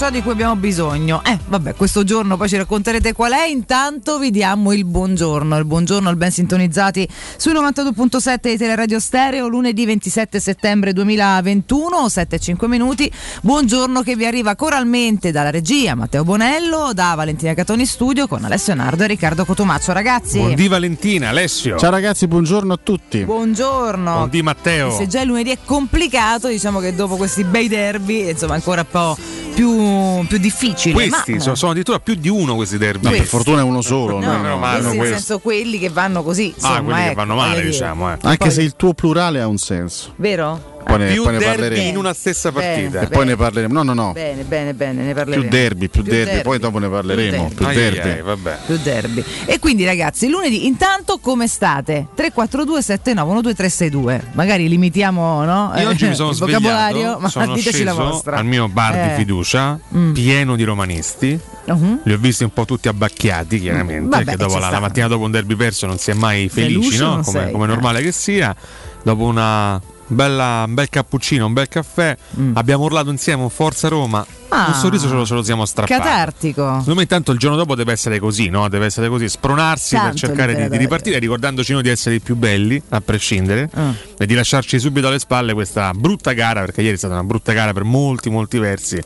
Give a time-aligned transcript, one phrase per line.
[0.00, 1.22] ciò di cui abbiamo bisogno.
[1.22, 3.44] Eh, vabbè, questo giorno poi ci racconterete qual è.
[3.48, 5.58] Intanto vi diamo il buongiorno.
[5.58, 7.06] Il buongiorno al ben sintonizzati
[7.36, 13.12] sui 92.7 di Teleradio Stereo, lunedì 27 settembre 2021, 7-5 minuti.
[13.42, 18.72] Buongiorno che vi arriva coralmente dalla regia Matteo Bonello, da Valentina Catoni Studio con Alessio
[18.72, 19.92] Nardo e Riccardo Cotomaccio.
[19.92, 21.76] Ragazzi, Buondì Valentina, Alessio.
[21.76, 23.22] Ciao ragazzi, buongiorno a tutti.
[23.22, 24.14] buongiorno.
[24.14, 24.92] Buondì Matteo.
[24.92, 28.86] Se già il lunedì è complicato, diciamo che dopo questi bei derby, insomma, ancora un
[28.90, 29.16] po'
[29.54, 30.94] più, più difficile.
[30.94, 33.04] Questi ma, sono, sono addirittura più di uno questi derby.
[33.04, 34.18] No, per fortuna è uno solo.
[34.18, 34.56] No, no, no.
[34.56, 34.80] male.
[34.80, 36.52] questi nel senso quelli che vanno così.
[36.52, 38.12] ah, insomma, quelli che ecco, vanno male, diciamo.
[38.12, 38.18] Eh.
[38.22, 40.12] Anche Poi- se il tuo plurale ha un senso.
[40.16, 40.69] Vero?
[40.90, 41.88] Poi ne, Più poi ne derby parleremo.
[41.88, 43.00] in una stessa Bene, partita.
[43.00, 43.72] E poi ne parleremo.
[43.72, 44.12] No, no, no.
[44.12, 45.42] Bene, bene, bene, ne parleremo.
[45.42, 47.46] Più derby, più derby, poi dopo ne parleremo.
[47.46, 48.08] Più Più Ai, ai, derby.
[48.10, 48.58] ai, vabbè.
[48.66, 49.24] Più derby.
[49.46, 52.08] E quindi ragazzi, lunedì intanto come state?
[52.14, 54.30] 342 79 12362.
[54.32, 55.72] Magari limitiamo, no?
[55.76, 58.36] Io oggi mi sono il vocabolario, svegliato, ma sono diteci la sceso vostra.
[58.36, 59.08] al mio bar Eh.
[59.08, 60.12] di fiducia, Mm.
[60.12, 61.38] pieno di romanisti.
[61.66, 62.00] Uh-huh.
[62.02, 65.24] Li ho visti un po' tutti abbacchiati, chiaramente, Vabbè, perché dopo la, la mattina dopo
[65.24, 67.10] un derby perso non si è mai felici, Deluso no?
[67.22, 67.72] Come, sei, come è eh.
[67.72, 68.54] normale che sia.
[69.02, 69.80] Dopo una
[70.14, 72.56] bella, un bel cappuccino, un bel caffè, Mm.
[72.56, 74.24] abbiamo urlato insieme un Forza Roma.
[74.50, 74.66] Ah.
[74.68, 76.00] un sorriso ce lo, ce lo siamo strappato.
[76.02, 76.62] Catartico.
[76.64, 78.68] Secondo me intanto il giorno dopo deve essere così, no?
[78.68, 82.20] Deve essere così, spronarsi Tanto per cercare di, di ripartire, ricordandoci noi di essere i
[82.20, 83.94] più belli, a prescindere, Ah.
[84.18, 87.52] e di lasciarci subito alle spalle questa brutta gara, perché ieri è stata una brutta
[87.52, 89.00] gara per molti, molti versi,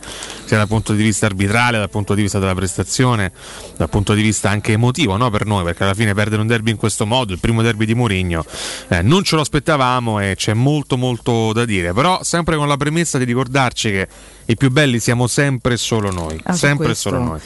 [0.44, 3.32] sia dal punto di vista arbitrale, dal punto di vista della prestazione,
[3.76, 5.31] dal punto di vista anche emotivo, no?
[5.31, 7.94] Per noi, perché alla fine perdere un derby in questo modo, il primo derby di
[7.94, 8.44] Mourinho,
[8.88, 12.76] eh, non ce lo aspettavamo e c'è molto, molto da dire, però sempre con la
[12.76, 14.08] premessa di ricordarci che
[14.46, 17.41] i più belli siamo sempre e solo noi, Ah, sempre questo- solo noi.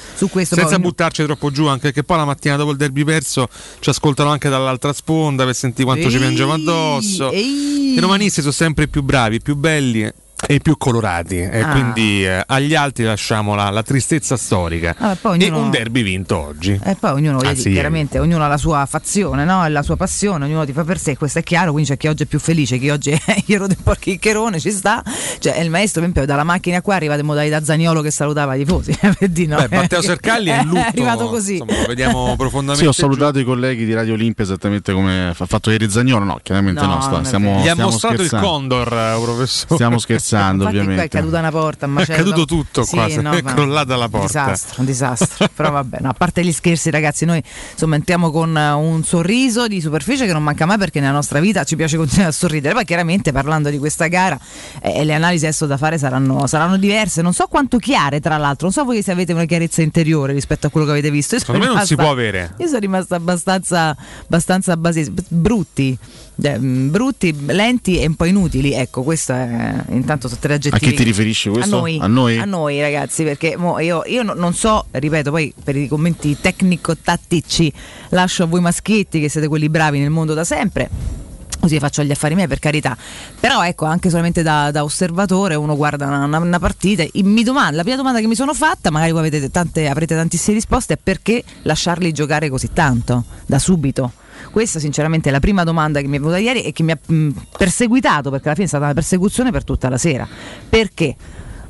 [0.45, 3.49] Senza poi- buttarci troppo giù, anche perché poi la mattina dopo il derby perso
[3.81, 7.31] ci ascoltano anche dall'altra sponda per sentire quanto ci Ehi, piangiamo addosso.
[7.31, 7.95] ehi.
[7.97, 10.11] I romanisti sono sempre i più bravi, i più belli
[10.47, 11.37] e i più colorati.
[11.39, 11.71] E Ah.
[11.71, 14.95] quindi eh, agli altri lasciamo la, la tristezza storica.
[14.99, 16.79] Ah, poi E ognuno- un derby vinto oggi.
[16.83, 17.73] E poi ognuno, Anzi, dire, ieri.
[17.73, 19.65] chiaramente, ognuno ha la sua fazione, no?
[19.65, 22.07] E la sua passione, ognuno ti fa per sé, questo è chiaro, quindi c'è chi
[22.09, 25.03] oggi è più felice, chi oggi è iero del porchiccherone, ci sta.
[25.39, 28.55] Cioè, è il maestro, per esempio, dalla macchina qua arriva in modalità Zaniolo che salutava
[28.55, 29.67] i tifosi, per dire, no?
[29.69, 30.79] Beh, Matteo Sercalli è in lutto.
[30.81, 31.53] È arrivato così.
[31.59, 32.83] Insomma, lo vediamo profondamente.
[32.83, 33.01] Sì, ho giù.
[33.01, 36.25] salutato i colleghi di Radio Olimpia esattamente come ha fatto ieri Zagnolo.
[36.25, 37.55] No, chiaramente No, no, sta- stiamo.
[37.57, 38.49] Gli ha stiamo mostrato il scherzando.
[38.49, 39.75] condor, eh, professore.
[39.75, 41.03] Stiamo scherzando, Infatti qua ovviamente.
[41.05, 42.19] è caduta una porta, un È macello.
[42.19, 44.19] caduto tutto Sì, qua, se no, è ma- crollata la porta.
[44.41, 45.49] Un disastro, un disastro.
[45.55, 47.43] Però vabbè, no, a parte gli scherzi ragazzi, noi
[47.73, 51.41] insomma entriamo con eh, un sorriso di superficie che non manca mai perché nella nostra
[51.41, 52.75] vita ci piace continuare a sorridere.
[52.75, 54.39] Poi chiaramente parlando di questa gara
[54.83, 58.67] eh, le analisi adesso da fare saranno, saranno diverse, non so quanto chiare tra l'altro,
[58.67, 61.35] non so voi se avete una chiarezza interiore rispetto a quello che avete visto.
[61.35, 62.55] Io Secondo me non si può avere.
[62.59, 65.99] Io sono rimasta abbastanza, abbastanza basi- brutti.
[66.41, 68.73] Eh, mh, brutti, lenti e un po' inutili.
[68.73, 70.91] Ecco, questo è intanto sotto tre A aggettivi.
[70.91, 71.77] chi ti riferisci questo?
[71.77, 72.39] A noi, A noi?
[72.39, 77.73] a noi, ragazzi, perché io, io no- non so, ripeto, poi per i commenti tecnico-tattici
[78.11, 81.17] lascio a voi maschietti che siete quelli bravi nel mondo da sempre.
[81.61, 82.97] Così faccio gli affari miei per carità.
[83.41, 87.43] Però ecco, anche solamente da, da osservatore uno guarda una, una- una partita e mi
[87.43, 90.95] domanda, la prima domanda che mi sono fatta, magari voi avete tante, avrete tantissime risposte,
[90.95, 94.13] è perché lasciarli giocare così tanto, da subito?
[94.59, 96.99] Questa sinceramente è la prima domanda che mi è venuta ieri e che mi ha
[97.01, 100.27] mh, perseguitato, perché alla fine è stata una persecuzione per tutta la sera.
[100.69, 101.15] Perché?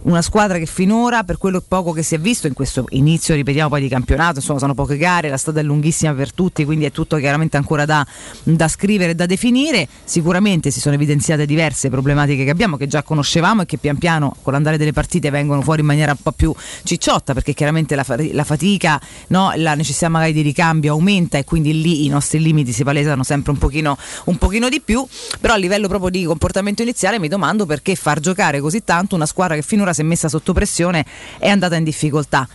[0.09, 3.69] Una squadra che finora, per quello poco che si è visto in questo inizio, ripetiamo
[3.69, 6.91] poi di campionato, insomma sono poche gare, la strada è lunghissima per tutti, quindi è
[6.91, 8.07] tutto chiaramente ancora da,
[8.43, 9.87] da scrivere e da definire.
[10.05, 14.35] Sicuramente si sono evidenziate diverse problematiche che abbiamo, che già conoscevamo e che pian piano
[14.43, 16.55] con l'andare delle partite vengono fuori in maniera un po' più
[16.85, 21.83] cicciotta, perché chiaramente la, la fatica, no, la necessità magari di ricambio aumenta e quindi
[21.83, 25.07] lì i nostri limiti si palesano sempre un pochino, un pochino di più,
[25.39, 29.27] però a livello proprio di comportamento iniziale mi domando perché far giocare così tanto una
[29.27, 31.05] squadra che finora si è messa sotto pressione
[31.39, 32.49] è andata in difficoltà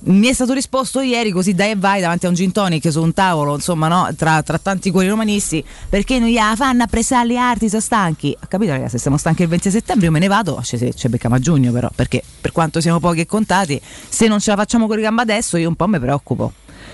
[0.00, 3.02] mi è stato risposto ieri così dai e vai davanti a un gin tonic su
[3.02, 4.08] un tavolo, insomma, no?
[4.16, 8.36] tra, tra, tanti cuori romanisti, perché noi la fanno a pressare le arti, sono stanchi.
[8.38, 11.08] Ha capito ragazzi, se siamo stanchi il 20 settembre io me ne vado, ci, ci
[11.08, 14.56] becchiamo a giugno però, perché per quanto siamo pochi e contati, se non ce la
[14.56, 16.52] facciamo con i gamba adesso io un po' mi preoccupo.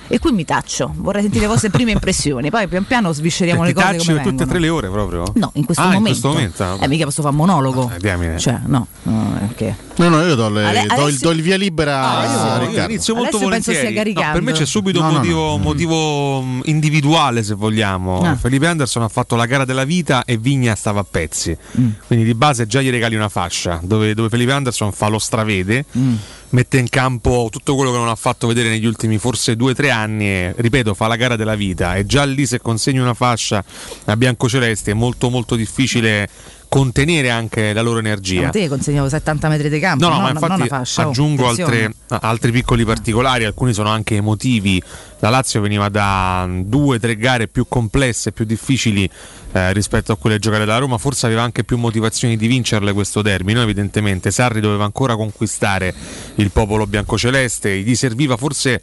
[0.09, 3.69] E qui mi taccio, vorrei sentire le vostre prime impressioni, poi pian piano svisceriamo Ti
[3.69, 4.51] le cose tacci come per tutte e vengono.
[4.51, 5.33] tre le ore proprio?
[5.37, 6.29] No, in questo Ah, in momento.
[6.29, 6.29] questo
[6.63, 6.85] momento?
[6.85, 7.91] Eh, mica posso fare monologo.
[7.95, 8.39] Eh, diamine.
[8.39, 11.43] Cioè, no, no, perché No, no, io do, le- Ale- do il, Alessio- do il
[11.43, 12.19] via libera Ah,
[12.59, 14.13] a io- Io inizio molto Alessio volentieri.
[14.13, 15.59] No, per me c'è subito un no, motivo, no.
[15.59, 18.21] motivo, mh, individuale, se vogliamo.
[18.23, 18.37] Ah.
[18.37, 21.57] Felipe Anderson ha fatto la gara della vita e Vigna stava a pezzi.
[21.81, 21.89] Mm.
[22.07, 25.85] Quindi di base già gli regali una fascia dove, dove Felipe Anderson fa lo stravede,
[25.97, 26.15] Mm.
[26.55, 29.75] Mette in campo tutto quello che non ha fatto vedere negli ultimi forse due o
[29.75, 31.97] tre anni e, ripeto, fa la gara della vita.
[31.97, 33.63] E già lì se consegni una fascia
[34.05, 36.29] a biancocelesti è molto molto difficile
[36.75, 38.43] contenere anche la loro energia.
[38.43, 41.03] Ma te consegnavo 70 metri di campo, No, no, no, ma no, infatti fascia.
[41.03, 44.83] aggiungo altre- altri piccoli particolari, alcuni sono anche emotivi.
[45.21, 49.09] La Lazio veniva da due tre gare più complesse, più difficili
[49.53, 53.23] eh, rispetto a quelle giocate da Roma, forse aveva anche più motivazioni di vincerle questo
[53.23, 53.63] derby, no?
[53.63, 55.95] evidentemente Sarri doveva ancora conquistare
[56.35, 58.83] il popolo biancoceleste, gli serviva forse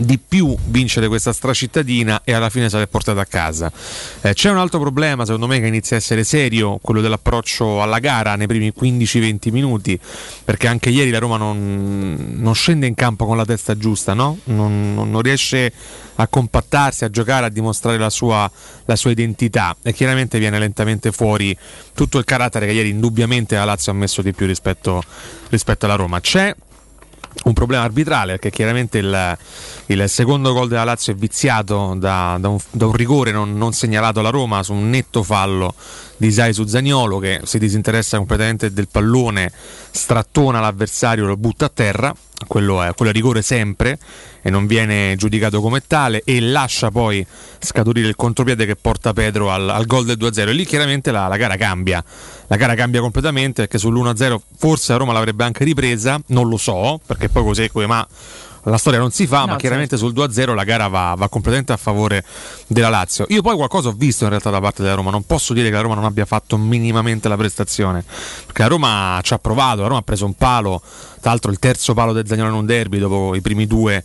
[0.00, 3.70] di più vincere questa stracittadina e alla fine l'è portata a casa.
[4.20, 7.98] Eh, c'è un altro problema, secondo me, che inizia a essere serio, quello dell'approccio alla
[7.98, 9.98] gara nei primi 15-20 minuti,
[10.44, 14.38] perché anche ieri la Roma non, non scende in campo con la testa giusta, no?
[14.44, 15.72] non, non- non riesce
[16.14, 18.48] a compattarsi, a giocare, a dimostrare la sua,
[18.84, 21.56] la sua identità e chiaramente viene lentamente fuori
[21.94, 25.02] tutto il carattere che ieri indubbiamente la Lazio ha messo di più rispetto,
[25.48, 26.20] rispetto alla Roma.
[26.20, 26.54] C'è
[27.44, 29.38] un problema arbitrale perché chiaramente il,
[29.86, 33.72] il secondo gol della Lazio è viziato da, da un, da un rigore non, non
[33.72, 35.74] segnalato alla Roma su un netto fallo
[36.16, 39.52] di Sai su Zaniolo che si disinteressa completamente del pallone,
[39.90, 42.12] strattona l'avversario, lo butta a terra,
[42.48, 43.98] quello è, quello è rigore sempre
[44.42, 47.24] e non viene giudicato come tale e lascia poi
[47.60, 51.28] scaturire il contropiede che porta Pedro al, al gol del 2-0 e lì chiaramente la,
[51.28, 52.02] la gara cambia
[52.48, 57.00] la gara cambia completamente perché sull'1-0 forse la Roma l'avrebbe anche ripresa non lo so
[57.04, 58.06] perché poi così come ma
[58.68, 61.72] la storia non si fa, No, ma chiaramente sul 2-0 la gara va, va completamente
[61.72, 62.24] a favore
[62.66, 63.26] della Lazio.
[63.28, 65.74] Io poi qualcosa ho visto in realtà da parte della Roma, non posso dire che
[65.74, 68.04] la Roma non abbia fatto minimamente la prestazione,
[68.46, 70.80] perché la Roma ci ha provato, la Roma ha preso un palo,
[71.20, 74.04] tra l'altro il terzo palo del Zagnolo in un derby dopo i primi due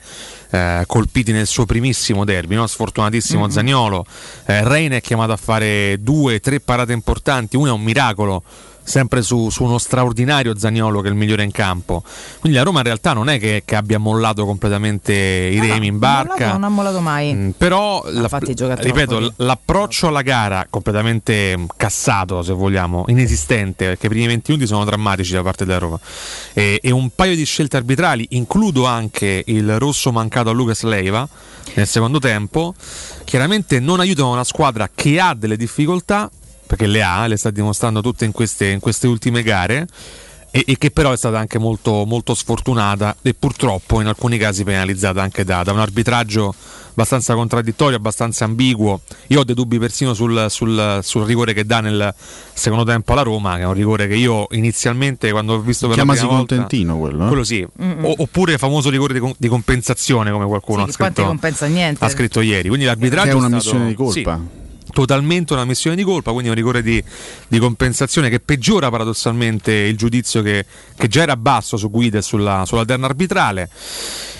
[0.49, 2.67] eh, colpiti nel suo primissimo derby, no?
[2.67, 4.05] sfortunatissimo Zagnolo.
[4.45, 8.43] Eh, Reina è chiamato a fare due, tre parate importanti, una è un miracolo
[8.83, 12.03] sempre su, su uno straordinario Zagnolo che è il migliore in campo.
[12.39, 15.87] Quindi la Roma in realtà non è che, che abbia mollato completamente i No, remi
[15.87, 16.51] in no, barca.
[16.51, 17.33] Non ha mollato mai.
[17.33, 24.09] Mm, però la- ripeto, l- l'approccio alla gara completamente cassato, se vogliamo, inesistente, perché i
[24.09, 25.99] primi 20 minuti sono drammatici da parte della Roma.
[26.53, 31.27] E, e un paio di scelte arbitrali, includo anche il rosso mancato a Lucas Leiva
[31.75, 32.75] nel secondo tempo,
[33.23, 36.29] chiaramente non aiutano una squadra che ha delle difficoltà,
[36.73, 39.87] perché le ha, le sta dimostrando tutte in queste, in queste ultime gare.
[40.55, 44.63] E, e che però è stata anche molto, molto sfortunata e purtroppo in alcuni casi
[44.63, 46.53] penalizzata anche da, da un arbitraggio
[46.91, 49.01] abbastanza contraddittorio, abbastanza ambiguo.
[49.29, 52.13] Io ho dei dubbi persino sul, sul- sul rigore che dà nel
[52.53, 55.95] secondo tempo alla Roma, che è un rigore che io inizialmente quando ho visto per
[55.95, 57.23] Chiamasi la prima volta, contentino quello.
[57.23, 57.27] eh?
[57.29, 57.67] quello sì,
[58.01, 61.13] O- oppure il famoso rigore di, di compensazione come qualcuno Sì, ha, che poi non
[61.13, 62.05] ti scritto, compensa niente.
[62.05, 62.67] ha scritto ieri.
[62.67, 64.39] Quindi l'arbitraggio è una stato- missione di colpa.
[64.39, 64.61] sì,
[64.93, 67.03] totalmente una missione di colpa, quindi un rigore di,
[67.47, 72.21] di compensazione che peggiora paradossalmente il giudizio che, che già era basso su Guida e
[72.21, 73.69] sulla, sulla terna arbitrale.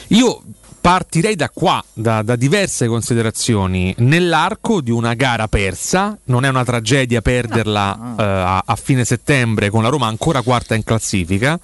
[0.10, 0.44] Io
[0.80, 3.96] partirei da qua, da, da diverse considerazioni.
[4.00, 9.70] Nell'arco di una gara persa, non è una tragedia perderla eh, a, a fine settembre
[9.70, 11.58] con la Roma ancora quarta in classifica.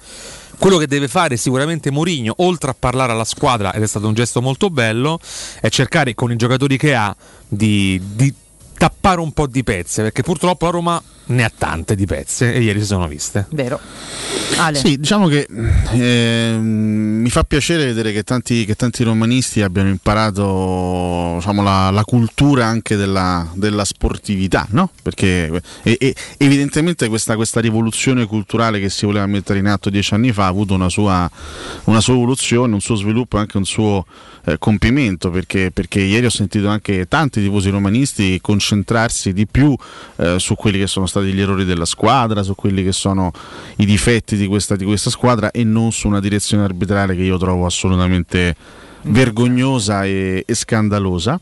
[0.58, 4.14] Quello che deve fare sicuramente Mourinho, oltre a parlare alla squadra, ed è stato un
[4.14, 5.18] gesto molto bello,
[5.60, 7.14] è cercare con i giocatori che ha
[7.46, 8.32] di, di
[8.80, 12.62] tappare un po' di pezze, perché purtroppo la Roma ne ha tante di pezze e
[12.62, 13.46] ieri si sono viste.
[13.50, 13.78] Vero.
[14.56, 14.78] Ale.
[14.78, 15.46] Sì, diciamo che
[15.92, 22.04] eh, mi fa piacere vedere che tanti, che tanti romanisti abbiano imparato diciamo, la, la,
[22.04, 24.90] cultura anche della, della sportività, no?
[25.02, 30.14] Perché e, e, evidentemente questa, questa, rivoluzione culturale che si voleva mettere in atto dieci
[30.14, 31.30] anni fa ha avuto una sua,
[31.84, 34.06] una sua evoluzione, un suo sviluppo e anche un suo
[34.44, 39.76] eh, compimento perché, perché, ieri ho sentito anche tanti tifosi romanisti concentrarsi di più
[40.16, 43.32] eh, su quelli che sono stati gli errori della squadra, su quelli che sono
[43.76, 47.38] i difetti di questa, di questa squadra e non su una direzione arbitrale che io
[47.38, 48.54] trovo assolutamente
[49.02, 51.40] vergognosa e, e scandalosa.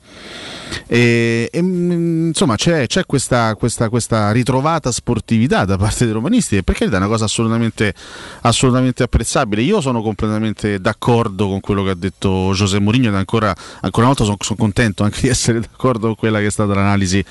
[0.86, 6.56] E, e, mm, insomma c'è, c'è questa, questa, questa, ritrovata sportività da parte dei romanisti
[6.56, 7.94] e perché è una cosa assolutamente,
[8.42, 9.62] assolutamente, apprezzabile.
[9.62, 14.14] Io sono completamente d'accordo con quello che ha detto José Mourinho ed ancora, ancora una
[14.14, 17.24] volta sono, sono, contento anche di essere d'accordo con quella che è stata l'analisi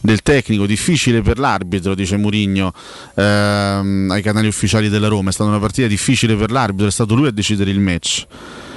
[0.00, 0.66] del tecnico.
[0.66, 2.72] Difficile per l'arbitro, dice Mourinho
[3.14, 7.14] ehm, ai canali ufficiali della Roma, è stata una partita difficile per l'arbitro, è stato
[7.14, 8.26] lui a decidere il match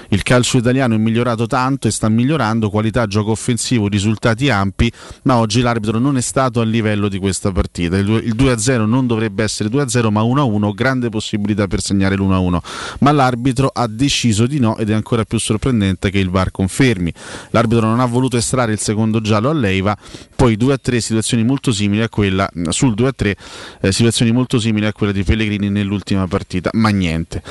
[0.10, 4.92] il calcio italiano è migliorato tanto e sta migliorando, qualità, gioco offensivo, risultati ampi,
[5.24, 7.98] ma oggi l'arbitro non è stato a livello di questa partita.
[7.98, 12.58] Il 2-0 non dovrebbe essere 2-0 ma 1-1, grande possibilità per segnare l'1-1,
[13.00, 17.14] ma l'arbitro ha deciso di no ed è ancora più sorprendente che il VAR confermi.
[17.52, 19.98] L'arbitro non ha voluto estrarre il secondo giallo a Leiva,
[20.36, 23.34] poi 2-3 situazioni molto simili a quella sul 2-3
[23.82, 27.42] eh, situazioni molto simili a quella di Pellegrini nell'ultima partita, ma niente.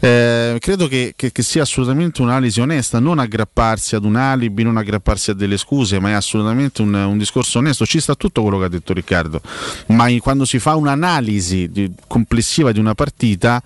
[0.00, 4.62] Eh, credo che, che, che sia assolutamente assolutamente un'analisi onesta, non aggrapparsi ad un alibi,
[4.62, 7.84] non aggrapparsi a delle scuse, ma è assolutamente un, un discorso onesto.
[7.84, 9.40] Ci sta tutto quello che ha detto Riccardo,
[9.86, 13.62] ma in, quando si fa un'analisi di, complessiva di una partita,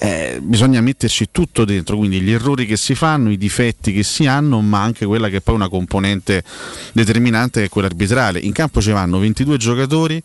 [0.00, 4.26] eh, bisogna metterci tutto dentro, quindi gli errori che si fanno, i difetti che si
[4.26, 6.44] hanno, ma anche quella che è poi una componente
[6.92, 8.38] determinante che è quella arbitrale.
[8.38, 10.22] In campo ci vanno 22 giocatori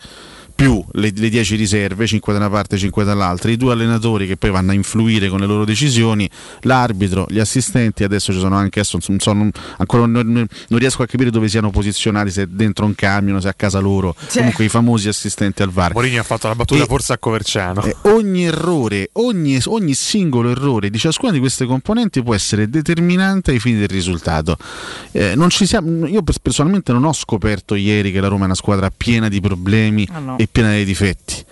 [0.55, 4.27] più le, le 10 riserve, 5 da una parte e 5 dall'altra, i due allenatori
[4.27, 6.29] che poi vanno a influire con le loro decisioni,
[6.61, 11.03] l'arbitro, gli assistenti, adesso ci sono anche, adesso, non, so, non, ancora non, non, riesco
[11.03, 14.39] a capire dove siano posizionati, se dentro un camion, se a casa loro, C'è.
[14.39, 15.93] comunque i famosi assistenti al VAR.
[15.93, 17.83] Mourinho ha fatto la battuta e, forse a Coverciano.
[17.83, 23.51] Eh, ogni errore, ogni, ogni singolo errore di ciascuna di queste componenti può essere determinante
[23.51, 24.57] ai fini del risultato.
[25.11, 29.29] Eh, siamo, io personalmente non ho scoperto ieri che la Roma è una squadra piena
[29.29, 30.07] di problemi.
[30.13, 31.43] Oh no e piena di difetti.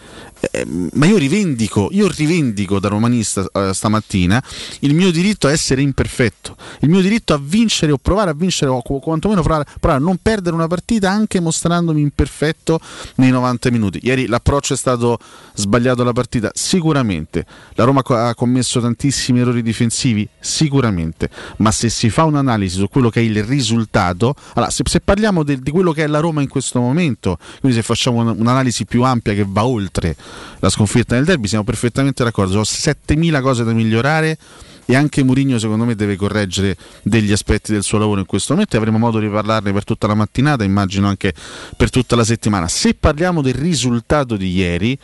[0.50, 4.44] Eh, ma io rivendico, io rivendico da romanista eh, stamattina
[4.80, 8.72] il mio diritto a essere imperfetto, il mio diritto a vincere o provare a vincere
[8.72, 12.80] o quantomeno provare, provare a non perdere una partita anche mostrandomi imperfetto
[13.16, 14.00] nei 90 minuti.
[14.02, 15.20] Ieri l'approccio è stato
[15.54, 17.46] sbagliato alla partita, sicuramente.
[17.76, 21.30] La Roma ha commesso tantissimi errori difensivi, sicuramente.
[21.58, 25.44] Ma se si fa un'analisi su quello che è il risultato, allora se, se parliamo
[25.44, 29.04] de, di quello che è la Roma in questo momento, quindi se facciamo un'analisi più
[29.04, 30.16] ampia che va oltre
[30.60, 34.38] la sconfitta nel derby, siamo perfettamente d'accordo, sono 7000 cose da migliorare
[34.86, 38.76] e anche Mourinho secondo me deve correggere degli aspetti del suo lavoro in questo momento
[38.76, 41.34] e avremo modo di parlarne per tutta la mattinata, immagino anche
[41.78, 42.68] per tutta la settimana.
[42.68, 44.98] Se parliamo del risultato di ieri,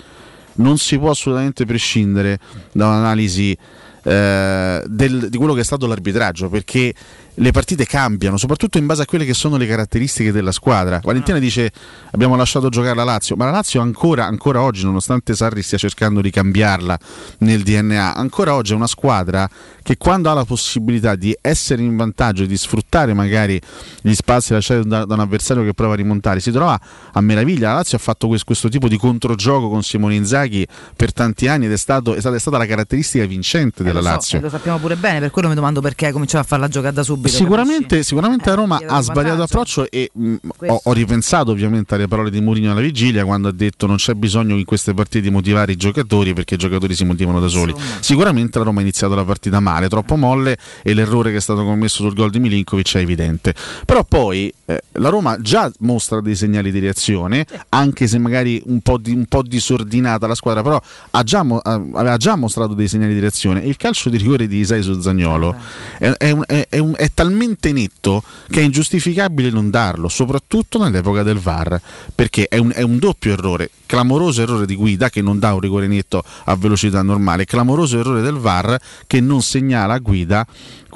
[0.55, 2.39] non si può assolutamente prescindere
[2.72, 3.57] da un'analisi
[4.03, 6.93] eh, del, di quello che è stato l'arbitraggio, perché
[7.39, 11.00] le partite cambiano, soprattutto in base a quelle che sono le caratteristiche della squadra.
[11.03, 11.72] Valentina dice
[12.12, 16.22] abbiamo lasciato giocare la Lazio, ma la Lazio ancora, ancora oggi, nonostante Sarri stia cercando
[16.22, 16.98] di cambiarla
[17.39, 19.48] nel DNA, ancora oggi è una squadra
[19.84, 23.62] che quando ha la possibilità di essere in vantaggio e di sfruttare magari
[24.01, 26.77] gli spazi lasciati da, da, un avversario che prova a rimontare, si trova
[27.13, 27.70] a meraviglia.
[27.70, 31.67] La Lazio ha fatto questo, questo tipo di controgioco con Simone Inzaghi per tanti anni
[31.67, 34.39] ed è, stato, è, stata, è stata, la caratteristica vincente della eh, lo so, Lazio.
[34.41, 37.03] lo sappiamo pure bene, per quello mi domando perché ha cominciato a farla giocare da
[37.03, 37.43] subito subito.
[37.43, 40.36] Sicuramente, sicuramente eh, la Roma ha sbagliato approccio e mh,
[40.67, 44.13] ho, ho, ripensato ovviamente alle parole di Mourinho alla vigilia quando ha detto non c'è
[44.13, 47.71] bisogno in queste partite di motivare i giocatori perché i giocatori si motivano da soli.
[47.71, 48.01] Insomma.
[48.01, 51.63] Sicuramente la Roma ha iniziato la partita male, troppo molle e l'errore che è stato
[51.63, 53.54] commesso sul gol di Milinkovic è evidente.
[53.86, 58.82] Però poi eh, la Roma già mostra dei segnali di reazione, anche se magari un
[58.82, 63.13] po', di, un po disordinata la squadra, però ha già, aveva già mostrato dei segnali
[63.13, 63.62] di reazione.
[63.62, 65.56] Il calcio di rigore di Isai su Zagnolo
[65.97, 71.23] è, è, è, è, un, è talmente netto che è ingiustificabile non darlo, soprattutto nell'epoca
[71.23, 71.82] del VAR,
[72.13, 75.60] perché è un, è un doppio errore, clamoroso errore di guida che non dà un
[75.60, 80.45] rigore netto a velocità normale, clamoroso errore del VAR che non segnala a guida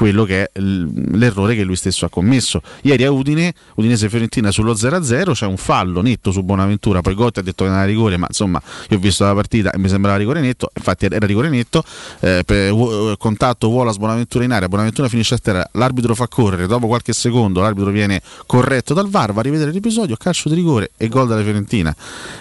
[0.01, 2.63] quello che è l'errore che lui stesso ha commesso.
[2.81, 7.37] Ieri a Udine, Udinese Fiorentina sullo 0-0 c'è un fallo netto su Bonaventura, poi Gotti
[7.37, 8.59] ha detto che non era rigore, ma insomma
[8.89, 11.83] io ho visto la partita e mi sembrava rigore netto, infatti era rigore netto,
[12.21, 12.73] eh, per,
[13.19, 17.61] contatto Wallace Bonaventura in area, Bonaventura finisce a terra, l'arbitro fa correre, dopo qualche secondo
[17.61, 21.43] l'arbitro viene corretto dal VAR, va a rivedere l'episodio, calcio di rigore e gol della
[21.43, 21.95] Fiorentina.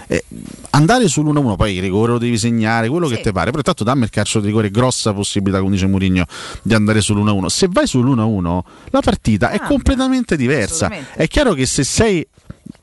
[0.07, 0.25] Eh,
[0.71, 3.17] andare sull'1-1, poi il rigore lo devi segnare, quello sì.
[3.17, 6.25] che ti pare, però intanto dammi il calcio di rigore, grossa possibilità, come dice Mourinho,
[6.63, 7.49] di andare sull'1-1.
[7.51, 8.61] Se vai sull'1-1
[8.91, 10.91] la partita ah, è completamente diversa.
[11.13, 12.27] È chiaro che se sei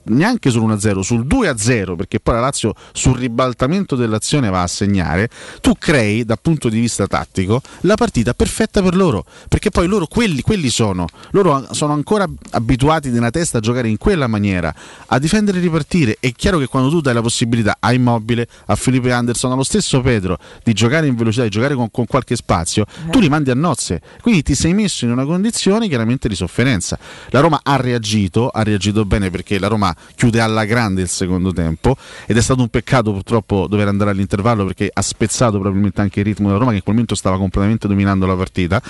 [0.10, 5.30] neanche sull'1-0, sul 2-0, perché poi la Lazio sul ribaltamento dell'azione va a segnare,
[5.62, 10.08] tu crei dal punto di vista tattico la partita perfetta per loro, perché poi loro
[10.08, 14.74] quelli, quelli sono, loro sono ancora abituati nella testa a giocare in quella maniera,
[15.08, 16.18] a difendere e ripartire.
[16.20, 20.02] È chiaro che quando tu dai la possibilità a Immobile, a Felipe Anderson, allo stesso
[20.02, 23.10] Pedro di giocare in velocità, di giocare con, con qualche spazio, eh.
[23.10, 26.98] tu li mandi a nozze, quindi ti sei messo in una condizione chiaramente di sofferenza.
[27.30, 31.54] La Roma ha reagito, ha reagito bene perché la Roma chiude alla grande il secondo
[31.54, 36.20] tempo ed è stato un peccato purtroppo dover andare all'intervallo perché ha spezzato probabilmente anche
[36.20, 38.82] il ritmo della Roma che in quel momento stava completamente dominando la partita.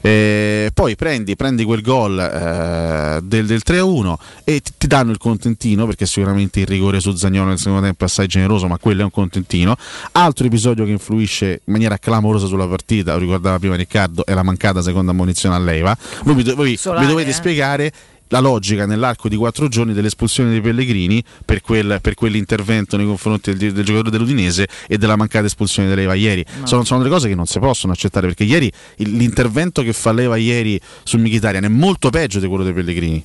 [0.00, 4.14] E poi prendi, prendi quel gol eh, del, del 3-1
[4.44, 8.04] e ti, ti, danno il contentino perché sicuramente il rigore su Zagnolo nel secondo tempo
[8.04, 9.76] è assai generoso ma quello è un contentino.
[10.12, 14.42] Altro episodio che influisce in maniera clamorosa sulla partita, lo ricordava prima Riccardo, è la
[14.42, 15.96] mancata seconda ammonizione a Leiva.
[16.24, 17.92] Voi, vi, voi, vi dovete spiegare
[18.28, 23.54] la logica nell'arco di quattro giorni dell'espulsione dei Pellegrini per, quel, per quell'intervento nei confronti
[23.54, 26.44] del, del, giocatore dell'Udinese e della mancata espulsione di Leva ieri.
[26.60, 26.66] No.
[26.66, 30.12] Sono, sono, delle cose che non si possono accettare perché ieri il, l'intervento che fa
[30.12, 33.24] Leva ieri sul Mkhitaryan è molto peggio di quello dei Pellegrini.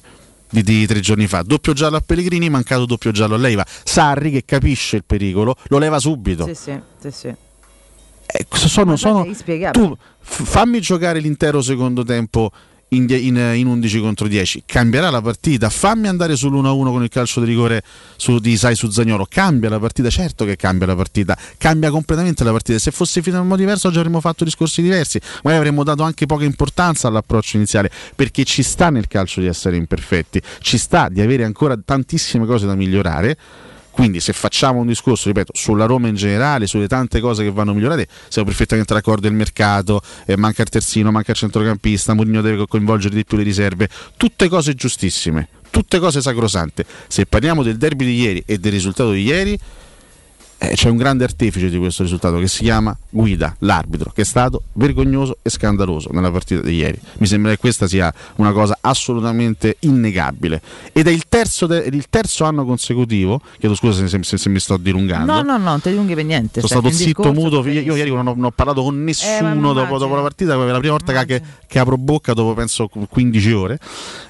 [0.53, 1.43] Di, di, tre giorni fa.
[1.43, 3.65] Doppio giallo a Pellegrini, mancato doppio giallo a Leiva.
[3.85, 6.45] Sarri che capisce il pericolo, lo leva subito.
[6.47, 7.27] Sì, sì, sì, sì.
[8.33, 9.27] Eh, sono, sono,
[9.71, 12.51] tu fammi giocare l'intero secondo tempo
[12.93, 15.69] in, in, in, 11 contro 10 cambierà la partita?
[15.69, 17.83] Fammi andare sull'1-1 con il calcio di rigore
[18.17, 20.09] su, di Sai su Zagnolo cambia la partita?
[20.09, 21.37] Certo che cambia la partita.
[21.57, 22.79] Cambia completamente la partita.
[22.79, 25.19] Se fosse finita in modo diverso oggi avremmo fatto discorsi diversi.
[25.43, 29.77] Magari avremmo dato anche poca importanza all'approccio iniziale perché ci sta nel calcio di essere
[29.77, 30.41] imperfetti.
[30.59, 33.37] Ci sta di avere ancora tantissime cose da migliorare
[34.01, 37.71] quindi se facciamo un discorso, ripeto, sulla Roma in generale, sulle tante cose che vanno
[37.71, 42.65] migliorate, siamo perfettamente d'accordo, il mercato, eh, manca il terzino, manca il centrocampista, Mourinho deve
[42.65, 43.87] coinvolgere di più le riserve,
[44.17, 46.83] tutte cose giustissime, tutte cose sacrosante.
[47.07, 49.59] Se parliamo del derby di ieri e del risultato di ieri,
[50.63, 54.25] eh, c'è un grande artefice di questo risultato che si chiama Guida, l'arbitro, che è
[54.25, 56.99] stato vergognoso e scandaloso nella partita di ieri.
[57.17, 60.61] Mi sembra che questa sia una cosa assolutamente innegabile.
[60.93, 64.59] Ed è il terzo, de- il terzo anno consecutivo, chiedo scusa se, se, se, mi
[64.59, 65.33] sto dilungando.
[65.33, 66.61] No, no, no, non ti dilunghi per niente.
[66.61, 69.73] Sono stato zitto, muto, io, io, ieri non ho, non ho, parlato con nessuno eh,
[69.73, 73.51] dopo, dopo, la partita, è la prima volta che, che, apro bocca dopo penso 15
[73.51, 73.79] ore.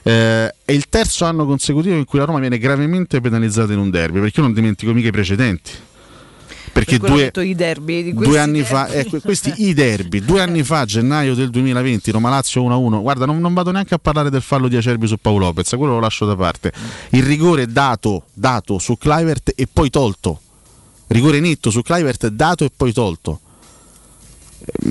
[0.03, 3.89] Eh, è il terzo anno consecutivo in cui la Roma viene gravemente penalizzata in un
[3.89, 5.89] derby, perché io non dimentico mica i precedenti
[6.71, 11.35] perché per due, derby, due, anni fa, eh, questi i derby, due anni fa, gennaio
[11.35, 13.01] del 2020, Roma Lazio 1-1.
[13.01, 15.93] Guarda, non, non, vado neanche a parlare del fallo di Acerbi su Paolo Lopez, quello
[15.93, 16.71] lo lascio da parte.
[17.09, 20.39] Il rigore dato, dato su Clivert e poi tolto.
[21.07, 23.39] Rigore netto su Clivert dato e poi tolto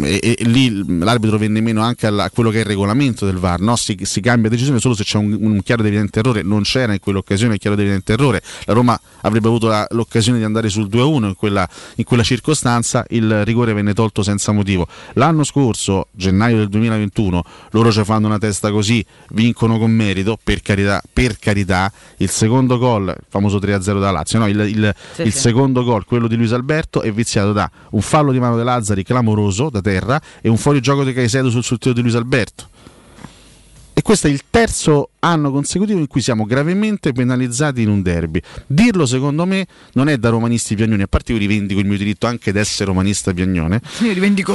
[0.02, 3.36] e, e, lì l'arbitro venne meno anche alla, a quello che è il regolamento del
[3.36, 3.76] VAR, no?
[3.76, 6.92] si, si, cambia decisione solo se c'è un, un chiaro ed evidente errore, non c'era
[6.92, 10.88] in quell'occasione chiaro ed evidente errore, la Roma avrebbe avuto la, l'occasione di andare sul
[10.88, 14.86] 2-1 in quella, in quella, circostanza, il rigore venne tolto senza motivo.
[15.14, 20.62] L'anno scorso, gennaio del 2021, loro ci fanno una testa così, vincono con merito, per
[20.62, 24.48] carità, per carità il secondo gol, il famoso 3-0 da Lazio, no?
[24.48, 25.38] il, il, sì, il sì.
[25.38, 29.02] secondo gol, quello di Luis Alberto, è viziato da un fallo di mano De Lazzari
[29.02, 32.68] clamoroso, da terra e un fuorigioco di Caicedo sul sorteo di Luis Alberto.
[33.92, 38.40] E questo è il terzo anno consecutivo in cui siamo gravemente penalizzati in un derby.
[38.66, 42.26] Dirlo secondo me non è da romanisti piagnoni, a parte io rivendico il mio diritto
[42.26, 43.82] anche ad essere romanista piagnone,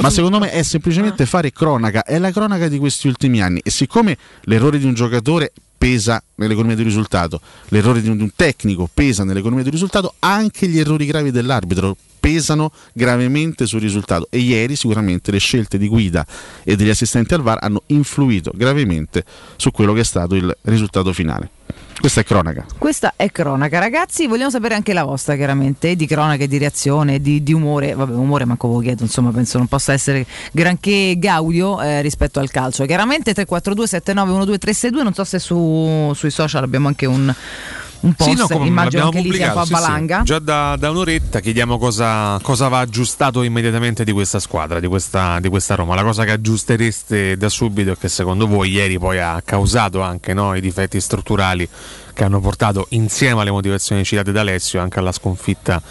[0.00, 1.26] ma secondo me è semplicemente ah.
[1.26, 4.16] fare cronaca, è la cronaca di questi ultimi anni e siccome
[4.46, 9.72] l'errore di un giocatore pesa nell'economia del risultato, l'errore di un tecnico pesa nell'economia del
[9.72, 15.78] risultato, anche gli errori gravi dell'arbitro pesano gravemente sul risultato e ieri sicuramente le scelte
[15.78, 16.26] di guida
[16.64, 19.22] e degli assistenti al VAR hanno influito gravemente
[19.54, 21.50] su quello che è stato il risultato finale.
[22.00, 22.66] Questa è cronaca.
[22.76, 24.26] Questa è cronaca, ragazzi.
[24.26, 27.94] Vogliamo sapere anche la vostra, chiaramente, di cronaca, di reazione, di, di umore.
[27.94, 32.50] Vabbè, umore manco voi chiedo, insomma, penso non possa essere granché gaudio eh, rispetto al
[32.50, 32.84] calcio.
[32.84, 37.34] Chiaramente 342 79 12 362, non so se su, sui social abbiamo anche un
[38.06, 39.90] un post, Sì, no, come immagino anche lì sia un po' a pubblicato, sì, sì.
[39.90, 40.22] valanga.
[40.22, 45.38] Già da, da un'oretta chiediamo cosa, cosa va aggiustato immediatamente di questa squadra, di questa,
[45.40, 45.94] di questa Roma.
[45.94, 50.32] La cosa che aggiustereste da subito è che secondo voi ieri poi ha causato anche
[50.32, 51.68] no, i difetti strutturali
[52.16, 55.82] che hanno portato insieme alle motivazioni citate da Alessio anche alla sconfitta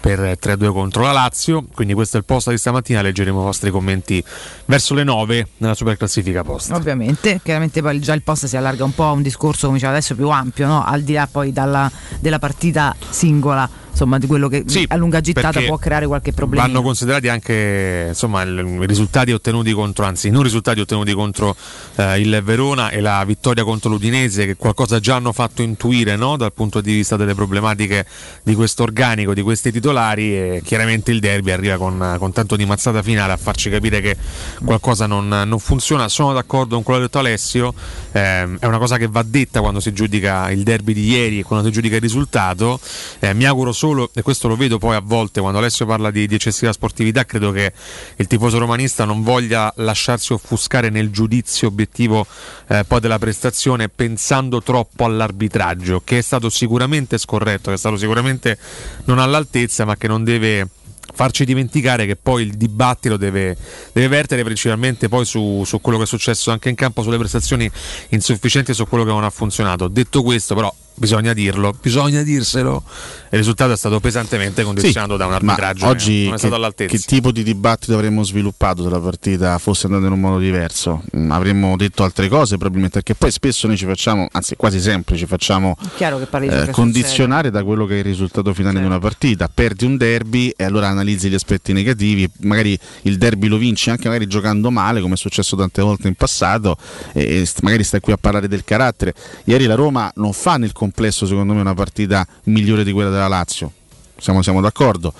[0.00, 1.64] per 3-2 contro la Lazio.
[1.74, 4.22] Quindi questo è il post di stamattina, leggeremo i vostri commenti
[4.66, 6.70] verso le 9 nella super classifica post.
[6.72, 9.92] Ovviamente, chiaramente poi già il post si allarga un po' a un discorso, come diceva
[9.92, 10.84] adesso, più ampio, no?
[10.84, 15.20] al di là poi dalla, della partita singola, insomma, di quello che Sì, a lunga
[15.20, 16.66] gittata può creare qualche problema.
[16.66, 21.56] Vanno considerati anche insomma, i risultati ottenuti contro, anzi, i non risultati ottenuti contro
[21.96, 26.36] eh, il Verona e la vittoria contro l'Udinese, che qualcosa già hanno fatto intuire no?
[26.36, 28.06] dal punto di vista delle problematiche
[28.42, 30.36] di questo organico, di questi titolari.
[30.36, 34.16] E chiaramente il derby arriva con, con tanto di mazzata finale a farci capire che
[34.64, 36.08] qualcosa non, non funziona.
[36.08, 37.74] Sono d'accordo con quello che ha detto Alessio,
[38.12, 41.42] ehm, è una cosa che va detta quando si giudica il derby di ieri e
[41.42, 42.78] quando si giudica il risultato.
[43.18, 46.26] Eh, mi auguro solo, e questo lo vedo poi a volte quando Alessio parla di,
[46.26, 47.72] di eccessiva sportività, credo che
[48.16, 52.26] il tifoso romanista non voglia lasciarsi offuscare nel giudizio obiettivo
[52.68, 57.96] eh, poi della prestazione pensando troppo all'arbitraggio, che è stato sicuramente scorretto, che è stato
[57.96, 58.58] sicuramente
[59.04, 60.68] non all'altezza, ma che non deve
[61.14, 63.56] farci dimenticare che poi il dibattito deve,
[63.92, 67.70] deve vertere principalmente poi su, su quello che è successo anche in campo, sulle prestazioni
[68.10, 69.88] insufficienti e su quello che non ha funzionato.
[69.88, 72.82] Detto questo, però, bisogna dirlo, bisogna dirselo.
[73.30, 76.54] Il risultato è stato pesantemente condizionato da un arbitraggio ma che oggi non è stato
[76.54, 76.96] che, all'altezza.
[76.96, 81.02] che tipo di dibattito avremmo sviluppato se la partita fosse andata in un modo diverso?
[81.16, 85.16] Mm, avremmo detto altre cose probabilmente perché poi spesso noi ci facciamo, anzi quasi sempre
[85.16, 88.80] ci facciamo eh, condizionare da quello che è il risultato finale Certo.
[88.80, 89.50] di una partita.
[89.52, 94.08] Perdi un derby e allora analizzi gli aspetti negativi, magari il derby lo vinci anche
[94.08, 96.76] magari giocando male, come è successo tante volte in passato,
[97.12, 99.14] e, magari stai qui a parlare del carattere.
[99.44, 103.28] Ieri la Roma non fa nel complesso, secondo me, una partita migliore di quella della
[103.28, 103.72] Lazio.
[104.16, 105.12] Siamo, siamo d'accordo.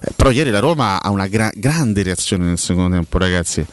[0.00, 3.64] Eh, però ieri la Roma ha una gra- grande reazione nel secondo tempo, ragazzi.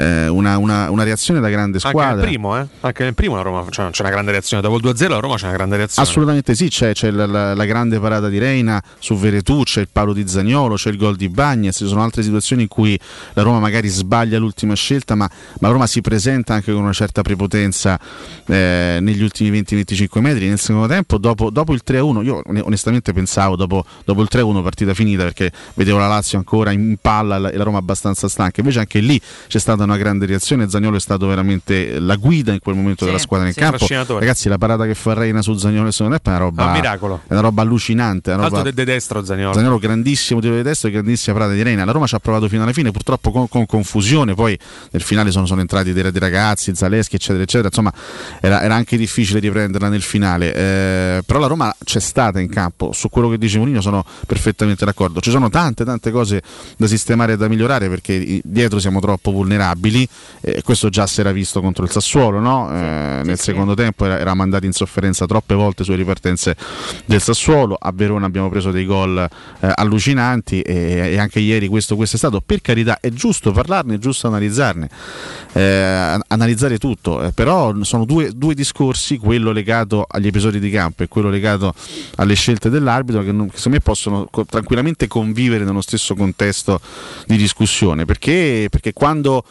[0.00, 2.14] Eh, una, una- una reazione da grande Anche squadra.
[2.14, 2.66] nel primo, eh?
[2.82, 4.62] Anche nel primo la Roma c'è, c'è una grande reazione.
[4.62, 6.08] Dopo il 2-0 la Roma c'è una grande reazione.
[6.08, 9.88] Assolutamente sì, c'è, c'è la, la- la grande parata di Reina su Veretù, c'è il
[9.90, 12.96] palo di Zagnolo, c'è il gol di Bagnes, ci sono altre situazioni in cui
[13.32, 16.92] la Roma magari sbaglia l'ultima scelta, ma, ma la Roma si presenta anche con una
[16.92, 17.98] certa prepotenza
[18.46, 20.46] eh, negli ultimi 20-25 metri.
[20.48, 24.62] Nel secondo tempo, dopo, dopo il 3-1, io on- onestamente pensavo dopo, dopo il 3-1
[24.62, 28.28] partita finita perché vedevo la Lazio ancora in palla e la- e la Roma abbastanza
[28.28, 32.52] stanca, invece anche lì c'è stata una grande reazione, Zagnolo è stato veramente la guida
[32.52, 33.60] in quel momento Sì, della squadra in sì.
[33.60, 33.86] campo.
[34.18, 37.20] Ragazzi, la parata che fa Reina su Zagnolo secondo è una roba È un miracolo.
[37.26, 38.32] è una roba allucinante.
[38.32, 38.62] Una roba...
[38.62, 39.54] de, de destro Zaniolo.
[39.54, 41.84] Zagnolo grandissimo tiro di destra e grandissima parata di Reina.
[41.84, 44.34] La Roma ci ha provato fino alla fine, purtroppo con, con confusione.
[44.34, 44.58] Poi
[44.90, 47.68] nel finale sono, sono entrati dei, dei ragazzi, Zaleschi, eccetera, eccetera.
[47.68, 47.92] Insomma,
[48.40, 50.54] era, era anche difficile riprenderla nel finale.
[50.54, 52.92] Eh, però la Roma c'è stata in campo.
[52.92, 55.20] Su quello che dice Mourinho sono perfettamente d'accordo.
[55.20, 56.42] Ci sono tante, tante cose
[56.76, 59.66] da sistemare e da migliorare perché dietro siamo troppo vulnerabili.
[60.40, 62.70] E questo già si era visto contro il Sassuolo, no?
[62.70, 66.56] Eh, nel secondo tempo era, era mandato in sofferenza troppe volte sulle ripartenze
[67.04, 67.76] del Sassuolo.
[67.78, 72.18] A Verona abbiamo preso dei gol eh, allucinanti e, e anche ieri questo, questo è
[72.18, 72.40] stato.
[72.44, 74.88] Per carità, è giusto parlarne, è giusto analizzarne,
[75.52, 80.70] eh, an- analizzare tutto, eh, però sono due, due discorsi, quello legato agli episodi di
[80.70, 81.74] campo e quello legato
[82.16, 86.80] alle scelte dell'arbitro, che, non- che secondo me possono co- tranquillamente convivere nello stesso contesto
[87.26, 89.44] di discussione, perché, perché quando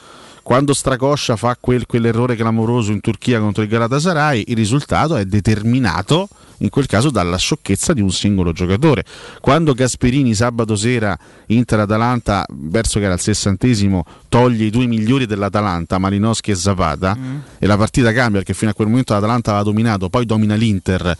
[0.48, 6.30] quando Stracoscia fa quel- quell'errore clamoroso in Turchia contro il Galatasaray, il risultato è determinato
[6.60, 9.04] in quel caso dalla sciocchezza di un singolo giocatore.
[9.42, 15.98] Quando Gasperini sabato sera Inter-Atalanta, verso che era il sessantesimo, toglie i due migliori dell'Atalanta,
[15.98, 17.18] Malinowski e Zapata,
[17.60, 21.18] e la partita cambia perché fino a quel momento l'Atalanta aveva dominato, poi domina l'Inter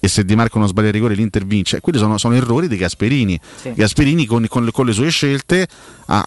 [0.00, 1.80] e se Di Marco non sbaglia il rigore l'Inter vince.
[1.80, 3.38] Quelli sono, sono errori di Gasperini.
[3.60, 3.74] Sì.
[3.74, 5.68] Gasperini con, con con le sue scelte
[6.06, 6.26] ha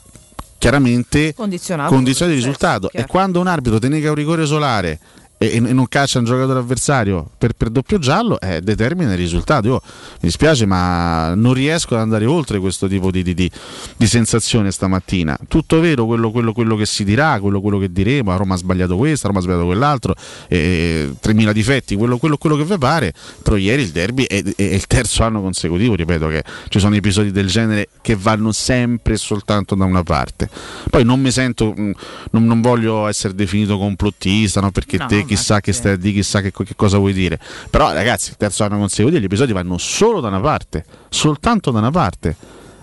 [0.57, 1.93] chiaramente Condizionato.
[1.93, 2.87] condizionato il Certo, risultato.
[2.89, 3.05] chiaro.
[3.05, 4.99] E quando un arbitro te nega un rigore solare
[5.37, 9.67] e, e non caccia un giocatore avversario per, per doppio giallo, eh, determina il risultato.
[9.67, 9.89] Io mi
[10.21, 13.51] dispiace, ma non riesco ad andare oltre questo tipo di, di- di-
[13.97, 15.37] di sensazione stamattina.
[15.47, 18.31] Tutto vero quello, quello- quello che si dirà, quello, quello che diremo.
[18.31, 20.15] A Roma ha sbagliato questo, a Roma ha sbagliato quell'altro,
[20.47, 23.13] eh, 3.000 difetti, quello, quello- quello che vi pare.
[23.43, 27.31] Però ieri il derby è, è il terzo anno consecutivo, ripeto che ci sono episodi
[27.31, 30.49] del genere che vanno sempre e soltanto da una parte.
[30.89, 31.91] Poi non mi sento, mh,
[32.31, 34.71] non, non voglio essere definito complottista, no?
[34.71, 37.39] perché No, te chissà che stai dire, chissà che, che cosa vuoi dire.
[37.69, 41.79] Però ragazzi, il terzo anno consecutivo gli episodi vanno solo da una parte, soltanto da
[41.79, 42.35] una parte.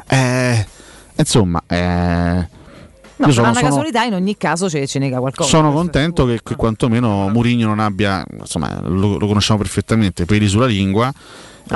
[0.08, 0.66] Eh,
[1.16, 2.60] insomma, eh,
[3.16, 5.48] No, sono, una sono- casualità, in ogni caso ce, ce nega qualcosa.
[5.48, 10.24] sono Questo è contento che, che quantomeno Mourinho non abbia, insomma, lo, lo conosciamo perfettamente,
[10.24, 11.12] peli sulla lingua.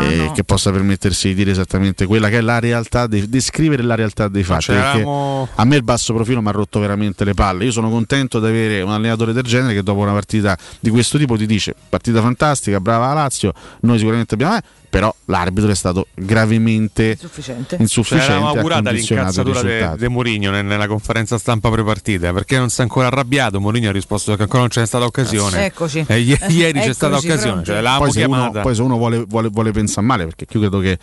[0.02, 0.32] Eh, no.
[0.32, 4.28] Che possa permettersi di dire esattamente quella che è la realtà, dei- descrivere la realtà
[4.28, 4.66] dei fatti.
[4.66, 7.64] perché c'eravamo- a me il basso profilo mi ha rotto veramente le palle.
[7.64, 11.18] Io sono contento di avere un allenatore del genere che dopo una partita di questo
[11.18, 14.56] tipo ti dice: partita fantastica, brava la Lazio, noi sicuramente abbiamo.
[14.56, 14.62] eh,
[14.96, 17.76] però l'arbitro è stato gravemente Insufficiente.
[17.78, 18.32] insufficiente.
[18.32, 19.96] Ha augurata l'incazzatura di risultato.
[19.98, 23.60] de Mourinho nel- nella conferenza stampa prepartita perché non si è ancora arrabbiato.
[23.60, 25.66] Mourinho ha risposto che ancora non c'è stata occasione.
[25.66, 26.02] Eccoci.
[26.08, 29.22] E i- ieri c'è Eccoci, stata occasione, cioè poi se, uno, poi se uno vuole,
[29.28, 30.98] vuole- vuole pensare male, perché io credo che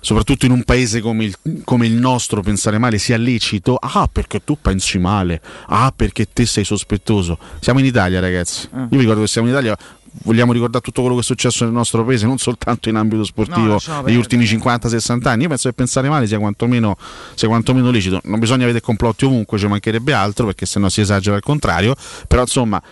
[0.00, 4.42] soprattutto in un paese come il, come il nostro pensare male sia lecito, ah perché
[4.44, 7.36] tu pensi male, ah perché te sei sospettoso.
[7.60, 8.80] Siamo in Italia ragazzi, Ah.
[8.82, 9.76] io vi ricordo che siamo in Italia.
[10.22, 13.24] Vogliamo ricordare tutto quello che è successo nel nostro paese, non soltanto in ambito No,
[13.24, 15.42] sportivo lasciamo negli ultimi 50-60 anni.
[15.42, 16.96] Io penso che pensare male sia quantomeno,
[17.34, 18.20] sia quantomeno licito.
[18.24, 21.94] Non bisogna vedere complotti ovunque, ci mancherebbe altro, perché sennò si esagera al contrario.
[22.26, 22.82] Però insomma,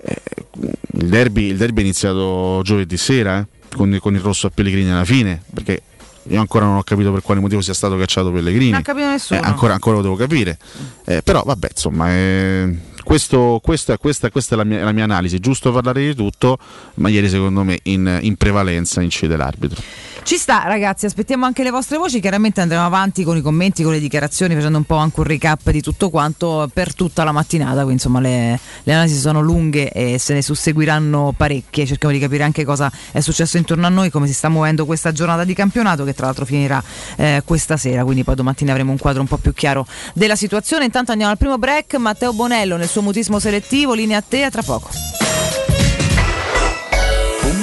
[0.00, 4.90] il derby, il derby è iniziato giovedì sera eh, con, con il rosso a Pellegrini
[4.90, 5.82] alla fine perché
[6.24, 9.08] io ancora non ho capito per quale motivo sia stato cacciato Pellegrini Non ha capito
[9.08, 9.40] nessuno.
[9.40, 10.58] Eh, ancora, ancora lo devo capire
[11.04, 15.38] Eh, però vabbè insomma eh, questo- questa, questa- questa è la mia, la mia analisi.
[15.40, 16.58] Giusto parlare di tutto
[16.96, 19.80] ma ieri secondo me in, in prevalenza incide l'arbitro
[20.28, 22.20] Ci sta, ragazzi, aspettiamo anche le vostre voci.
[22.20, 25.70] Chiaramente andremo avanti con i commenti, con le dichiarazioni, facendo un po' anche un recap
[25.70, 27.76] di tutto quanto per tutta la mattinata.
[27.76, 31.86] Quindi, insomma, le, le analisi sono lunghe e se ne susseguiranno parecchie.
[31.86, 35.12] Cerchiamo di capire anche cosa è successo intorno a noi, come si sta muovendo questa
[35.12, 36.84] giornata di campionato, che tra l'altro finirà
[37.16, 38.04] eh, questa sera.
[38.04, 40.84] Quindi, poi domattina avremo un quadro un po' più chiaro della situazione.
[40.84, 41.94] Intanto andiamo al primo break.
[41.94, 43.94] Matteo Bonello nel suo mutismo selettivo.
[43.94, 44.90] Linea a te, a tra poco.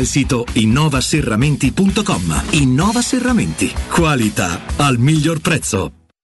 [0.00, 2.42] il sito innovaserramenti.com.
[2.50, 3.72] Innova Serramenti.
[3.88, 6.03] Qualità al miglior prezzo.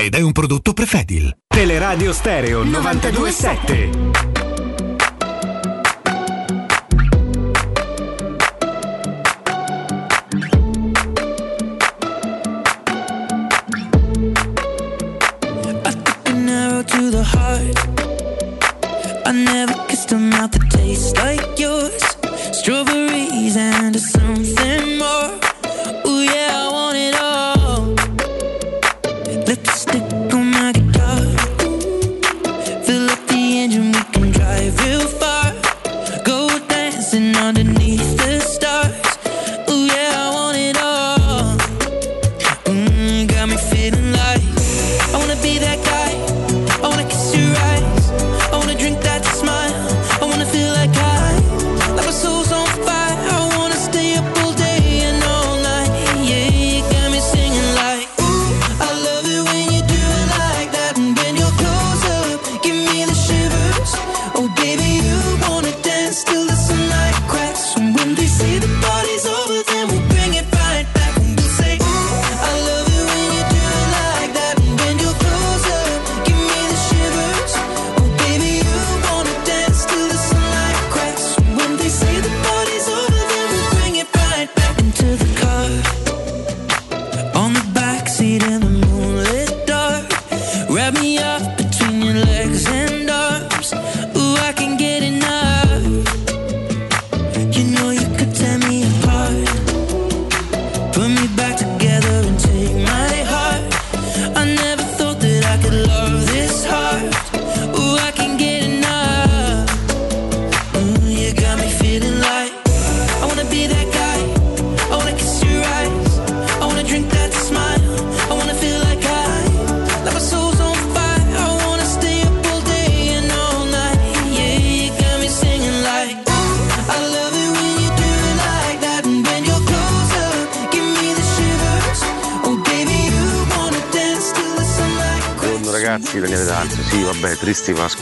[0.00, 1.36] ed è un prodotto Prefedil.
[1.46, 4.26] Teleradio Stereo 927.
[16.26, 17.78] an arrow to the heart.
[19.26, 22.02] I never kissed a mouth that tastes like yours.
[22.52, 25.30] Strawberries and something more.
[26.06, 26.67] Ooh yeah,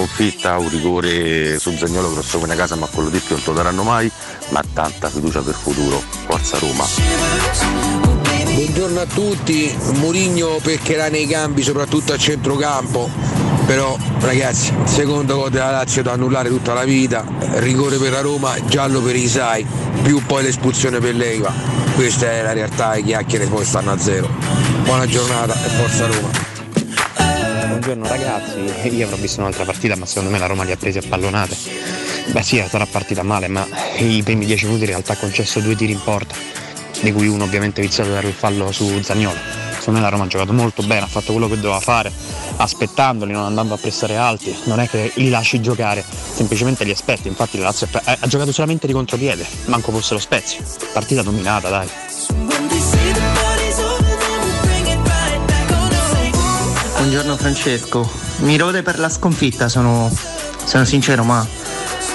[0.06, 3.50] sconfitta, un rigore su Zagnolo grosso come una casa ma quello di più non te
[3.50, 4.10] lo daranno mai,
[4.50, 6.84] ma tanta fiducia per futuro, forza Roma.
[8.54, 13.10] Buongiorno a tutti, Murigno peccherà nei cambi, soprattutto a centrocampo.
[13.66, 17.24] Però ragazzi, secondo gol della Lazio da annullare tutta la vita,
[17.56, 19.66] rigore per la Roma, giallo per Isai,
[20.02, 21.52] più poi l'espulsione per Leiva.
[21.96, 24.28] Questa è la realtà, i chiacchiere poi stanno a zero.
[24.84, 26.45] Buona giornata e forza Roma.
[27.86, 30.98] Buongiorno ragazzi, io avrò visto un'altra partita ma secondo me la Roma li ha presi
[30.98, 31.56] a pallonate.
[32.32, 33.64] Beh sì, è stata partita male ma
[33.98, 36.34] i primi dieci minuti in realtà ha concesso due tiri in porta,
[37.00, 39.38] di cui uno ovviamente viziato dal fallo su Zagnolo.
[39.78, 42.10] Secondo me la Roma ha giocato molto bene, ha fatto quello che doveva fare,
[42.56, 47.28] aspettandoli, non andando a pressare alti, non è che li lasci giocare, semplicemente li aspetti,
[47.28, 50.60] infatti la Lazio ha giocato solamente di contropiede, manco fosse lo Spezio.
[50.92, 51.88] Partita dominata dai.
[57.16, 58.10] Buongiorno Francesco,
[58.40, 60.14] mi rode per la sconfitta, sono,
[60.66, 61.48] sono sincero, ma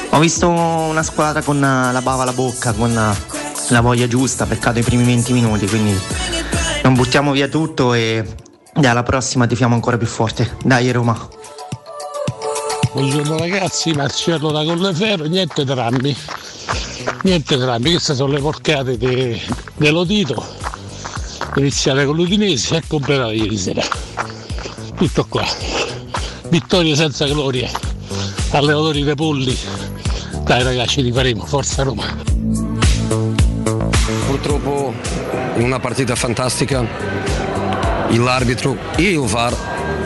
[0.10, 4.84] ho visto una squadra con la bava alla bocca, con la voglia giusta, peccato i
[4.84, 6.00] primi 20 minuti, quindi
[6.84, 8.24] non buttiamo via tutto e
[8.76, 10.56] alla prossima tifiamo ancora più forte.
[10.64, 11.18] Dai Roma.
[12.94, 16.16] Buongiorno ragazzi, Marcello da Colleferro, niente drammi,
[17.24, 19.42] niente drammi, queste sono le porcate de-
[19.78, 20.46] dello Tito,
[21.56, 23.82] iniziare con l'Udinese e comprare ieri sera.
[25.02, 25.44] Tutto qua.
[26.50, 27.68] Vittoria senza gloria.
[28.52, 29.58] Allenatori dei polli.
[30.44, 32.04] Dai ragazzi, li faremo, forza Roma.
[34.28, 34.94] Purtroppo
[35.56, 36.86] in una partita fantastica
[38.10, 39.58] l'arbitro e il VAR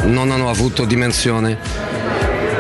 [0.04, 1.58] non hanno avuto dimensione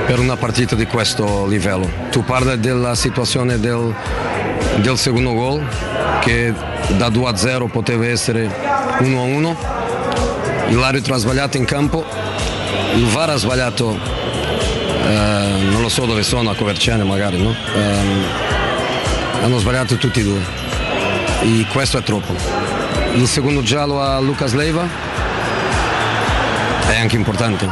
[0.05, 1.89] per una partita di questo livello.
[2.11, 3.95] Tu parli della situazione del,
[4.81, 5.65] del secondo gol
[6.19, 6.53] che
[6.97, 8.53] da 2 a 0 poteva essere
[8.99, 9.57] 1 a 1.
[10.71, 12.24] L'arbitro ha sbagliato in campo,
[12.95, 13.97] il VAR ha sbagliato,
[15.05, 17.53] eh, non lo so dove sono, a Coverciane magari, no?
[17.75, 18.23] Ehm,
[19.43, 20.39] hanno sbagliato tutti e due.
[21.41, 22.33] E questo è troppo.
[23.13, 24.87] Il secondo giallo a Lucas Leiva
[26.87, 27.67] è anche importante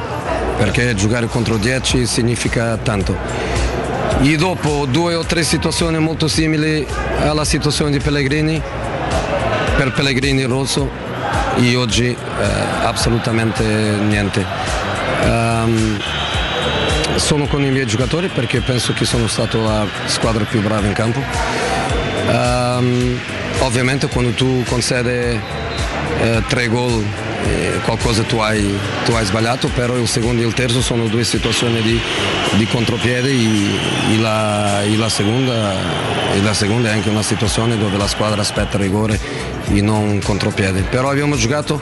[0.58, 3.16] perché giocare contro 10 significa tanto.
[4.22, 6.86] E dopo due o tre situazioni molto simili
[7.20, 8.62] alla situazione di Pellegrini,
[9.76, 10.90] per Pellegrini rosso
[11.56, 12.18] e oggi eh,
[12.84, 14.93] assolutamente niente.
[15.24, 16.00] Ehm,
[17.16, 20.94] sono con i miei giocatori perché penso che sono stato la squadra più brava in
[20.94, 21.22] campo.
[22.30, 23.20] Ehm,
[23.60, 25.10] ovviamente quando tu concedi
[26.22, 27.04] eh, tre gol
[27.46, 31.24] eh, qualcosa tu hai, tu hai sbagliato, però il secondo e il terzo sono due
[31.24, 32.00] situazioni di,
[32.56, 35.74] di contropiede e, e, la, e, la seconda,
[36.34, 39.20] e la seconda è anche una situazione dove la squadra aspetta rigore
[39.72, 40.84] e non contropiede.
[40.84, 41.82] Però abbiamo giocato,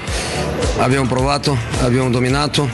[0.78, 2.68] abbiamo provato, abbiamo dominato,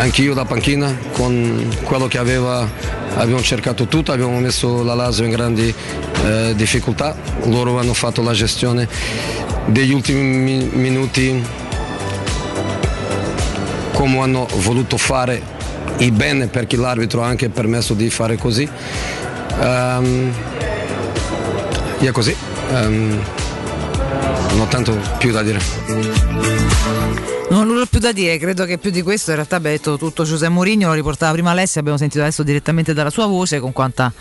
[0.00, 2.66] anch'io da panchina con quello che aveva
[3.16, 5.74] abbiamo cercato tutto, abbiamo messo la Lazio in grandi
[6.24, 8.88] eh, difficoltà, loro hanno fatto la gestione
[9.66, 11.44] degli ultimi mi- minuti
[13.92, 15.58] come hanno voluto fare
[15.98, 18.66] e bene perché l'arbitro ha anche permesso di fare così.
[19.58, 20.32] Um,
[21.98, 22.34] e è così.
[22.70, 23.22] Um,
[24.48, 27.29] non ho tanto più da dire.
[27.50, 30.22] Non ho più da dire, credo che più di questo in realtà abbia detto tutto
[30.22, 34.12] Giuseppe Mourinho, lo riportava prima Alessia, abbiamo sentito adesso direttamente dalla sua voce con quanta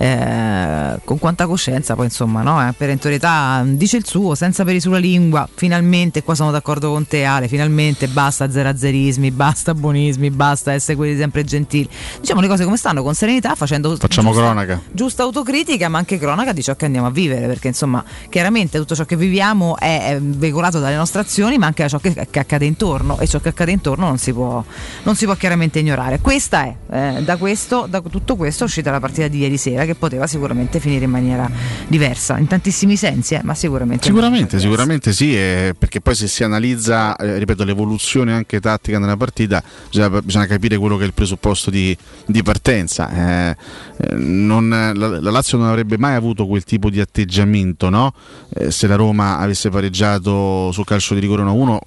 [0.00, 2.66] eh, con quanta coscienza poi insomma no?
[2.66, 7.24] eh, perentorietà dice il suo senza peri sulla lingua finalmente qua sono d'accordo con te
[7.24, 11.88] Ale finalmente basta zerazerismi basta buonismi basta essere quelli sempre gentili
[12.20, 16.16] diciamo le cose come stanno con serenità facendo facciamo giusta, cronaca giusta autocritica ma anche
[16.16, 20.14] cronaca di ciò che andiamo a vivere perché insomma chiaramente tutto ciò che viviamo è,
[20.14, 23.40] è veicolato dalle nostre azioni ma anche da ciò che, che, accade intorno e ciò
[23.40, 24.62] che accade intorno non si può,
[25.02, 28.92] non si può chiaramente ignorare questa è eh, da, questo, da tutto questo è uscita
[28.92, 31.50] la partita di ieri sera che poteva sicuramente finire in maniera
[31.86, 34.04] diversa, in tantissimi sensi, eh, ma sicuramente.
[34.04, 39.16] Sicuramente, sicuramente sì, eh, perché poi se si analizza, eh, ripeto, l'evoluzione anche tattica nella
[39.16, 43.10] partita, bisogna, bisogna, capire quello che è il presupposto di, di partenza.
[43.10, 43.56] Eh,
[43.96, 48.12] eh, non, la, la, Lazio non avrebbe mai avuto quel tipo di atteggiamento, no?
[48.54, 51.78] Eh, se la Roma avesse pareggiato sul calcio di rigore 1-1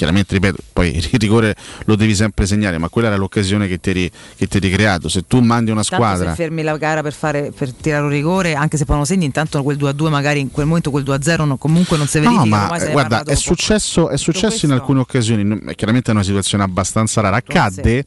[0.00, 3.90] chiaramente ripeto, poi il rigore lo devi sempre segnare, ma quella era l'occasione che ti
[3.90, 5.10] eri, che ti eri creato.
[5.10, 6.30] Se tu mandi una Tanto squadra.
[6.30, 9.26] Se fermi la gara per, fare, per tirare un rigore, anche se poi non segni,
[9.26, 12.44] intanto quel 2-2 magari in quel momento quel 2-0 no, comunque non si verifica.
[12.44, 16.64] No, ma eh, guarda, è successo, è successo in alcune occasioni, chiaramente è una situazione
[16.64, 17.36] abbastanza rara.
[17.36, 18.04] Accadde.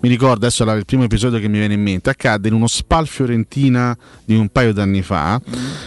[0.00, 3.06] Mi ricordo adesso il primo episodio che mi viene in mente, accadde in uno Spal
[3.06, 5.40] Fiorentina di un paio d'anni fa,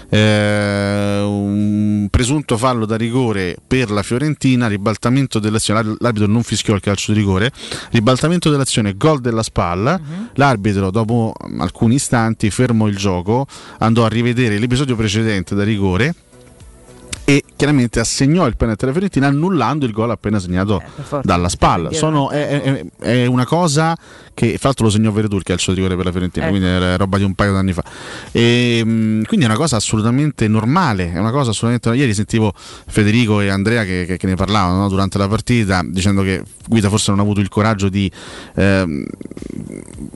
[0.10, 6.82] eh, un presunto fallo da rigore per la Fiorentina, ribaltamento dell'azione, l'arbitro non fischiò il
[6.82, 7.52] calcio di rigore,
[7.92, 10.26] ribaltamento dell'azione, gol della spalla, mm-hmm.
[10.36, 13.46] l'arbitro dopo alcuni istanti fermò il gioco,
[13.80, 16.14] andò a rivedere l'episodio precedente da rigore
[17.30, 21.92] e chiaramente assegnò il penalty alla Fiorentina annullando il gol appena segnato eh, dalla spalla.
[21.92, 23.98] Sono, è, è, è, una cosa
[24.38, 26.56] che fra l'altro lo segnò Veretù il calcio di rigore per la Fiorentina, ecco.
[26.56, 27.84] quindi era roba di un paio d'anni fa.
[28.32, 33.50] E, quindi è una cosa assolutamente normale, è una cosa assolutamente Ieri sentivo Federico e
[33.50, 34.90] Andrea che, che, che ne parlavano no?
[34.90, 38.12] durante la partita dicendo che Guida forse non ha avuto il coraggio di
[38.56, 39.06] eh,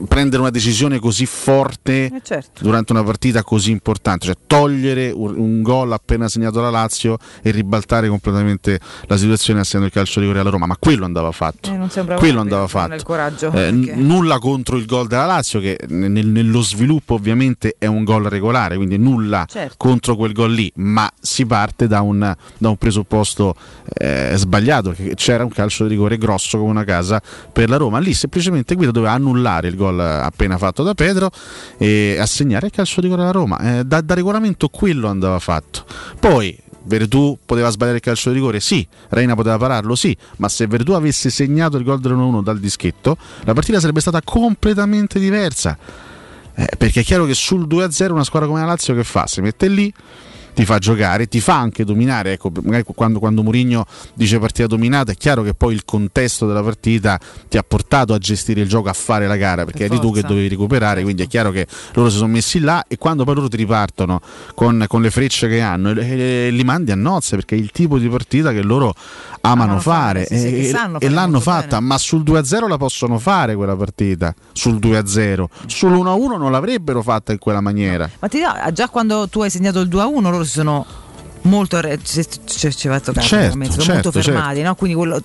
[0.06, 2.62] prendere una decisione così forte eh certo.
[2.62, 7.50] durante una partita così importante, cioè togliere un, un gol appena segnato la Lazio e
[7.50, 11.72] ribaltare completamente la situazione assegnando il calcio di rigore alla Roma, ma quello andava fatto.
[11.72, 13.02] Eh, quello andava fatto.
[13.02, 13.72] Coraggio, eh,
[14.12, 18.76] nulla contro il gol della Lazio che nel, nello sviluppo ovviamente è un gol regolare,
[18.76, 19.74] quindi nulla certo.
[19.78, 23.54] contro quel gol lì, ma si parte da un, da un presupposto
[23.94, 27.98] eh, sbagliato, che c'era un calcio di rigore grosso come una casa per la Roma.
[27.98, 31.30] Lì semplicemente Guido doveva annullare il gol appena fatto da Pedro
[31.78, 33.78] e assegnare il calcio di rigore alla Roma.
[33.78, 35.84] Eh, da, da regolamento quello andava fatto.
[36.20, 38.60] Poi Veretù poteva sbagliare il calcio di rigore?
[38.60, 38.86] Sì.
[39.08, 39.94] Reina poteva pararlo?
[39.94, 40.16] Sì.
[40.38, 45.18] Ma se Veretù avesse segnato il gol dell'1-1 dal dischetto, la partita sarebbe stata completamente
[45.18, 45.76] diversa.
[46.54, 49.26] Eh, perché è chiaro che sul 2-0 una squadra come la Lazio che fa?
[49.26, 49.92] Si mette lì,
[50.54, 52.32] ti fa giocare, ti fa anche dominare.
[52.32, 56.62] Ecco, magari quando, quando Mourinho dice partita dominata, è chiaro che poi il contesto della
[56.62, 60.12] partita ti ha portato a gestire il gioco, a fare la gara, perché eri tu
[60.12, 63.34] che dovevi recuperare, quindi è chiaro che loro si sono messi là e quando poi
[63.34, 64.20] loro ti ripartono
[64.54, 67.70] con, con le frecce che hanno e, e li mandi a nozze, perché è il
[67.70, 68.94] tipo di partita che loro
[69.42, 72.76] amano, Amano fare, fare, sì, sì, e, sanno e l'hanno fatta, ma sul 2-0 la
[72.76, 78.08] possono fare quella partita, sul 2-0, sull'1-1 non l'avrebbero fatta in quella maniera.
[78.18, 80.86] Ma ti dirò, già quando tu hai segnato il 2 a 1, loro si sono
[81.44, 84.76] molto ci, ci, va a toccare Certo, sono certo, molto fermati no?
[84.76, 85.20] quindi quello-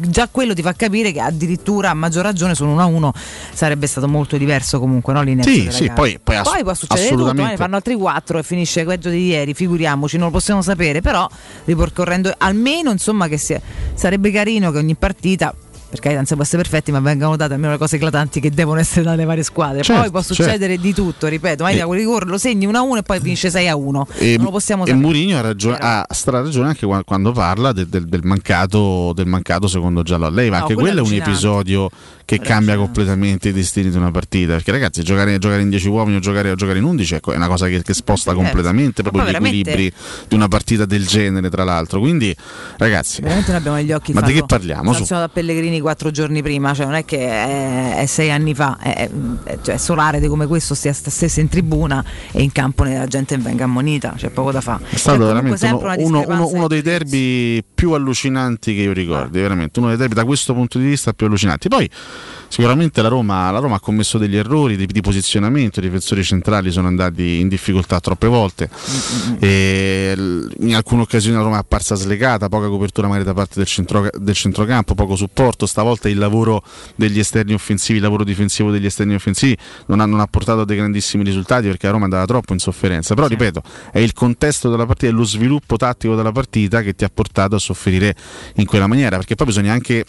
[0.00, 3.12] già quello ti fa capire che addirittura a maggior ragione su un 1 a 1
[3.54, 5.22] sarebbe stato molto diverso comunque no?
[5.22, 8.84] l'inizio Sì, sì, poi- poi ass- può succedere tutto ne fanno altri 4 e finisce
[8.84, 11.26] peggio di ieri figuriamoci non lo possiamo sapere però
[11.64, 13.58] ripercorrendo almeno insomma che sia,
[13.94, 15.54] sarebbe carino che ogni partita
[15.92, 18.50] per carità non si può essere perfetti ma vengano date almeno le cose eclatanti che
[18.50, 19.82] devono essere dalle varie squadre.
[19.82, 22.78] Certo, poi può succedere di tutto ripeto magari E- da quel rigore lo segni 1
[22.78, 25.04] a 1 e poi finisce 6 a 1 E, non lo possiamo e sapere.
[25.04, 29.26] Mourinho ha, ragione, ha stra ragione anche qua- quando parla del, del- del mancato, del
[29.26, 31.90] mancato secondo giallo a lei, ma No, anche quello è un episodio
[32.24, 34.52] che cambia completamente i destini di una partita.
[34.54, 37.36] Perché ragazzi, giocare, giocare in 10 uomini o giocare, o giocare in 11 ecco, è
[37.36, 38.42] una cosa che, che sposta Certo.
[38.44, 39.92] completamente proprio gli veramente- equilibri
[40.28, 42.00] di una partita del genere, tra l'altro.
[42.00, 42.34] Quindi,
[42.78, 44.90] ragazzi, Veramente noi abbiamo negli occhi Ma di farlo che parliamo?
[44.92, 44.98] Su.
[44.98, 48.78] sanzionato da Pellegrini quattro giorni prima, cioè non è che è, è sei anni fa,
[48.80, 49.08] è,
[49.44, 53.36] è- cioè solare di come questo stia stesso in tribuna e in campo la gente
[53.38, 54.84] venga ammonita, c'è poco da fare.
[54.88, 59.78] È stato veramente uno, uno- uno- uno dei derby più allucinanti che io ricordi, veramente
[59.78, 61.68] uno dei derby da questo punto di vista più allucinanti.
[61.68, 61.88] Poi
[62.48, 66.70] sicuramente la Roma, la Roma ha commesso degli errori di, di posizionamento, i difensori centrali
[66.70, 68.68] sono andati in difficoltà troppe volte.
[69.38, 70.14] E
[70.58, 74.10] in alcune occasioni la Roma è apparsa slegata, poca copertura magari da parte del, centro-
[74.16, 76.62] del centrocampo, poco supporto, stavolta il lavoro
[76.94, 79.56] degli esterni offensivi, il lavoro difensivo degli esterni offensivi
[79.86, 82.58] non ha, non ha portato a dei grandissimi risultati perché la Roma andava troppo in
[82.58, 86.94] sofferenza, però ripeto è il contesto della partita, è lo sviluppo tattico della partita che
[86.94, 88.14] ti ha portato a soffrire
[88.56, 90.04] in quella maniera, perché poi bisogna anche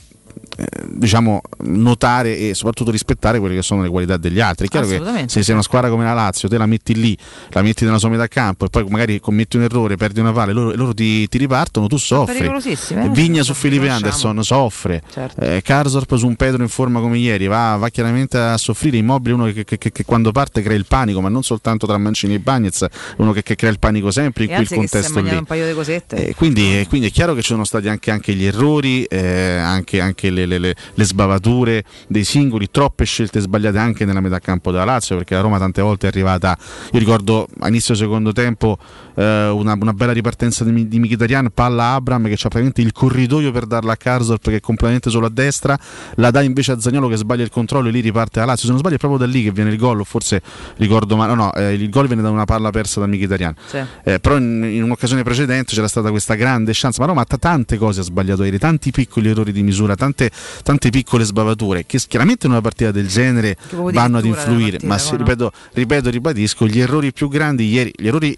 [0.58, 4.68] eh, diciamo notare e soprattutto rispettare quelle che sono le qualità degli altri.
[4.68, 7.18] È chiaro che se sei una squadra come la Lazio, te la metti lì,
[7.50, 10.52] la metti nella sua metà campo e poi magari commetti un errore, perdi una palla
[10.52, 12.46] e loro, loro ti, ti ripartono, tu soffri.
[12.46, 13.10] eh?
[13.10, 13.90] Vigna su Felipe.
[13.90, 15.02] Anderson soffre.
[15.12, 15.42] Certo.
[15.42, 18.98] Eh, Karsdorp su un Pedro in forma come ieri va, va chiaramente a soffrire.
[18.98, 21.98] Immobile uno che, che- che- che quando parte crea il panico, ma non soltanto tra
[21.98, 22.86] Mancini e Bagnez,
[23.18, 25.36] uno che, che crea il panico sempre in E quel contesto lì.
[25.36, 26.28] un paio di cosette.
[26.28, 29.58] E quindi, e quindi è chiaro che ci sono stati anche, anche gli errori, eh,
[29.58, 34.40] anche, anche le, le- le- le sbavature dei singoli, troppe scelte sbagliate anche nella metà
[34.40, 36.58] campo della Lazio, perché la Roma tante volte è arrivata,
[36.92, 38.78] io ricordo a inizio secondo tempo
[39.16, 43.52] eh, una, una bella ripartenza di, di Mkhitaryan, palla Abram che c'ha praticamente il corridoio
[43.52, 45.78] per darla a Karsdorp che è completamente solo a destra,
[46.16, 48.72] la dà invece a Zagnolo che sbaglia il controllo e lì riparte la Lazio, se
[48.72, 50.42] non sbaglio è proprio da lì che viene il gol, o forse
[50.78, 53.56] ricordo ma no, no eh, il gol viene da una palla persa da Mkhitaryan.
[53.66, 53.78] Sì.
[54.04, 57.78] Eh, però in, in un'occasione precedente c'era stata questa grande chance, ma Roma ha tante
[57.78, 60.30] cose ha sbagliato ieri, tanti piccoli errori di misura, tante,
[60.64, 64.98] tante piccole sbavature che chiaramente in una partita del genere vanno ad influire, partita, ma
[64.98, 65.18] se- no?
[65.18, 68.38] ripeto, ripeto, ribadisco, gli errori più grandi ieri, gli errori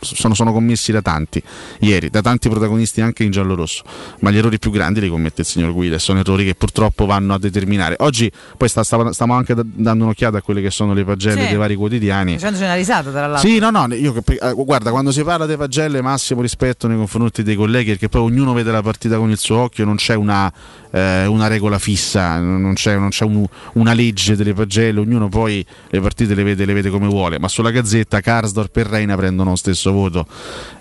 [0.00, 1.42] sono, sono commessi da tanti
[1.80, 3.82] ieri, da tanti protagonisti anche in giallo-rosso,
[4.20, 7.06] ma gli errori più grandi li commette il signor Guida e sono errori che purtroppo
[7.06, 7.96] vanno a determinare.
[7.98, 11.42] Oggi poi sta- stava- stiamo anche da- dando un'occhiata a quelle che sono le pagelle
[11.42, 11.48] Sì.
[11.48, 12.34] dei vari quotidiani.
[12.34, 13.48] Facendoci una risata tra l'altro.
[13.48, 17.42] Sì, no, no, io eh, guarda, quando si parla dei pagelle, massimo rispetto nei confronti
[17.42, 20.52] dei colleghi, perché poi ognuno vede la partita con il suo occhio, non c'è una,
[20.90, 25.64] eh, una regola fissa, non c'è, non c'è un- una legge delle pagelle, ognuno poi
[25.90, 29.50] le partite le vede, le vede come vuole, ma sulla gazzetta Karsdorp e Reina prendono
[29.50, 30.26] lo stesso voto.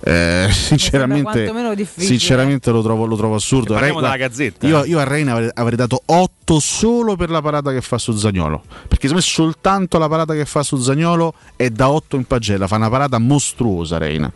[0.04, 2.06] Eh, sinceramente, quantomeno difficile.
[2.06, 3.74] sinceramente lo, trovo, lo trovo assurdo.
[3.74, 4.68] Parliamo Re- della Gazzetta.
[4.68, 8.16] Io, io a Reina avrei, avrei dato 8 solo per la parata che fa su
[8.16, 8.64] Zagnolo.
[8.88, 12.68] Perché secondo me soltanto la parata che fa su Zagnolo è da 8 in pagella.
[12.68, 14.32] Fa una parata mostruosa Reina.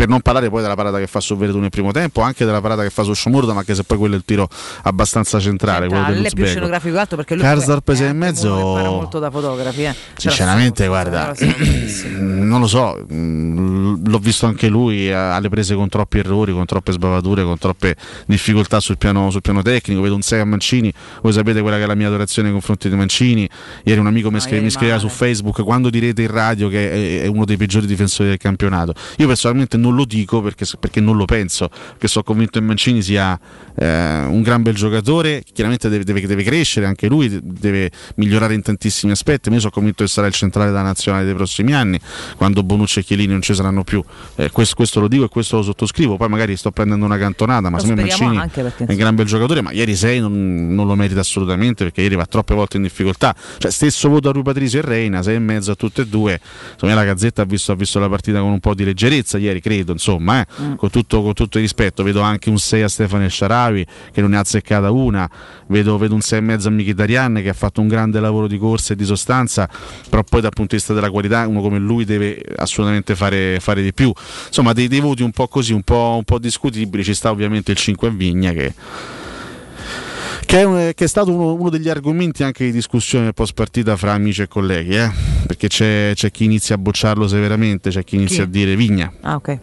[0.00, 2.62] Per non parlare poi della parata che fa su Veretù nel primo tempo, anche della
[2.62, 4.48] parata che fa su Sciomurda, ma anche se poi quello è il tiro
[4.84, 5.88] abbastanza centrale.
[5.88, 6.48] quello lei è più dell'Uzbeko.
[6.48, 8.54] scenografico che altro perché lui Karsdorp è anche mezzo.
[8.54, 9.94] molto da fotografi eh.
[10.16, 11.34] Sinceramente, guarda,
[12.16, 16.64] non lo so, mh, l'ho visto anche lui eh, alle prese con troppi errori, con
[16.64, 17.94] troppe sbavature, con troppe
[18.24, 20.00] difficoltà sul piano, sul piano tecnico.
[20.00, 20.90] Vedo un 6 a Mancini,
[21.20, 23.46] voi sapete quella che è la mia adorazione nei confronti di Mancini.
[23.84, 27.22] Ieri un amico mi, scri- mi scriveva su Facebook quando direte in radio che è,
[27.24, 28.94] è uno dei peggiori difensori del campionato.
[29.18, 33.02] Io personalmente non lo dico perché, perché non lo penso, perché sono convinto che Mancini
[33.02, 33.38] sia
[33.76, 38.62] eh, un gran bel giocatore, chiaramente deve, deve- deve crescere anche lui, deve migliorare in
[38.62, 41.98] tantissimi aspetti, ma io sono convinto che sarà il centrale della nazionale dei prossimi anni,
[42.36, 44.02] quando Bonucci e Chiellini non ci saranno più.
[44.36, 47.70] Eh, questo, questo lo dico e questo lo sottoscrivo, poi magari sto prendendo una cantonata,
[47.70, 48.38] ma secondo me Mancini
[48.86, 52.14] è un gran bel giocatore, ma ieri 6 non, non lo merita assolutamente perché ieri
[52.14, 53.34] va troppe volte in difficoltà.
[53.58, 56.40] Cioè, stesso voto a Rui Patricio e Reina, 6 e mezzo a tutte e due.
[56.82, 59.60] Me la Gazzetta ha visto, ha visto la partita con un po' di leggerezza ieri,
[59.60, 59.79] credo.
[59.80, 60.74] Vedo, insomma, eh, Mm.
[60.74, 64.30] con, tutto, con tutto il rispetto, vedo anche un 6 a Stefano Sharawi che non
[64.30, 65.28] ne ha azzeccata una,
[65.68, 68.58] vedo, vedo un 6 e mezzo a Mkhitaryan che ha fatto un grande lavoro di
[68.58, 69.68] corsa e di sostanza,
[70.08, 73.82] però poi dal punto di vista della qualità uno come lui deve assolutamente fare, fare
[73.82, 74.12] di più.
[74.46, 77.70] Insomma, dei, dei voti un po' così, un po', un po' discutibili, ci sta ovviamente
[77.72, 78.74] il 5 a Vigna che
[80.50, 83.96] che è, un- che è stato uno, uno degli argomenti anche di discussione post partita
[83.96, 85.08] fra amici e colleghi, eh?
[85.46, 88.42] perché c'è, c'è chi inizia a bocciarlo severamente, c'è chi inizia Chi?
[88.42, 89.12] a dire Vigna.
[89.20, 89.58] Ah, ok.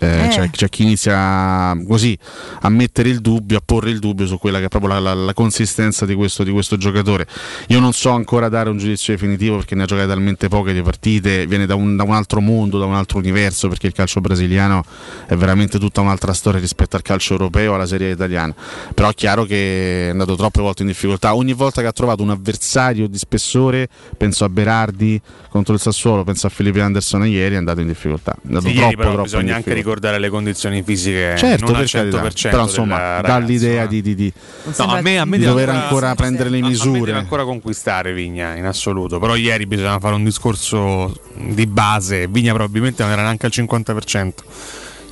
[0.00, 0.28] Eh, Eh.
[0.28, 2.16] C'è, c'è chi inizia così
[2.62, 5.14] a mettere il dubbio, a porre il dubbio su quella che è proprio la, la-
[5.14, 7.26] la consistenza di questo, di questo giocatore.
[7.68, 10.82] Io non so ancora dare un giudizio definitivo perché ne ha giocate talmente poche di
[10.82, 14.20] partite, viene da un, da un altro mondo, da un altro universo, perché il calcio
[14.20, 14.82] brasiliano
[15.26, 18.54] è veramente tutta un'altra storia rispetto al calcio europeo, alla serie italiana.
[18.94, 21.34] Però è chiaro che è andato troppe volte in difficoltà.
[21.34, 25.20] Ogni volta che ha trovato un avversario di spessore, penso a Berardi
[25.50, 28.32] contro il Sassuolo, penso a Felipe Anderson ieri, è andato in difficoltà.
[28.32, 29.88] È andato Sì, troppo, ieri però troppo bisogna anche difficoltà.
[29.90, 34.00] Ricordare le condizioni fisiche Certo, non al per carità, 100% però insomma dà l'idea di,
[34.00, 34.32] di- di-
[34.78, 37.00] No, a me, a me di dover ancora- ancora prendere le a me misure.
[37.00, 39.18] deve ancora conquistare Vigna in assoluto.
[39.18, 42.26] Però ieri bisogna fare un discorso di base.
[42.28, 44.32] Vigna probabilmente non era neanche al 50%.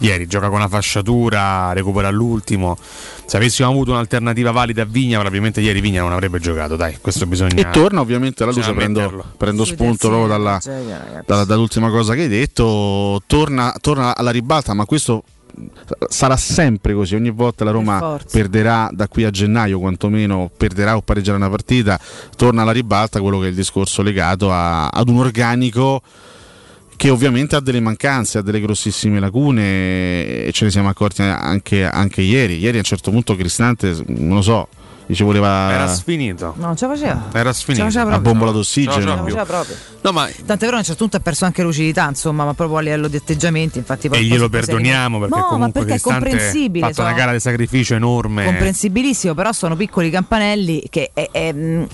[0.01, 2.77] Ieri gioca con una fasciatura, recupera all'ultimo.
[3.27, 6.77] Se avessimo avuto un'alternativa valida a Vigna, probabilmente ieri Vigna non avrebbe giocato.
[6.77, 7.55] Dai, questo bisogna.
[7.57, 10.59] E torna ovviamente alla luce, bisogna prendo, prendo spunto proprio dalla,
[11.27, 15.25] dalla- dall'ultima cosa che hai detto, torna, torna alla ribalta, ma questo
[16.09, 17.99] sarà sempre così, ogni volta la Roma
[18.31, 21.99] perderà da qui a gennaio, quantomeno perderà o pareggerà una partita,
[22.37, 26.01] torna alla ribalta quello che è il discorso legato a- ad un organico
[26.99, 29.63] che ovviamente ha delle mancanze, ha delle grossissime lacune
[30.45, 32.59] e ce ne siamo accorti anche, anche ieri.
[32.59, 34.69] Ieri a un certo punto Cristante, non lo so,
[35.07, 35.73] gli ci voleva...
[35.73, 36.55] Era sfinito.
[36.59, 37.29] No, non ce la faceva.
[37.33, 37.85] Era Ce sfinito.
[37.85, 38.33] la faceva La proprio.
[38.33, 39.15] bombola Ce d'ossigeno.
[39.15, 39.77] la faceva proprio.
[40.03, 42.77] No, ma Tant'è vero a un certo punto ha perso anche lucidità, insomma, ma proprio
[42.79, 43.79] a livello di atteggiamenti.
[43.79, 46.87] Infatti, e glielo perdoniamo perché no, ma comunque perché è Cristante ha comprensibile.
[46.89, 48.45] fatto una sono- gara di sacrificio enorme.
[48.45, 51.87] comprensibilissimo, però sono piccoli campanelli che è- è, mh,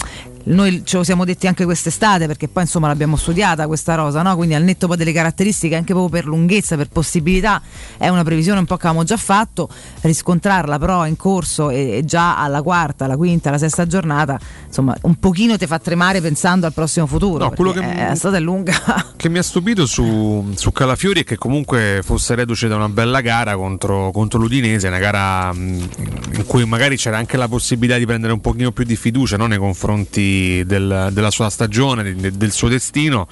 [0.47, 4.37] noi ce lo siamo detti anche quest'estate perché poi insomma l'abbiamo studiata questa rosa, no?
[4.37, 7.63] quindi al netto poi delle caratteristiche anche proprio per lunghezza, per possibilità,
[7.97, 9.69] è una previsione un po' che avevamo già fatto,
[10.03, 14.95] riscontrarla però in corso e, e già alla quarta, alla quinta, alla sesta giornata, insomma
[15.03, 18.41] un pochino ti fa tremare pensando al prossimo futuro, No, quello che- è- strada è
[18.41, 18.75] lunga.
[19.17, 23.21] che mi ha stupito su, su Calafiori è che comunque fosse reduce da una bella
[23.23, 25.89] gara contro, contro l'Udinese, una gara mh,
[26.37, 29.47] in cui magari c'era anche la possibilità di prendere un pochino più di fiducia no,
[29.47, 30.33] nei confronti
[30.67, 33.27] del- della sua stagione, de- del suo destino.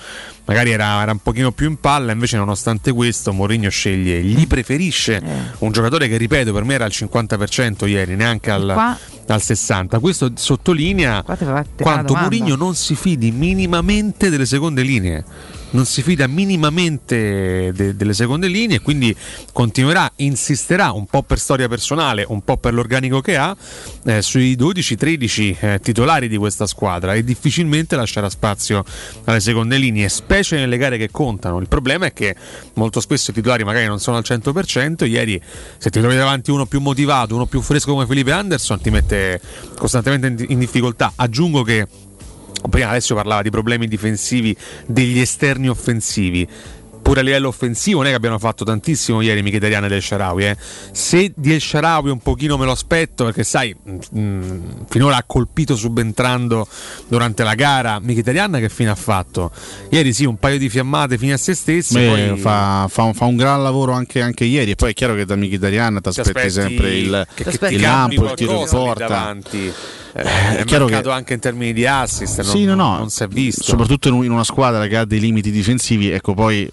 [0.44, 5.22] Magari era, era un pochino più in palla, invece nonostante questo Mourinho sceglie, gli preferisce
[5.58, 8.98] un giocatore che ripeto per me era al 50% ieri, neanche al, Qua-
[9.28, 10.00] al 60%.
[10.00, 11.22] Questo sottolinea
[11.82, 12.14] quanto.
[12.22, 15.24] Mourinho non si fidi minimamente delle seconde linee.
[15.72, 19.14] Non si fida minimamente de- delle seconde linee, quindi
[19.52, 23.56] continuerà, insisterà un po' per storia personale, un po' per l'organico che ha,
[24.04, 28.84] eh, sui 12-13 eh, titolari di questa squadra e difficilmente lascerà spazio
[29.24, 31.58] alle seconde linee, specie nelle gare che contano.
[31.58, 32.36] Il problema è che
[32.74, 35.40] molto spesso i titolari magari non sono al 100%, ieri
[35.78, 39.40] se ti trovi davanti uno più motivato, uno più fresco come Felipe Anderson ti mette
[39.78, 41.12] costantemente in- in difficoltà.
[41.16, 41.86] Aggiungo che
[42.68, 44.56] prima Alessio parlava di problemi difensivi
[44.86, 46.48] degli esterni offensivi
[47.02, 50.46] pure a livello offensivo non è che abbiano fatto tantissimo ieri Mkhitaryan e Del Sharawi
[50.46, 50.56] eh.
[50.92, 55.76] se di El Sharawi un pochino me lo aspetto perché sai mh, finora ha colpito
[55.76, 56.66] subentrando
[57.08, 59.50] durante la gara Mkhitaryan che fine ha fatto
[59.90, 63.14] ieri sì un paio di fiammate fine a se stessi Beh, poi fa, fa un,
[63.14, 66.08] fa un gran lavoro anche, anche ieri e poi è chiaro che da Mkhitaryan ti
[66.08, 67.26] aspetti sempre il,
[67.68, 69.06] il lampo, il tiro in porta.
[69.06, 69.72] davanti.
[70.14, 72.98] Eh, è è chiaro mancato che- anche in termini di assist Sì, non, no, no.
[72.98, 76.10] non si è visto Soprattutto in un- in una squadra che ha dei limiti difensivi,
[76.10, 76.68] ecco poi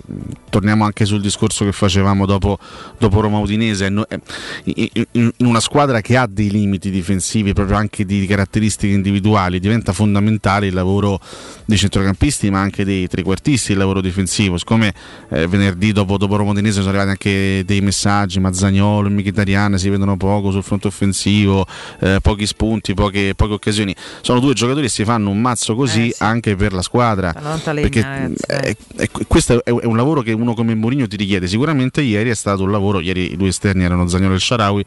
[0.50, 2.58] torniamo anche sul discorso che facevamo dopo,
[2.98, 3.86] dopo Roma Udinese.
[3.86, 9.94] Eh, in, una squadra che ha dei limiti difensivi, proprio anche di caratteristiche individuali, diventa
[9.94, 11.20] fondamentale il lavoro
[11.66, 14.58] dei centrocampisti, ma anche dei trequartisti, il lavoro difensivo.
[14.58, 14.94] Siccome
[15.30, 19.90] eh, venerdì dopo, dopo Roma Udinese sono arrivati anche dei messaggi, Mazzagnolo e Mkhitaryan si
[19.90, 21.66] vedono poco sul fronte offensivo,
[22.00, 23.96] eh, pochi spunti, poche, poche occasioni.
[24.22, 27.34] Sono due giocatori che si fanno un mazzo così anche per la squadra.
[27.74, 31.16] Legna, Perché ragazzi, eh, eh, questo è, è un lavoro che uno come Mourinho ti
[31.16, 31.48] richiede.
[31.48, 34.86] Sicuramente ieri è stato un lavoro, ieri i due esterni erano Zagnolo e Sharawi, eh,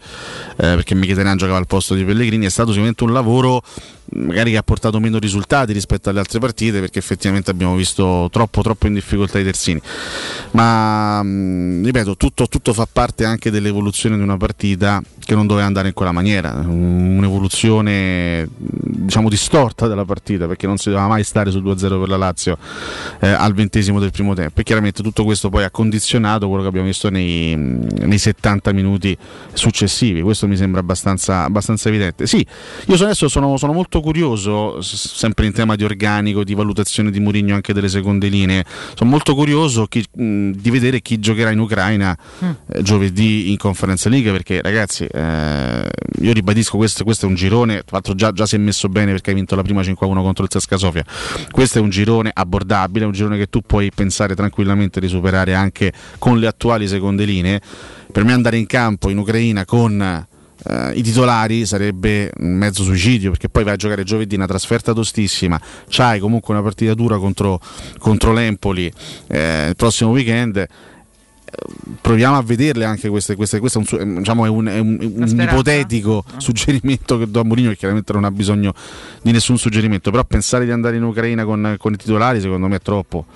[0.56, 3.62] perché Mkhitaryan giocava al posto di Pellegrini, è stato sicuramente un lavoro
[4.14, 8.62] magari che ha portato meno risultati rispetto alle altre partite perché effettivamente abbiamo visto troppo
[8.62, 9.80] troppo in difficoltà i terzini.
[10.52, 15.66] Ma mh, ripeto tutto, tutto fa parte anche dell'evoluzione di una partita che non doveva
[15.66, 16.52] andare in quella maniera.
[16.52, 22.16] Un'evoluzione diciamo distorta della partita perché non si doveva mai stare sul 2-0 per la
[22.16, 22.58] Lazio
[23.20, 24.60] eh, al ventesimo del primo tempo.
[24.60, 29.16] E chiaramente tutto questo poi ha condizionato quello che abbiamo visto nei, nei 70 minuti
[29.52, 30.20] successivi.
[30.20, 32.26] Questo mi sembra abbastanza, abbastanza evidente.
[32.26, 32.46] Sì
[32.86, 37.54] io adesso sono, sono molto curioso sempre in tema di organico di valutazione di Mourinho
[37.54, 42.14] anche delle seconde linee sono molto curioso chi, mh, di vedere chi giocherà in Ucraina
[42.44, 42.50] Mm.
[42.66, 45.88] eh, giovedì in Conference League perché ragazzi eh,
[46.20, 49.12] io ribadisco questo, questo è un girone tra l'altro già, già si è messo bene
[49.12, 51.04] perché hai vinto la prima 5-1 contro il Cesca Sofia
[51.50, 55.54] questo è un girone abbordabile è un girone che tu puoi pensare tranquillamente di superare
[55.54, 57.60] anche con le attuali seconde linee
[58.10, 60.26] per me andare in campo in Ucraina con
[60.68, 64.92] eh, i titolari sarebbe un mezzo suicidio perché poi vai a giocare giovedì una trasferta
[64.92, 67.60] tostissima c'hai comunque una partita dura contro,
[67.98, 68.92] contro l'Empoli
[69.28, 70.66] eh, il prossimo weekend
[72.00, 75.40] proviamo a vederle anche queste, queste questo è un, diciamo, è un, è un- un
[75.40, 78.72] ipotetico suggerimento che do a Mourinho che chiaramente non ha bisogno
[79.20, 82.76] di nessun suggerimento però pensare di andare in Ucraina con, con i titolari secondo me
[82.76, 83.26] è troppo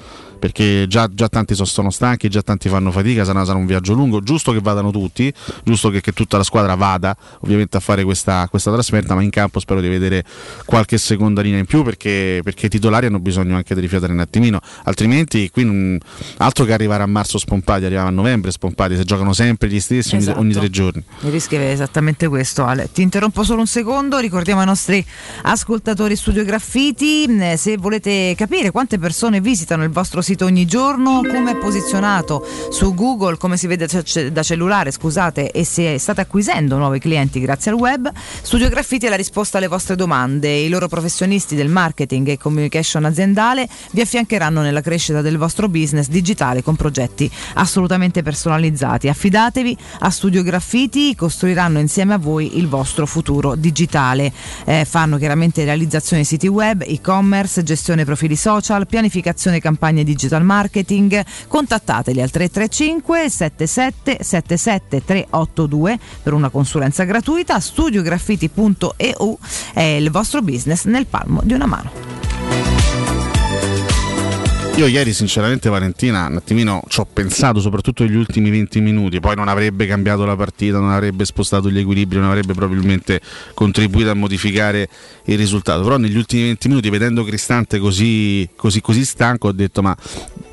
[0.47, 3.95] perché già, già tanti so- sono stanchi, già tanti fanno fatica, sarà, sarà un viaggio
[3.95, 5.33] lungo, giusto che vadano tutti,
[5.65, 9.31] giusto che, che tutta la squadra vada ovviamente a fare questa, questa trasferta, ma in
[9.31, 10.25] campo spero di vedere
[10.65, 14.21] qualche seconda linea in più perché, perché i titolari hanno bisogno anche di rifiatare un
[14.21, 15.99] attimino, altrimenti qui non-
[16.39, 20.15] altro che arrivare a marzo spompati, arrivare a novembre spompati, se giocano sempre gli stessi
[20.15, 20.39] ogni- Esatto.
[20.41, 21.03] ogni tre giorni.
[21.23, 22.89] Il rischio è esattamente questo, Ale.
[22.93, 25.05] Ti interrompo solo un secondo, ricordiamo ai nostri
[25.43, 31.23] ascoltatori Studio Graffiti, eh, se volete capire quante persone visitano il vostro sito ogni giorno,
[31.23, 33.87] come è posizionato su Google, come si vede
[34.31, 38.11] da- cellulare, scusate, e se state acquisendo nuovi clienti grazie al web,
[38.43, 40.53] Studio Graffiti è la risposta alle vostre domande.
[40.53, 46.09] I loro professionisti del marketing e communication aziendale vi affiancheranno nella crescita del vostro business
[46.09, 49.09] digitale con progetti assolutamente personalizzati.
[49.09, 54.33] Affidatevi a Studio Graffiti, costruiranno insieme a voi il vostro futuro digitale.
[54.65, 61.23] Eh, fanno chiaramente realizzazione siti web, e-commerce, gestione profili social, pianificazione campagne digital marketing.
[61.47, 67.61] Contattateli al 335 77 77 382 per una consulenza gratuita.
[67.61, 69.39] Studiograffiti.eu
[69.75, 72.36] è il vostro business nel palmo di una mano.
[74.77, 79.35] Io ieri sinceramente Valentina un attimino ci ho pensato soprattutto negli ultimi 20 minuti, poi
[79.35, 83.23] non avrebbe cambiato la partita, non avrebbe spostato gli equilibri, non avrebbe probabilmente
[83.55, 84.87] contribuito a modificare
[85.25, 89.81] il risultato, però negli ultimi 20 minuti vedendo Cristante così, così, così stanco ho detto
[89.81, 89.97] ma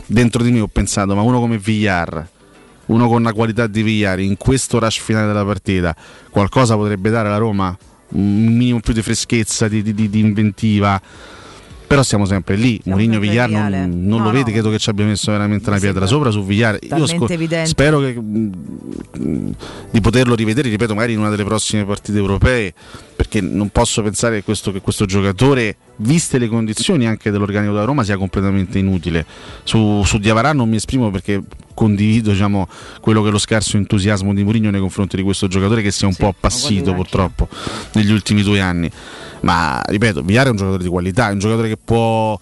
[0.05, 2.25] dentro di me ho pensato ma uno come Villar,
[2.85, 5.93] uno con la qualità di Villar in questo rush finale della partita
[6.29, 7.77] qualcosa potrebbe dare alla Roma?
[8.15, 11.01] Un minimo più di freschezza, di, di- di- di inventiva.
[11.93, 12.81] Però siamo sempre lì.
[12.85, 13.79] Mourinho Villar lì, Ale.
[13.85, 14.51] non, non No, lo vede, no.
[14.51, 16.79] credo che ci abbia messo veramente una pietra sopra su Villar.
[16.81, 17.67] Io evidente.
[17.67, 18.51] spero che, mh,
[19.19, 19.55] mh,
[19.91, 22.73] di poterlo rivedere, ripeto, magari in una delle prossime partite europee,
[23.15, 27.85] perché non posso pensare che questo, che questo giocatore, viste le condizioni anche dell'organico della
[27.85, 29.25] Roma, sia completamente inutile.
[29.63, 31.41] Su, su Diavarà non mi esprimo perché
[31.73, 32.67] condivido diciamo,
[33.01, 36.03] quello che è lo scarso entusiasmo di Mourinho nei confronti di questo giocatore che si
[36.03, 37.47] è un po' appassito purtroppo
[37.93, 38.89] negli ultimi due anni.
[39.41, 42.39] Ma ripeto, Villar è un giocatore di qualità, è un giocatore che può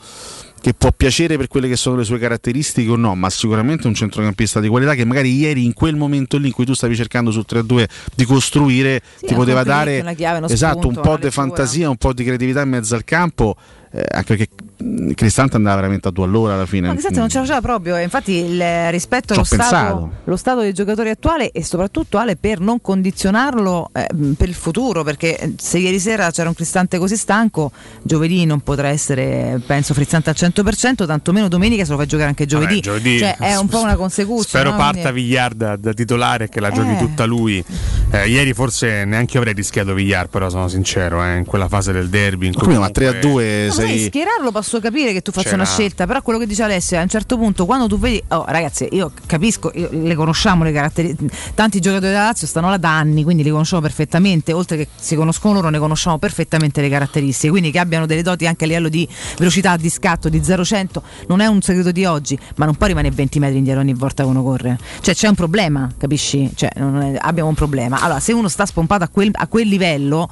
[0.62, 3.96] che può piacere per quelle che sono le sue caratteristiche o no, ma sicuramente un
[3.96, 7.32] centrocampista di qualità che magari ieri in quel momento lì in cui tu stavi cercando
[7.32, 11.32] sul 3-2 di costruire Sì, ti poteva dare chiave, esatto, spunto, un po' di lettura.
[11.32, 13.56] fantasia, un po' di creatività in mezzo al campo,
[13.92, 16.90] eh, anche perché Cristante andava veramente a due all'ora alla fine.
[16.90, 20.74] Cristante non ce la faceva proprio, e infatti il, rispetto allo stato, lo stato dei
[20.74, 25.78] giocatori attuale e soprattutto Ale per non condizionarlo eh, per il futuro, perché eh, se
[25.78, 27.72] ieri sera c'era un Cristante così stanco,
[28.02, 32.46] giovedì non potrà essere, penso, frizzante al 100%, tantomeno domenica se lo fai giocare anche
[32.48, 32.76] giovedì.
[32.76, 34.48] Vabbè, giovedì- Cioè è un po' una consecuzione.
[34.48, 34.78] Spero no?
[34.78, 36.98] parta Quindi- Villar da, da titolare e che la giochi Eh.
[36.98, 37.64] tutta lui.
[38.10, 41.92] Eh, ieri forse neanche io avrei rischiato Villar, però sono sincero, eh, in quella fase
[41.92, 42.48] del derby.
[42.48, 45.22] In cui Come, ma comunque- 3 a 2 No, sai, sei schierarlo posso capire che
[45.22, 47.88] tu faccia una scelta, però quello che dice Alessio è a un certo punto quando
[47.88, 52.48] tu vedi, oh ragazzi, io capisco, io- le conosciamo le caratteristiche, tanti giocatori della Lazio
[52.48, 56.18] stanno là da anni, quindi li conosciamo perfettamente, oltre che si conoscono loro, ne conosciamo
[56.18, 59.08] perfettamente le caratteristiche, quindi che abbiano delle doti anche a livello di
[59.38, 63.14] velocità, di scatto, di 0-100, non è un segreto di oggi, ma non può rimanere
[63.16, 64.78] 20 metri indietro ogni volta che uno corre.
[65.02, 66.52] Cioè c'è un problema, capisci?
[66.56, 68.00] Cioè, è- abbiamo un problema.
[68.02, 70.30] Allora, se uno sta spompato a quel, a quel livello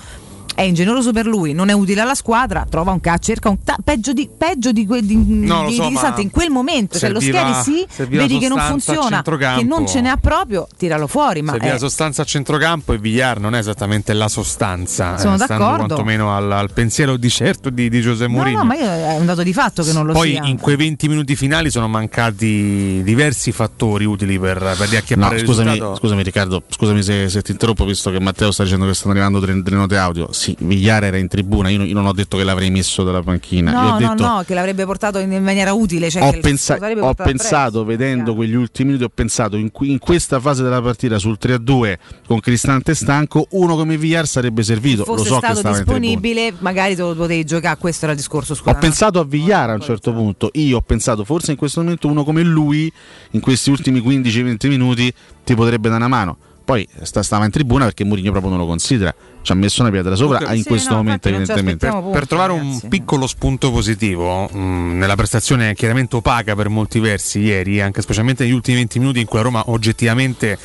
[0.59, 3.77] è ingeneroso per lui, non è utile alla squadra, trova un calcio, cerca un ta-
[3.81, 6.99] peggio di peggio di, que- di, No, di- so, di ma Sante in quel momento,
[6.99, 10.67] cioè lo serviva- schieri sì, serviva vedi che non funziona, che non ce n'è proprio,
[10.77, 15.17] tiralo fuori, ma Serviva è- sostanza a centrocampo e Villar non è esattamente la sostanza.
[15.17, 15.85] Sono eh, d'accordo.
[15.85, 18.57] quantomeno al, al pensiero di certo di, di Giuseppe No, Mourinho.
[18.59, 20.45] no, ma io, è un dato di fatto che non lo Poi sia.
[20.45, 25.45] in quei 20 minuti finali sono mancati diversi fattori utili per, per No, riacchiappare il
[25.45, 29.11] scusami, scusami Riccardo, scusami se, se ti interrompo visto che Matteo sta dicendo che stanno
[29.13, 30.31] arrivando delle, delle note audio.
[30.31, 33.21] Sì, Vigliare era in tribuna, io, non- io non ho detto che l'avrei messo dalla
[33.21, 33.71] panchina.
[33.71, 36.09] No, no, detto, no, che l'avrebbe portato in, in maniera utile.
[36.09, 40.39] Cioè ho, che pensa- ho pensato, vedendo quegli ultimi minuti, ho pensato in, in questa
[40.39, 45.03] fase della partita sul 3-2 con Cristante stanco, uno come Villar sarebbe servito.
[45.03, 45.99] fosse Lo so che stato stava in tribuna.
[45.99, 47.77] disponibile, magari te lo potevi giocare.
[47.77, 48.55] Questo era il discorso.
[48.55, 48.79] Scusa, Ho no?
[48.79, 50.49] pensato a Vigliara a un certo punto.
[50.53, 52.91] Io ho pensato, forse in questo momento uno come lui,
[53.31, 55.11] in questi ultimi 15-20 minuti,
[55.43, 56.37] ti potrebbe dare una mano.
[56.65, 59.13] Poi sta- stava in tribuna perché Mourinho proprio non lo considera.
[59.49, 61.87] Ci ha messo una pietra sopra Comunque- in Sì, questo no, momento, evidentemente.
[61.89, 67.39] Per, per trovare un piccolo spunto positivo mh, nella prestazione chiaramente opaca per molti versi
[67.39, 70.55] ieri, anche specialmente negli ultimi 20 minuti in cui la Roma oggettivamente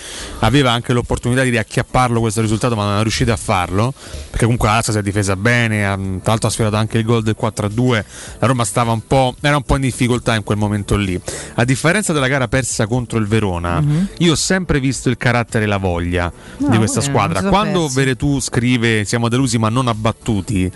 [0.40, 3.94] aveva anche l'opportunità di riacchiapparlo questo risultato, ma non è riuscita a farlo,
[4.28, 7.04] perché comunque la Lazio si è difesa bene, ha- tra l'altro ha sfiorato anche il
[7.04, 8.04] gol del 4-2,
[8.38, 11.18] la Roma stava un po', era un po' in difficoltà in quel momento lì.
[11.54, 14.08] A differenza della gara persa contro il Verona, Mhm.
[14.18, 17.42] io ho sempre visto il carattere e la voglia No, di questa squadra.
[17.44, 17.88] Quando.
[17.94, 18.72] Veretù scrive
[19.04, 20.70] siamo delusi ma non abbattuti,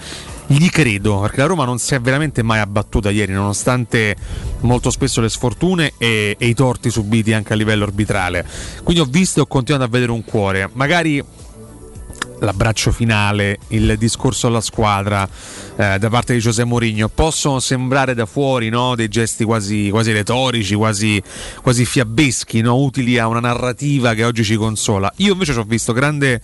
[0.46, 4.16] gli credo perché la Roma non si è veramente mai abbattuta ieri, nonostante
[4.60, 8.46] molto spesso le sfortune e, e i torti subiti anche a livello arbitrale.
[8.82, 11.22] Quindi ho visto e ho continuato a vedere un cuore, magari
[12.40, 15.28] l'abbraccio finale, il discorso alla squadra
[15.80, 20.10] eh, da parte di José Mourinho possono sembrare da fuori no, dei gesti quasi, quasi
[20.12, 21.22] retorici, quasi,
[21.62, 25.08] quasi fiabeschi, no, utili a una narrativa che oggi ci consola.
[25.18, 26.40] Io invece ci ho visto grande,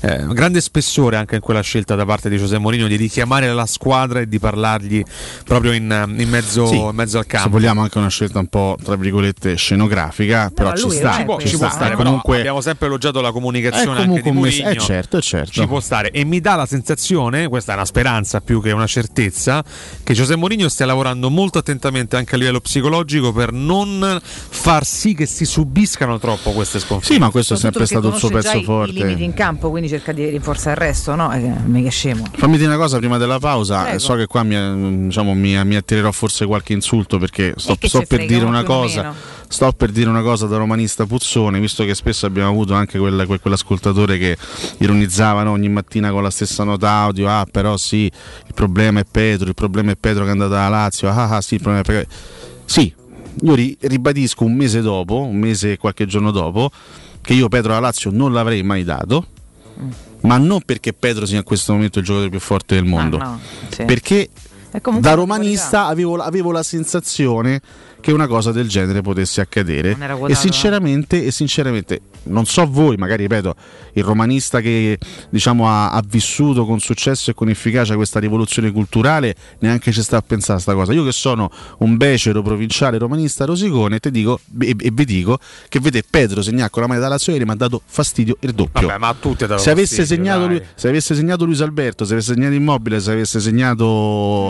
[0.00, 3.66] eh, grande spessore anche in quella scelta da parte di José Mourinho di richiamare la
[3.66, 5.02] squadra e di parlargli
[5.44, 7.48] proprio in, in mezzo, Sì, in mezzo al Se campo.
[7.50, 11.12] vogliamo anche una scelta un po' tra virgolette scenografica, però ci sta.
[11.14, 11.76] ci può, ci può sta.
[11.76, 14.80] stare, comunque abbiamo sempre elogiato la comunicazione È comunque anche di mess- Mourinho.
[14.82, 15.50] eh, certo, certo.
[15.50, 18.86] Ci può stare e mi dà la sensazione, questa è una speranza più che una
[18.86, 19.64] certezza,
[20.02, 25.14] che Giuseppe Mourinho stia lavorando molto attentamente anche a livello psicologico per non far sì
[25.14, 27.14] che si subiscano troppo queste sconfitte.
[27.14, 29.22] Sì, ma questo è sempre stato il suo pezzo già i- I limiti forte.
[29.24, 31.32] in campo, quindi cerca di rinforzare il resto, no?
[31.32, 32.24] Eh, mica scemo.
[32.36, 33.98] Fammi dire una cosa prima della pausa, Prego.
[33.98, 37.88] so che qua mi, diciamo, mi, mi attirerò forse qualche insulto perché sto, E che
[37.88, 39.02] sto per dire una cosa.
[39.02, 39.14] meno.
[39.48, 43.24] Sto per dire una cosa da romanista puzzone, visto che spesso abbiamo avuto anche quel-
[43.26, 44.36] quel- quell'ascoltatore che
[44.78, 49.04] ironizzava no, ogni mattina con la stessa nota audio, ah però sì, il problema è
[49.08, 51.82] Pedro, il problema è Pedro che è andato alla Lazio, ah, ah sì, il problema
[51.84, 52.08] è Pedro.
[52.64, 52.92] Sì,
[53.42, 56.70] io ri- ribadisco un mese dopo, un mese e qualche giorno dopo,
[57.20, 59.26] che io Pedro alla Lazio non l'avrei mai dato,
[60.22, 63.24] ma non perché Pedro sia in questo momento il giocatore più forte del mondo, Ah,
[63.24, 63.84] no, sì.
[63.84, 64.28] perché
[64.98, 67.60] da romanista avevo, avevo la sensazione
[68.06, 69.96] che una cosa del genere potesse accadere
[70.28, 73.54] e sinceramente, e sinceramente non so voi, magari ripeto,
[73.94, 74.96] il romanista che
[75.28, 80.18] diciamo, ha, ha vissuto con successo e con efficacia questa rivoluzione culturale neanche ci sta
[80.18, 80.92] a pensare a sta cosa.
[80.92, 85.80] Io che sono un becero provinciale romanista rosicone ti dico e, e vi dico che
[85.80, 88.86] vede Pedro segnare con la maglia da Lazio mi ha dato fastidio il doppio.
[88.86, 92.34] Vabbè, ma a dato se, avesse segnato lui, se avesse segnato Luis Alberto, se avesse
[92.34, 93.84] segnato Immobile, se avesse segnato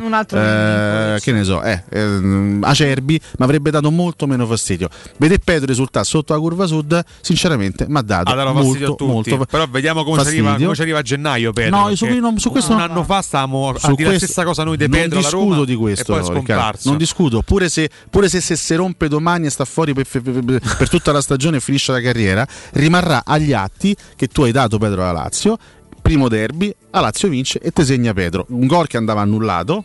[0.03, 4.89] Un altro eh, che ne so, eh, ehm, Acerbi, mi avrebbe dato molto meno fastidio.
[5.17, 9.05] Vedere Pedro risultare sotto la curva sud, sinceramente mi ha dato fastidio molto, a tutti.
[9.05, 11.77] molto Però vediamo come ci, arriva, come ci arriva a gennaio Pedro.
[11.77, 12.85] No, su, perché no, su questo un no.
[12.85, 15.65] anno fa stavamo a dire la stessa cosa noi di non Pedro alla discuto Roma
[15.65, 16.89] di questo, scomparso.
[16.89, 20.23] non discuto pure se, pure se, se si rompe domani e sta fuori per, per-
[20.23, 24.53] per- per tutta la stagione e finisce la carriera rimarrà agli atti che tu hai
[24.53, 25.57] dato Pedro alla Lazio
[26.03, 29.85] primo derby, la Lazio vince e te segna Pedro un gol che andava annullato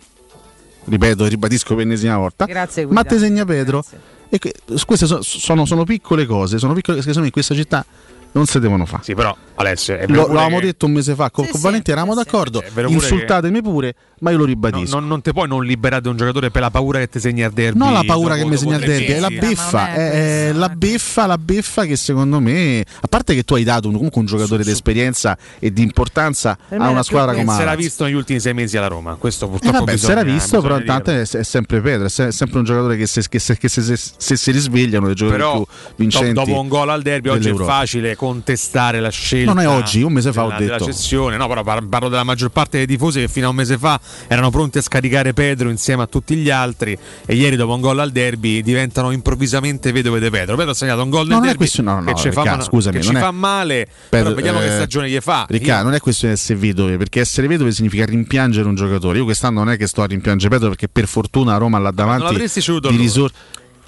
[0.86, 2.46] ripeto, ribadisco per l'ennesima volta.
[2.46, 3.10] Grazie, ma Guida.
[3.10, 3.84] te segna Pedro
[4.30, 4.54] e que-
[4.86, 7.86] queste so- sono, sono piccole cose sono piccole cose che sono in questa città
[8.34, 10.92] non si devono fare Sì, però Alessio, è vero Lo, pure l'avevamo che- detto un
[10.94, 12.26] mese fa con, Sì, con sì, Valenti, eravamo sì, sì.
[12.26, 12.64] d'accordo.
[12.74, 14.98] pure Insultatemi pure, ma io lo ribadisco.
[15.00, 17.52] Non, non te puoi non liberare un giocatore per la paura che ti segni al
[17.52, 17.78] derby.
[17.78, 20.52] Non la paura dopo- che mi segna il derby, è la beffa, non è è,
[20.54, 20.76] la eh.
[20.76, 24.28] beffa, la beffa che secondo me, a parte che tu hai dato un- comunque un
[24.28, 28.14] giocatore di esperienza e di importanza a una squadra come Si la era visto negli
[28.16, 29.16] ultimi sei mesi alla Roma.
[29.16, 31.04] Questo Eh purtroppo vabbè, si bisogna, era visto, però dirlo.
[31.04, 33.68] è, è sempre Pedro, è se- è sempre un giocatore che se, che se- che
[33.68, 35.66] se- se- se si risvegliano dei giocatori più
[35.98, 36.34] vincenti.
[36.34, 39.52] dopo un gol al derby oggi è facile contestare la scelta.
[39.52, 40.86] Non è oggi, un mese fa ho della, della detto.
[40.86, 43.80] cessione, no, però par- parlo della maggior parte dei tifosi che fino a un mese
[43.80, 46.96] fa erano pronti a scaricare Pedro insieme a tutti gli altri
[47.26, 50.56] e ieri dopo un gol al derby diventano improvvisamente vedove di Pedro.
[50.56, 52.32] Pedro ha segnato un gol nel No, non è derby questione- no, no, che, ci,
[52.32, 55.10] fa, Riccardo, ma- scusami, che non ci è- fa male, però vediamo che eh, stagione
[55.10, 55.46] gli fa.
[55.50, 59.18] Riccardo, Io- non è questione di essere vedove, perché essere vedove significa rimpiangere un giocatore.
[59.18, 62.24] Io quest'anno non è che sto a rimpiangere Pedro perché per fortuna Roma là davanti
[62.24, 63.04] l'avresti ceduto di a loro.
[63.10, 63.32] risor-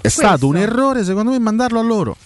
[0.02, 2.18] È stato un errore secondo me mandarlo a loro.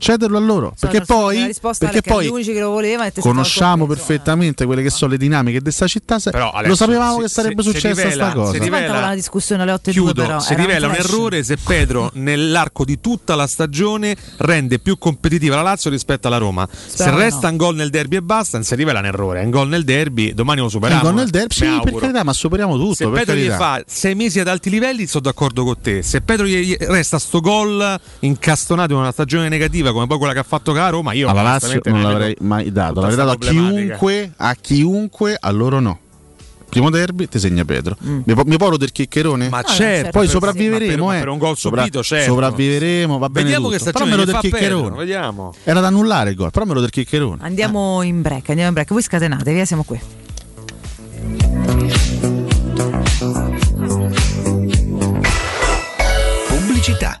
[0.00, 4.06] Cederlo a loro, perché Sono- poi, perché poi gli lo sei conosciamo compreso.
[4.06, 6.18] perfettamente quelle che sono le dinamiche di questa città.
[6.18, 8.52] se- Però, lo Alessio, sapevamo se- che sarebbe se- successa rivela- sta cosa.
[8.52, 11.04] se rivela- una discussione alle 8 e 2 Chiudo, però si rivela un flash.
[11.06, 16.38] errore se Pedro nell'arco di tutta la stagione rende più competitiva la Lazio rispetto alla
[16.38, 16.66] Roma.
[16.70, 17.50] Spero se resta no.
[17.50, 19.42] un gol nel derby e basta, non si rivela un errore.
[19.42, 21.02] È un gol nel derby, domani lo superiamo.
[21.02, 22.94] Eh, gol nel eh, derby, sì, per carità, ma superiamo tutto.
[22.94, 23.56] Se per Pedro gli carità.
[23.56, 26.02] fa sei mesi ad alti livelli, sono d'accordo con te.
[26.02, 30.32] Se Pedro gli gli resta sto gol incastonato in una stagione negativa come poi quella
[30.32, 33.00] che ha fatto con la Roma, io alla Lazio non l'avrei mai dato.
[33.00, 35.98] L'avrei sta dato a chiunque, a chiunque, a loro no.
[36.70, 37.96] Primo derby ti segna Pedro.
[37.98, 39.48] Mi, può- mi rodere il chiccherone?
[39.48, 41.04] Ma certo, poi per- sopravviveremo.
[41.04, 41.24] ma per- eh.
[41.24, 42.30] per un gol subito, certo.
[42.30, 43.44] Sopravviveremo, va bene.
[43.46, 43.90] Vediamo che tutto.
[43.90, 44.96] stagione Però me lo del Pedro, chiccherone.
[44.96, 45.54] vediamo.
[45.64, 47.42] Era da annullare il gol, però me lo del chiccherone.
[47.42, 48.92] Andiamo in break, andiamo in break.
[48.92, 49.98] Voi scatenate, via, siamo qui.
[56.48, 57.20] Pubblicità.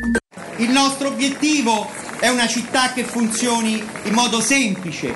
[0.57, 1.89] Il nostro obiettivo
[2.19, 5.15] è una città che funzioni in modo semplice,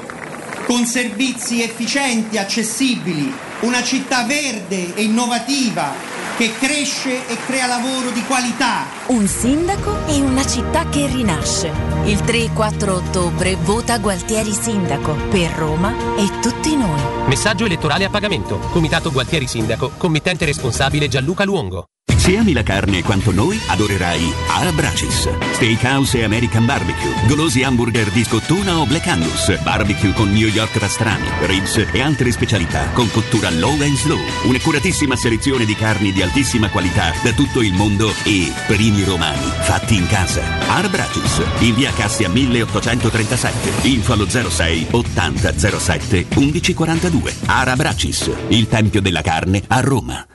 [0.65, 3.31] con servizi efficienti, accessibili,
[3.61, 8.85] una città verde e innovativa che cresce e crea lavoro di qualità.
[9.07, 11.71] Un sindaco e una città che rinasce.
[12.05, 16.99] Il 3 e 4 ottobre vota Gualtieri Sindaco per Roma e tutti noi.
[17.27, 18.59] Messaggio elettorale a pagamento.
[18.71, 19.91] Comitato Gualtieri Sindaco.
[19.97, 21.85] Committente responsabile Gianluca Luongo.
[22.25, 25.29] Se ami la carne quanto noi, adorerai Arabracis.
[25.53, 27.27] Steakhouse e American Barbecue.
[27.27, 29.55] Golosi hamburger di scottuna o Black Angus.
[29.61, 34.19] Barbecue con New York pastrami, ribs e altre specialità con cottura low and slow.
[34.45, 39.95] Un'accuratissima selezione di carni di altissima qualità da tutto il mondo e primi romani fatti
[39.95, 40.41] in casa.
[40.67, 41.41] Arabracis.
[41.59, 43.87] In via Cassia 1837.
[43.87, 47.35] Info allo 06 80 07 1142.
[47.45, 48.31] Arabracis.
[48.49, 50.34] Il tempio della carne a Roma.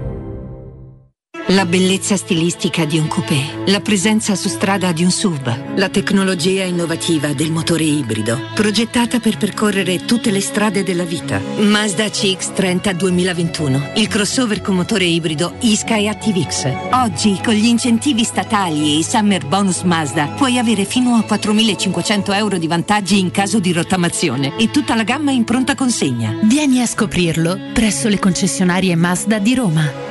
[1.47, 6.63] La bellezza stilistica di un coupé, la presenza su strada di un SUV, la tecnologia
[6.63, 11.41] innovativa del motore ibrido, progettata per percorrere tutte le strade della vita.
[11.57, 16.71] Mazda CX-30 2021, il crossover con motore ibrido Isky ActiveX.
[16.91, 22.35] Oggi, con gli incentivi statali e i Summer Bonus Mazda, puoi avere fino a 4.500
[22.35, 26.33] euro di vantaggi in caso di rottamazione e tutta la gamma in pronta consegna.
[26.43, 30.10] Vieni a scoprirlo presso le concessionarie Mazda di Roma.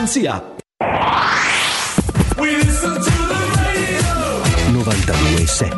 [0.01, 0.55] garanzia.
[4.71, 5.77] 92.7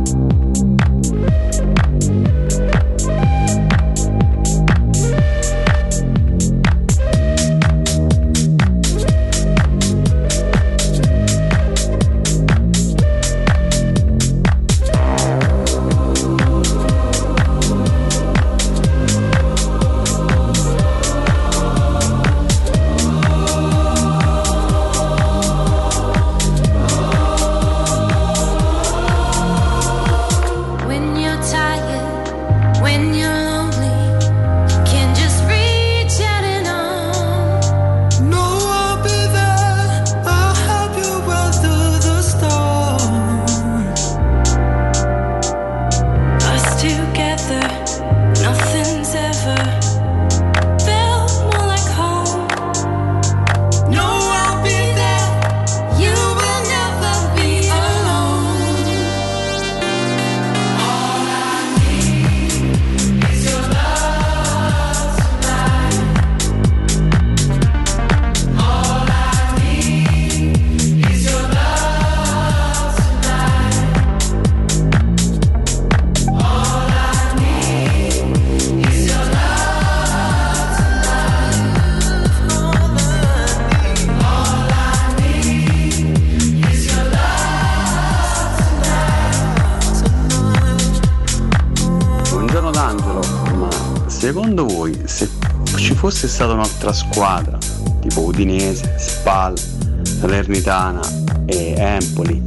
[96.20, 97.58] fosse stata un'altra squadra,
[98.02, 99.58] tipo Udinese, Spal,
[100.04, 101.00] Salernitana
[101.46, 102.44] e Empoli,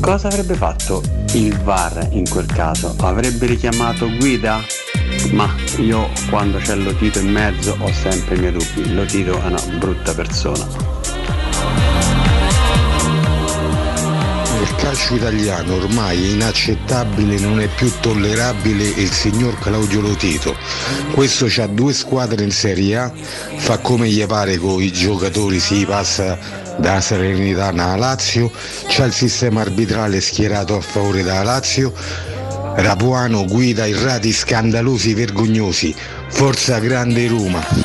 [0.00, 1.02] cosa avrebbe fatto
[1.32, 2.94] il VAR in quel caso?
[2.98, 4.64] Avrebbe richiamato guida?
[5.32, 9.60] Ma io quando c'è Lotito in mezzo ho sempre i miei dubbi, Lotito è una
[9.76, 10.64] brutta persona.
[14.58, 20.54] Nel calcio italiano ormai è inaccettabile, non è più tollerabile il signor Claudio Lotito.
[21.12, 23.12] Questo ha due squadre in Serie A,
[23.56, 26.38] fa come gli pare con i giocatori, si passa
[26.76, 28.50] da Salernitana a Lazio,
[28.88, 31.92] c'ha il sistema arbitrale schierato a favore della Lazio,
[32.76, 35.94] Rapuano guida errati scandalosi, vergognosi.
[36.28, 37.83] Forza grande Roma.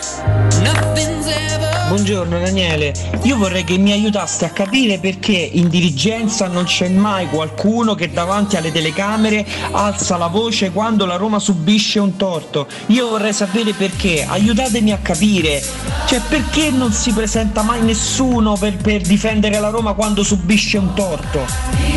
[1.90, 2.94] Buongiorno Daniele,
[3.24, 8.11] io vorrei che mi aiutaste a capire perché in dirigenza non c'è mai qualcuno che
[8.11, 12.68] davanti alle telecamere alza la voce quando la Roma subisce un torto.
[12.88, 15.64] Io vorrei sapere perché, aiutatemi a capire.
[16.06, 20.94] Cioè perché non si presenta mai nessuno per, per difendere la Roma quando subisce un
[20.94, 21.90] torto?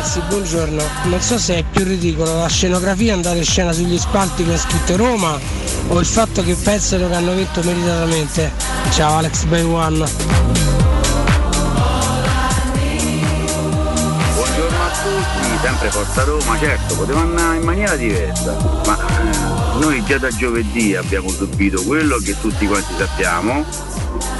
[0.00, 0.82] Ragazzi, buongiorno.
[1.04, 4.96] Non so se è più ridicolo la scenografia andare in scena sugli spalti con scritto
[4.96, 5.59] Roma
[5.90, 8.52] o il fatto che pensano che hanno vinto meritatamente.
[8.92, 10.08] Ciao Alex Bay One.
[14.34, 18.56] Buongiorno a tutti, sempre Forza Roma, certo, poteva andare in maniera diversa,
[18.86, 23.64] ma eh, noi già da giovedì abbiamo subito quello che tutti quanti sappiamo,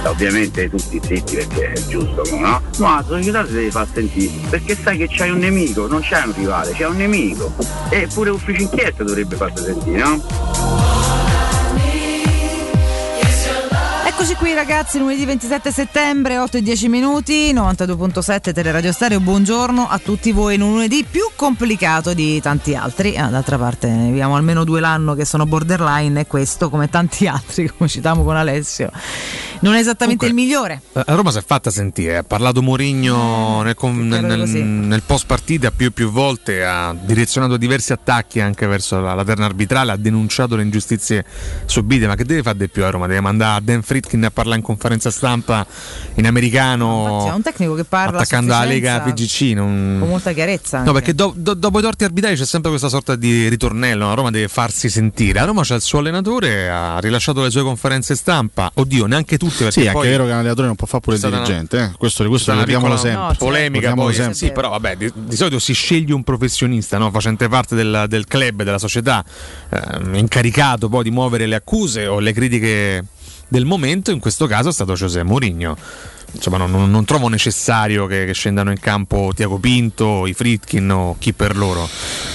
[0.05, 2.63] ovviamente tutti zitti perché è giusto, no?
[2.79, 6.23] Ma la società si deve far sentire, perché sai che c'hai un nemico, non c'è
[6.25, 7.53] un rivale, c'è un nemico.
[7.89, 10.80] E pure ufficio inchiesta dovrebbe farsi sentire, no?
[14.21, 19.99] Eccoci qui ragazzi, lunedì 27 settembre, 8 e 10 minuti, 92.7 Teleradio Stereo, buongiorno a
[19.99, 24.37] tutti voi in un lunedì più complicato di tanti altri, Ah, d'altra parte ne abbiamo
[24.37, 28.91] almeno due l'anno che sono borderline e questo come tanti altri, come citiamo con Alessio,
[29.61, 30.81] non è esattamente il migliore.
[30.93, 35.27] La Roma si è fatta sentire, ha parlato Mourinho nel, con- nel- nel- nel post
[35.27, 39.93] partita più e più volte, ha direzionato diversi attacchi anche verso la, la terna arbitrale,
[39.93, 41.25] ha denunciato le ingiustizie
[41.67, 43.07] subite, ma che deve fare di più a Roma?
[43.07, 45.67] Deve mandare Dan Fritkin a parlare in conferenza stampa
[46.15, 49.53] in americano, C'è un tecnico che parla a attaccando alla Lega PGC.
[49.55, 50.79] non- con molta chiarezza.
[50.79, 50.93] No, anche.
[50.93, 54.07] perché do- do- dopo i torti arbitrali c'è sempre questa sorta di ritornello.
[54.07, 55.39] La Roma deve farsi sentire.
[55.41, 58.71] La Roma c'ha il suo allenatore, ha rilasciato le sue conferenze stampa.
[58.75, 59.49] Oddio, neanche tutte.
[59.51, 61.79] Perché Sì, è anche poi vero che un allenatore non può fare pure il dirigente.
[61.79, 61.91] eh.
[61.99, 63.29] Questo, c'è questo una ricordiamolo piccola sempre.
[63.31, 63.45] certo.
[63.45, 63.95] polemica.
[63.95, 64.35] Poi, sempre.
[64.35, 67.11] sì, però vabbè, di, di solito si sceglie un professionista, no?
[67.11, 69.25] facente parte del, del club, della società,
[69.69, 73.05] ehm, incaricato poi di muovere le accuse o le critiche
[73.49, 74.11] del momento.
[74.11, 75.77] In questo caso è stato José Mourinho.
[76.33, 81.17] Insomma, non, non- trovo necessario che, che scendano in campo Tiago Pinto, i Fritkin o
[81.19, 81.89] chi per loro.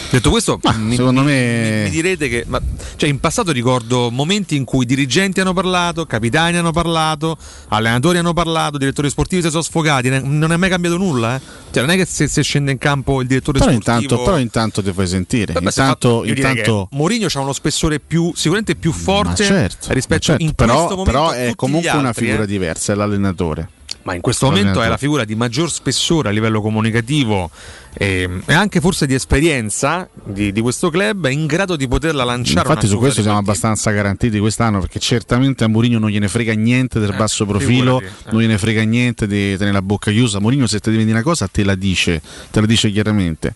[0.09, 2.61] Detto questo, mi, secondo mi- me- mi- mi direte che ma-
[2.95, 7.37] cioè, in passato ricordo momenti in cui dirigenti hanno parlato, capitani hanno parlato,
[7.69, 10.09] allenatori hanno parlato, direttori sportivi si sono sfogati.
[10.09, 11.35] Non è mai cambiato nulla.
[11.35, 11.41] eh.
[11.71, 13.97] Cioè, non è che se, se scende in campo il direttore Però sportivo.
[14.01, 15.53] intanto, però intanto ti fai sentire.
[15.53, 15.73] È intanto,
[16.21, 20.43] fatto- intanto Mourinho ha uno spessore più sicuramente più forte Ma certo, rispetto ma certo,
[20.43, 22.47] in questo però, momento però a è comunque gli una altri, figura eh.
[22.47, 23.69] diversa, è l'allenatore.
[24.05, 27.49] Ma in questo momento è la figura di maggior spessore a livello comunicativo
[27.97, 32.23] e, e anche forse di esperienza di, di questo club, è in grado di poterla
[32.23, 32.67] lanciare.
[32.67, 36.99] Infatti, su questo siamo abbastanza garantiti quest'anno perché certamente a Mourinho non gliene frega niente
[36.99, 38.31] del Eh, basso profilo, figurati, eh.
[38.31, 40.39] non gliene frega niente di tenere la bocca chiusa.
[40.39, 43.53] Mourinho, se ti dire una cosa, te la dice, te la dice chiaramente.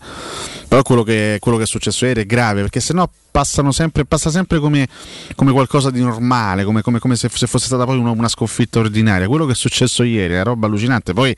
[0.68, 4.30] Però quello che, quello che è successo ieri è grave perché sennò passano sempre, passa
[4.30, 4.88] sempre come,
[5.36, 8.78] come qualcosa di normale, come, come- come se, se fosse stata poi una, una sconfitta
[8.78, 9.26] ordinaria.
[9.26, 11.12] Quello che è successo ieri è roba allucinante.
[11.12, 11.34] Poi,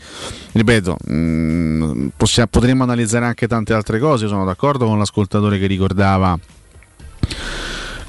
[0.53, 4.25] ripeto, mh, possiamo- potremmo analizzare anche tante altre cose.
[4.25, 6.39] Io sono d'accordo con l'ascoltatore che ricordava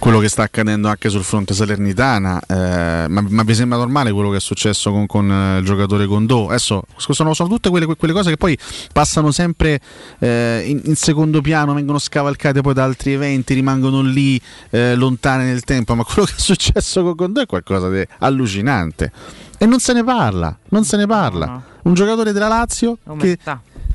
[0.04, 4.32] quello che sta accadendo anche sul fronte salernitana, eh, ma, ma vi sembra normale quello
[4.32, 6.48] che è successo con, con, eh, il giocatore Condò?
[6.48, 8.58] Adesso sono, sono tutte quelle, quelle cose che poi
[8.92, 9.80] passano sempre
[10.20, 14.38] eh, in, in secondo piano, vengono scavalcate poi da altri eventi, rimangono lì
[14.72, 19.10] eh, lontane nel tempo, ma quello che è successo con Condò è qualcosa di allucinante
[19.58, 21.64] e non se ne parla, non se ne parla.
[21.84, 23.38] Un giocatore della Lazio che.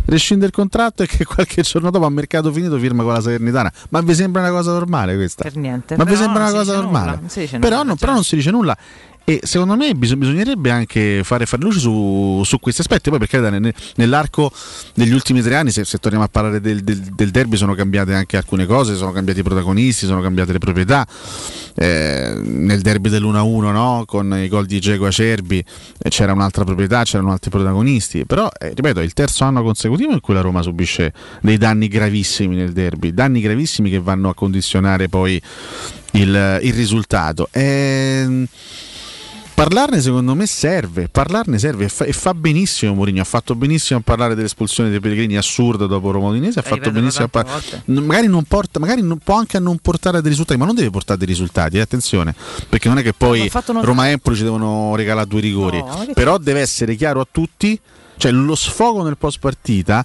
[0.08, 3.72] Rescinde il contratto e che qualche giorno dopo a mercato finito firma con la Salernitana.
[3.90, 5.44] Ma vi sembra una cosa normale questa?
[5.44, 5.96] Per niente.
[5.96, 7.20] Ma vi Però sembra non una cosa normale?
[7.20, 8.76] non però, non, però non si dice nulla.
[9.28, 13.10] E secondo me bis- bisognerebbe anche fare, fare luce su, su questi aspetti.
[13.10, 13.38] Poi, perché
[13.96, 14.50] nell'arco
[14.94, 18.14] degli ultimi tre anni, se, se torniamo a parlare del, del- del derby, sono cambiate
[18.14, 21.06] anche alcune cose, sono cambiati i protagonisti, sono cambiate le proprietà.
[21.74, 24.04] Eh, nel derby dell'1-1 no?
[24.06, 25.62] con i gol di Diego Acerbi
[25.98, 28.24] eh, c'era un'altra proprietà, c'erano altri protagonisti.
[28.24, 31.88] Però, eh, ripeto, è il terzo anno consecutivo in cui la Roma subisce dei danni
[31.88, 35.38] gravissimi nel derby, danni gravissimi che vanno a condizionare poi
[36.12, 37.50] il, il risultato.
[37.52, 38.46] Ehm,
[39.58, 43.98] Parlarne secondo me serve, parlarne serve e fa, e fa benissimo Mourinho, ha fatto benissimo
[43.98, 47.82] a parlare dell'espulsione dei Pellegrini assurda dopo Roma Udinese, ha fatto ripeto benissimo a parlare,
[47.86, 50.76] magari, non porta, magari non- può anche a non portare a dei risultati, ma non
[50.76, 52.36] deve portare dei risultati, eh, attenzione,
[52.68, 53.72] perché non è che poi fatto.
[53.82, 57.76] Roma e Empoli ci devono regalare due rigori, No, però deve essere chiaro a tutti,
[58.16, 60.04] cioè lo sfogo nel post partita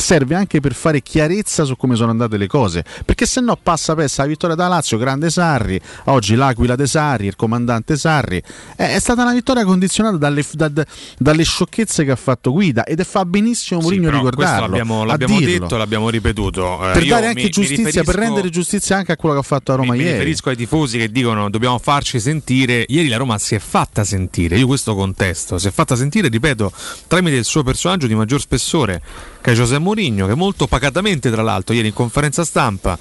[0.00, 3.94] serve anche per fare chiarezza su come sono andate le cose perché se no passa
[3.94, 8.42] pessa la vittoria da Lazio grande Sarri oggi l'Aquila de Sarri il comandante Sarri
[8.76, 10.86] è, è stata una vittoria condizionata dalle, da- da-
[11.18, 15.40] dalle sciocchezze che ha fatto Guida ed è fa benissimo Mourinho questo ricordarlo l'abbiamo, l'abbiamo
[15.40, 16.88] detto, l'abbiamo ripetuto.
[16.88, 19.34] Eh, per io dare anche mi- mi giustizia per riferisco- rendere giustizia anche a quello
[19.34, 22.18] che ha fatto a Roma mi, mi ieri riferisco ai tifosi che dicono dobbiamo farci
[22.20, 22.84] sentire.
[22.88, 26.72] Ieri la Roma si è fatta sentire, io questo contesto, si è fatta sentire, ripeto,
[27.06, 29.00] tramite il suo personaggio di maggior spessore,
[29.40, 32.96] che è José Mourinho, che molto pacatamente tra l'altro ieri in conferenza stampa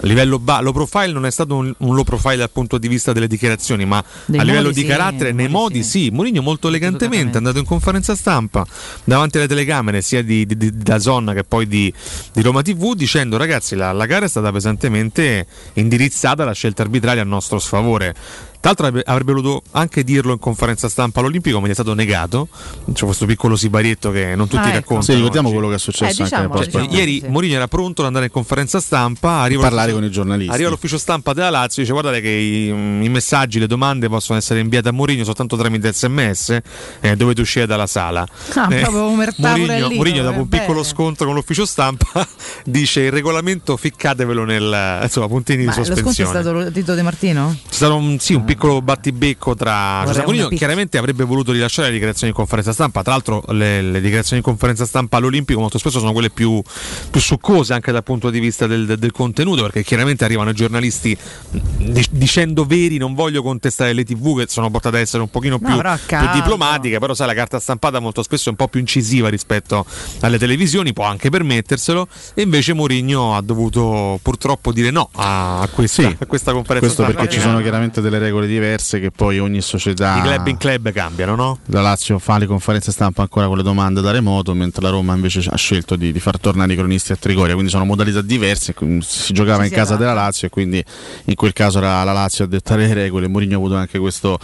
[0.00, 2.86] a livello ba- low profile non è stato un, un low profile dal punto di
[2.86, 6.10] vista delle dichiarazioni, ma Dei a livello di sì, carattere, nei modi sì.
[6.10, 8.64] Mourinho molto elegantemente è andato in conferenza stampa
[9.02, 11.92] davanti alle telecamere sia di, di, di Dazon che poi di,
[12.32, 17.18] di Roma TV dicendo ragazzi la, la gara è stata pesantemente indirizzata alla scelta arbitrale
[17.20, 18.14] a nostro sfavore.
[18.60, 21.94] Tra l'altro avrebbe- avrebbe voluto anche dirlo in conferenza stampa all'Olimpico, ma gli è stato
[21.94, 22.48] negato.
[22.92, 24.74] C'è questo piccolo sibarietto che non tutti Ah, ecco.
[24.74, 25.02] raccontano.
[25.02, 25.56] Sì, ricordiamo oggi.
[25.56, 26.94] quello che è successo Eh, anche diciamolo, post partita.
[26.96, 30.52] Ieri Mourinho era pronto ad andare in conferenza stampa, arriva parlare con i giornalisti.
[30.52, 34.38] Arriva all'ufficio stampa della Lazio e dice guardate che i, i messaggi, le domande possono
[34.38, 36.58] essere inviate a Mourinho soltanto tramite sms
[37.00, 38.26] eh, dovete uscire dalla sala.
[38.54, 40.84] Ah, pure Mourinho, Mourinho dopo eh, un piccolo bene.
[40.84, 42.26] scontro con l'ufficio stampa
[42.64, 46.40] dice il regolamento ficcatevelo nel insomma puntini Ma di lo sconto è sospensione.
[46.64, 47.56] stato Tito De Martino?
[47.68, 51.92] C'è stato un, sì, un piccolo battibecco tra una Mourinho, chiaramente avrebbe voluto rilasciare le
[51.94, 55.98] dichiarazioni in conferenza stampa, tra l'altro le, le dichiarazioni in conferenza stampa all'Olimpico molto spesso
[55.98, 56.62] sono quelle più,
[57.10, 61.16] più succose anche dal punto di vista del, del- contenuto, perché chiaramente arrivano i giornalisti
[61.50, 65.58] di- dicendo veri, non voglio contestare le tv che sono portate ad essere un pochino
[65.60, 68.56] No, più, però a più diplomatiche, però sai la carta stampata molto spesso è un
[68.56, 69.84] po' più incisiva rispetto
[70.20, 75.68] alle televisioni, può anche permetterselo, e invece Mourinho ha dovuto purtroppo dire no a, a
[75.68, 77.20] questa, Sì, a questa conferenza Questo stampa.
[77.20, 80.16] perché ci sono chiaramente delle regole diverse che poi ogni società.
[80.18, 81.58] I club in club cambiano, no?
[81.66, 85.14] La Lazio fa le conferenze stampa ancora con le domande da remoto, mentre la Roma
[85.14, 88.74] invece ha scelto di, di far tornare i cronisti a Trigoria, quindi sono modalità diverse.
[89.00, 89.98] Si giocava Sì, in casa esatto.
[89.98, 90.82] della Lazio e quindi
[91.24, 93.26] in quel caso era la Lazio a dettare le regole.
[93.28, 94.38] Mourinho ha avuto anche questo,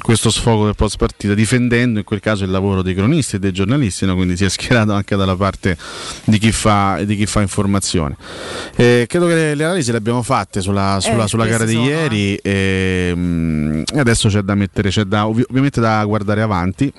[0.00, 3.52] questo sfogo del post partita, difendendo in quel caso il lavoro dei cronisti e dei
[3.52, 4.14] giornalisti, no?
[4.16, 5.76] quindi si è schierato anche dalla parte
[6.24, 8.16] di chi fa, di chi fa informazione.
[8.76, 11.72] Eh, credo che le, le analisi le abbiamo fatte sulla, sulla- Eh, sulla gara di
[11.74, 16.42] sono, ieri e, mm, e adesso c'è da mettere, c'è da, ovvi- ovviamente da guardare
[16.42, 16.92] avanti.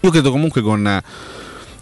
[0.00, 1.00] Io credo comunque con,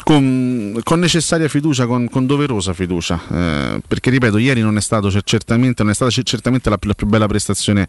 [0.03, 5.11] con, con necessaria fiducia, con, con doverosa fiducia, eh, perché ripeto, ieri non è, stato
[5.11, 7.86] cer- certamente, non è stata cer- certamente la, più- la più bella prestazione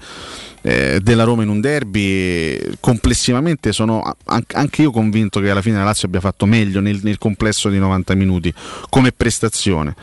[0.61, 2.59] eh, della Roma in un derby.
[2.79, 7.17] Complessivamente sono anche io convinto che alla fine la Lazio abbia fatto meglio nel, nel
[7.17, 8.53] complesso di 90 minuti
[8.89, 9.95] come prestazione.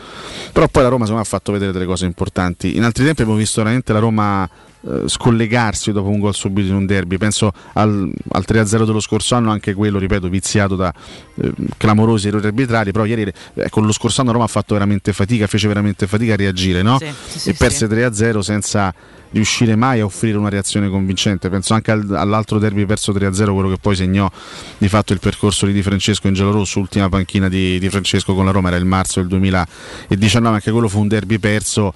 [0.52, 2.76] Però poi la Roma secondo me, ha fatto vedere delle cose importanti.
[2.76, 4.48] In altri tempi abbiamo visto veramente la Roma
[4.86, 7.18] eh, scollegarsi dopo un gol subito in un derby.
[7.18, 10.92] Penso al, al 3-0 dello scorso anno, anche quello, ripeto, viziato da
[11.36, 12.92] eh, clamorosi errori arbitrali.
[12.92, 16.34] Però ieri eh, con lo scorso anno Roma ha fatto veramente fatica, fece veramente fatica
[16.34, 16.98] a reagire, no?
[16.98, 17.94] Sì, sì, sì, e perse sì.
[17.94, 18.94] 3-0 senza
[19.32, 21.48] riuscire mai a offrire una reazione convincente.
[21.48, 24.30] Penso anche al- all'altro derby perso 3-0, quello che poi segnò
[24.78, 28.44] di fatto il percorso di Di Francesco in giallorosso, ultima panchina di, di Francesco con
[28.44, 31.94] la Roma, era il marzo del 2019, anche quello fu un derby perso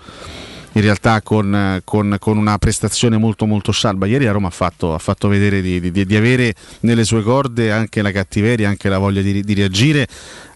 [0.75, 4.07] in realtà con, con- con una prestazione molto molto scialba.
[4.07, 7.73] Ieri la Roma ha fatto, ha fatto vedere di, di- di avere nelle sue corde
[7.73, 10.07] anche la cattiveria, anche la voglia di, di reagire,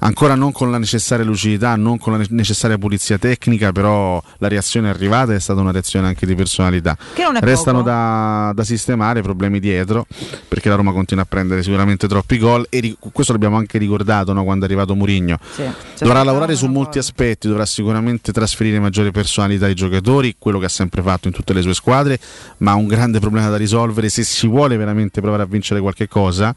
[0.00, 4.48] ancora non con la necessaria lucidità, non con la ne- necessaria pulizia tecnica, però la
[4.48, 6.96] reazione è arrivata è stata una reazione anche di personalità.
[7.40, 7.90] Restano poco.
[7.90, 10.06] da, da sistemare problemi dietro,
[10.48, 14.44] perché la Roma continua a prendere sicuramente troppi gol e questo l'abbiamo anche ricordato no,
[14.44, 15.38] quando è arrivato Mourinho.
[15.54, 15.62] Sì.
[16.00, 20.06] Dovrà lavorare su molti aspetti, dovrà sicuramente trasferire maggiore personalità ai giocatori,
[20.38, 22.18] quello che ha sempre fatto in tutte le sue squadre,
[22.58, 26.54] ma un grande problema da risolvere se si vuole veramente provare a vincere qualche cosa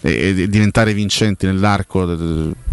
[0.00, 2.04] e, diventare vincenti nell'arco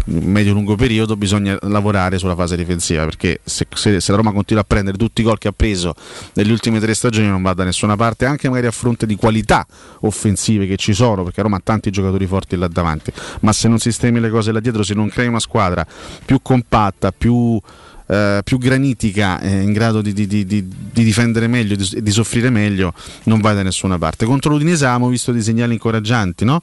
[0.06, 4.66] medio-lungo periodo bisogna lavorare sulla fase difensiva perché se, se- se la Roma continua a
[4.66, 5.94] prendere tutti i gol che ha preso
[6.34, 9.66] negli ultimi tre stagioni non va da nessuna parte anche magari a fronte di qualità
[10.00, 13.12] offensive che ci sono perché Roma ha tanti giocatori forti là davanti.
[13.40, 15.86] Ma se non sistemi le cose là dietro se non crei una squadra
[16.24, 17.60] più compatta più
[18.06, 22.10] eh, più granitica, eh, in grado di, di- di- di- di difendere meglio e di,
[22.10, 22.92] soffrire meglio,
[23.24, 24.26] non vai da nessuna parte.
[24.26, 26.62] Contro l'Udinese avevamo visto dei segnali incoraggianti, no?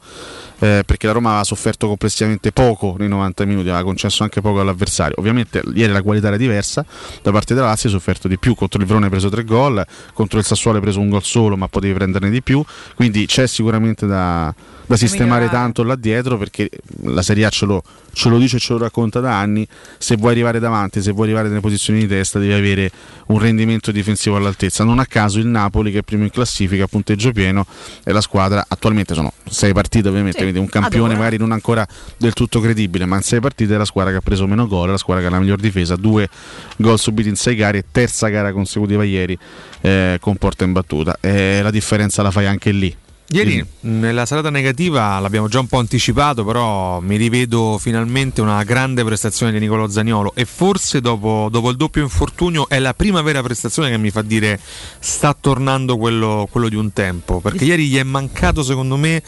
[0.59, 4.59] Eh, perché la Roma aveva sofferto complessivamente poco nei 90 minuti, aveva concesso anche poco
[4.59, 5.15] all'avversario.
[5.17, 6.85] Ovviamente ieri la qualità era diversa,
[7.23, 9.83] da parte della Lazio ha sofferto di più, contro il Verona hai preso tre gol,
[10.13, 12.63] contro il Sassuolo hai preso un gol solo ma potevi prenderne di più,
[12.95, 14.53] quindi c'è sicuramente da,
[14.91, 16.69] da sistemare tanto là dietro perché
[17.03, 17.81] la Serie A ce lo,
[18.11, 19.65] ce lo dice e ce lo racconta da anni,
[19.97, 22.91] se vuoi arrivare davanti, se vuoi arrivare nelle posizioni di testa devi avere
[23.27, 24.83] un rendimento difensivo all'altezza.
[24.83, 27.65] Non a caso il Napoli che è primo in classifica a punteggio pieno
[28.03, 31.17] è la squadra, attualmente sono sei partite ovviamente, Sì, quindi un campione adoro.
[31.17, 31.87] magari non ancora
[32.17, 34.89] del tutto credibile, ma in sei partite è la squadra che ha preso meno gol,
[34.89, 36.27] è la squadra che ha la miglior difesa, due
[36.77, 39.37] gol subiti in sei gare, terza gara consecutiva ieri
[39.79, 41.15] eh, con porta in battuta.
[41.21, 42.93] E la differenza la fai anche lì.
[43.33, 49.05] Ieri nella serata negativa l'abbiamo già un po' anticipato, però mi rivedo finalmente una grande
[49.05, 53.41] prestazione di Nicolo Zagnolo e forse dopo, dopo il doppio infortunio è la prima vera
[53.41, 54.59] prestazione che mi fa dire
[54.99, 59.23] sta tornando quello, quello di un tempo, perché ieri gli è mancato secondo me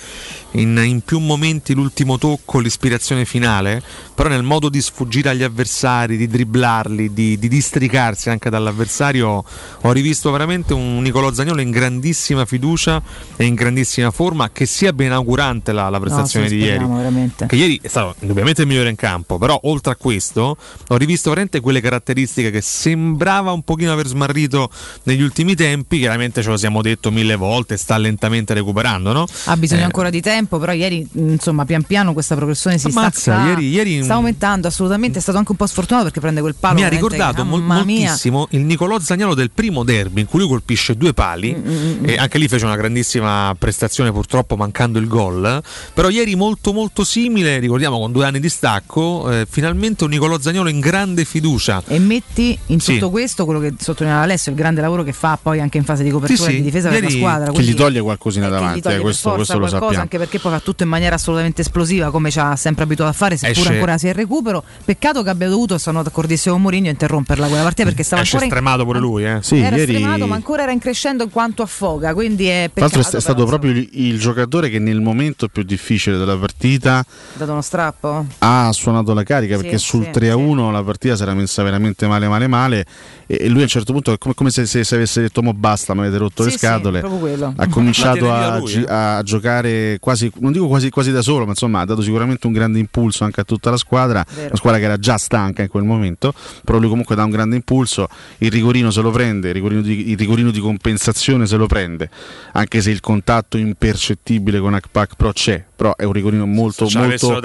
[0.51, 3.81] in, in più momenti l'ultimo tocco, l'ispirazione finale,
[4.13, 9.45] però nel modo di sfuggire agli avversari, di dribblarli, di, di districarsi anche dall'avversario,
[9.81, 13.01] ho rivisto veramente un Nicolo Zagnolo in grandissima fiducia
[13.37, 16.85] e in grandissima forma, che sia ben augurante la, la prestazione No, sì, di ieri.
[16.85, 17.45] veramente.
[17.45, 20.57] Che ieri è stato indubbiamente il migliore in campo, però oltre a questo
[20.87, 24.69] ho rivisto veramente quelle caratteristiche che sembrava un pochino aver smarrito
[25.03, 29.25] negli ultimi tempi, chiaramente ce lo siamo detto mille volte, sta lentamente recuperando, no?
[29.45, 33.33] Ha bisogno Eh, ancora di tempo, però ieri insomma pian piano questa progressione si Ammazza,
[33.35, 36.55] sta, ieri- ieri- sta aumentando assolutamente, è stato anche un po' sfortunato perché prende quel
[36.59, 36.75] palo.
[36.75, 40.47] mi ha ricordato che, mol- moltissimo il Nicolò Zagnolo del primo derby in cui lui
[40.47, 45.07] colpisce due pali Mm, e anche lì fece una grandissima prestazione prestazione purtroppo mancando il
[45.07, 45.61] gol,
[45.93, 50.39] però ieri molto molto simile, ricordiamo con due anni di stacco, eh, finalmente un Nicolò
[50.39, 51.83] Zagnolo in grande fiducia.
[51.87, 52.93] E metti in Sì.
[52.93, 56.03] tutto questo quello che sottolineava Alessio, il grande lavoro che fa poi anche in fase
[56.03, 56.55] di copertura Sì, e sì.
[56.57, 57.45] di difesa per la Ieri- squadra.
[57.47, 60.03] Che quindi- gli toglie qualcosina davanti, toglie eh, questo, forza questo lo qualcosa, sappiamo.
[60.03, 63.13] anche perché poi fa tutto in maniera assolutamente esplosiva come ci ha sempre abituato a
[63.13, 66.89] fare seppur Esce- ancora sia in recupero peccato che abbia dovuto sono d'accordissimo con Mourinho
[66.89, 69.37] interromperla quella partita perché stava Esce ancora in, stremato pure lui, eh.
[69.41, 72.81] Sì, era ieri- stremato ma ancora era in crescendo in quanto affoga quindi è Tra
[72.83, 76.97] l'altro peccato è stato proprio il, il giocatore che nel momento più difficile della partita
[76.99, 77.05] ha
[77.37, 78.25] dato uno strappo?
[78.39, 81.33] ha suonato la carica Sì, perché sul sì, 3 a 1 la partita si era
[81.33, 82.85] messa veramente male male male
[83.25, 85.41] e, e lui a un certo punto è come, come se, se- se avesse detto
[85.41, 87.53] mo basta mi avete rotto Sì, le sì, scatole quello.
[87.55, 88.85] ha cominciato La a, lui, gi- eh.
[88.93, 92.53] a giocare quasi non dico quasi, quasi da solo ma insomma ha dato sicuramente un
[92.53, 94.47] grande impulso anche a tutta la squadra Vero.
[94.47, 96.33] una squadra che era già stanca in quel momento
[96.63, 98.07] però lui comunque dà un grande impulso
[98.39, 102.09] il rigorino se lo prende il rigorino di, il rigorino di compensazione se lo prende
[102.53, 107.41] anche se il contatto impercettibile con Akpak Pro c'è però è un rigorino molto molto,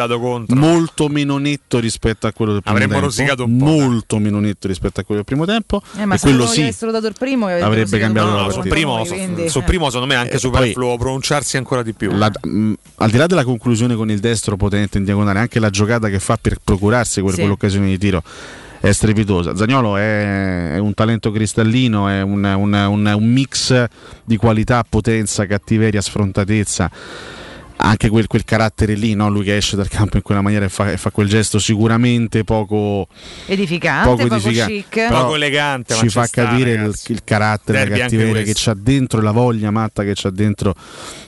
[0.55, 4.39] molto meno netto rispetto a quello del primo Avremmo tempo rosicato un po', molto meno
[4.39, 7.09] netto rispetto a quello del primo tempo eh, ma e se quello sì avessero dato
[7.09, 8.69] il primo avrebbe cambiato un la partita.
[8.69, 9.65] primo, quindi, sul eh.
[9.65, 12.13] primo secondo me è anche Eh, superfluo pronunciarsi ancora di più.
[12.13, 15.71] La- mh, al di là della conclusione con il destro potente in diagonale, anche la
[15.71, 17.41] giocata che fa per procurarsi quel- Sì.
[17.41, 18.23] quell'occasione di tiro
[18.81, 19.57] è strepitosa.
[19.57, 23.85] Zagnolo è, è un talento cristallino, è un, un- un- un mix
[24.25, 26.89] di qualità, potenza, cattiveria, sfrontatezza.
[27.81, 29.29] Anche quel, quel carattere lì, no?
[29.31, 32.43] lui che esce dal campo in quella maniera e fa, e fa quel gesto sicuramente
[32.43, 33.07] poco,
[33.47, 34.73] edificante poco poco, edificante.
[34.73, 38.43] chic Però Poco elegante, ma ci fa sta, capire il, il carattere, Derby la cattiveria
[38.43, 40.75] che c'ha dentro, la voglia matta che c'ha dentro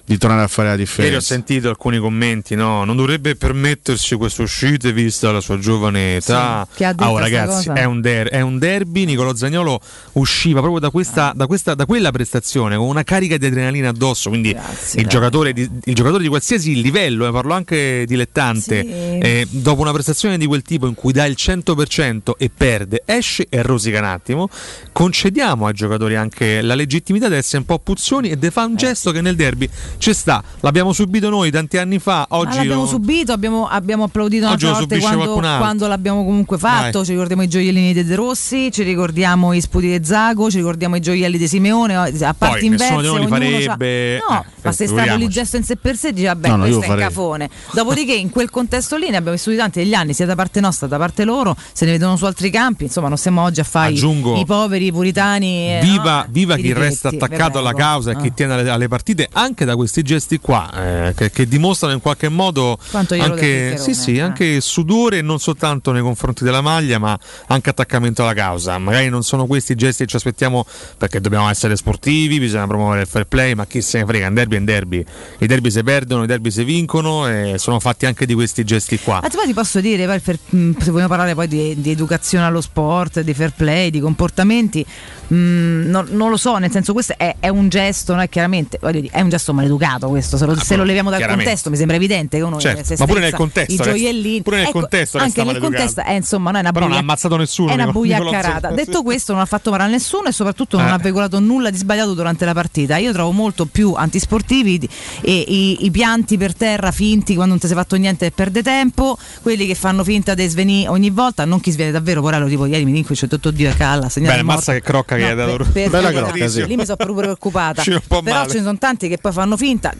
[0.05, 1.21] di tornare a fare la Ieri ho differenza.
[1.21, 2.85] sentito alcuni commenti, no?
[2.85, 6.67] Non dovrebbe permettersi queste uscite vista la sua giovane età.
[6.75, 9.05] Sì, Ah, oh, ragazzi, è un, der- è un derby.
[9.05, 9.81] Nicolò Zagnolo
[10.15, 14.31] usciva proprio da, questa, da, questa- da quella prestazione con una carica di adrenalina addosso.
[14.31, 14.57] Quindi
[14.95, 18.89] il, giocatore di, il giocatore di qualsiasi livello, eh, parlo anche dilettante, Sì.
[19.19, 23.47] eh, dopo una prestazione di quel tipo in cui dà il 100% e perde, esce
[23.51, 24.49] e rosica un attimo.
[24.93, 28.69] Concediamo ai giocatori anche la legittimità di essere un po' puzzoni e di Eh, fare
[28.69, 29.69] un gesto che nel derby
[29.99, 30.43] ci sta.
[30.61, 32.27] L'abbiamo subito noi tanti anni fa.
[32.31, 36.57] Ma Oggi l'abbiamo lo- subito, abbiamo, abbiamo applaudito Oggi un'altra subisce quando, quando l'abbiamo comunque
[36.59, 36.99] fatto.
[36.99, 37.05] Vai.
[37.05, 40.97] Ci ricordiamo i gioiellini di De Rossi, ci ricordiamo i sputi di Zago, ci ricordiamo
[40.97, 41.95] i gioielli di Simeone.
[41.97, 44.19] A Poi parti nessuno inverse, di noi li farebbe.
[44.29, 45.29] No, Eh, ma se estrapoli il figuriamoci.
[45.29, 47.03] gesto in sé per sé, dici vabbè, No, no, questo è farei.
[47.05, 47.51] cafone.
[47.73, 50.87] Dopodiché, in quel contesto lì ne abbiamo vissuti tanti negli anni, sia da parte nostra,
[50.87, 52.85] da parte loro, se ne vedono su altri campi.
[52.85, 55.77] Insomma, non siamo oggi a fare i- Aggiungo- i poveri, i puritani.
[55.77, 56.27] eh, Viva, no?
[56.31, 58.33] viva chi resta ricchetti, attaccato alla causa e chi Ah.
[58.33, 62.29] tiene alle, alle partite anche da questi gesti qua eh, che, che dimostrano in qualche
[62.29, 64.21] modo anche, sì, sì, eh.
[64.21, 69.23] anche sudore non soltanto nei confronti della maglia ma anche attaccamento alla causa magari non
[69.23, 70.65] sono questi i gesti che ci aspettiamo
[70.97, 74.35] perché dobbiamo essere sportivi bisogna promuovere il fair play ma chi se ne frega un
[74.35, 75.05] derby è un derby
[75.39, 78.99] i derby si perdono i derby si vincono e sono fatti anche di questi gesti
[78.99, 82.45] qua poi ti posso dire, poi per- mh, se vogliamo parlare poi di, di educazione
[82.45, 84.85] allo sport, di fair play, di comportamenti,
[85.29, 88.21] mh, non, non lo so, nel senso questo è, è un gesto, no?
[88.21, 91.71] È chiaramente, dire, è un gesto maleducato questo, se lo, se lo leviamo dal contesto
[91.71, 94.67] mi sembra evidente che uno Certo, se ma pure nel contesto i gioiellini, pure nel
[94.67, 97.37] Ecco, contesto anche nel contesto, è insomma, non è una Però non ha buia- ammazzato
[97.37, 98.61] nessuno È una buiaccarata.
[98.69, 98.75] Zagnolo.
[98.75, 100.91] Detto questo, non ha fatto male a nessuno e soprattutto non Eh.
[100.91, 102.97] ha veicolato nulla di sbagliato durante la partita.
[102.99, 104.89] Io trovo molto più antisportivi
[105.23, 108.63] e i, i pianti per terra finti quando non ti sei fatto niente e perde
[108.65, 112.67] tempo, quelli che fanno finta di svenire ogni volta, non chi svene davvero, porello, tipo
[112.67, 115.37] ieri mi dico c'è tutto Dio e calla, segnale Bene, mazza che crocca che hai
[115.37, 116.67] dato per- per- Bella crocca, sì.
[116.67, 117.83] Lì mi sono proprio preoccupata.
[117.85, 118.49] Però male.
[118.49, 119.93] ce ne sono tanti che poi fanno finta,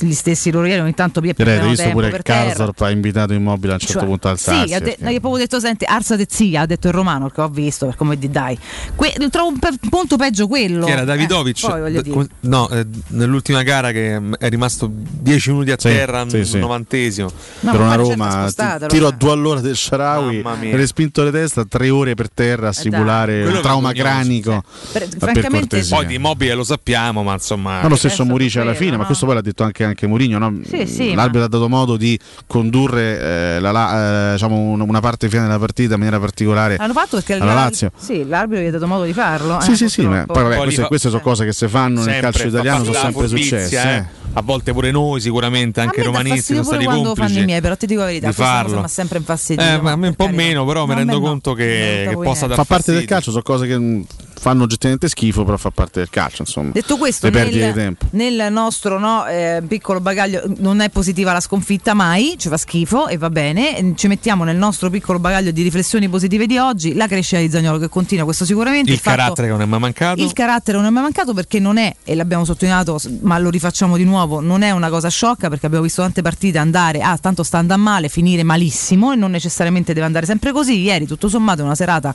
[0.00, 2.22] gli stessi loro ieri ogni tanto Direi, perdono hai visto tempo pure per.
[2.22, 4.68] Karsdorp ha invitato Immobile a un certo Cioè, punto a alzarsi.
[4.68, 7.28] Sì, ha, de- perché- no, proprio detto, senti, Arsa de Zia, ha detto il romano
[7.28, 8.58] che ho visto, per come di dai.
[8.94, 10.86] Que- trovo un pe- punto peggio quello.
[10.86, 11.60] Chi era Eh, Davidovic?
[11.60, 16.36] poi voglio D- no, eh, nell'ultima gara che è rimasto 10 minuti a terra, sì,
[16.38, 16.58] al sì.
[16.58, 17.30] novantesimo.
[17.60, 21.90] No, per una Roma, spostata, tiro a due all'ora del Sharawi, respinto le testa, tre
[21.90, 24.62] ore per terra a simulare Quello un trauma cranico.
[24.92, 25.84] Per- francamente-.
[25.88, 27.80] Poi di immobile lo sappiamo, ma insomma.
[27.82, 30.58] Ma lo stesso Murici alla fine, ma questo poi l'ha detto anche, anche Mourinho, no?
[30.68, 33.18] Sì, sì, l'arbitro ma- ha dato modo di condurre
[33.56, 36.92] eh, la- la- eh, diciamo, un- una parte finale della partita in maniera particolare L'hanno
[36.92, 37.90] fatto perché alla l'ar- Lazio.
[37.96, 39.60] Sì, l'arbitro gli ha dato modo di farlo.
[39.60, 42.46] Sì, eh, sì, sì, poi vabbè, queste, queste sono cose che si fanno nel calcio
[42.48, 43.76] italiano, sono sempre successe.
[43.82, 43.94] eh.
[43.96, 44.18] eh.
[44.34, 45.39] A volte pure noi, sicuramente,
[45.80, 47.40] anche a i me dà romanisti sono stati pure quando fanno complici.
[47.40, 48.78] i miei, però ti dico la verità, di questa cosa farlo.
[48.78, 49.68] mi ha sempre infastidito.
[49.68, 51.20] Eh, ma a me un po' meno, però mi rendo no.
[51.20, 54.04] conto che, che possa dar Fa parte del calcio, sono cose che
[54.40, 56.70] fanno oggettivamente schifo, però fa parte del calcio, insomma.
[56.72, 58.06] Detto questo, Le perdite di nel, tempo.
[58.12, 63.08] nel nostro no, eh, piccolo bagaglio non è positiva la sconfitta mai, ci fa schifo
[63.08, 63.92] e va bene.
[63.94, 67.76] Ci mettiamo nel nostro piccolo bagaglio di riflessioni positive di oggi la crescita di Zagnolo
[67.76, 68.90] che continua, questo sicuramente.
[68.90, 70.22] Il fatto- carattere che non è mai mancato.
[70.22, 73.98] Il carattere non è mai mancato perché non è, e l'abbiamo sottolineato, ma lo rifacciamo
[73.98, 77.42] di nuovo, non è una cosa sciocca perché abbiamo visto tante partite andare, ah tanto
[77.42, 80.80] sta andando male, finire malissimo e non necessariamente deve andare sempre così.
[80.80, 82.14] Ieri tutto sommato è una serata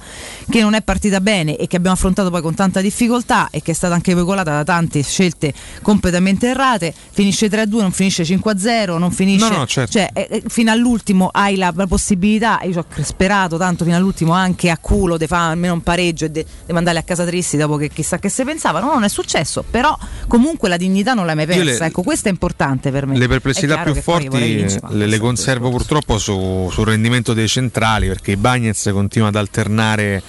[0.50, 3.72] che non è partita bene e che abbiamo affrontato poi con tanta difficoltà e che
[3.72, 6.94] è stata anche veicolata da tante scelte completamente errate.
[7.12, 9.50] Finisce 3-2, non finisce 5-0, non finisce...
[9.50, 9.92] No, no, certo.
[9.92, 13.96] Cioè, eh, eh, fino all'ultimo hai la, la possibilità, io ci ho sperato tanto fino
[13.96, 17.58] all'ultimo anche a culo di fare almeno un pareggio e di mandarli a casa tristi
[17.58, 19.98] dopo che chissà che se pensavano, no, non è successo, però
[20.28, 23.18] comunque la dignità non l'hai mai persa, le- ecco questo è importante per me.
[23.18, 28.32] Le perplessità più forti vincere, le, le conservo purtroppo su- sul rendimento dei centrali perché
[28.32, 30.22] i Bagnets continua ad alternare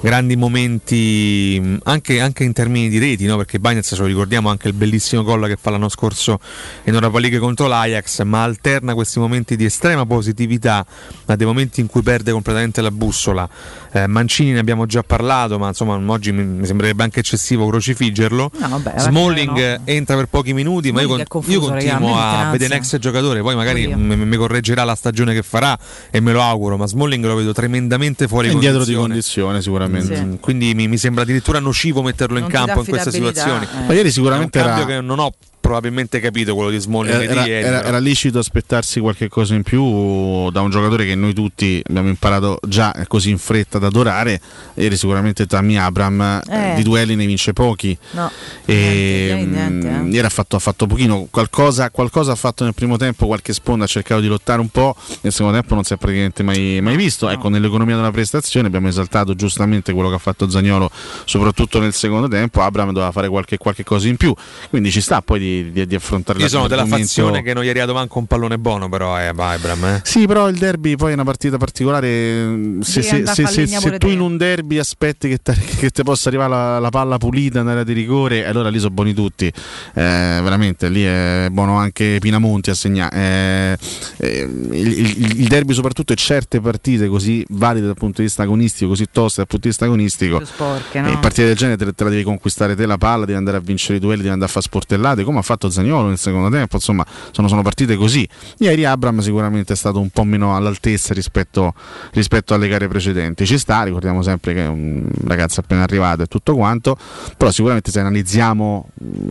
[0.00, 1.27] grandi momenti
[1.60, 3.36] mh, anche, anche in termini di reti, no?
[3.36, 6.38] perché Bagnets ce lo ricordiamo anche il bellissimo gol che fa l'anno scorso
[6.84, 10.84] in Europa League contro l'Ajax, ma alterna questi momenti di estrema positività
[11.26, 13.48] a dei momenti in cui perde completamente la bussola.
[13.92, 18.50] Eh, Mancini ne abbiamo già parlato, ma insomma oggi mi, mi sembrerebbe anche eccessivo crocifiggerlo.
[18.58, 22.50] No, vabbè, Smalling eh, entra per pochi minuti, ma io, con- confuso, io continuo a
[22.50, 25.76] vedere un ex giocatore, poi magari mi, correggerà la stagione che farà
[26.10, 29.58] e me lo auguro, ma Smalling lo vedo tremendamente fuori È indietro di condizione.
[29.58, 30.20] condizione sicuramente.
[30.22, 33.64] Mm, Quindi mi, mi sembra addirittura nocivo metterlo Non in campo in queste situazioni.
[33.64, 33.86] eh.
[33.86, 35.32] Ma ieri sicuramente È un era- cambio che non ho
[35.68, 37.66] probabilmente capito quello di Smalling Era, di ieri.
[37.66, 42.08] era- era licito aspettarsi qualche cosa in più da un giocatore che noi tutti abbiamo
[42.08, 44.40] imparato già così in fretta ad adorare.
[44.74, 46.74] Ieri sicuramente Tammy Abram eh, Eh.
[46.76, 47.96] di duelli ne vince pochi.
[48.12, 48.30] No.
[48.64, 50.14] E, Niente, niente, mm, eh.
[50.14, 53.84] ieri ha fatto, ha fatto pochino, qualcosa, qualcosa ha fatto nel primo tempo, qualche sponda
[53.84, 56.96] ha cercato di lottare un po', nel secondo tempo non si è praticamente mai, mai
[56.96, 57.28] visto.
[57.28, 60.90] Ecco, nell'economia della prestazione abbiamo esaltato giustamente quello che ha fatto Zagnolo,
[61.26, 62.62] soprattutto nel secondo tempo.
[62.62, 64.34] Abram doveva fare qualche, qualche cosa in più,
[64.70, 67.66] quindi ci sta poi di, di- di affrontare Io sono della fazione che non gli
[67.66, 69.84] ha arrivato manco un pallone buono, però eh, vai, Abram.
[69.84, 70.00] Eh.
[70.04, 72.76] Sì, però il derby poi è una partita particolare.
[72.80, 76.28] Se, se- se- se- se tu in un derby aspetti che, te- che ti possa
[76.28, 79.46] arrivare la, la palla pulita nell'area di rigore, allora lì sono buoni tutti.
[79.46, 79.52] Eh,
[79.94, 83.16] veramente, lì è buono anche Pinamonti a segnare.
[83.16, 83.78] Eh,
[84.18, 88.42] eh, il, il- il derby, soprattutto, e certe partite così valide dal punto di vista
[88.42, 90.44] agonistico, così toste dal punto di vista agonistico.
[90.44, 91.18] Sporche, E no?
[91.20, 93.96] partite del genere te, te la devi conquistare te la palla, devi andare a vincere
[93.98, 96.76] i duelli, devi andare a fare sportellate, come ha fatto Zagnolo nel secondo tempo.
[96.76, 98.28] Insomma, sono, sono partite così.
[98.58, 101.74] Ieri Abram sicuramente è stato un po' meno all'altezza rispetto,
[102.12, 103.46] rispetto alle gare precedenti.
[103.46, 106.96] Ci sta, ricordiamo sempre che è un ragazzo appena arrivato e tutto quanto,
[107.36, 108.90] però sicuramente se analizziamo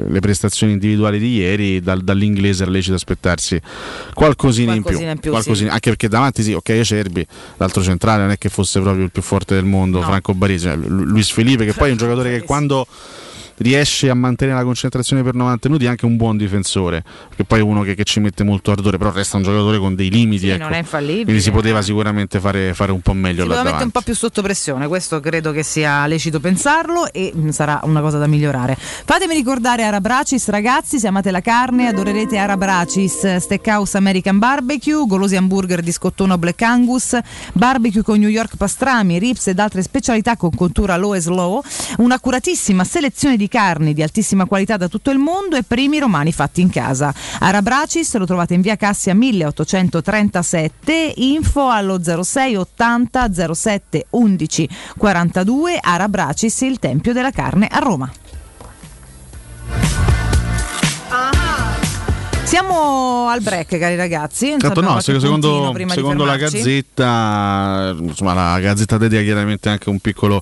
[0.10, 3.61] le prestazioni individuali di ieri, dal- dall'inglese era lecito aspettarsi
[4.14, 4.84] qualcosina, in più.
[4.84, 5.73] Qualcosina in più, Qualcosina- sì.
[5.73, 7.26] Anche perché davanti sì, ok, Acerbi,
[7.57, 10.06] l'altro centrale non è che fosse proprio il più forte del mondo, No.
[10.06, 12.85] Franco Baresi, cioè, Lu- Luis Felipe che poi è un giocatore che quando
[13.58, 17.60] riesce a mantenere la concentrazione per 90 minuti è anche un buon difensore perché poi
[17.60, 20.46] è uno che, che ci mette molto ardore però resta un giocatore con dei limiti
[20.46, 20.64] Sì, ecco.
[20.64, 21.24] non è infallibile.
[21.24, 24.88] quindi si poteva sicuramente fare, fare un po' meglio Sicuramente un po' più sotto pressione,
[24.88, 28.76] questo credo che sia lecito pensarlo e mm, sarà una cosa da migliorare.
[28.78, 35.82] Fatemi ricordare Arabracis, ragazzi, se amate la carne adorerete Arabracis, Steakhouse American Barbecue, golosi hamburger
[35.82, 37.18] di scottone Black Angus,
[37.54, 41.62] barbecue con New York pastrami, rips ed altre specialità con contura low e slow,
[41.98, 46.61] un'accuratissima selezione di carni di altissima qualità da tutto il mondo e primi romani fatti
[46.61, 47.14] in casa.
[47.40, 56.61] Arabracis lo trovate in via Cassia 1837, info allo 06 80 07 11 42, Arabracis,
[56.61, 58.11] il Tempio della Carne a Roma.
[62.48, 64.56] Siamo al break, cari ragazzi.
[64.57, 66.38] Abbiamo no, secondo, secondo la.
[66.38, 70.41] Gazzetta, insomma, la Gazzetta dedica chiaramente anche un piccolo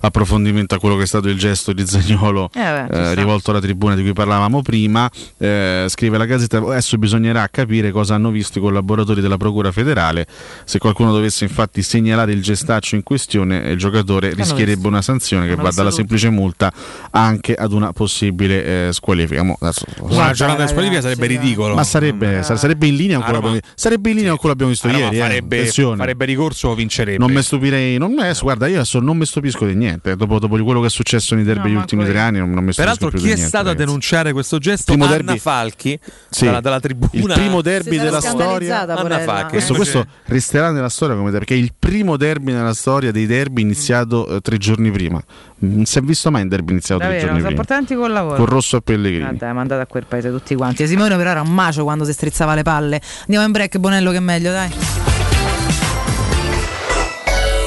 [0.00, 3.94] approfondimento a quello che è stato il gesto di Zagnolo Eh, eh, rivolto alla tribuna
[3.94, 5.08] di cui parlavamo prima.
[5.38, 10.26] Eh, scrive la Gazzetta: adesso bisognerà capire cosa hanno visto i collaboratori della Procura federale.
[10.64, 15.54] Se qualcuno dovesse infatti segnalare il gestaccio in questione, il giocatore rischierebbe una sanzione che
[15.54, 16.72] va dalla semplice multa
[17.12, 19.44] anche ad una possibile eh, squalifica.
[19.44, 21.74] Mo, adesso- Una giornata di squalifica sarebbe ridicolo.
[21.74, 24.30] ma sarebbe, sar- sarebbe in linea con Ah, quello che Roma- abbiamo- sarebbe in linea
[24.30, 25.16] con quello che abbiamo visto A Roma ieri.
[25.16, 25.20] eh.
[25.20, 25.96] farebbe, Attenzione.
[25.96, 27.18] farebbe ricorso o vincerebbe.
[27.18, 30.16] Non mi stupirei, non me- guarda, io adesso non mi stupisco di niente.
[30.16, 32.50] Dopo, dopo quello che è successo nei derby No, negli manco ultimi tre anni, non,
[32.50, 33.86] non mi stupisco Peraltro, più chi di è niente, stato a ragazzi.
[33.86, 34.92] denunciare questo gesto?
[34.92, 35.98] Primo Anna derby- Falchi
[36.30, 36.44] Sì.
[36.44, 37.10] dalla, dalla tribuna.
[37.12, 38.80] Il primo derby della storia.
[38.86, 39.50] Anna Falchi.
[39.52, 39.76] Questo, eh.
[39.76, 43.62] questo resterà nella storia come derby, perché è il primo derby nella storia dei derby
[43.62, 45.22] iniziato eh, tre giorni prima.
[45.58, 47.62] Non si è visto mai un derby iniziato tre Davvero, giorni sono prima.
[47.62, 48.36] importanti col lavoro.
[48.36, 49.36] Con Rosso a Pellegrini.
[49.36, 50.86] Dai, mandate a quel paese tutti quanti.
[50.86, 53.00] Simone però era un macio quando si strizzava le palle.
[53.20, 54.70] Andiamo in break, Bonello che è meglio, dai.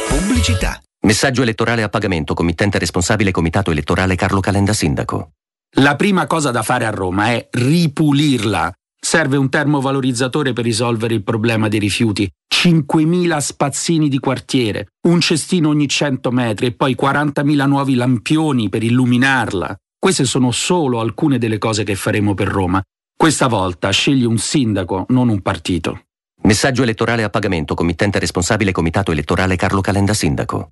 [0.07, 0.79] Pubblicità.
[1.01, 5.31] Messaggio elettorale a pagamento, committente responsabile Comitato Elettorale Carlo Calenda Sindaco.
[5.77, 8.73] La prima cosa da fare a Roma è ripulirla.
[8.99, 15.69] Serve un termovalorizzatore per risolvere il problema dei rifiuti, 5.000 spazzini di quartiere, un cestino
[15.69, 19.75] ogni 100 metri e poi 40.000 nuovi lampioni per illuminarla.
[19.97, 22.81] Queste sono solo alcune delle cose che faremo per Roma.
[23.15, 26.03] Questa volta scegli un sindaco, non un partito.
[26.43, 30.71] Messaggio elettorale a pagamento, committente responsabile Comitato Elettorale Carlo Calenda Sindaco.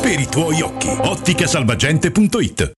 [0.00, 0.88] per i tuoi occhi.
[0.88, 2.77] Otticasalvagente.it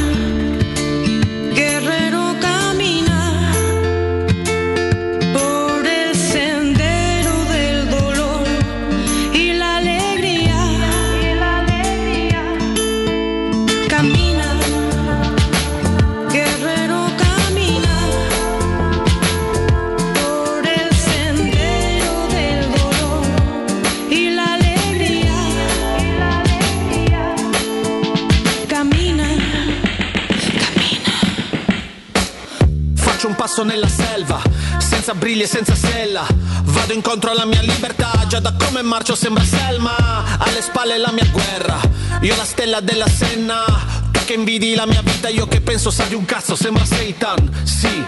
[33.51, 34.41] Passo nella selva,
[34.77, 36.25] senza briglie, senza sella.
[36.63, 39.93] Vado incontro alla mia libertà, già da come marcio sembra Selma.
[40.37, 41.77] Alle spalle la mia guerra,
[42.21, 43.65] io la stella della Senna.
[44.09, 47.51] Tu che invidi la mia vita, io che penso sa di un cazzo, sembra Satan.
[47.63, 48.01] Sì,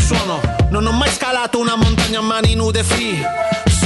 [0.00, 0.40] suono,
[0.70, 3.22] non ho mai scalato una montagna a mani nude free.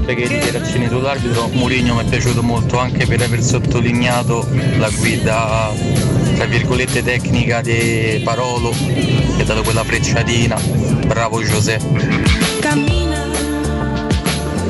[0.00, 4.48] Oltre che dichiarazioni sull'arbitro, Mourinho mi è piaciuto molto anche per aver sottolineato
[4.78, 5.70] la guida
[6.36, 10.58] tra virgolette tecnica di Parolo che ha dato quella frecciatina.
[11.06, 12.22] Bravo Giuseppe.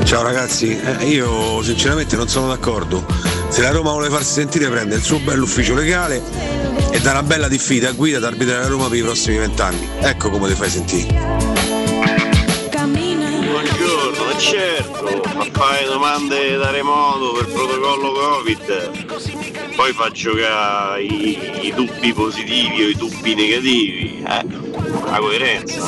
[0.03, 3.07] Ciao ragazzi, eh, io sinceramente non sono d'accordo.
[3.51, 6.21] Se la Roma vuole farsi sentire prende il suo bell'ufficio legale
[6.91, 9.89] e dà una bella diffida a guida ad arbitrare la Roma per i prossimi vent'anni.
[10.01, 11.50] Ecco come ti fai sentire.
[14.41, 15.05] Certo,
[15.37, 22.85] ma fare domande da remoto per protocollo Covid, poi fa giocare i, i dubbi positivi
[22.85, 24.47] o i dubbi negativi, eh?
[25.05, 25.85] La coerenza.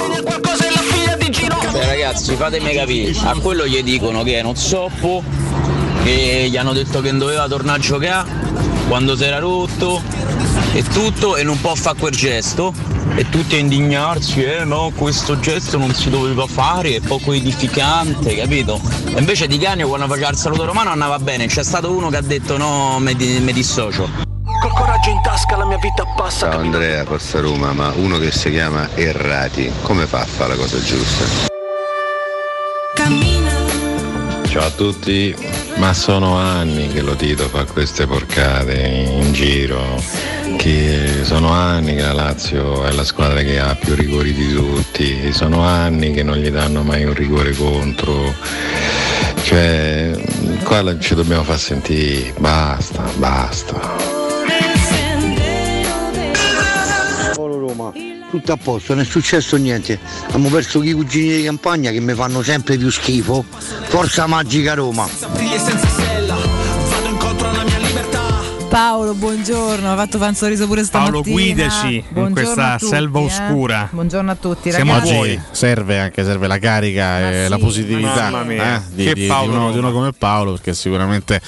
[1.72, 5.24] Beh ragazzi fatemi capire, a quello gli dicono che è uno zoppo,
[6.04, 8.28] che gli hanno detto che non doveva tornare a giocare
[8.86, 10.02] quando si era rotto
[10.74, 15.38] e tutto e non può fare quel gesto e tutti a indignarsi, eh no, questo
[15.38, 18.80] gesto non si doveva fare, è poco edificante, capito?
[19.14, 22.16] E invece di Canio quando faceva il saluto romano andava bene, c'è stato uno che
[22.16, 24.08] ha detto no, mi, di- mi dissocio.
[24.60, 26.50] Col coraggio in tasca la mia vita passa.
[26.50, 30.56] Ciao Andrea, Costa Roma, ma uno che si chiama Errati, come fa a fare la
[30.56, 31.51] cosa giusta?
[34.52, 35.34] Ciao a tutti,
[35.76, 39.80] ma sono anni che lo Tito fa queste porcate in giro,
[41.22, 45.62] sono anni che la Lazio è la squadra che ha più rigori di tutti, sono
[45.62, 48.34] anni che non gli danno mai un rigore contro,
[49.42, 50.20] cioè
[50.64, 54.20] qua ci dobbiamo far sentire, basta, basta.
[58.32, 59.98] Tutto a posto, non è successo niente.
[60.24, 63.44] Abbiamo perso i cugini di campagna che mi fanno sempre più schifo.
[63.88, 65.06] Forza magica Roma.
[65.34, 66.36] Briglie senza sella,
[66.88, 68.20] vado incontro alla mia libertà.
[68.70, 71.34] Paolo, buongiorno, ha fatto fare un sorriso pure Paolo, stamattina.
[71.34, 73.24] guidaci in Buongiorno questa a tutti, selva eh.
[73.24, 73.88] oscura.
[73.92, 75.14] Buongiorno a tutti, Siamo ragazzi.
[75.14, 79.52] oggi serve anche serve la carica e la positività eh, di, Che di- di Paolo
[79.52, 81.38] uno, di uno come Paolo perché sicuramente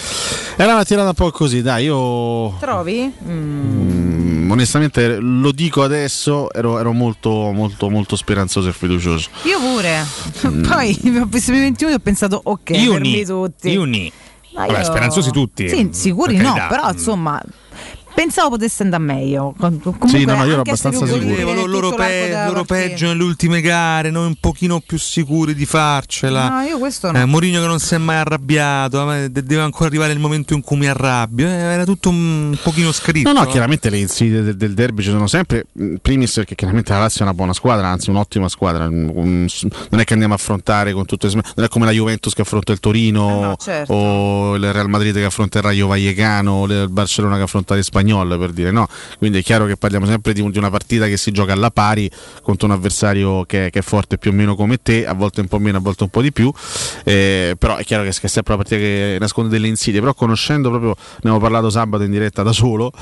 [0.56, 3.10] è una mattinata un po' così dai io Trovi?
[3.26, 4.03] Mm.
[4.44, 10.04] Mm, onestamente lo dico adesso ero, ero molto molto molto speranzoso e fiducioso Io pure.
[10.46, 10.62] Mm.
[10.68, 13.70] Poi ho visto i 21 e ho pensato, ok, Io ni, tutti.
[13.70, 14.12] io ni.
[14.54, 15.68] Vabbè, io- speranzosi tutti.
[15.68, 16.66] Sì, sicuri no, carità.
[16.68, 17.42] però insomma.
[18.14, 19.54] Pensavo potesse andare meglio.
[19.58, 21.66] Com- Comunque, Sì, no, no, io ero abbastanza sicuro.
[21.66, 26.48] Loro, pe- loro peggio nelle ultime gare, noi un pochino più sicuri di farcela.
[26.48, 27.18] No, io questo no.
[27.20, 30.54] Eh, Mourinho che non si è mai arrabbiato, eh, de- deve ancora arrivare il momento
[30.54, 31.46] in cui mi arrabbio.
[31.46, 33.32] eh, era tutto un pochino scritto.
[33.32, 33.50] No, no, eh.
[33.50, 35.66] chiaramente le insidie del, del derby ci sono sempre.
[35.78, 38.88] In Primis perché chiaramente la Lazio è una buona squadra, anzi un'ottima squadra.
[38.88, 42.42] Non è che andiamo a affrontare con tutte le non è come la Juventus che
[42.42, 43.92] affronta il Torino no, certo.
[43.92, 47.74] o il Real Madrid che affronta il Rayo Vallecano o il Barcellona che affronta
[48.04, 48.86] l'Espagnol per dire no.
[49.18, 52.10] Quindi è chiaro che parliamo sempre di, di una partita che si gioca alla pari
[52.42, 55.48] contro un avversario che, che è forte più o meno come te, a volte un
[55.48, 56.52] po' meno, a volte un po' di più.
[57.04, 60.00] Eh, però è chiaro che, che è sempre una partita che nasconde delle insidie.
[60.00, 62.92] Però conoscendo proprio, ne abbiamo parlato sabato in diretta da solo,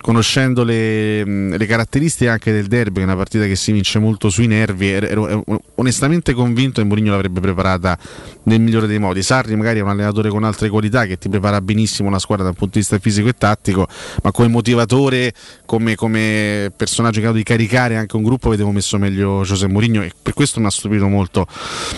[0.00, 4.28] conoscendo le, le caratteristiche anche del derby, che è una partita che si vince molto
[4.28, 5.44] sui nervi, ero, ero-
[5.76, 7.98] onestamente convinto che Mourinho l'avrebbe preparata
[8.44, 9.22] nel migliore dei modi.
[9.22, 12.54] Sarri magari è un allenatore con altre qualità che ti prepara benissimo una squadra dal
[12.54, 13.86] punto di vista fisico e tattico,
[14.22, 15.32] ma come motivatore,
[15.66, 20.02] come, come personaggio in grado di caricare anche un gruppo, avevo messo meglio José Mourinho
[20.02, 21.46] e per questo mi ha stupito molto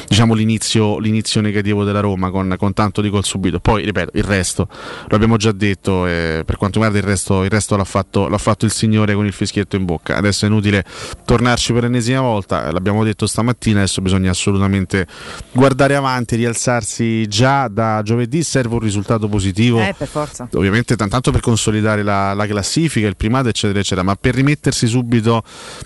[0.09, 3.61] diciamo, l'inizio, l'inizio negativo della Roma con, con tanto di gol subito.
[3.61, 4.69] Poi, ripeto, il resto
[5.09, 8.39] lo abbiamo già detto, eh, per quanto riguarda il resto, il resto l'ha, fatto, l'ha
[8.39, 10.17] fatto il Signore con il fischietto in bocca.
[10.17, 10.85] Adesso è inutile
[11.25, 15.07] tornarci per l'ennesima volta, l'abbiamo detto stamattina, adesso bisogna assolutamente
[15.53, 19.81] guardare avanti, rialzarsi già da giovedì, serve un risultato positivo.
[19.81, 20.49] Eh, per forza.
[20.55, 25.43] Ovviamente tanto per consolidare la, la classifica, il primato, eccetera, eccetera, ma per rimettersi subito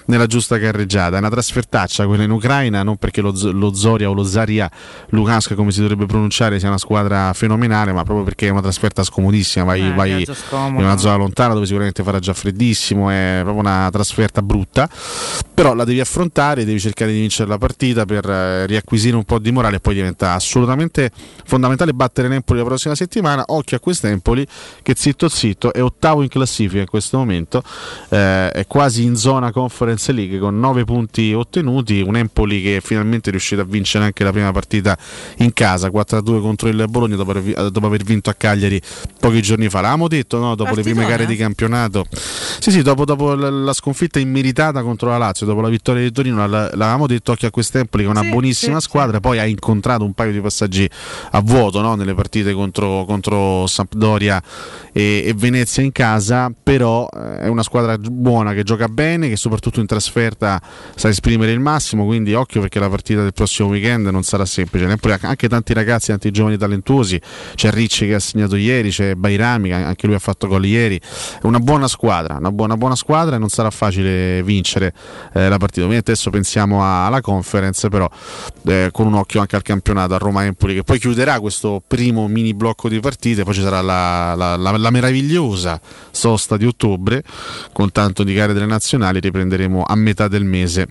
[0.07, 1.17] nella giusta carreggiata.
[1.17, 4.71] È una trasfertaccia quella in Ucraina, non perché lo, lo Zoria o lo Zaria
[5.11, 9.03] Lugansk, come si dovrebbe pronunciare, sia una squadra fenomenale, ma proprio perché è una trasferta
[9.03, 9.65] scomodissima.
[9.65, 13.89] Vai, Eh, vai in una zona lontana dove sicuramente farà già freddissimo, è proprio una
[13.93, 14.89] trasferta brutta.
[15.55, 19.39] Però la devi affrontare, devi cercare di vincere la partita per eh, riacquisire un po'
[19.39, 21.11] di morale e poi diventa assolutamente
[21.45, 23.45] fondamentale battere l'Empoli la prossima settimana.
[23.47, 24.47] Occhio a quest'Empoli
[24.83, 27.63] che zitto zitto è ottavo in classifica classifica in questo momento,
[28.09, 32.81] eh, è quasi in zona Conference League con 9 punti ottenuti, un Empoli che è
[32.81, 34.97] finalmente riuscito a vincere anche la prima partita
[35.39, 38.81] in casa, 4-2 contro il Bologna dopo aver, dopo aver vinto a Cagliari
[39.21, 39.81] pochi giorni fa.
[39.81, 40.55] L'avevamo detto no?
[40.55, 41.37] dopo le prime Partitone, gare di eh?
[41.37, 42.07] campionato,
[42.59, 46.47] sì sì, dopo, dopo la, sconfitta immeritata contro la Lazio, dopo la vittoria di Torino,
[46.47, 49.45] la- l'avevamo detto occhio a quest'Empoli che è una Sì, buonissima sì, squadra, poi ha
[49.45, 50.89] incontrato un paio di passaggi
[51.31, 51.95] a vuoto no?
[51.95, 54.43] nelle partite contro, contro Sampdoria
[54.93, 59.37] e, e Venezia in casa, però eh, è una squadra buona che gioca bene, che
[59.37, 60.61] soprattutto in trasferta
[60.95, 64.85] sa esprimere il massimo, quindi occhio perché la partita del prossimo weekend non sarà semplice.
[64.87, 67.21] Ha anche tanti ragazzi, tanti giovani talentuosi,
[67.55, 70.97] c'è Ricci che ha segnato ieri, c'è Bairami che anche lui ha fatto gol ieri,
[70.97, 74.93] è una buona squadra, una buona, buona squadra e non sarà facile vincere
[75.35, 75.83] eh, la partita.
[75.83, 78.09] Ovviamente adesso pensiamo alla conference, però
[78.67, 82.55] eh, con un occhio anche al campionato a Roma-Empoli che poi chiuderà questo primo mini
[82.55, 85.81] blocco di partite, poi ci sarà la, la- la- la meravigliosa
[86.19, 87.23] sosta di ottobre
[87.73, 90.89] con tanto di gare delle nazionali, riprenderemo a metà del mese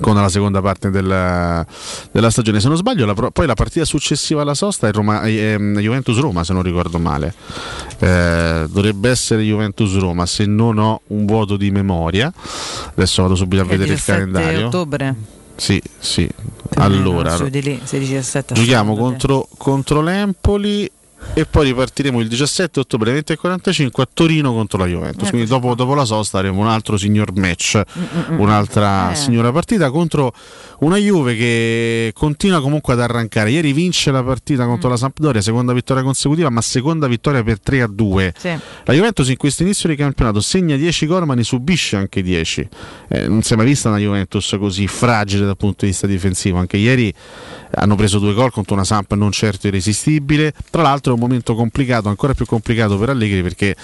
[0.00, 1.66] con la seconda parte del-
[2.12, 2.60] della stagione.
[2.60, 6.44] Se non sbaglio, la poi la partita successiva alla sosta è, Roma- è, ehm, Juventus-Roma,
[6.44, 7.34] se non ricordo male.
[7.98, 12.32] Eh, dovrebbe essere Juventus-Roma, se non ho un vuoto di memoria.
[12.94, 14.66] Adesso vado subito a è vedere il 17 calendario.
[14.66, 15.14] ottobre.
[15.56, 16.28] Sì, sì.
[16.76, 20.88] Allora, lì, 16 17 giochiamo contro, contro l'Empoli
[21.34, 25.28] e poi ripartiremo il 17 ottobre 20.45 a Torino contro la Juventus.
[25.28, 27.80] Quindi dopo, dopo la sosta avremo un altro signor match,
[28.36, 29.14] un'altra Eh.
[29.14, 30.32] signora partita contro
[30.80, 33.50] una Juve che continua comunque ad arrancare.
[33.50, 37.82] Ieri vince la partita contro la Sampdoria, seconda vittoria consecutiva, ma seconda vittoria per 3
[37.82, 38.34] a 2.
[38.36, 38.58] Sì.
[38.84, 42.68] La Juventus in questo inizio di campionato segna 10 gol ma ne subisce anche 10.
[43.08, 46.58] Eh, non si è mai vista una Juventus così fragile dal punto di vista difensivo.
[46.58, 47.12] Anche ieri
[47.74, 50.52] hanno preso due gol contro una Samp non certo irresistibile.
[50.70, 53.76] Tra l'altro è un momento complicato, ancora più complicato per Allegri perché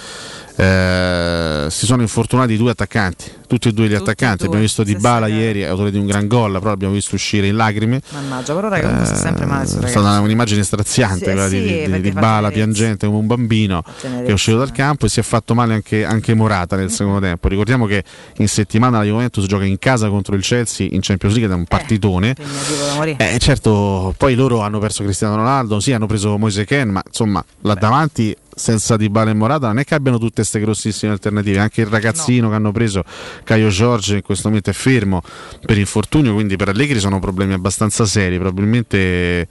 [0.55, 4.43] eh, si sono infortunati due attaccanti, tutti e due gli attaccanti.
[4.43, 7.55] abbiamo visto Di Bala ieri, autore di un gran gol, però l'abbiamo visto uscire in
[7.55, 8.01] lacrime.
[8.09, 9.87] Mannaggia, però raga, sta sempre male Eh, È ragazzo.
[9.99, 13.83] stata un'immagine straziante Sì, quella di, sì, di- di, fa Bala piangente come un bambino
[14.01, 14.23] tenerezza.
[14.25, 17.19] che è uscito dal campo e si è fatto male anche, anche Morata nel secondo
[17.19, 17.47] tempo.
[17.47, 18.03] Ricordiamo che
[18.37, 21.65] in settimana la Juventus gioca in casa contro il Chelsea in Champions League è un
[21.65, 22.33] partitone.
[22.37, 23.33] Da morire.
[23.33, 27.43] Eh, certo, poi loro hanno perso Cristiano Ronaldo, sì, hanno preso Moise Ken, ma insomma,
[27.61, 31.81] là davanti senza Dybala e Morata non è che abbiano tutte queste grossissime alternative, anche
[31.81, 33.03] il ragazzino che hanno preso
[33.43, 35.21] Caio Giorgio in questo momento è fermo
[35.65, 39.47] per infortunio, quindi per Allegri sono problemi abbastanza seri, probabilmente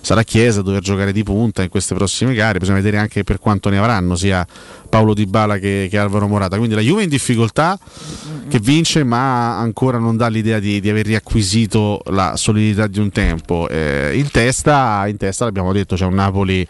[0.00, 3.38] sarà Chiesa a dover giocare di punta in queste prossime gare, bisogna vedere anche per
[3.38, 4.46] quanto ne avranno sia
[4.88, 7.78] Paolo Dybala che, che Alvaro Morata, quindi la Juve in difficoltà
[8.48, 13.10] che vince ma ancora non dà l'idea di, di aver riacquisito la solidità di un
[13.10, 13.68] tempo.
[13.68, 16.66] Eh, in, testa, in testa l'abbiamo detto c'è un Napoli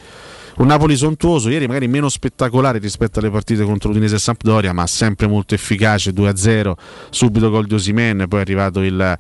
[0.57, 4.87] un Napoli sontuoso, ieri magari meno spettacolare rispetto alle partite contro Udinese e Sampdoria, ma
[4.87, 6.73] sempre molto efficace, 2-0,
[7.11, 9.19] subito gol di Osimen, poi è arrivato il,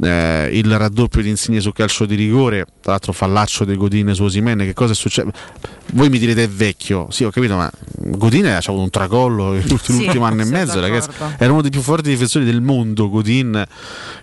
[0.00, 4.24] eh, il raddoppio di Insigne su calcio di rigore, tra l'altro fallaccio di Godin su
[4.24, 5.30] Osimen, che cosa è successo?
[5.92, 10.12] Voi mi direte è vecchio, sì ho capito, ma Godin ha avuto un tracollo l'ultimo,
[10.12, 13.64] Sì, anno e mezzo, ragazzi, era uno dei più forti difensori del mondo Godin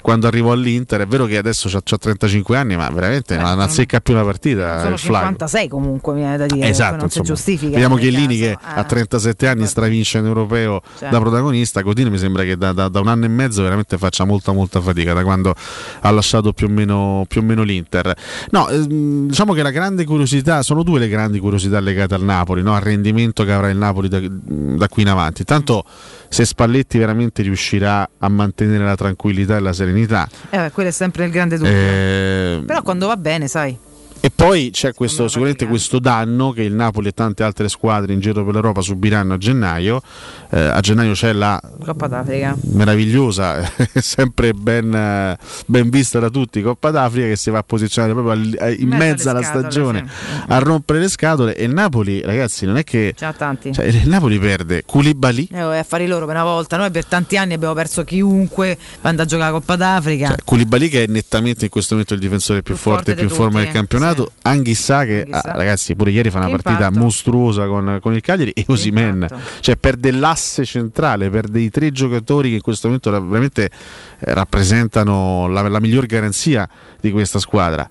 [0.02, 4.00] quando arrivò all'Inter, è vero che adesso ha 35 anni, ma veramente non non azzecca
[4.00, 4.80] più la partita.
[4.80, 5.26] Sono il Flaco.
[5.26, 6.68] 56 comunque, mi viene da dire.
[6.68, 7.26] Esatto, non si insomma.
[7.28, 7.72] giustifica.
[7.72, 8.58] Vediamo Chiellini caso.
[8.60, 11.10] che a 37 anni stravince in europeo Cioè.
[11.10, 11.82] da protagonista.
[11.82, 14.80] Godin mi sembra che da, da- da un anno e mezzo veramente faccia molta molta
[14.82, 15.54] fatica da quando
[16.02, 18.14] ha lasciato più o meno, più o meno l'Inter.
[18.52, 22.62] No, ehm, diciamo che la grande curiosità, sono due le grandi curiosità legate al Napoli,
[22.62, 22.74] no?
[22.76, 25.44] al rendimento che avrà il Napoli da, da qui in avanti.
[25.44, 25.84] Tanto
[26.30, 30.28] se Spalletti veramente riuscirà a mantenere la tranquillità e la serenità.
[30.50, 31.72] Eh, quello è sempre il grande dubbio.
[31.72, 33.78] eh, Però quando va bene, sai.
[34.20, 38.20] E poi c'è questo, sicuramente questo danno che il Napoli e tante altre squadre in
[38.20, 40.02] giro per l'Europa subiranno a gennaio.
[40.50, 42.56] Eh, a gennaio c'è la Coppa d'Africa.
[42.74, 48.14] meravigliosa, sempre ben, eh, ben vista da tutti, Coppa d'Africa che si va a posizionare
[48.14, 50.42] proprio al- eh, in mezzo mezzo alla scatole, stagione sì.
[50.48, 53.74] a rompere le scatole e il Napoli ragazzi non è che Ciao a tanti.
[53.74, 56.78] cioè, il Napoli perde Koulibaly Eh, oh, affari loro per una volta.
[56.78, 60.36] Noi per tanti anni abbiamo perso chiunque quando a giocare la Coppa d'Africa.
[60.46, 63.60] Cioè, che è nettamente in questo momento il difensore più, forte e più in forma
[63.60, 64.07] del campionato.
[64.44, 65.44] Anghissà che Anghissà.
[65.44, 67.04] ah, ragazzi pure ieri fa una Che partita impatto.
[67.04, 69.28] mostruosa con, con il Cagliari e Osimen.
[69.60, 74.34] Cioè perde l'asse centrale, perde i tre giocatori che in questo momento ra- veramente eh,
[74.34, 76.68] rappresentano la, la miglior garanzia
[77.00, 77.88] di questa squadra.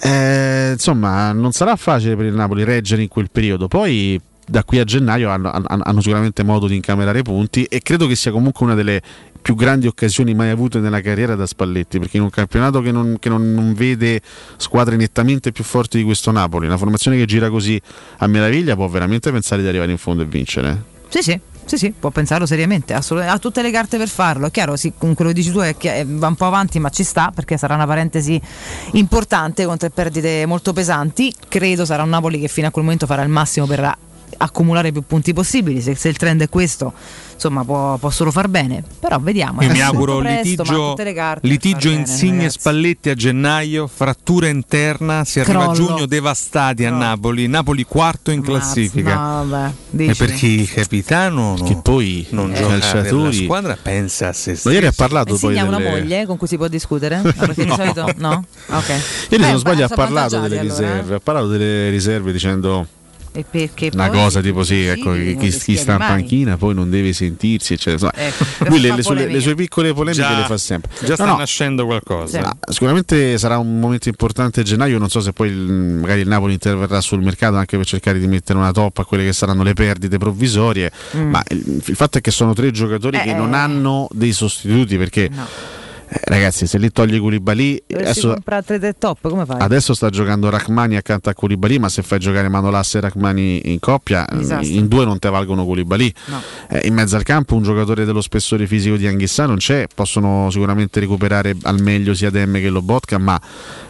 [0.00, 3.66] Eh, insomma, non sarà facile per il Napoli reggere in quel periodo.
[3.68, 4.20] Poi
[4.50, 8.14] da qui a gennaio hanno, hanno- hanno sicuramente modo di incamerare punti e credo che
[8.14, 9.02] sia comunque una delle
[9.40, 13.16] più grandi occasioni mai avute nella carriera da Spalletti perché in un campionato che non,
[13.18, 14.20] che non- non vede
[14.56, 17.80] squadre nettamente più forti di questo Napoli una formazione che gira così
[18.18, 21.40] a meraviglia può veramente pensare di arrivare in fondo e vincere Sì, sì.
[21.68, 22.94] Sì, sì, può pensarlo seriamente.
[22.94, 24.46] Ha tutte le carte per farlo.
[24.46, 26.88] È chiaro, sì, con quello che dici tu è che va un po' avanti, ma
[26.88, 28.40] ci sta perché sarà una parentesi
[28.92, 31.30] importante con tre perdite molto pesanti.
[31.46, 33.94] Credo sarà un Napoli che fino a quel momento farà il massimo per
[34.38, 35.82] accumulare più punti possibili.
[35.82, 36.94] Se, se il trend è questo,
[37.38, 38.82] insomma, può, può solo far bene.
[38.98, 39.62] Però vediamo.
[39.62, 42.50] Io mi auguro presto, litigio, tutte le carte per litigio Insigne.
[42.50, 45.74] Spalletti a gennaio, frattura interna, si arriva a Crollo.
[45.74, 49.14] giugno devastati a Napoli, Napoli quarto in classifica.
[49.14, 49.72] No, vabbè,
[50.10, 54.68] E perché il capitano no, Che poi non gioca la squadra pensa a se stesso.
[54.68, 55.90] Ma ieri ha parlato poi Insegna una delle...
[55.90, 57.20] moglie con cui si può discutere?
[57.54, 57.74] Fine No.
[57.76, 58.12] di solito?
[58.16, 58.44] No?
[58.68, 58.88] Ok.
[58.88, 60.62] Ieri se Beh, non sbaglio ha parlato delle allora, eh.
[60.62, 62.97] riserve, ha parlato delle riserve dicendo E perché
[63.92, 67.12] una poi- cosa tipo sì, ecco, chi, chi- chi sta in panchina poi non deve
[67.12, 68.12] sentirsi, eccetera.
[68.14, 70.90] Ecco, lui le, le sue, le sue piccole polemiche Già- le fa sempre.
[71.04, 72.40] Già sta No, no, nascendo qualcosa.
[72.40, 75.56] ma sicuramente sarà un momento importante a gennaio, non so se poi il-
[76.00, 79.24] magari il Napoli interverrà sul mercato anche per cercare di mettere una toppa a quelle
[79.24, 81.30] che saranno le perdite provvisorie, Mm.
[81.30, 83.56] ma il, il fatto è che sono tre giocatori che Eh, non eh.
[83.56, 85.30] hanno dei sostituti perché
[86.10, 88.34] eh, ragazzi se lì togli Koulibaly Dovresti adesso?
[89.62, 93.78] Adesso sta giocando Rachmani accanto a Koulibaly, ma se fai giocare Manolas e Rachmani in
[93.78, 94.74] coppia, Disastro.
[94.74, 96.12] in due non te valgono Koulibaly.
[96.26, 96.42] No.
[96.70, 100.48] Eh, in mezzo al campo un giocatore dello spessore fisico di Anghissà non c'è, possono
[100.50, 103.38] sicuramente recuperare al meglio sia Demme che Lobotka, ma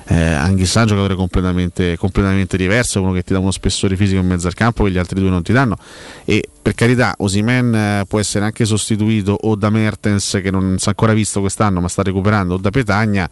[0.09, 4.21] eh, Anghissà è un giocatore completamente, completamente diverso, uno che ti dà uno spessore fisico
[4.21, 5.77] in mezzo al campo che gli altri due non ti danno.
[6.25, 10.85] E per carità, Osimen eh, può essere anche sostituito o da Mertens che non si
[10.85, 13.27] è ancora visto quest'anno ma sta recuperando, o da Petagna,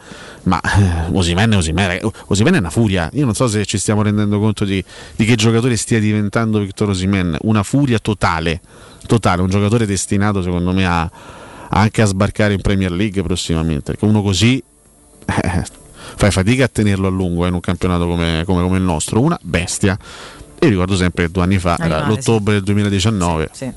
[0.45, 2.11] ma eh, Osimen è Osimen, ragazzi.
[2.29, 3.11] Osimen è una furia.
[3.13, 4.83] Io non so se ci stiamo rendendo conto di,
[5.15, 8.59] di che giocatore stia diventando Victor Osimen, una furia totale,
[9.07, 11.11] totale, un giocatore destinato secondo me a,
[11.69, 14.63] anche a sbarcare in Premier League prossimamente, perché uno così
[15.27, 15.63] eh,
[16.17, 19.21] fai fatica a tenerlo a lungo eh, in un campionato come, come- come il nostro,
[19.21, 19.99] una bestia.
[20.66, 23.72] Io ricordo sempre che due anni fa, era Animale, l'ottobre del 2019, Sì.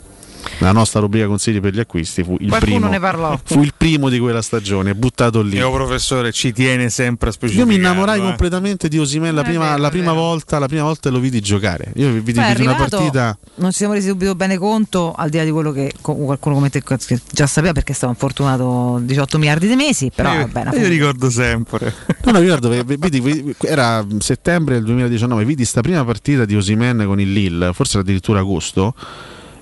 [0.60, 3.38] La nostra rubrica consigli per gli acquisti fu il, primo, ne parlò.
[3.44, 5.56] fu il primo di quella stagione, buttato lì.
[5.56, 7.70] Mio professore ci tiene sempre a specificare.
[7.70, 10.84] Io mi innamorai completamente di Osimen la, È prima, vero, la prima volta, la prima
[10.84, 11.92] volta lo vidi giocare.
[11.96, 13.38] Io vidi, è vidi una partita.
[13.56, 16.70] non ci siamo resi subito bene conto, al di là di quello che qualcuno come
[16.70, 20.88] te che già sapeva perché stava infortunato 18 miliardi di mesi, però io, vabbè, io
[20.88, 21.94] ricordo sempre.
[22.30, 27.06] No, no, io ricordo, vedi, era settembre del 2019, vidi sta prima partita di Osimen
[27.06, 28.94] con il Lille, forse era addirittura agosto.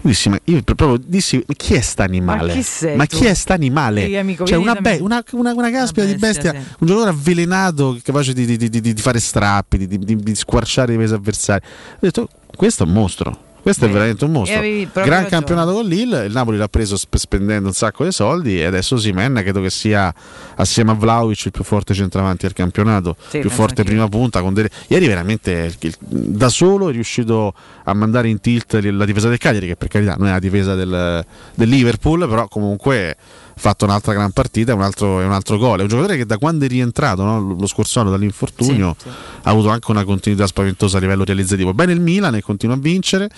[0.01, 2.47] Dissi, ma io proprio dissi, chi è sta animale?
[2.47, 4.07] Ma chi sei Ma chi è sta animale?
[4.45, 6.75] Cioè una, be- una, una, una caspita Una di bestia, bestia, sì.
[6.79, 11.65] un giocatore avvelenato, capace di, di- di- di- fare strappi, di squarciare i pesi avversari.
[11.93, 13.45] Ho detto, questo è un mostro.
[13.61, 14.59] Questo è veramente un mostro.
[14.61, 15.27] Gran ragione.
[15.27, 18.97] campionato con Lille, il Napoli l'ha preso sp- spendendo un sacco di soldi e adesso
[18.97, 20.13] Simen credo che sia
[20.55, 24.41] assieme a Vlaovic il più forte centravanti al campionato, Sì, più forte prima punta.
[24.41, 24.69] Con delle...
[24.87, 27.53] Ieri veramente da solo è riuscito
[27.83, 30.73] a mandare in tilt la difesa del Cagliari, che per carità non è la difesa
[30.75, 33.17] del, del Liverpool, però comunque
[33.57, 35.79] fatto un'altra gran partita e un altro, un altro gol.
[35.79, 39.15] È un giocatore che da quando è rientrato no, lo scorso anno dall'infortunio Sì, sì.
[39.43, 41.73] ha avuto anche una continuità spaventosa a livello realizzativo.
[41.73, 43.29] Bene il Milan e continua a vincere,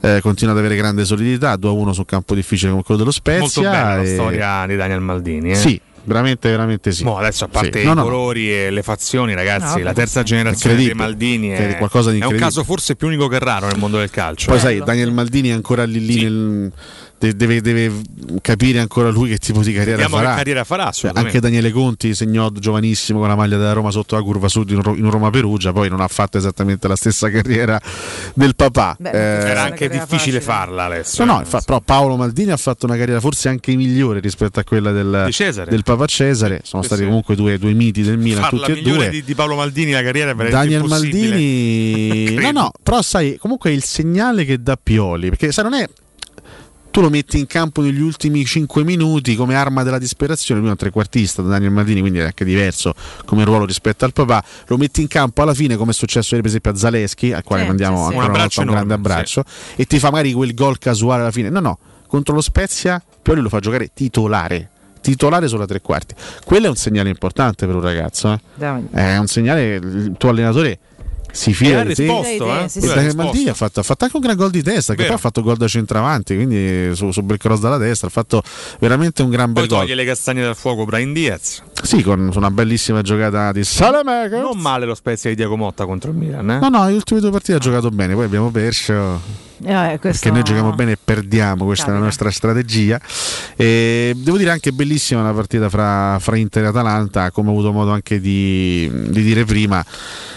[0.00, 3.40] eh, continua ad avere grande solidità, 2-1 su un campo difficile come quello dello Spezia.
[3.40, 5.50] Molto bella la e- storia di Daniel Maldini.
[5.50, 5.54] Eh?
[5.56, 7.04] Sì, veramente, veramente sì.
[7.04, 7.84] Mo adesso a parte Sì.
[7.84, 11.08] i No, no, colori e le fazioni, ragazzi, No, la terza generazione dei incredibile.
[11.10, 13.98] Maldini è, è qualcosa di è un caso forse più unico che raro nel mondo
[13.98, 14.46] del calcio.
[14.48, 14.60] Poi eh.
[14.60, 17.92] sai, Daniel Maldini è ancora lì lì nel- de- deve, deve
[18.40, 20.36] capire ancora lui che tipo di carriera Vediamo che farà.
[20.36, 24.22] carriera farà, Cioè, anche Daniele Conti segnò giovanissimo con la maglia della Roma sotto la
[24.22, 27.80] curva sud in, Ro- in Roma Perugia, poi non ha fatto esattamente la stessa carriera
[28.34, 28.96] del papà.
[28.98, 31.24] Beh, Eh, era anche difficile farla adesso.
[31.24, 34.64] No, no, infa- però Paolo Maldini ha fatto una carriera forse anche migliore rispetto a
[34.64, 35.28] quella del,
[35.68, 36.60] del Papa Cesare.
[36.62, 37.06] Sono Sì, stati sì.
[37.08, 39.08] comunque due, due miti del Milan, Farla tutti e due.
[39.10, 40.88] di, di Paolo Maldini la carriera è veramente Daniel.
[40.88, 45.74] Maldini, no, no, però sai, comunque è il segnale che dà Pioli, perché sai, non
[45.74, 45.88] è
[46.98, 50.72] tu lo metti in campo negli ultimi 5 minuti come arma della disperazione, lui è
[50.72, 52.92] un trequartista Daniel Maldini, quindi è anche diverso
[53.24, 56.40] come ruolo rispetto al papà, lo metti in campo alla fine come è successo ieri
[56.40, 58.08] per esempio a Zaleschi, al quale Sì, mandiamo sì, sì.
[58.08, 59.44] ancora Un una abbraccio volta un grande abbraccio
[59.76, 61.50] e ti fa magari quel gol casuale alla fine.
[61.50, 64.70] No, no, contro lo Spezia Pioli lo fa giocare titolare.
[65.00, 68.32] Titolare sulla tre quarti, quello è un segnale importante per un ragazzo.
[68.32, 68.40] eh.
[68.90, 70.80] È un segnale, il tuo allenatore
[71.32, 72.68] si fida ha di risposto, eh?
[72.68, 72.88] Sì, sì.
[72.88, 75.08] Ha Maldini ha fatto, ha fatto anche un gran gol di testa, che Vero.
[75.08, 78.42] poi ha fatto gol da centravanti, quindi su, su bel cross dalla destra, ha fatto
[78.80, 79.80] veramente un gran Poi bel gol.
[79.80, 81.62] toglie le castagne dal fuoco Brian Diaz.
[81.82, 84.40] Sì, con una bellissima giocata di Salameka.
[84.40, 86.50] Non male lo Spezia di Diego Motta contro il Milan.
[86.50, 86.58] Eh?
[86.58, 89.46] No, no, le ultime due partite ha giocato bene, poi abbiamo perso.
[89.64, 92.04] Eh, questo- Perché noi giochiamo bene e perdiamo, questa è la Capita.
[92.06, 93.00] nostra strategia.
[93.56, 97.72] E devo dire anche bellissima la partita fra, fra Inter e Atalanta, come ho avuto
[97.72, 99.84] modo anche di, di dire prima.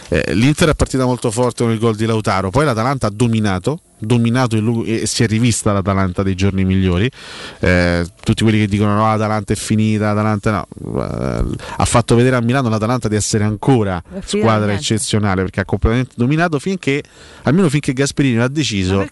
[0.10, 3.80] Eh, L'Inter è partita molto forte con il gol di Lautaro, poi l'Atalanta ha dominato,
[4.02, 7.10] dominato il lungo- e si è rivista l'Atalanta dei giorni migliori.
[7.60, 11.44] Eh, tutti quelli che dicono no, l'Atalanta è finita, l'Atalanta no, eh,
[11.78, 14.28] ha fatto vedere a Milano l'Atalanta di essere ancora Finalmente.
[14.40, 17.04] squadra eccezionale perché ha completamente dominato finché,
[17.44, 19.06] almeno finché Gasperini ha deciso,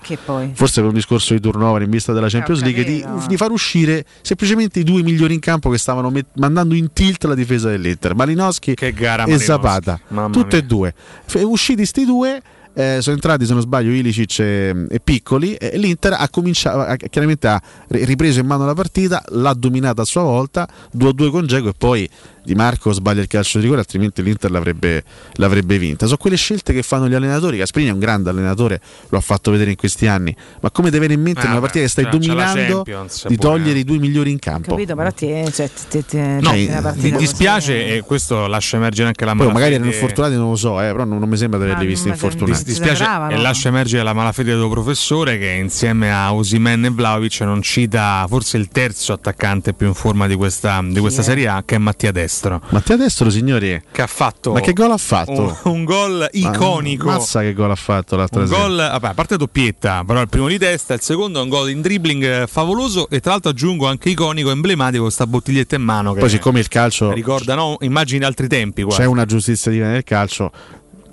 [0.54, 4.06] forse per un discorso di turnover in vista della Champions League, di, di far uscire
[4.22, 8.16] semplicemente i due migliori in campo che stavano met- mandando in tilt la difesa dell'Inter,
[8.16, 9.46] Malinowski Che gara e Malinowski.
[9.46, 10.66] Zapata, Mamma tutte mia.
[10.66, 10.94] e due.
[11.26, 12.42] F- usciti sti due.
[12.74, 15.56] Eh, sono entrati, se non sbaglio, Ilicic e, e Piccoli.
[15.56, 20.02] E l'Inter ha cominciato, ha- chiaramente ha ri- ripreso in mano la partita, l'ha dominata
[20.02, 20.68] a sua volta,
[20.98, 22.10] 2-2 con Geco e poi
[22.42, 26.06] Di Marco sbaglia il calcio di rigore, altrimenti l'Inter l'avrebbe, l'avrebbe vinta.
[26.06, 27.58] Sono quelle scelte che fanno gli allenatori.
[27.58, 31.06] Gasperini è un grande allenatore, lo ha fatto vedere in questi anni, ma come deve
[31.06, 32.84] avere in mente Ah, in una partita che stai la dominando
[33.28, 34.70] di togliere i due migliori in campo?
[34.72, 38.48] Capito, però ti, cioè, ti, ti, ti- No, cioè, partita mi così- dispiace e questo
[38.48, 39.60] lascia emergere anche la Poi malafede.
[39.66, 41.88] magari erano infortunati, non lo so, eh, però non, non mi sembra di averli Ah,
[41.88, 42.52] visti infortunati.
[42.64, 46.90] Dis- dispiace e lascia emergere la malafede del tuo professore che insieme a Osimen e
[46.90, 51.22] Vlaovic non cita forse il terzo attaccante più in forma di questa, di questa?
[51.22, 54.92] Serie A che è Mattia Destro Mattia Destro, signori, che ha fatto ma che gol
[54.92, 55.32] ha fatto?
[55.32, 58.60] un, un gol iconico Ma- Mazza che gol ha fatto l'altra un sera.
[58.62, 61.70] gol, vabbè, a parte doppietta, però il primo di testa, il secondo è un gol
[61.70, 66.14] in dribbling eh, favoloso e tra l'altro aggiungo anche iconico, emblematico, questa bottiglietta in mano
[66.14, 69.00] che Poi siccome il calcio ricorda no, immagini di altri tempi quasi.
[69.02, 70.52] c'è una giustizia divina nel calcio,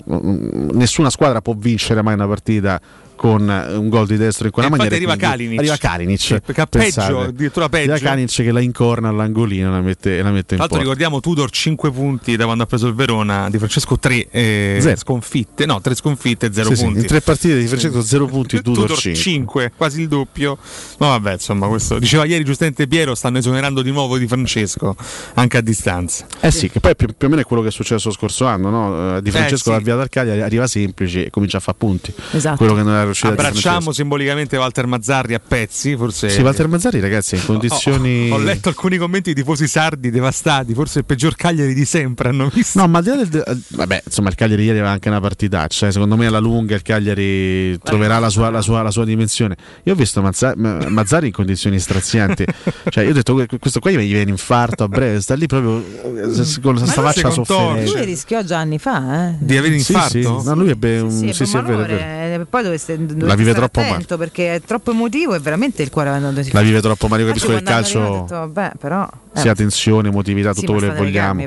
[0.07, 2.81] nessuna squadra può vincere mai una partita
[3.17, 4.95] con eh, un gol di destro in quella E maniera.
[4.95, 5.59] arriva Kalinic.
[5.59, 6.21] Arriva Kalinic.
[6.21, 7.93] Sì, perché peggio, addirittura peggio.
[7.93, 10.77] Arriva Kalinic che la incorna all'angolino e la mette, e la mette in Tra l'altro
[10.77, 10.83] porta.
[10.83, 14.97] ricordiamo Tudor 5 punti da quando ha preso il Verona, di Francesco 3 Zero.
[14.97, 16.99] sconfitte, no 3 sconfitte e 0 Sì, sì, punti.
[17.01, 19.21] in tre partite di Francesco 0 punti, Tudor, Tudor 5.
[19.23, 20.59] 5, quasi il doppio.
[20.99, 24.95] No vabbè, insomma, questo diceva ieri giustamente Piero, stanno esonerando di nuovo di Francesco,
[25.35, 26.27] anche a distanza.
[26.41, 28.47] Eh sì, che poi più, più o meno è quello che è successo lo scorso
[28.47, 29.17] anno, no?
[29.17, 29.71] Eh, Di Francesco sì.
[29.71, 32.13] l'ha avviata al Cagliari, arriva semplice e comincia a fare punti.
[32.33, 32.57] Esatto.
[32.57, 37.01] Quello che non era Di Abbracciamo simbolicamente Walter Mazzarri a pezzi, forse Sì, Walter Mazzari,
[37.01, 38.31] ragazzi, in condizioni.
[38.31, 42.29] Ho, ho letto alcuni commenti di tifosi sardi devastati, forse il peggior Cagliari di sempre
[42.31, 42.79] hanno visto.
[42.81, 43.43] No, ma al di là del.
[43.47, 45.89] eh, Vabbè, insomma, il Cagliari ieri aveva anche una partitaccia.
[45.89, 45.93] eh.
[45.93, 49.57] Secondo me alla lunga il Cagliari troverà la sua, la sua- la sua dimensione.
[49.85, 52.45] Io ho visto Mazza- Ma- Mazzari in condizioni strazianti.
[52.91, 55.47] cioè, io ho detto, "Que- questo qua gli viene un infarto a breve, sta lì
[55.47, 56.21] proprio eh,
[56.63, 57.91] con questa lui faccia sofferente.
[57.93, 59.35] Lui rischiò già anni fa, eh.
[59.39, 60.41] Di avere Sì, infarto?
[60.41, 60.47] sì.
[60.49, 61.11] No, lui ebbe un.
[61.11, 62.43] Sì, Sì, sì, è vero, è vero.
[62.43, 66.19] eh, poi doveste La vive troppo attento perché è troppo emotivo e veramente il cuore
[66.19, 67.23] non La vive troppo male.
[67.23, 70.99] Io capisco che il calcio detto, vabbè, però eh, sia tensione, emotività, tutto quello che
[70.99, 71.41] vogliamo.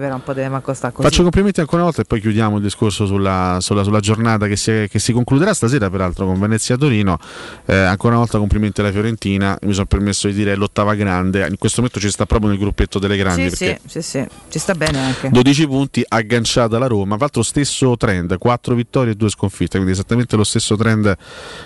[0.92, 1.08] così.
[1.08, 4.56] Faccio complimenti ancora una volta e poi chiudiamo il discorso sulla, sulla- sulla giornata che
[4.56, 7.18] si, che si concluderà stasera, peraltro con Venezia Torino.
[7.66, 9.58] Eh, ancora una volta complimenti alla Fiorentina.
[9.62, 11.48] Mi sono permesso di dire l'ottava grande.
[11.48, 14.60] In questo momento ci sta proprio nel gruppetto delle grandi Sì, perché sì, sì, ci
[14.60, 15.30] sta bene anche.
[15.30, 19.92] 12 punti agganciata alla Roma, tra l'altro stesso trend, 4 vittorie e 2 sconfitte, quindi
[19.92, 21.16] esattamente lo stesso trend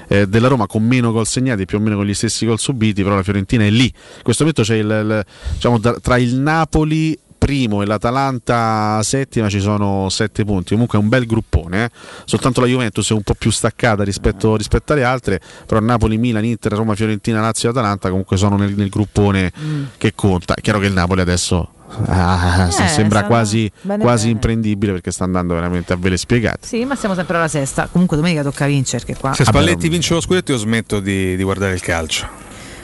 [0.08, 3.04] eh, della Roma con meno gol segnati, più o meno con gli stessi gol subiti,
[3.04, 3.86] però la Fiorentina è lì.
[3.86, 9.60] In questo momento c'è il, il- diciamo, tra il Napoli primo e l'Atalanta settima ci
[9.60, 11.90] sono 7 punti, comunque è un bel gruppone, eh.
[12.24, 16.45] soltanto la Juventus è un po' più staccata rispetto, rispetto alle altre, però Napoli, Milan,
[16.45, 19.84] Inter, Roma, Fiorentina, Lazio e Atalanta comunque sono nel, nel gruppone Mm.
[19.98, 20.53] che conta.
[20.53, 21.70] È chiaro che il Napoli adesso
[22.07, 24.34] ah, Eh, sembra quasi, bene quasi bene.
[24.36, 26.65] imprendibile perché sta andando veramente a vele spiegate.
[26.65, 27.88] Sì, ma siamo sempre alla sesta.
[27.91, 29.34] Comunque domenica tocca vincere, che qua.
[29.34, 32.28] Se Spalletti vince lo scudetto io smetto di, di guardare il calcio.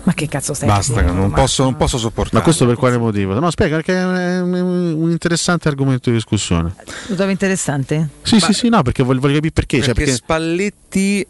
[0.10, 1.14] Ma che cazzo stai Basta, dicendo?
[1.14, 2.38] non Ma- posso, non posso sopportare.
[2.38, 3.38] Ma questo per quale motivo?
[3.40, 6.73] No, spiega perché è un interessante argomento di discussione.
[7.10, 8.10] Lo trovi interessante?
[8.23, 9.77] Sì, sì, sì, no, perché voglio, voglio capire perché.
[9.77, 11.27] Perché, cioè, perché Spalletti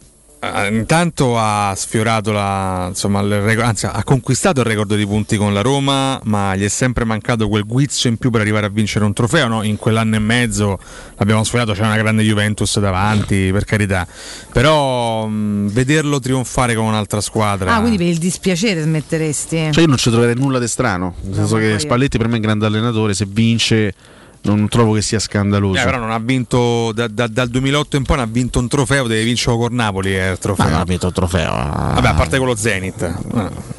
[0.70, 5.52] intanto ha sfiorato la, insomma, il record- anzi ha conquistato il record di punti con
[5.52, 9.04] la Roma, ma gli è sempre mancato quel guizzo in più per arrivare a vincere
[9.04, 9.48] un trofeo.
[9.48, 9.62] no?
[9.62, 10.78] In quell'anno e mezzo
[11.16, 14.06] l'abbiamo sfiorato, c'è una grande Juventus davanti, per carità.
[14.52, 17.74] Però mh, vederlo trionfare con un'altra squadra.
[17.74, 19.68] Ah, quindi per il dispiacere smetteresti?
[19.72, 22.34] Cioè io non ci troverei nulla di strano, nel senso ma che Spalletti per me
[22.34, 23.94] è un grande allenatore, se vince
[24.42, 25.80] non trovo che sia scandaloso.
[25.80, 28.68] Eh, però non ha vinto da- da- dal 2008 in poi non ha vinto un
[28.68, 30.12] trofeo, deve vincerlo con Napoli.
[30.14, 30.64] È il trofeo.
[30.64, 31.50] Ma non ha vinto un trofeo.
[31.52, 33.02] Vabbè, a parte con lo Zenit.
[33.02, 33.78] Eh.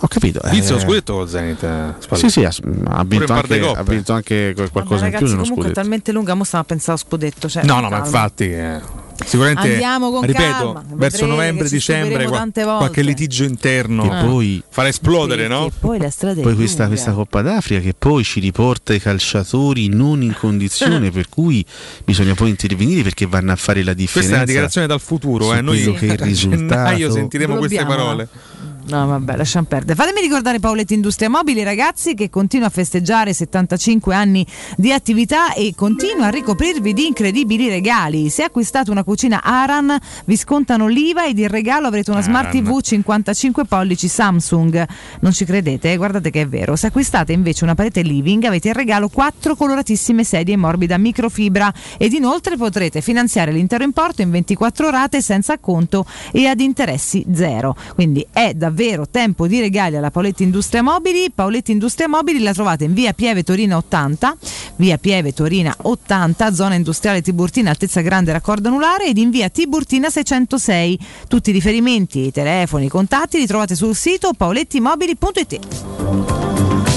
[0.00, 0.40] Ho capito.
[0.42, 0.50] eh.
[0.50, 1.62] Vinse lo scudetto con lo Zenit.
[1.62, 2.30] eh, Sì, Spalletti.
[2.30, 5.32] sì, ha, ha Pure vinto anche, ha vinto anche qual- qualcosa Ma in più ragazzi,
[5.32, 5.80] comunque è scudetto.
[5.80, 7.48] talmente lunga, mo stiamo a pensare allo scudetto.
[7.48, 8.04] Cioè, No, no, ma calma.
[8.04, 8.80] infatti eh,
[9.24, 12.78] sicuramente Andiamo con ripeto, calma, verso vedrete novembre, che ci dicembre scoperemo qua- tante volte.
[12.78, 15.66] qualche litigio interno Che poi- farà esplodere, no?
[15.66, 19.88] E poi la strada Poi questa, questa Coppa d'Africa che poi ci riporta i calciatori
[19.88, 21.64] non in condizione per cui
[22.04, 24.12] bisogna poi intervenire perché vanno a fare la differenza.
[24.18, 25.60] Questa è una dichiarazione dal futuro, eh.
[25.60, 27.10] noi che il risultato.
[27.10, 28.02] sentiremo queste Dobbiamo.
[28.02, 28.28] parole.
[28.32, 29.96] No, vabbè, lasciamo perdere.
[29.96, 34.46] Fatemi ricordare Paoletti Industria Mobili, ragazzi, che continua a festeggiare 75 anni
[34.76, 38.28] di attività e continua a ricoprirvi di incredibili regali.
[38.28, 42.50] Se acquistate una cucina Aran, vi scontano l'IVA ed in regalo avrete una Smart.
[42.50, 44.86] TV 55 pollici Samsung.
[45.20, 45.92] Non ci credete?
[45.92, 45.96] Eh?
[45.96, 46.76] Guardate che è vero.
[46.76, 52.12] Se acquistate invece una parete living, avete in regalo quattro coloratissime sedie morbida microfibra ed
[52.12, 57.74] inoltre potrete finanziare l'intero importo in 24 rate senza acconto e ad interessi zero.
[57.94, 58.74] Quindi è davvero
[59.10, 61.30] tempo di regali alla Paoletti Industria Mobili.
[61.34, 64.36] Paoletti Industria Mobili la trovate in via Pieve Torina 80,
[64.76, 70.10] via Pieve Torina 80, zona industriale Tiburtina, altezza grande raccordo anulare ed in via Tiburtina
[70.10, 70.98] 606.
[71.26, 76.95] Tutti i riferimenti, i telefoni, i contatti li trovate sul sito paolettimobili.it.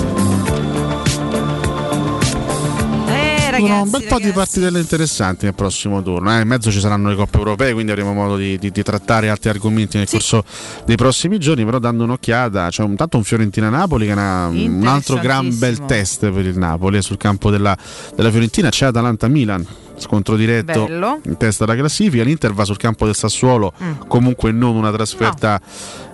[3.68, 6.36] ragazzi, un bel po' di partite interessanti nel prossimo turno.
[6.38, 6.42] eh.
[6.42, 9.50] In mezzo ci saranno le coppe europee, quindi avremo modo di, di- di trattare altri
[9.50, 10.44] argomenti nel corso
[10.86, 11.66] dei prossimi giorni.
[11.66, 15.86] Però, dando un'occhiata, c'è un, tanto un Fiorentina-Napoli che è una- un altro gran bel
[15.86, 17.78] test per il Napoli eh, sul campo della,
[18.16, 18.70] della Fiorentina.
[18.70, 19.66] C'è Atalanta-Milan.
[20.00, 21.20] Scontro diretto Bello.
[21.26, 22.24] in testa alla classifica.
[22.24, 23.92] L'Inter va sul campo del Sassuolo, Mm.
[24.08, 25.60] comunque non una trasferta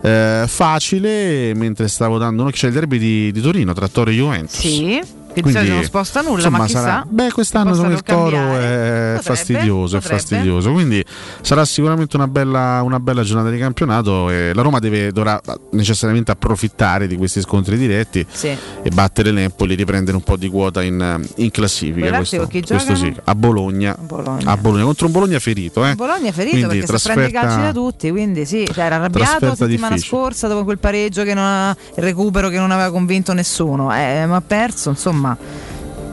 [0.01, 1.53] eh, facile.
[1.53, 4.57] Mentre stavo dando un'occhiata, c'è il derby di, di Torino tra Toro e Juventus.
[4.59, 4.99] Sì,
[5.41, 6.79] che di solito non sposta nulla, ma insomma, chissà.
[6.81, 8.63] sarà- beh, quest'anno sono il toro cambiare.
[8.63, 10.19] è Potrebbe, fastidioso, è potrebbe.
[10.21, 10.71] fastidioso.
[10.71, 11.05] Quindi
[11.41, 14.29] sarà sicuramente una bella, una bella giornata di campionato.
[14.29, 15.39] E la Roma deve, dovrà
[15.71, 18.47] necessariamente approfittare di questi scontri diretti Sì.
[18.47, 22.15] e battere l'Empoli, riprendere un po' di quota in, in classifica.
[22.15, 24.51] Questo, questo sì, a Bologna, Bologna.
[24.51, 25.85] a Bologna, contro un Bologna ferito.
[25.85, 25.95] Eh.
[25.95, 28.85] Bologna è ferito Quindi perché se prende i calci trasferta- da tutti, quindi sì, cioè,
[28.85, 30.17] era arrabbiato la Trasferta settimana difficile.
[30.21, 34.25] scorsa dopo quel pareggio che non ha, il recupero che non aveva convinto nessuno, eh,
[34.25, 35.24] ma ha perso, insomma.
[35.25, 35.37] 啊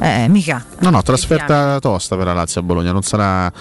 [0.05, 0.65] Eh, mica.
[0.81, 3.53] No, no, trasferta tosta per la Lazio a Bologna, non sarà,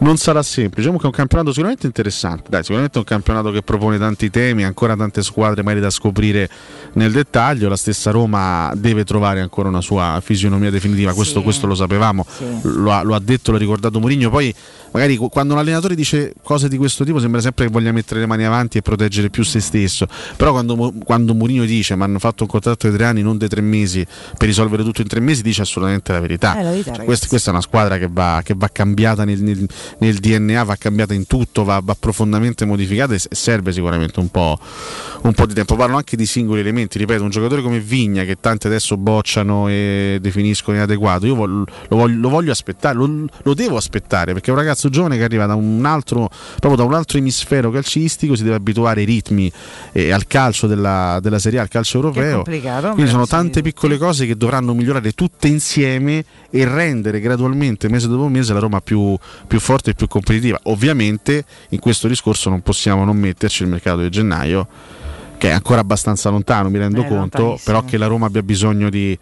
[0.00, 0.86] non sarà semplice.
[0.86, 2.50] Comunque è un campionato sicuramente interessante.
[2.50, 6.50] Dai, sicuramente è un campionato che propone tanti temi, ancora tante squadre magari da scoprire
[6.94, 7.68] nel dettaglio.
[7.68, 12.26] La stessa Roma deve trovare ancora una sua fisionomia definitiva, questo, questo lo sapevamo,
[12.62, 14.28] lo, ha, lo ha detto, l'ha ricordato Mourinho.
[14.28, 14.52] Poi
[14.90, 18.18] magari qu- quando un allenatore dice cose di questo tipo sembra sempre che voglia mettere
[18.18, 20.08] le mani avanti e proteggere più se stesso.
[20.34, 23.46] Però quando, quando Mourinho dice mi hanno fatto un contratto di tre anni, non di
[23.46, 24.04] tre mesi,
[24.36, 26.58] per risolvere tutto in tre mesi, dice assolutamente la verità.
[26.58, 29.40] Eh, la verità, Cioè, questa, questa è una squadra che va, che va cambiata nel,
[29.42, 34.28] nel- nel DNA, va cambiata in tutto, va, va profondamente modificata e serve sicuramente un
[34.28, 34.58] po',
[35.22, 35.76] un po' di tempo.
[35.76, 40.18] Parlo anche di singoli elementi, ripeto, un giocatore come Vigna che tanti adesso bocciano e
[40.20, 44.58] definiscono inadeguato, io lo, voglio, lo voglio aspettare, lo, lo devo aspettare perché è un
[44.58, 46.28] ragazzo giovane che arriva da un altro,
[46.58, 49.50] proprio da un altro emisfero calcistico, si deve abituare ai ritmi
[49.92, 52.42] e al calcio della, della Serie A, al calcio europeo.
[52.92, 58.28] Quindi sono tante piccole cose che dovranno migliorare tutte insieme e rendere gradualmente, mese dopo
[58.28, 59.16] mese, la Roma più,
[59.46, 60.58] più forte e più competitiva.
[60.64, 64.66] Ovviamente in questo discorso non possiamo non metterci il mercato di gennaio,
[65.38, 67.58] che è ancora abbastanza lontano, mi rendo È conto, lontanissimo.
[67.64, 69.18] però che la Roma abbia bisogno di,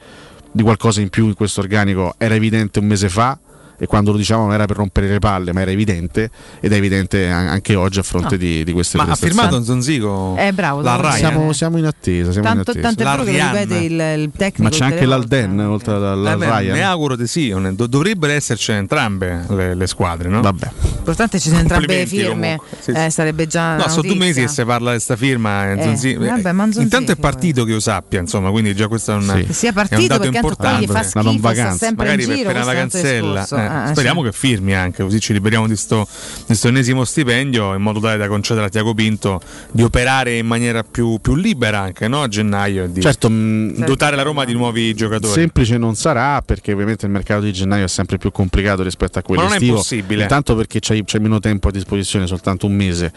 [0.52, 3.38] di qualcosa in più in questo organico era evidente un mese fa.
[3.76, 6.30] E quando lo diciamo non era per rompere le palle, ma era evidente
[6.60, 8.36] ed è evidente an- anche oggi a fronte No.
[8.36, 9.40] di, di queste Ma ha prestazioni.
[9.42, 10.36] firmato Zonzico?
[10.38, 11.16] Eh, bravo, la devo Ryan.
[11.16, 11.28] dire.
[11.28, 12.30] Siamo, siamo in attesa.
[12.32, 12.94] Siamo Tanto, in attesa.
[12.94, 14.62] tanto è vero che lo ripete il, il tecnico.
[14.62, 16.72] Ma c'è anche l'Alden oltre alla Eh Ryan.
[16.76, 17.54] Mi auguro di sì,
[17.88, 20.40] dovrebbero esserci entrambe le, le squadre, no?
[20.40, 20.70] Vabbè.
[20.94, 22.60] L'importante ci sono entrambe le firme.
[22.80, 22.98] Sì, sì.
[23.04, 23.76] Eh, sarebbe già.
[23.76, 25.70] No, sono due mesi che si parla di questa firma.
[25.70, 28.88] eh, Eh, Zonzi- vabbè, ma Zonzi- intanto è partito che io sappia, insomma, quindi già
[28.88, 30.76] questo è un, sia è un partito dato importante.
[30.86, 30.92] schifo,
[31.22, 31.84] non sta vacanza.
[31.86, 33.44] sempre Magari per, una vacanzella.
[33.64, 34.30] Eh, Ah, speriamo sì.
[34.30, 36.06] che firmi anche, così ci liberiamo di sto,
[36.46, 40.46] di sto ennesimo stipendio in modo tale da concedere a Tiago Pinto di operare in
[40.46, 42.22] maniera più, più libera anche no?
[42.22, 45.32] a gennaio e di Certo, mh, dotare la Roma di nuovi giocatori.
[45.32, 49.22] Semplice non sarà perché ovviamente il mercato di gennaio è sempre più complicato rispetto a
[49.22, 49.76] quello Ma non è estivo.
[49.76, 50.22] impossibile.
[50.22, 53.12] Intanto perché c'hai, c'hai meno tempo a disposizione, soltanto un mese.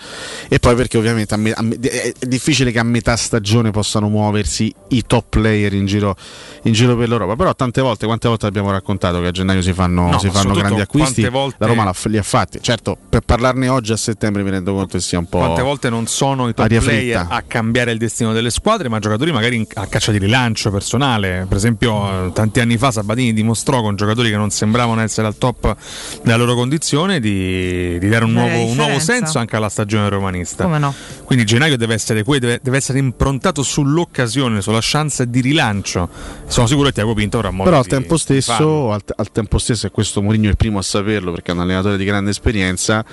[0.48, 3.72] E poi perché ovviamente a me- a me- è è difficile che a metà stagione
[3.72, 6.16] possano muoversi i top player in giro,
[6.64, 7.36] in giro per l'Europa.
[7.36, 10.54] Però tante volte, quante volte abbiamo raccontato che a gennaio si fanno, No, si fanno
[10.54, 11.28] grandi acquisti.
[11.30, 12.60] volte- La Roma li ha fatti.
[12.62, 15.40] Certo, per parlarne oggi a settembre mi rendo conto che sia un po'.
[15.40, 17.28] Quante volte non sono i top player fritta.
[17.30, 21.46] a cambiare il destino delle squadre, ma giocatori magari a caccia di rilancio personale.
[21.48, 25.38] Per esempio, eh, tanti anni fa Sabatini dimostrò con giocatori che non sembravano essere al
[25.38, 25.76] top
[26.24, 30.64] della loro condizione di, di dare un nuovo, un nuovo senso anche alla stagione romanista.
[30.64, 30.94] Come no?
[31.24, 36.08] Quindi gennaio deve essere, deve, deve essere improntato sull'occasione, sulla chance di rilancio.
[36.48, 39.88] Sono sicuro che Tiago Pinto avrà modo Però al tempo stesso, al, al tempo stesso,
[39.88, 43.04] e questo Mourinho è il primo a saperlo perché è un allenatore di grande esperienza,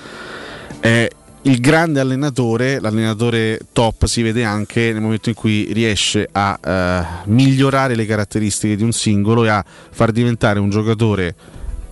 [0.80, 1.08] è
[1.42, 7.04] il grande allenatore, l'allenatore top si vede anche nel momento in cui riesce a eh,
[7.26, 11.34] migliorare le caratteristiche di un singolo e a far diventare un giocatore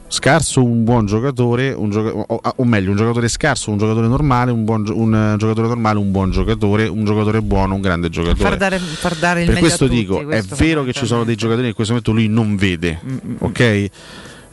[0.08, 4.50] scarso un buon giocatore, un gioca- o, o meglio, un giocatore scarso, un giocatore normale,
[4.50, 8.10] un, buon gio- un eh, giocatore normale, un buon giocatore, un giocatore buono, un grande
[8.10, 8.42] giocatore.
[8.42, 11.34] Far dare, far dare per questo tutti, dico, è questo vero che ci sono dei
[11.34, 13.00] giocatori che in questo momento lui non vede,
[13.38, 13.90] ok?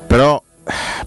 [0.07, 0.41] Però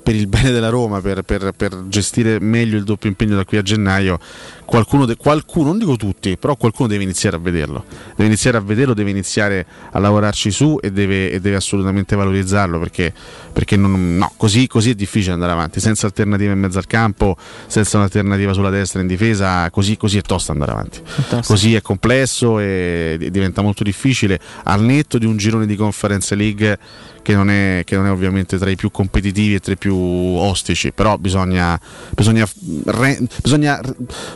[0.02, 3.58] per il bene della Roma, per, per- per gestire meglio il doppio impegno da qui
[3.58, 4.18] a gennaio,
[4.64, 7.84] qualcuno, de- qualcuno, non dico tutti, però qualcuno deve iniziare a vederlo.
[8.16, 12.78] Deve iniziare a vederlo, deve iniziare a lavorarci su e deve, e deve assolutamente valorizzarlo
[12.78, 13.12] perché,
[13.52, 15.78] perché non- no, così, così è difficile andare avanti.
[15.80, 17.36] Senza alternativa in mezzo al campo,
[17.66, 21.00] senza un'alternativa sulla destra in difesa, così, così è tosto andare avanti.
[21.46, 26.34] Così è complesso e di- diventa molto difficile al netto di un girone di Conference
[26.34, 26.78] League
[27.22, 29.96] che non è, che non è ovviamente tra i più competitivi e tra i più
[29.96, 31.78] ostici, però bisogna,
[32.10, 32.46] bisogna,
[32.86, 33.80] re- bisogna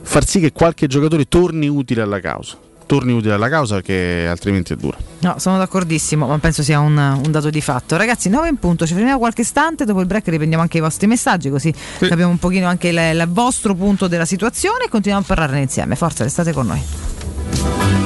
[0.02, 2.56] far sì che qualche giocatore torni utile alla causa.
[2.86, 4.96] Torni utile alla causa perché altrimenti è dura.
[5.20, 7.96] No, sono d'accordissimo, ma penso sia un, un dato di fatto.
[7.96, 11.08] Ragazzi, 9 in punto, ci fermiamo qualche istante, dopo il break riprendiamo anche i vostri
[11.08, 15.26] messaggi, così capiamo un pochino anche il, il vostro punto della situazione e continuiamo a
[15.26, 15.96] parlarne insieme.
[15.96, 18.05] Forza, restate con noi.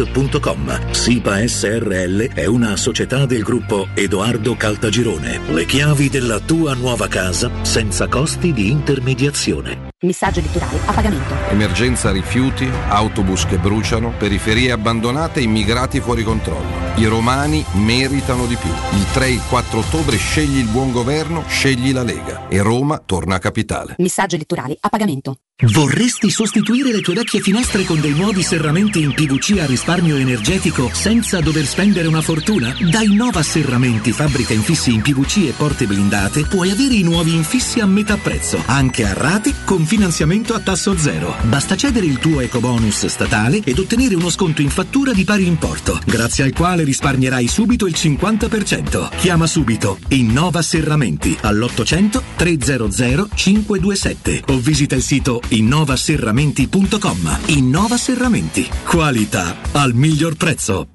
[0.01, 0.91] www.kcult.com.
[0.91, 5.39] SIPA SRL è una società del gruppo Edoardo Caltagirone.
[5.49, 9.89] Le chiavi della tua nuova casa senza costi di intermediazione.
[10.03, 11.35] Messaggio elettorale a pagamento.
[11.49, 16.89] Emergenza rifiuti, autobus che bruciano, periferie abbandonate, immigrati fuori controllo.
[16.95, 18.69] I romani meritano di più.
[18.69, 23.01] Il 3 e il 4 ottobre scegli il buon governo, scegli la Lega e Roma
[23.05, 23.95] torna capitale.
[23.99, 25.37] Messaggio elettorale a pagamento.
[25.63, 30.89] Vorresti sostituire le tue vecchie finestre con dei nuovi serramenti in PVC a risparmio energetico
[30.93, 32.73] senza dover spendere una fortuna?
[32.89, 37.79] Da Innova Serramenti, fabbrica infissi in PVC e porte blindate, puoi avere i nuovi infissi
[37.79, 41.35] a metà prezzo, anche a rate con finanziamento a tasso zero.
[41.43, 45.99] Basta cedere il tuo ecobonus statale ed ottenere uno sconto in fattura di pari importo,
[46.05, 49.09] grazie al quale risparmierai subito il 50%.
[49.17, 57.39] Chiama subito Innova Serramenti all'800 300 527 o visita il sito innovaserramenti.com.
[57.47, 58.69] Innova Serramenti.
[58.85, 60.87] Qualità al miglior prezzo.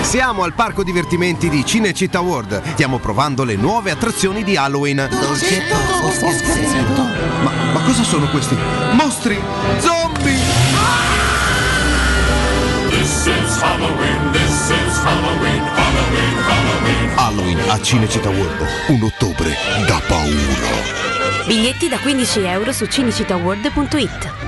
[0.00, 2.60] Siamo al parco divertimenti di Cinecittà World.
[2.72, 5.08] Stiamo provando le nuove attrazioni di Halloween.
[7.44, 8.56] Ma, ma cosa sono questi?
[8.94, 9.40] Mostri!
[9.78, 10.40] Zombie!
[12.88, 17.10] This is Halloween, this is Halloween, Halloween, Halloween.
[17.14, 18.66] Halloween a Cinecittà World.
[18.88, 19.54] Un ottobre
[19.86, 21.46] da paura.
[21.46, 24.47] Biglietti da 15 euro su cinecittàworld.it.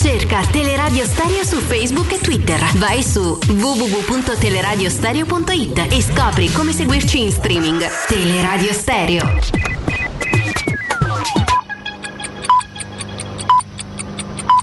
[0.00, 2.60] Cerca Teleradio Stereo su Facebook e Twitter.
[2.76, 7.84] Vai su www.teleradiostereo.it e scopri come seguirci in streaming.
[8.06, 9.40] Teleradio Stereo.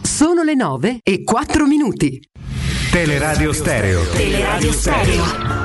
[0.01, 2.17] Sono le 9 e 4 minuti.
[2.89, 4.07] Teleradio Stereo.
[4.11, 5.64] Teleradio Stereo.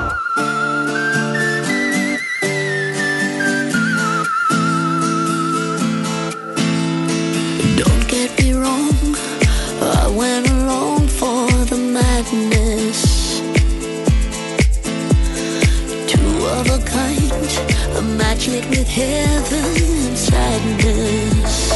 [10.15, 13.39] Went along for the madness.
[16.11, 17.31] Two of a kind,
[17.97, 19.65] a match made with heaven
[20.07, 21.71] and sadness.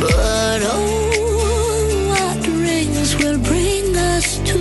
[0.00, 4.59] But oh, what rings will bring us to?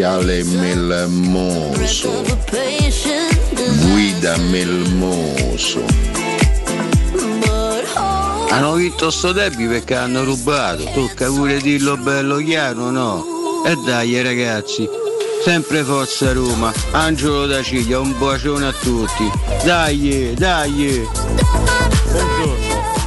[0.00, 3.38] Laziale Melmoso, of a patient
[3.92, 5.84] guida Melmoso.
[7.12, 7.84] but
[8.48, 10.84] Hanno vinto sto derby perché hanno rubato.
[10.94, 13.62] Tocca pure dirlo bello chiaro, no?
[13.66, 14.88] E dai ragazzi,
[15.44, 16.72] sempre forza Roma.
[16.92, 19.30] Angelo da Ciglia, un bacione a tutti.
[19.64, 21.06] Dai, dai.
[22.10, 22.59] Buongiorno,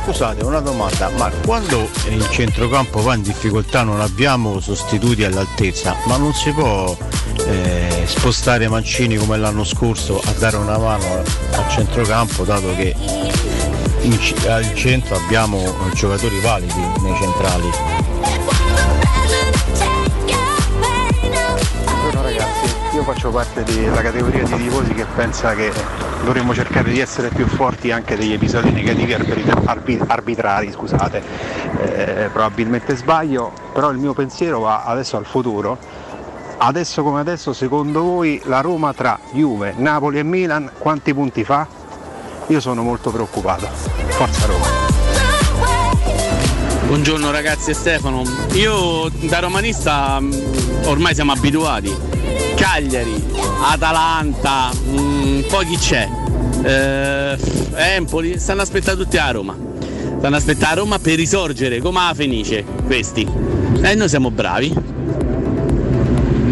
[0.03, 6.17] scusate una domanda, ma quando il centrocampo va in difficoltà non abbiamo sostituti all'altezza, ma
[6.17, 6.95] non si può
[7.45, 12.93] eh, spostare Mancini come l'anno scorso a dare una mano al centrocampo dato che
[14.01, 14.19] in
[14.49, 17.93] al centro abbiamo giocatori validi nei centrali.
[23.14, 25.72] Faccio parte della categoria di tifosi che pensa che
[26.26, 31.22] dovremmo cercare di essere più forti anche degli episodi negativi arbitra- arbi- arbitrari, scusate.
[31.80, 35.77] Eh, probabilmente sbaglio, però il mio pensiero va adesso al futuro.
[36.57, 41.68] Adesso come adesso, secondo voi la Roma tra Juve, Napoli e Milan quanti punti fa?
[42.48, 43.68] Io sono molto preoccupato.
[44.07, 44.65] Forza Roma.
[46.88, 48.23] Buongiorno ragazzi e Stefano,
[48.53, 52.22] io da romanista mh, ormai siamo abituati.
[52.64, 53.22] Cagliari,
[53.61, 56.07] Atalanta, mh, poi chi c'è?
[56.64, 57.38] Eh,
[57.76, 59.53] Empoli, stanno aspettando tutti a Roma.
[60.18, 63.27] Stanno aspettando a Roma per risorgere come la Fenice, questi.
[63.81, 64.73] E noi siamo bravi.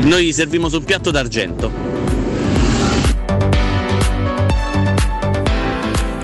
[0.02, 1.81] Noi serviamo sul piatto d'argento.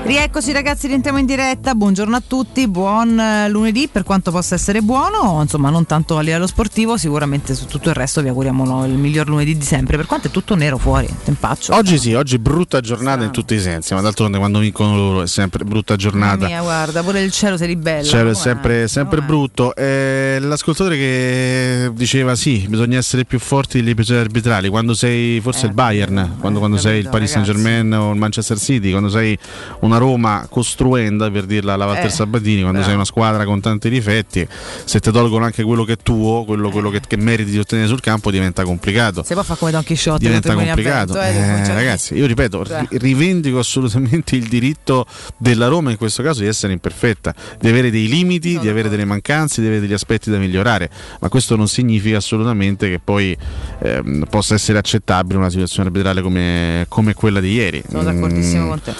[0.07, 4.81] Rieccoci ragazzi, rientriamo in diretta, buongiorno a tutti, buon eh, lunedì per quanto possa essere
[4.81, 8.85] buono, insomma non tanto a livello sportivo, sicuramente su tutto il resto vi auguriamo no,
[8.85, 11.75] il miglior lunedì di sempre, per quanto è tutto nero fuori, tempaccio.
[11.75, 15.27] Oggi sì, oggi brutta giornata in tutti i sensi, ma d'altronde quando vincono loro è
[15.27, 16.37] sempre brutta giornata.
[16.37, 17.99] Mamma mia, guarda, pure il cielo si ribella.
[17.99, 19.75] Il cielo è sempre, sempre brutto.
[19.75, 24.69] Eh, l'ascoltatore che diceva sì, bisogna essere più forti degli episodi arbitrali.
[24.69, 28.57] Quando sei forse il Bayern, quando, quando sei il Paris Saint Germain o il Manchester
[28.57, 29.37] City, quando sei
[29.81, 32.85] una Roma costruenda, per dirla alla Walter Eh, Sabatini, quando bravo.
[32.85, 34.47] sei una squadra con tanti difetti,
[34.85, 37.87] se ti tolgono anche quello che è tuo, quello, quello che, che meriti di ottenere
[37.87, 39.23] sul campo, diventa complicato.
[39.23, 41.13] Se poi fa come Don Chisciotte, Diventa complicato.
[41.13, 42.85] a vento, eh, Eh, ragazzi, io ripeto, Cioè.
[42.89, 45.05] ri- rivendico assolutamente il diritto
[45.37, 49.05] della Roma in questo caso di essere imperfetta, di avere dei limiti, di avere delle
[49.05, 53.35] mancanze, di avere degli aspetti da migliorare, ma questo non significa assolutamente che poi
[53.79, 57.83] ehm, possa essere accettabile una situazione arbitrale come, come quella di ieri.
[57.89, 58.93] Sono d'accordissimo Mm, con te.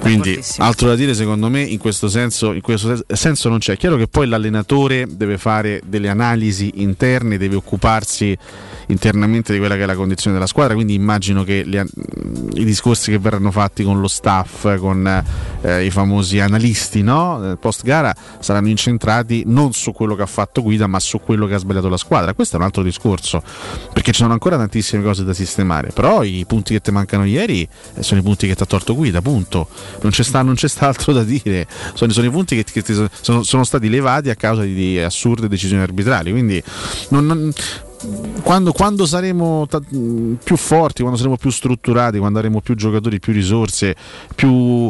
[0.00, 3.74] Quindi altro da dire secondo me in questo senso, in questo sen- senso non c'è.
[3.74, 8.36] È chiaro che poi l'allenatore deve fare delle analisi interne, deve occuparsi
[8.86, 11.86] internamente di quella che è la condizione della squadra, quindi immagino che le
[12.54, 15.24] i discorsi che verranno fatti con lo staff, con
[15.60, 17.56] eh, i famosi analisti no?
[17.60, 21.54] post gara saranno incentrati non su quello che ha fatto Guida ma su quello che
[21.54, 22.34] ha sbagliato la squadra.
[22.34, 23.42] Questo è un altro discorso,
[23.92, 27.68] perché ci sono ancora tantissime cose da sistemare, però i punti che ti mancano ieri
[27.94, 29.68] eh, sono i punti che ti ha torto Guida, punto.
[30.02, 33.08] Non c'è, sta, non c'è altro da dire, sono, sono i punti che, che sono-
[33.20, 36.62] sono, sono stati levati a causa di, di assurde decisioni arbitrali, quindi
[37.10, 37.52] non- non-
[38.42, 43.32] quando, quando saremo mh, più forti, quando saremo più strutturati, quando avremo più giocatori, più
[43.32, 43.96] risorse,
[44.36, 44.88] più,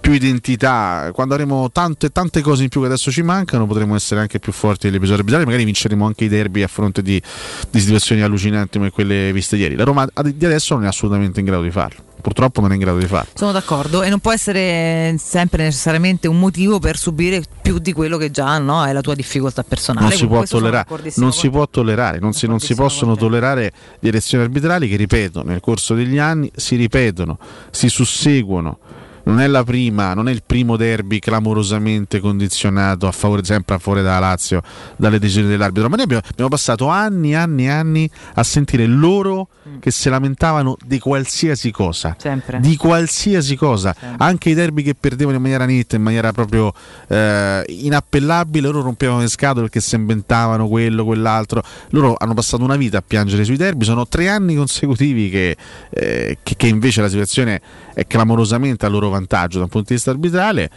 [0.00, 4.20] più identità, quando avremo tante, tante cose in più che adesso ci mancano, potremo essere
[4.20, 7.22] anche più forti negli episodi arbitrali, magari vinceremo anche i derby a fronte di,
[7.70, 9.76] di situazioni allucinanti come quelle viste ieri.
[9.76, 12.80] La Roma di adesso non è assolutamente in grado di farlo, purtroppo non è in
[12.80, 13.30] grado di farlo.
[13.34, 18.16] Sono d'accordo e non può essere sempre necessariamente un motivo per subire più di quello
[18.16, 20.08] che già no, è la tua difficoltà personale.
[20.08, 20.86] non si può tollerare,
[21.16, 25.60] non si può tollerare, non si, non si possono tollerare direzioni arbitrali che, ripeto, nel
[25.60, 27.38] corso degli anni si ripetono,
[27.70, 28.78] si susseguono.
[29.24, 33.78] Non è la prima, non è il primo derby clamorosamente condizionato a favore, sempre a
[33.78, 34.62] favore della Lazio
[34.96, 35.90] dalle decisioni dell'arbitro.
[35.90, 39.48] Ma noi abbiamo, abbiamo passato anni e anni e anni a sentire loro
[39.80, 42.16] che si lamentavano di qualsiasi cosa.
[42.18, 42.60] Sempre.
[42.60, 43.94] Di qualsiasi cosa.
[44.18, 46.72] Anche i derby che perdevano in maniera netta, in maniera proprio
[47.08, 51.62] eh, inappellabile, loro rompevano le scatole perché si inventavano quello, quell'altro.
[51.90, 55.56] Loro hanno passato una vita a piangere sui derby, sono tre anni consecutivi che,
[55.90, 57.60] eh, che- che invece la situazione
[57.94, 60.70] è clamorosamente a loro vantaggio da un punto di vista arbitrale.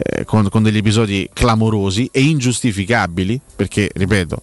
[0.00, 4.40] eh, con, con degli episodi clamorosi e ingiustificabili perché ripeto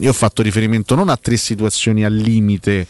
[0.00, 2.86] io ho fatto riferimento non a tre situazioni al limite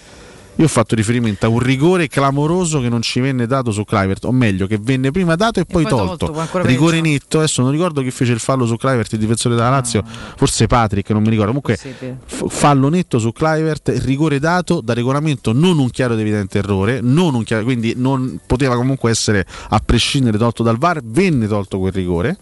[0.57, 4.25] io ho fatto riferimento a un rigore clamoroso che non ci venne dato su Clivert,
[4.25, 6.63] o meglio, che venne prima dato e, poi, poi tolto, tolto.
[6.63, 7.09] rigore peggio.
[7.09, 10.05] netto, adesso non ricordo chi fece il fallo su Clivert, il difensore della Lazio,
[10.37, 11.53] forse Patrick, non mi ricordo.
[11.53, 16.59] Comunque, f- fallo netto su Clivert, rigore dato da regolamento, non un chiaro ed evidente
[16.59, 21.47] errore, non un chiaro- quindi non poteva comunque essere a prescindere tolto dal VAR, venne
[21.47, 22.37] tolto quel rigore.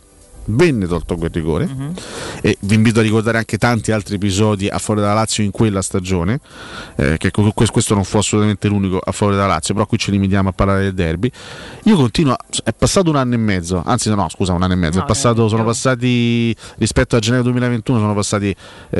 [0.52, 1.92] Venne tolto quel rigore Mhm.
[2.42, 5.82] e vi invito a ricordare anche tanti altri episodi a favore della Lazio in quella
[5.82, 6.40] stagione,
[6.96, 10.48] eh, che questo non fu assolutamente l'unico a favore della Lazio, però qui ci limitiamo
[10.48, 11.30] a parlare del derby.
[11.84, 14.76] Io continuo, a- è passato un anno e mezzo, anzi no, scusa, un anno e
[14.76, 18.54] mezzo, No, è passato, eh, sono passati rispetto a gennaio 2021 sono passati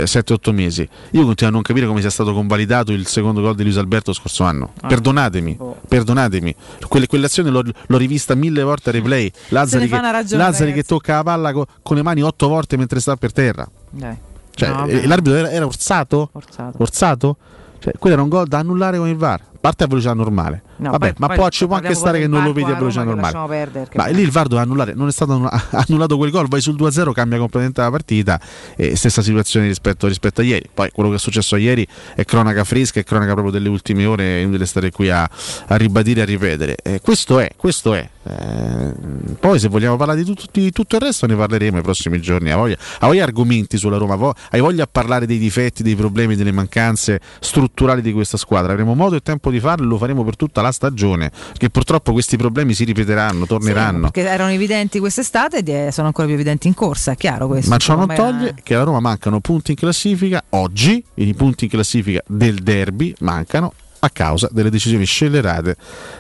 [0.04, 0.86] 7-8 mesi.
[1.12, 4.12] Io continuo a non capire come sia stato convalidato il secondo gol di Luis Alberto
[4.12, 4.72] scorso anno.
[4.80, 4.86] Ah.
[4.88, 5.58] Perdonatemi,
[5.88, 6.54] perdonatemi.
[6.88, 9.30] Quelle- quell'azione l'ho, l'ho rivista mille volte a replay.
[9.48, 13.16] Lazzari, che, Lazzari che tocca la palla co- con le mani otto volte mentre sta
[13.16, 13.68] per terra.
[13.90, 14.16] Dai.
[14.52, 16.30] Cioè, No, eh, l'arbitro era, era orsato?
[16.78, 17.36] Orsato.
[17.78, 19.40] Cioè, quello era un gol da annullare con il VAR.
[19.60, 20.62] Parte a velocità normale.
[20.80, 22.74] No, Vabbè, poi- ma poi poi ci può anche stare che non lo vedi a
[22.74, 23.86] velocità normale.
[23.94, 25.50] Ma lì il VAR doveva annullare, non è stato annu-
[25.86, 28.40] annullato quel gol, vai sul 2-0, cambia completamente la partita.
[28.76, 30.68] E stessa situazione rispetto, rispetto a ieri.
[30.72, 34.38] Poi quello che è successo ieri è cronaca fresca, è cronaca proprio delle ultime ore,
[34.38, 35.28] è inutile stare qui a,
[35.66, 36.76] a ribadire e a ripetere.
[36.82, 38.08] Eh, questo è, questo è.
[38.22, 38.92] Eh,
[39.38, 42.50] poi se vogliamo parlare di, tut- di tutto il resto ne parleremo nei prossimi giorni.
[42.50, 46.36] Ha voglia, ha voglia argomenti sulla Roma, hai voglia a parlare dei difetti, dei problemi,
[46.36, 48.72] delle mancanze strutturali di questa squadra.
[48.72, 51.30] Avremo modo e tempo di farlo lo faremo per tutta la stagione.
[51.30, 54.10] Perché purtroppo questi problemi si ripeteranno, torneranno.
[54.10, 57.70] Perché erano evidenti quest'estate eh, sono ancora più evidenti in corsa, è chiaro questo.
[57.70, 61.70] Ma ciò non toglie che alla Roma mancano punti in classifica oggi, i punti in
[61.70, 65.76] classifica del derby mancano a causa delle decisioni scellerate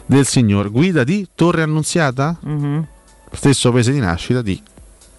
[0.06, 2.86] del signor guida di Torre Annunziata, Mhm.
[3.32, 4.60] stesso paese di nascita di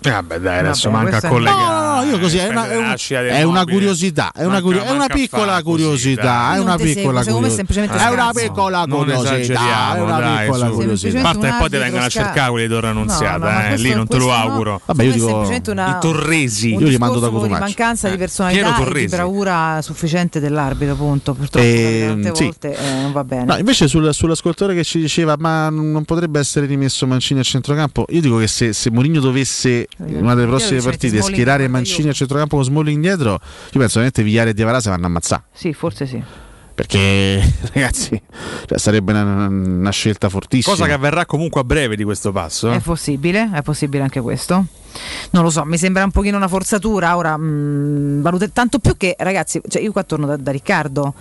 [0.03, 1.61] Eh, vabbè, dai, adesso Vabbè, manca collegare.
[1.61, 4.61] No, no, no, io così è una, è una- è una curiosità, è una, Manca-
[4.63, 7.55] curio- è una piccola curiosità, è una piccola secondo me curiosità.
[7.55, 10.71] semplicemente È una piccola Non curiosità, è una dai, piccola su.
[10.73, 11.21] curiosità.
[11.21, 14.33] Parte e poi ti vengono a cercare quelli Torre Annunziata, eh, lì non te lo
[14.33, 14.81] auguro.
[14.85, 16.71] Vabbè, io dico- è semplicemente una- I Torresi.
[16.71, 17.59] un Io li mando da Cotumaccio.
[17.63, 21.33] mancanza di Piero personalità e di bravura sufficiente dell'arbitro, punto.
[21.35, 23.45] Purtroppo Ehm, tante volte eh, non va bene.
[23.45, 28.05] No, invece sul- sull'ascoltatore che ci diceva ma non potrebbe essere rimesso Mancini a centrocampo,
[28.09, 32.13] io dico che se, se Mourinho dovesse una delle prossime partite Smalling schierare Mancini a
[32.13, 35.43] centrocampo con Smalling dietro, io penso veramente Vigliare e Diavara si vanno a ammazzare.
[35.51, 36.23] Sì, forse sì.
[36.73, 37.41] Perché
[37.73, 38.19] ragazzi
[38.65, 40.73] cioè, sarebbe una, una scelta fortissima.
[40.73, 42.71] Cosa che avverrà comunque a breve di questo passo.
[42.71, 44.65] È possibile, è possibile anche questo.
[45.31, 47.15] Non lo so, mi sembra un pochino una forzatura.
[47.15, 51.13] Ora, mh, valute- tanto più che, ragazzi, cioè io qua torno da, da Riccardo.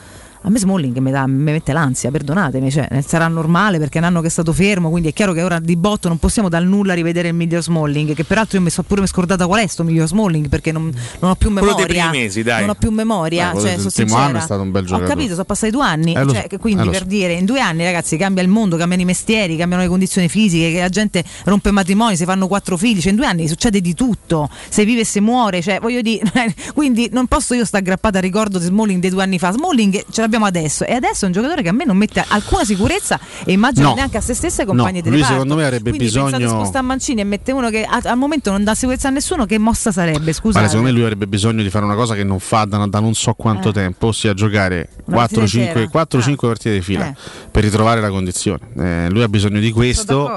[0.43, 4.01] A me Smalling mi, dà- mi mette l'ansia, perdonatemi, cioè, eh, sarà normale perché è
[4.01, 6.49] un anno che è stato fermo, quindi è chiaro che ora di botto non possiamo
[6.49, 9.67] dal nulla rivedere il miglior Smalling, che peraltro io mi sono pure scordata qual è
[9.67, 11.87] sto miglior Smalling perché non, non ho più Quello memoria.
[11.87, 12.61] dei primi mesi, dai.
[12.61, 14.87] Non ho più memoria, Eh, quello cioè, sono primo anno è stato un bel Ho
[14.87, 15.11] giocatore.
[15.11, 17.05] capito, sono passati due anni, Eh, cioè, so, quindi eh, per so.
[17.05, 20.73] dire in due anni ragazzi cambia il mondo, cambiano i mestieri, cambiano le condizioni fisiche,
[20.73, 23.93] che la gente rompe matrimoni, si fanno quattro figli, cioè in due anni succede di
[23.93, 26.25] tutto, se vive e se muore, cioè voglio dire,
[26.73, 29.93] quindi non posso io stare aggrappata al ricordo di Smalling dei due anni fa, Smalling
[29.93, 33.19] ce l'abbiamo adesso e adesso è un giocatore che a me non mette alcuna sicurezza
[33.45, 33.95] e immagino No.
[33.95, 35.33] neanche a se stesso e ai compagni No, di lui reparto.
[35.35, 38.17] secondo me avrebbe Quindi bisogno- pensate a spostare Mancini e mette uno che a- al
[38.17, 40.33] momento non dà sicurezza a nessuno, che mossa sarebbe?
[40.33, 40.51] Scusate.
[40.53, 43.01] Guarda, secondo me lui avrebbe bisogno di fare una cosa che non fa da, da
[43.01, 43.73] non so quanto Eh.
[43.73, 45.87] tempo, ossia giocare Una partita 4-5 intera.
[45.89, 47.15] 4-5 partite di fila Eh.
[47.51, 48.61] per ritrovare la condizione.
[48.79, 50.29] Eh, lui ha bisogno di questo.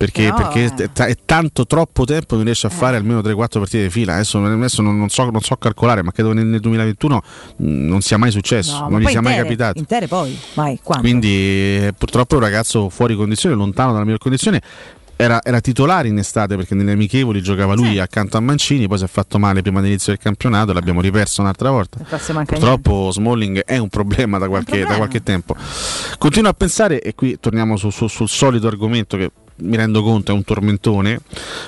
[0.00, 0.84] Perché, Però, perché eh.
[0.84, 4.14] è, ta- è tanto troppo tempo che riesce a fare almeno 3-4 partite di fila.
[4.14, 7.16] Adesso, adesso non, non so, non so calcolare, ma credo che nel, nel 2021
[7.56, 9.78] mh, non sia mai successo, No, non gli sia mai intere, capitato.
[9.78, 11.02] Intere poi, vai, quanto?
[11.02, 14.62] Quindi eh, purtroppo è un ragazzo fuori condizione, lontano dalla miglior condizione.
[15.16, 19.04] Era, era titolare in estate perché nelle amichevoli giocava lui accanto a Mancini, poi si
[19.04, 21.98] è fatto male prima dell'inizio del campionato, l'abbiamo riperso un'altra volta.
[22.46, 24.92] Purtroppo Smalling è un problema da qualche, problema.
[24.92, 25.54] da qualche tempo.
[26.16, 29.30] Continuo a pensare, e qui torniamo su- su- sul solito argomento che
[29.62, 31.20] mi rendo conto è un tormentone,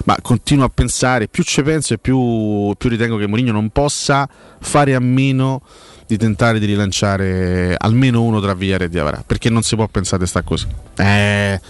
[0.04, 4.28] ma continuo a pensare, più ci penso e più, più ritengo che Mourinho non possa
[4.60, 5.62] fare a meno
[6.06, 10.26] di tentare di rilanciare almeno uno tra Villar e Diavara, perché non si può pensare
[10.26, 10.66] sta così.
[10.96, 11.60] Eh,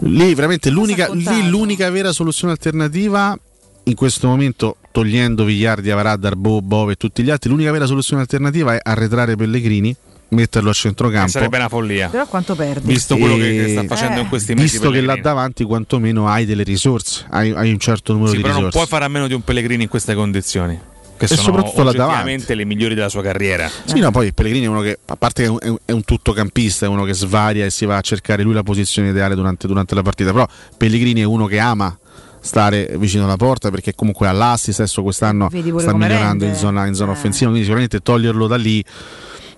[0.00, 3.38] lì veramente l'unica, lì l'unica vera soluzione alternativa
[3.84, 8.22] in questo momento togliendo Villar, Diavara, Darbo, Bove e tutti gli altri, l'unica vera soluzione
[8.22, 9.96] alternativa è arretrare Pellegrini,
[10.32, 11.28] metterlo a centrocampo.
[11.30, 12.08] Sarebbe una follia.
[12.08, 12.86] Però quanto perdi?
[12.92, 14.22] Visto quello che, che sta facendo Eh.
[14.22, 14.72] in questi mesi.
[14.72, 18.42] Visto che là davanti quantomeno hai delle risorse, hai, hai un certo numero Sì, di
[18.42, 18.86] però non risorse.
[18.86, 20.78] puoi fare a meno di un Pellegrini in queste condizioni.
[21.16, 23.70] Che E sono soprattutto là oggettivamente le migliori della sua carriera.
[23.84, 26.86] Sì, no, poi Pellegrini è uno che, a parte che è un, è un- tuttocampista,
[26.86, 29.94] è uno che svaria e si va a cercare lui la posizione ideale durante, durante
[29.94, 30.46] la partita, però
[30.76, 31.96] Pellegrini è uno che ama
[32.40, 36.54] stare vicino alla porta perché comunque all'assist adesso quest'anno sta migliorando in rende.
[36.56, 37.14] zona, in zona Eh.
[37.14, 38.84] offensiva, quindi sicuramente toglierlo da lì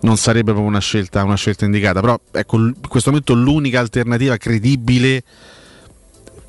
[0.04, 4.36] non sarebbe proprio una scelta, una scelta indicata, però ecco, in questo momento l'unica alternativa
[4.36, 5.22] credibile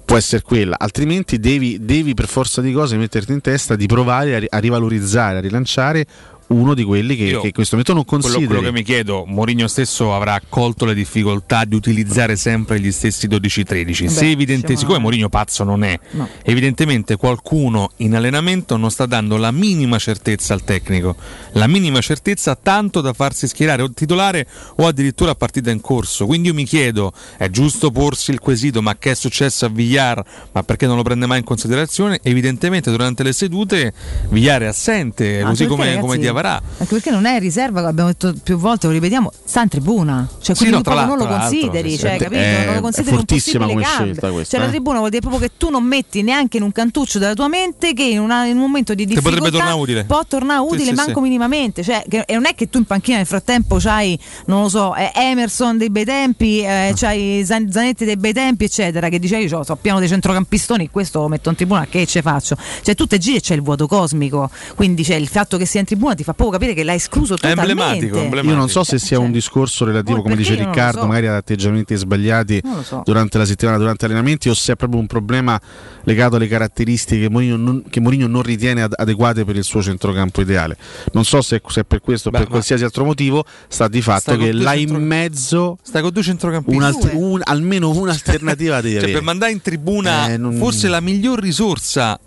[0.04, 4.46] può essere quella, altrimenti devi, devi per forza di cose metterti in testa di provare
[4.48, 6.06] a rivalorizzare, a rilanciare
[6.48, 8.46] uno di quelli che, Io- che in questo momento non Quello, consideri.
[8.48, 13.28] quello che mi chiedo, Mourinho stesso avrà colto le difficoltà di utilizzare sempre gli stessi
[13.28, 14.08] 12-13.
[14.08, 16.28] Se evidente, diciamo- siccome Mourinho pazzo non è, No.
[16.44, 21.16] evidentemente qualcuno in allenamento non sta dando la minima certezza al tecnico,
[21.54, 24.48] la minima certezza tanto da farsi schierare o titolare
[24.78, 26.26] o addirittura a partita in corso.
[26.26, 30.24] Quindi io mi chiedo, è giusto porsi il quesito, ma che è successo a Villar?
[30.52, 32.20] Ma perché non lo prende mai in considerazione?
[32.22, 33.94] Evidentemente durante le sedute
[34.30, 36.62] Villar è assente, Anche così come, ragazzi, come Diavarà.
[36.78, 40.28] Anche perché non è riserva, abbiamo detto più volte, lo ripetiamo, sta in tribuna.
[40.42, 42.18] Cioè, Sì, quindi no, tra proprio non lo consideri, sì, cioè, sì.
[42.18, 42.42] capito?
[42.42, 44.06] È- non lo consideri un possibile come cambio.
[44.06, 44.74] scelta questa, Cioè, la eh.
[44.76, 47.94] tribuna vuol dire proprio che tu non metti neanche in un cantuccio della tua mente
[47.94, 50.04] che in, una- in un momento di difficoltà potrebbe tornare utile.
[50.06, 51.20] può tornare Sì, utile sì, manco sì.
[51.22, 51.84] minimamente.
[51.84, 54.94] Cioè, che- e non è che tu in panchina nel frattempo c'hai, non lo so,
[54.96, 59.46] eh, Emerson dei bei tempi, eh, c'hai Zan- Zanetti dei bei tempi, eccetera, che dicevi,
[59.46, 62.58] io so pieno dei centrocampistoni, questo lo metto in tribuna, che ce faccio?
[62.84, 65.80] Cioè, tu te giri e c'è il vuoto cosmico, quindi c'è il fatto che sia
[65.80, 67.72] in tribuna ti fa proprio capire che l'hai escluso È totalmente.
[67.72, 68.54] emblematico, emblematico.
[68.54, 71.06] Io non so se sia un discorso relativo, come dice Riccardo, so.
[71.06, 73.02] magari ad atteggiamenti sbagliati so.
[73.06, 75.60] durante la settimana, durante gli allenamenti, o se è proprio un problema
[76.04, 79.82] legato alle caratteristiche che Mourinho non, che Mourinho non ritiene ad- adeguate per il suo
[79.84, 80.78] centrocampo ideale.
[81.14, 84.36] Non so se, se è per questo o per qualsiasi altro motivo, sta di fatto
[84.36, 87.10] che là centro- in mezzo Stai con due centrocampisti.
[87.14, 89.14] un- almeno un'alternativa devi Cioè, avere.
[89.14, 92.20] per mandare in tribuna Eh, non- forse la miglior risorsa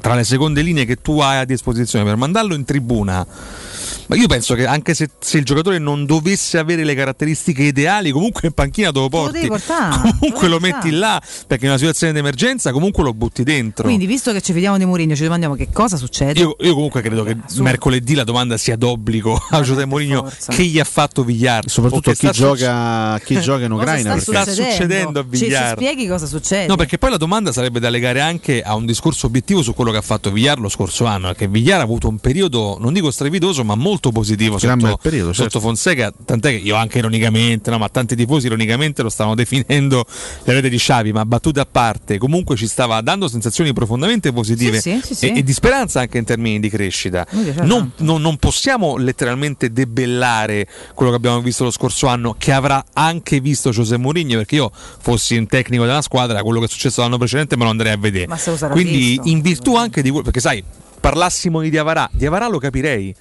[0.00, 3.26] tra le seconde linee che tu hai a disposizione per mandarlo in tribuna.
[4.08, 8.10] Ma io penso che anche se, se il giocatore non dovesse avere le caratteristiche ideali,
[8.10, 9.32] comunque in panchina te lo Lo porti.
[9.34, 10.14] devi portare.
[10.18, 13.84] Comunque lo devi metti là perché in una situazione di emergenza comunque lo butti dentro.
[13.84, 16.38] Quindi, visto che ci fidiamo di Mourinho, ci domandiamo che cosa succede.
[16.40, 20.78] Io, io comunque credo che mercoledì la domanda sia d'obbligo a José Mourinho che gli
[20.78, 21.68] ha fatto Villar.
[21.68, 24.18] Soprattutto chi che sta gioca, chi gioca in Cosa Ucraina.
[24.18, 25.76] sta, perché- succedendo a Ci, ci Villar?
[25.76, 26.66] spieghi cosa succede?
[26.66, 29.90] No, perché poi la domanda sarebbe da legare anche a un discorso obiettivo su quello
[29.90, 33.10] che ha fatto Villar lo scorso anno, perché Villar ha avuto un periodo, non dico
[33.10, 35.50] strepitoso, ma molto positivo Gran sotto, bel periodo, certo.
[35.50, 40.04] sotto Fonseca, tant'è che io anche ironicamente, no, ma tanti tifosi ironicamente lo stavano definendo
[40.44, 44.80] le rete di Xavi, ma battute a parte, comunque ci stava dando sensazioni profondamente positive
[44.80, 45.28] Sì, sì, sì, sì.
[45.28, 47.26] E, e di speranza anche in termini di crescita.
[47.62, 52.84] Non, non- non possiamo letteralmente debellare quello che abbiamo visto lo scorso anno, che avrà
[52.92, 57.00] anche visto José Mourinho, perché io fossi un tecnico della squadra, quello che è successo
[57.02, 58.26] l'anno precedente me lo andrei a vedere.
[58.26, 59.28] Ma se lo sarà Quindi visto.
[59.28, 60.62] in virtù anche di quello, perché sai,
[61.00, 63.14] parlassimo di Diavarà, Diavarà lo capirei.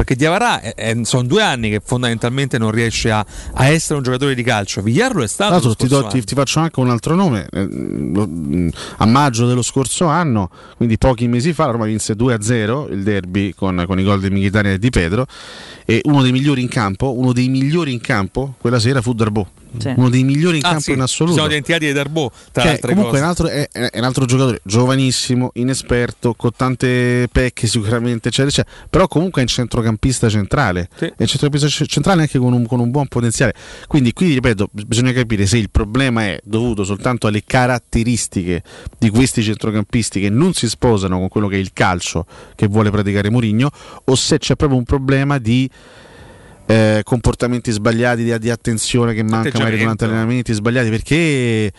[0.00, 0.62] Perché Diavarà
[1.02, 3.22] sono due anni che fondamentalmente non riesce a,
[3.52, 4.80] a essere un giocatore di calcio.
[4.80, 5.52] Villar lo è stato.
[5.68, 7.46] Lo ti, do- ti- ti faccio anche un altro nome.
[7.52, 10.48] eh, mh, A maggio dello scorso anno,
[10.78, 14.30] quindi pochi mesi fa, la Roma vinse 2-0 il derby con, con i gol di
[14.30, 15.26] Mkhitaryan e di Pedro.
[15.90, 19.48] E uno dei migliori in campo, uno dei migliori in campo quella sera fu Darbo.
[19.78, 19.92] Sì.
[19.96, 21.34] Uno dei migliori in Ah, campo sì, in assoluto.
[21.34, 24.24] Siamo dimenticati di Darbo, tra Che altre comunque è un, altro, è, è un altro
[24.24, 30.88] giocatore giovanissimo, inesperto, con tante pecche sicuramente, eccetera, eccetera, però comunque è un centrocampista centrale.
[30.98, 33.54] È un centrocampista centrale anche con un, con un buon potenziale.
[33.86, 38.64] Quindi qui, ripeto, bisogna capire se il problema è dovuto soltanto alle caratteristiche
[38.98, 42.90] di questi centrocampisti che non si sposano con quello che è il calcio che vuole
[42.90, 43.70] praticare Mourinho,
[44.04, 45.70] o se c'è proprio un problema di
[46.70, 51.72] eh, comportamenti sbagliati di, di attenzione che manca magari durante allenamenti sbagliati perché,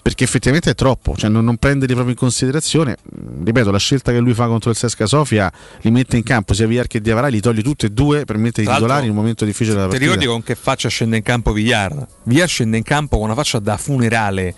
[0.00, 2.96] perché effettivamente è troppo cioè non, non prenderli proprio in considerazione
[3.44, 6.68] ripeto la scelta che lui fa contro il Sesca Sofia li mette in campo sia
[6.68, 9.44] Villar che Diavara li toglie tutti e due per mettere i titolari in un momento
[9.44, 12.06] difficile della Ti partita ricordi con che faccia scende in campo Villar?
[12.22, 14.54] Villar scende in campo con una faccia da funerale.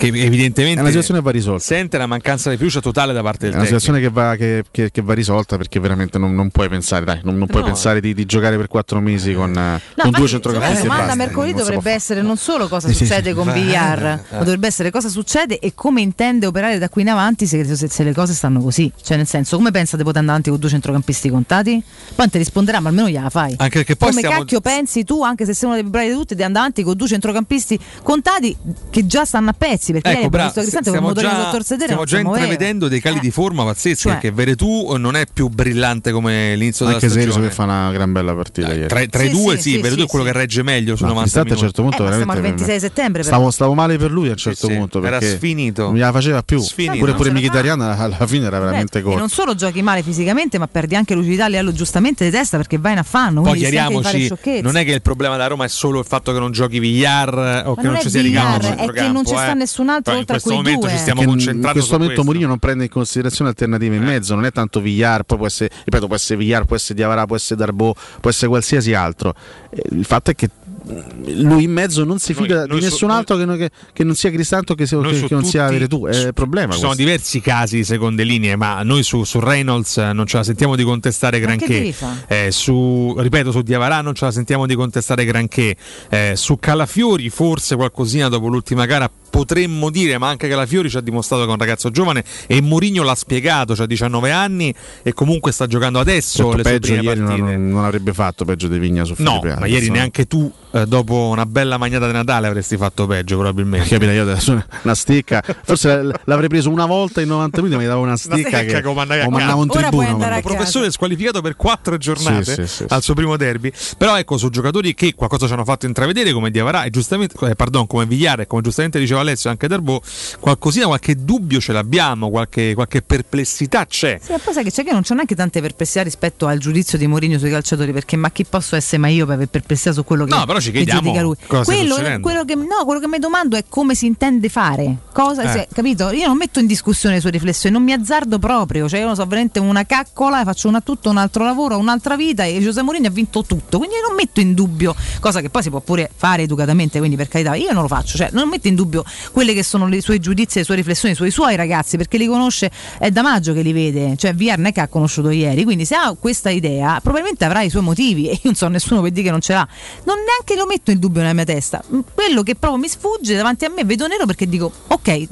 [0.00, 1.62] Che evidentemente È una situazione che va risolta.
[1.62, 3.80] sente una mancanza di fiducia totale da parte è del una tecnico.
[3.80, 7.20] situazione che va, che, che- che va risolta perché veramente non, non puoi pensare dai,
[7.22, 7.68] non, non puoi No.
[7.68, 11.52] pensare di, di giocare per quattro mesi con, eh, con due centrocampisti La domanda mercoledì
[11.52, 13.34] dovrebbe essere non solo cosa succede sì.
[13.34, 14.20] con Villar, eh.
[14.36, 17.88] ma dovrebbe essere cosa succede e come intende operare da qui in avanti se, se-
[17.88, 18.90] se le cose stanno così.
[19.02, 21.72] Cioè, nel senso, come pensa di poter andare avanti con due centrocampisti contati?
[21.72, 23.54] Poi non ti risponderà, ma almeno gliela fai.
[23.58, 26.08] Anche perché poi come stiamo- cacchio pensi tu, anche se sei uno dei più bravi
[26.08, 28.56] di tutti, di andare avanti con due centrocampisti contati
[28.88, 29.88] che già stanno a pezzi?
[29.92, 31.84] Perché ieri Ecco, visto Cristante con il stiamo già, sedere.
[31.84, 36.12] stiamo già intravedendo dei cali di forma pazzeschi Cioè- perché Veretù non è più brillante
[36.12, 37.48] come l'inizio Anche della se stagione.
[37.48, 38.86] che fa una gran bella partita ieri.
[38.88, 40.96] Tra, tra i Sì, due sì, sì, sì, Veretù sì, è quello che regge meglio
[40.96, 43.22] su No, 90 Cristante a un certo punto Eh, ma siamo al veramente 26 settembre,
[43.22, 45.82] stavo, stavo male per lui a un certo sì, punto era perché sfinito.
[45.84, 46.96] non gliela faceva più Sfinito.
[46.98, 50.66] pure pure Mkhitaryan alla fine era veramente Eh, corto non solo giochi male fisicamente, ma
[50.68, 53.40] perdi anche lucidità a livello giustamente di testa perché vai in affanno.
[53.42, 56.38] Poi anche chiariamoci, non è che il problema della Roma è solo il fatto che
[56.38, 59.54] non giochi Villar eh, o che non, ci sia Ricampo è che non ci sta
[59.80, 60.90] nessun altro in oltre a questo quei momento due.
[60.96, 62.24] ci stiamo Che concentrando in questo su momento.
[62.24, 65.70] Mourinho non prende in considerazione alternative in mezzo, non è tanto Villar, poi può essere,
[65.84, 69.34] ripeto, può essere Villar, può essere Diavara, può essere Darbo, può essere qualsiasi altro.
[69.70, 70.48] Eh, Il fatto è che
[70.90, 73.56] mm, lui in mezzo non si Noi- fida noi di su- nessun altro che, non-
[73.56, 76.06] che- che non sia Cristanto che, se- Noi che- su che non sia tutti- Veretù,
[76.06, 76.72] è il problema.
[76.72, 77.04] Ci sono questo.
[77.04, 80.76] diversi casi di seconde linee, ma noi su, su Reynolds eh, non ce la sentiamo
[80.76, 81.94] di contestare granché.
[82.28, 85.76] Eh, su, ripeto, su Diavarà non ce la sentiamo di contestare granché.
[86.08, 91.00] Eh, su Calafiori, forse qualcosina dopo l'ultima gara potremmo dire, ma anche Calafiori ci ha
[91.00, 95.52] dimostrato che è un ragazzo giovane e Mourinho l'ha spiegato, ha 19 anni e comunque
[95.52, 97.56] sta giocando adesso Certo, le sue peggio prime ieri non, partite.
[97.56, 100.86] non- non avrebbe fatto peggio di Vigna su No, Felipe ma ieri neanche tu, eh,
[100.86, 103.88] dopo una bella magnata di Natale, avresti fatto peggio probabilmente.
[103.88, 108.00] Capita, io adesso una stecca, forse l'avrei preso una volta in 90 minuti, mi dava
[108.00, 109.38] una stecca stecca che come mandavi a o casa.
[109.38, 110.08] mandavo in Ora puoi tribuna.
[110.12, 110.54] andare a ma- casa.
[110.54, 113.72] professore squalificato per quattro giornate Sì, sì, sì, al suo primo derby.
[113.96, 117.54] Però ecco, su giocatori che qualcosa ci hanno fatto intravedere, come Diavarà e giustamente, eh,
[117.54, 120.00] pardon, come Vigliare e come giustamente diceva Alessio, anche Darbo,
[120.40, 124.18] qualcosina, qualche dubbio ce l'abbiamo, qualche, qualche perplessità c'è.
[124.22, 127.06] Sì, poi sai che c'è che non c'è neanche tante perplessità rispetto al giudizio di
[127.06, 130.24] Mourinho sui calciatori, perché ma chi posso essere mai io per aver perplessità su quello
[130.24, 131.36] che, No, però ci chiediamo lui?
[131.46, 134.96] cosa quello, quello che, no, quello che mi domando è come si intende fare.
[135.12, 135.48] Cosa, Eh.
[135.52, 136.10] se- capito?
[136.10, 139.14] Io non metto in discussione le sue riflessioni, non mi azzardo proprio, cioè io non
[139.14, 143.08] so veramente una caccola, faccio una, tutto un altro lavoro, un'altra vita e Giuseppe Mourinho
[143.08, 146.10] ha vinto tutto, quindi io non metto in dubbio, cosa che poi si può pure
[146.14, 149.54] fare educatamente, quindi per carità, io non lo faccio, cioè non metto in dubbio quelle
[149.54, 153.10] che sono le sue giudizi, le sue riflessioni sui suoi ragazzi, perché li conosce, è
[153.10, 156.14] da maggio che li vede, cioè VR non che ha conosciuto ieri, quindi se ha
[156.18, 159.30] questa idea probabilmente avrà i suoi motivi e io non so nessuno per dire che
[159.30, 159.66] non ce l'ha,
[160.04, 161.82] non neanche lo metto in dubbio nella mia testa,
[162.14, 165.26] quello che proprio mi sfugge davanti a me vedo nero perché dico ok,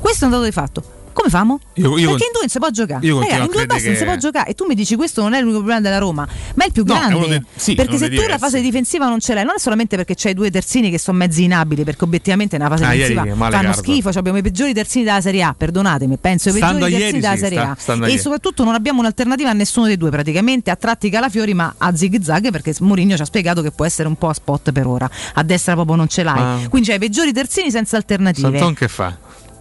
[0.00, 0.96] questo è un dato di fatto.
[1.16, 1.58] Come famo?
[1.74, 3.06] Io- io- Perché in due non si può giocare.
[3.06, 4.50] io Raga, in due basta non si che- può giocare.
[4.50, 6.84] E tu mi dici questo non è l'unico problema della Roma, ma è il più
[6.84, 7.26] No, grande.
[7.28, 8.38] dei- sì, perché se tu la diversi.
[8.38, 11.44] fase difensiva non ce l'hai, non è solamente perché c'hai due terzini che sono mezzi
[11.44, 13.80] inabili, perché obiettivamente nella fase Ah, ieri difensiva male fanno Garza.
[13.82, 14.08] schifo.
[14.10, 17.32] cioè abbiamo i peggiori terzini della Serie A, perdonatemi, penso i peggiori terzini ieri, della
[17.32, 17.76] sì, Serie A.
[17.86, 18.18] E ieri.
[18.18, 22.22] soprattutto non abbiamo un'alternativa a nessuno dei due, praticamente a tratti Calafiori, ma a zig
[22.22, 25.08] zag perché Mourinho ci ha spiegato che può essere un po' a spot per ora.
[25.32, 26.34] A destra proprio non ce l'hai.
[26.38, 28.50] Ma- Quindi c'hai i peggiori terzini senza alternative.
[28.58, 29.16] Santon che fa?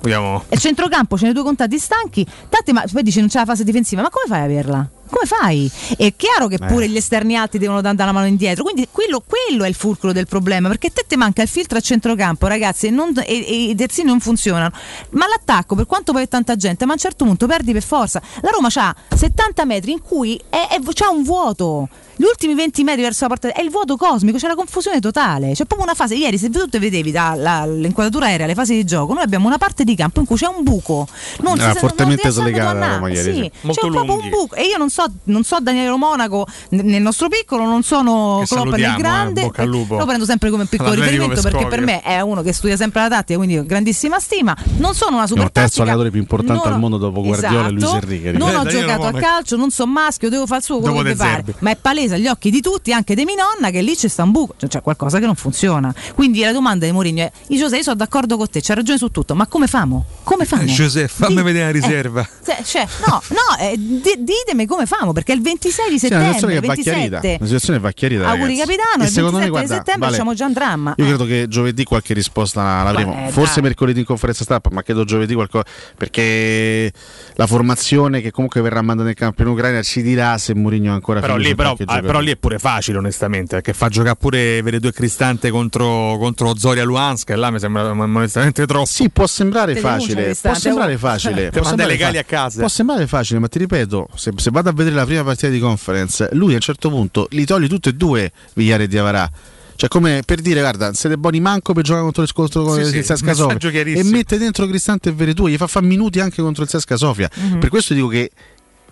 [0.05, 0.43] Vogliamo...
[0.49, 2.23] E centrocampo ce ne due contati stanchi.
[2.47, 4.89] Tante, ma poi dici non c'è la fase difensiva, ma come fai a averla?
[5.09, 5.71] Come fai?
[5.97, 6.65] È chiaro che Eh.
[6.65, 8.63] pure gli esterni alti devono dare una mano indietro.
[8.63, 10.67] Quindi quello, quello è il fulcro del problema.
[10.67, 13.75] Perché a te ti manca il filtro a centrocampo, ragazzi, e, non- e- e i
[13.75, 14.71] terzini non funzionano.
[15.11, 17.83] Ma l'attacco, per quanto poi è tanta gente, ma a un certo punto perdi per
[17.83, 18.21] forza.
[18.41, 21.87] La Roma ha 70 metri in cui è, è- c'ha un vuoto.
[22.17, 25.47] Gli ultimi 20 metri verso la porta è il vuoto cosmico, c'è la confusione totale.
[25.49, 26.15] C'è proprio una fase.
[26.15, 29.83] Ieri, se tu te vedevi dall'inquadratura aerea, le fasi di gioco, noi abbiamo una parte
[29.83, 31.07] di campo in cui c'è un buco.
[31.41, 32.93] Non Era si- fortemente non slegata la.
[32.95, 33.51] Roma ieri, Sì, sì.
[33.61, 34.23] Molto c'è proprio lunghi.
[34.23, 34.55] un buco.
[34.55, 38.67] E io non so non so Daniele Monaco nel nostro piccolo, non sono Che Klopp
[38.67, 39.51] nel eh, grande.
[39.65, 39.97] lupo.
[39.97, 43.01] Lo prendo sempre come piccolo All'Americo riferimento perché per me è uno che studia sempre
[43.01, 44.55] la tattica, quindi grandissima stima.
[44.77, 47.71] Non sono una super il terzo allenatore più importante non al mondo dopo Guardiola e
[47.71, 48.03] Luis Esatto.
[48.03, 48.31] Enrique.
[48.31, 48.57] Non ricordo.
[48.59, 49.25] ho Daniele giocato a Monaco.
[49.25, 51.43] calcio, non so maschio, devo fare il suo quello Dopo che pare.
[51.59, 54.23] Ma è palese agli occhi di tutti, anche di mia nonna, che lì c'è sta
[54.23, 55.93] un buco, cioè c'è qualcosa che non funziona.
[56.13, 59.09] Quindi la domanda di Mourinho è: Giuseppe, io sono d'accordo con te, c'ha ragione su
[59.09, 60.05] tutto, ma come famo?
[60.23, 60.65] Come famo?
[60.65, 62.27] Giuseppe, fammi Di- vedere la riserva.
[62.45, 66.15] Eh, cioè, no, no, eh, di- ditemi come famo, perché il 26 di Sì, è
[66.15, 67.19] una situazione settembre, che va chiarita.
[67.19, 68.27] 27 Una situazione va chiarita.
[68.29, 68.59] auguri ragazzi.
[68.59, 70.93] capitano, E il secondo 27 me, guarda, di settembre vale, facciamo già un dramma.
[70.97, 71.07] Io Eh.
[71.07, 73.13] credo che giovedì qualche risposta la- l'avremo.
[73.13, 73.63] Beh, Forse dai.
[73.63, 75.65] mercoledì in conferenza stampa, ma credo giovedì qualcosa.
[75.97, 76.91] Perché
[77.35, 81.19] la formazione che comunque verrà mandata in campo in Ucraina ci dirà se Mourinho ancora
[81.19, 84.79] Però lì, però, ah, però lì è pure facile, onestamente, perché fa giocare pure vede
[84.79, 88.85] due Cristante contro, contro Zoria Luhansk, e là mi sembra onestamente troppo.
[88.85, 90.35] Sì, può sembrare Te facile.
[90.39, 91.49] Può sembrare facile.
[91.49, 95.59] Può sembrare facile, ma ti ripeto, se, se vado a vedere la prima partita di
[95.59, 99.31] conference, lui a un certo punto li toglie tutti e due Vigliare e Diavarà.
[99.77, 102.85] Cioè, come per dire, guarda, siete buoni manco per giocare contro il, contro Sì, il
[102.85, 103.81] sì, Cesca messaggio Sofia.
[103.83, 107.29] E mette dentro Cristante e Veretù, gli fa fare minuti anche contro il Cesca Sofia.
[107.33, 107.59] Mhm.
[107.59, 108.31] Per questo dico che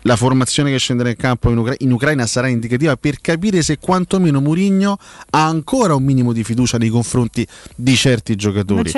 [0.03, 3.77] la formazione che scenderà in campo in, Ucra- in Ucraina sarà indicativa per capire se
[3.77, 4.98] quantomeno Mourinho
[5.32, 8.90] ha ancora un minimo di fiducia nei confronti di certi giocatori.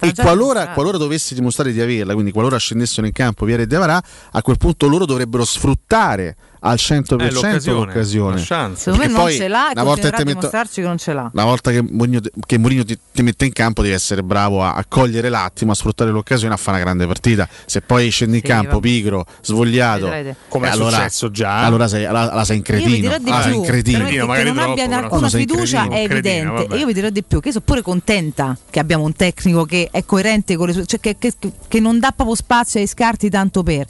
[0.00, 4.02] E qualora, qualora dovessi dimostrare di averla, quindi qualora scendessero in campo Viera e Devarà,
[4.32, 6.36] a quel punto loro dovrebbero sfruttare
[6.66, 8.36] al 100% Eh, l'occasione, l'occasione.
[8.36, 8.80] la chance.
[8.84, 11.12] Secondo me non poi, ce l'ha e una volta che metto- dimostrarci che non ce
[11.12, 11.30] l'ha.
[11.32, 14.74] una volta che Mourinho, che Mourinho ti, ti mette in campo devi essere bravo a,
[14.74, 17.46] a cogliere l'attimo, a sfruttare l'occasione, a fare una grande partita.
[17.66, 18.80] Se poi scendi in Sì, campo vabbè.
[18.80, 20.06] pigro, svogliato.
[20.48, 21.64] Come eh, è allora, successo già.
[21.64, 23.00] allora sei, allora, allora sei in Io vi cretino.
[23.08, 24.06] dirò di Ah, più, cretino.
[24.06, 24.96] che non troppo, abbia però.
[25.02, 25.94] alcuna fiducia cretino.
[26.02, 26.62] è Cretino, evidente.
[26.68, 26.76] vabbè.
[26.80, 30.04] Io vi dirò di più, che sono pure contenta che abbiamo un tecnico che è
[30.04, 31.32] coerente con le sue, cioè che, che-
[31.68, 33.84] che non dà proprio spazio ai scarti tanto per.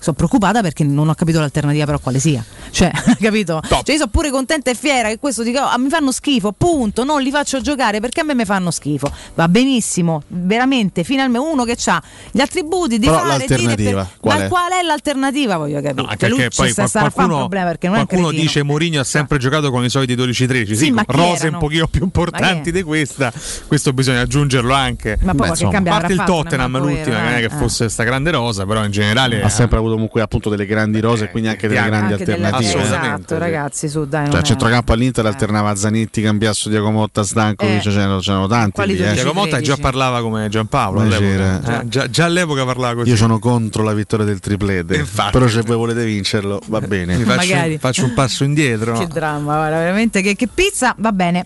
[0.00, 2.42] Sono preoccupata perché non ho capito l'alternativa, però quale sia.
[2.70, 3.60] Cioè, capito?
[3.68, 7.04] Cioè, io sono pure contenta e fiera che questo dica, "Ah, mi fanno schifo, punto,
[7.04, 9.12] non li faccio giocare perché a me mi fanno schifo.
[9.34, 14.16] Va benissimo, veramente, finalmente uno che ha gli attributi di Però fare dire l'alternativa, per-
[14.20, 14.48] qual ma è?
[14.48, 15.56] qual è l'alternativa?
[15.58, 15.92] Voglio capire.
[16.02, 18.00] No, anche lui perché poi sta, sarà a fare un qualcuno, problema perché non è
[18.00, 20.66] un qualcuno dice Mourinho ha sempre giocato con i soliti 12-13.
[20.66, 21.56] Sì, Sì, rose erano?
[21.56, 23.30] un pochino più importanti di questa.
[23.66, 25.18] Questo bisogna aggiungerlo anche.
[25.20, 27.48] Ma poi Beh, insomma, a parte il Tottenham, l'ultima, che non è eh.
[27.48, 31.00] che fosse sta grande rosa, però in generale Ha sempre avuto comunque appunto delle grandi
[31.00, 32.78] rose e quindi anche delle anche grandi Anche delle- alternative.
[32.80, 34.30] Assolutamente, Esatto, ragazzi, su dai.
[34.30, 37.90] Cioè, è- centrocampo all'Inter alternava Zanetti, Cambiasso, Diacomotta, Stankovic, Eh.
[37.90, 38.72] c'erano, c'erano tanti.
[38.72, 39.02] Quali lì, eh.
[39.04, 39.22] 12?
[39.22, 39.80] Diego Motta già 13.
[39.80, 41.00] parlava come Giampaolo.
[41.00, 41.26] All'epoca.
[41.28, 41.60] c'era.
[41.60, 43.10] Già, già- già all'epoca parlava così.
[43.10, 45.30] Io sono contro la vittoria del triplete, Infatti.
[45.32, 47.16] però se voi volete vincerlo va bene.
[47.16, 48.98] Mi faccio, faccio un passo indietro.
[48.98, 51.44] Che dramma, guarda, veramente che, che pizza, va bene.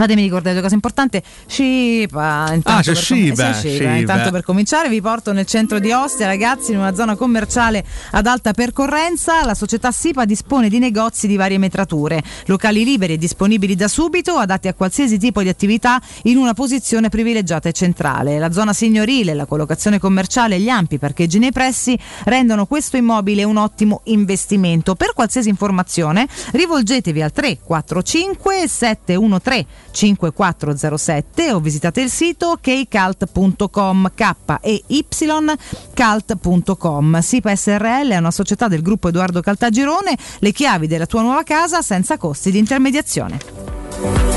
[0.00, 1.22] Fatemi ricordare due cose importanti.
[1.44, 3.68] Shiba, intanto, Ah, c'è per com- Shiba, sì.
[3.68, 3.94] Shiba.
[3.96, 8.26] intanto per cominciare vi porto nel centro di Ostia, ragazzi, in una zona commerciale ad
[8.26, 9.44] alta percorrenza.
[9.44, 14.36] La società SIPA dispone di negozi di varie metrature, locali liberi e disponibili da subito,
[14.36, 18.38] adatti a qualsiasi tipo di attività in una posizione privilegiata e centrale.
[18.38, 23.44] La zona signorile, la collocazione commerciale e gli ampi parcheggi nei pressi rendono questo immobile
[23.44, 24.94] un ottimo investimento.
[24.94, 34.82] Per qualsiasi informazione rivolgetevi al 345 713 5407 o visitate il sito kcalt.com k e
[34.86, 35.04] y
[35.94, 37.20] calt.com.
[37.20, 41.82] SIPA SRL è una società del gruppo Edoardo Caltagirone, le chiavi della tua nuova casa
[41.82, 44.29] senza costi di intermediazione.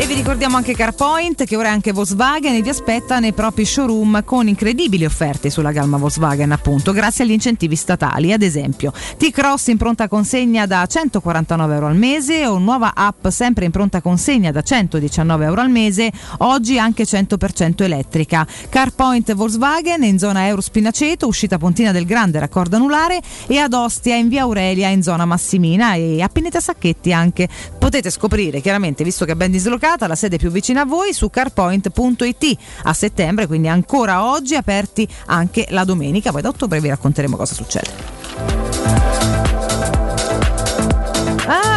[0.00, 3.64] E vi ricordiamo anche CarPoint che ora è anche Volkswagen e vi aspetta nei propri
[3.64, 8.32] showroom con incredibili offerte sulla gamma Volkswagen appunto grazie agli incentivi statali.
[8.32, 13.64] Ad esempio T-Cross in pronta consegna da 149 euro al mese o nuova app sempre
[13.64, 18.46] in pronta consegna da 119 euro al mese oggi anche 100% elettrica.
[18.68, 24.14] CarPoint Volkswagen in zona Euro Spinaceto uscita Pontina del Grande raccordo anulare e ad Ostia
[24.14, 25.94] in via Aurelia in zona Massimina.
[25.94, 27.48] E a Pineta Sacchetti anche.
[27.76, 29.50] Potete scoprire chiaramente visto che è ben
[29.88, 35.08] dislocata la sede più vicina a voi su carpoint.it a settembre quindi ancora oggi aperti
[35.26, 36.30] anche la domenica.
[36.30, 39.37] Poi da ottobre vi racconteremo cosa succede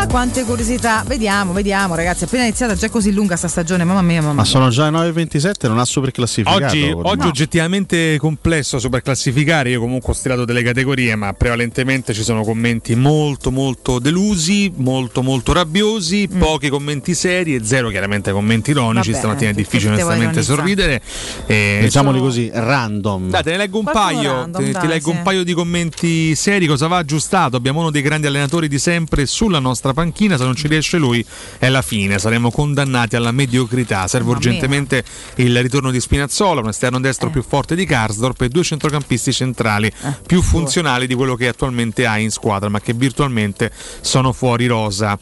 [0.01, 1.03] Ah, quante curiosità.
[1.05, 2.23] Vediamo, vediamo, ragazzi.
[2.23, 4.49] Appena iniziata già così lunga sta stagione, mamma mia, mamma Ma mia.
[4.49, 6.65] sono già le 9.27, non ha super classificato.
[6.65, 12.23] Oggi, oggi oggettivamente complesso super classificare, io comunque ho stilato delle categorie, ma prevalentemente ci
[12.23, 16.39] sono commenti molto molto delusi, molto molto rabbiosi, Mm.
[16.39, 20.99] pochi commenti seri e zero chiaramente commenti ironici, Vabbè, stamattina è difficile onestamente sorridere.
[21.45, 23.29] E Diciamoli sono- così, random.
[23.29, 25.15] Dai, te ne leggo un Qualcuno paio, random, te- dai, ti leggo sì.
[25.17, 27.55] un paio di commenti seri, cosa va aggiustato?
[27.55, 31.25] Abbiamo uno dei grandi allenatori di sempre sulla nostra panchina, se non ci riesce lui
[31.57, 34.07] è la fine, saremo condannati alla mediocrità.
[34.07, 35.03] Serve urgentemente
[35.35, 39.91] il ritorno di Spinazzola, un esterno destro più forte di Karsdorp e due centrocampisti centrali
[40.25, 43.71] più funzionali di quello che attualmente ha in squadra, ma che virtualmente
[44.01, 45.17] sono fuori rosa.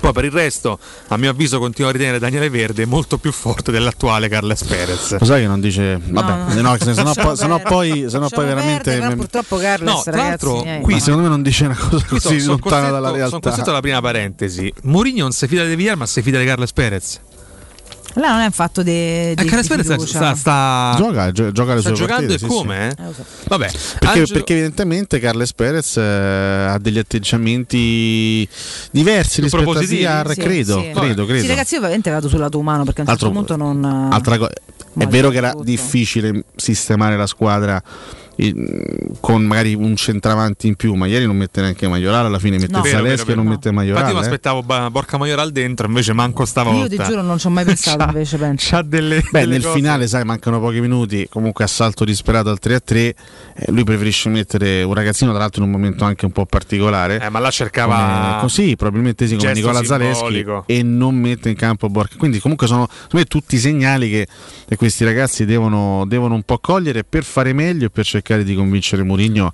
[0.00, 3.70] Poi per il resto, a mio avviso, continuo a ritenere Daniele Verde molto più forte
[3.72, 5.18] dell'attuale Carles Perez.
[5.18, 5.98] Lo sai che non dice.
[6.04, 8.90] Vabbè, no, se no, poi, se no poi, se no poi veramente.
[8.90, 10.80] Verde, però purtroppo Carles, No, tra ragazzi, l'altro, eh.
[10.82, 13.38] Qui secondo me non dice una cosa così sono- sono lontana dalla Sono realtà.
[13.40, 14.72] costretto alla prima parentesi.
[14.82, 17.20] Mourinho non si fida di Villar, ma si fida di Carles Perez.
[18.16, 20.06] Là non è un fatto di, E di Perez fiducia.
[20.06, 22.94] sta, sta, Gioca, gio- gioca le sta sue giocando partite, e sì, come?
[22.96, 23.02] sì.
[23.02, 23.24] eh?
[23.48, 28.48] Vabbè, Perché, Angelo- perché evidentemente Carles Perez eh, ha degli atteggiamenti
[28.90, 29.84] diversi Più rispetto a?
[29.84, 30.90] Ziar, Sì, credo, sì.
[30.94, 31.42] credo, credo.
[31.42, 34.08] Sì, ragazzi, io ovviamente vado sul lato umano perché a un certo Altro- punto non.
[34.12, 34.48] Altra co-
[34.96, 35.64] è vero che era tutto.
[35.64, 38.23] difficile sistemare la squadra eh,
[39.20, 42.72] con magari un centravanti in più, ma ieri non mette neanche Maiorale, alla fine mette
[42.72, 42.84] No.
[42.84, 43.56] Zaleschi vero, e non vero.
[43.56, 44.20] mette Infatti io eh.
[44.20, 46.80] aspettavo Borca Maioral dentro, invece manco stavolta.
[46.82, 48.36] Io ti giuro, non ci ho mai pensato invece.
[48.36, 48.66] Penso.
[48.70, 51.26] C'ha delle, Beh, delle nel cose- finale, sai, mancano pochi minuti.
[51.30, 52.96] Comunque, assalto disperato al 3-3.
[52.96, 53.14] eh,
[53.68, 57.20] lui preferisce mettere un ragazzino, tra l'altro, in un momento anche un po' particolare.
[57.20, 60.14] Eh, ma là cercava Come- così, probabilmente sì, come Nicola Zaleschi.
[60.14, 60.64] simbolico.
[60.66, 62.16] E non mette in campo Borca.
[62.18, 64.26] Quindi, comunque, sono me, tutti i segnali che,
[64.68, 68.54] che questi ragazzi devono, devono un po' cogliere per fare meglio e per cercare di
[68.54, 69.52] convincere Mourinho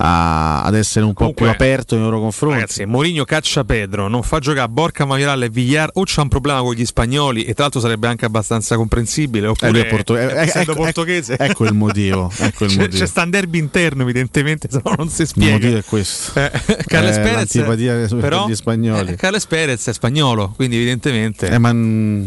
[0.00, 2.54] ad essere un po' più Comunque, aperto nei loro confronti.
[2.60, 6.60] Ragazzi, Mourinho caccia Pedro, non fa giocare Borca Maioral e Villar o c'ha un problema
[6.60, 10.32] con gli spagnoli e tra l'altro sarebbe anche abbastanza comprensibile Eh, oppure è porto- eh,
[10.42, 11.36] essendo ecco- portoghese.
[11.36, 12.96] ecco il motivo, ecco il c'è, motivo.
[12.96, 15.52] c'è sta un derby interno evidentemente, se no non si Il spiega.
[15.54, 16.38] motivo è questo.
[16.38, 16.50] Eh,
[16.86, 19.10] Carles Eh, Perez l'antipatia per però, gli spagnoli.
[19.10, 22.24] eh, Carles Perez è spagnolo, quindi evidentemente Eh, ma mm,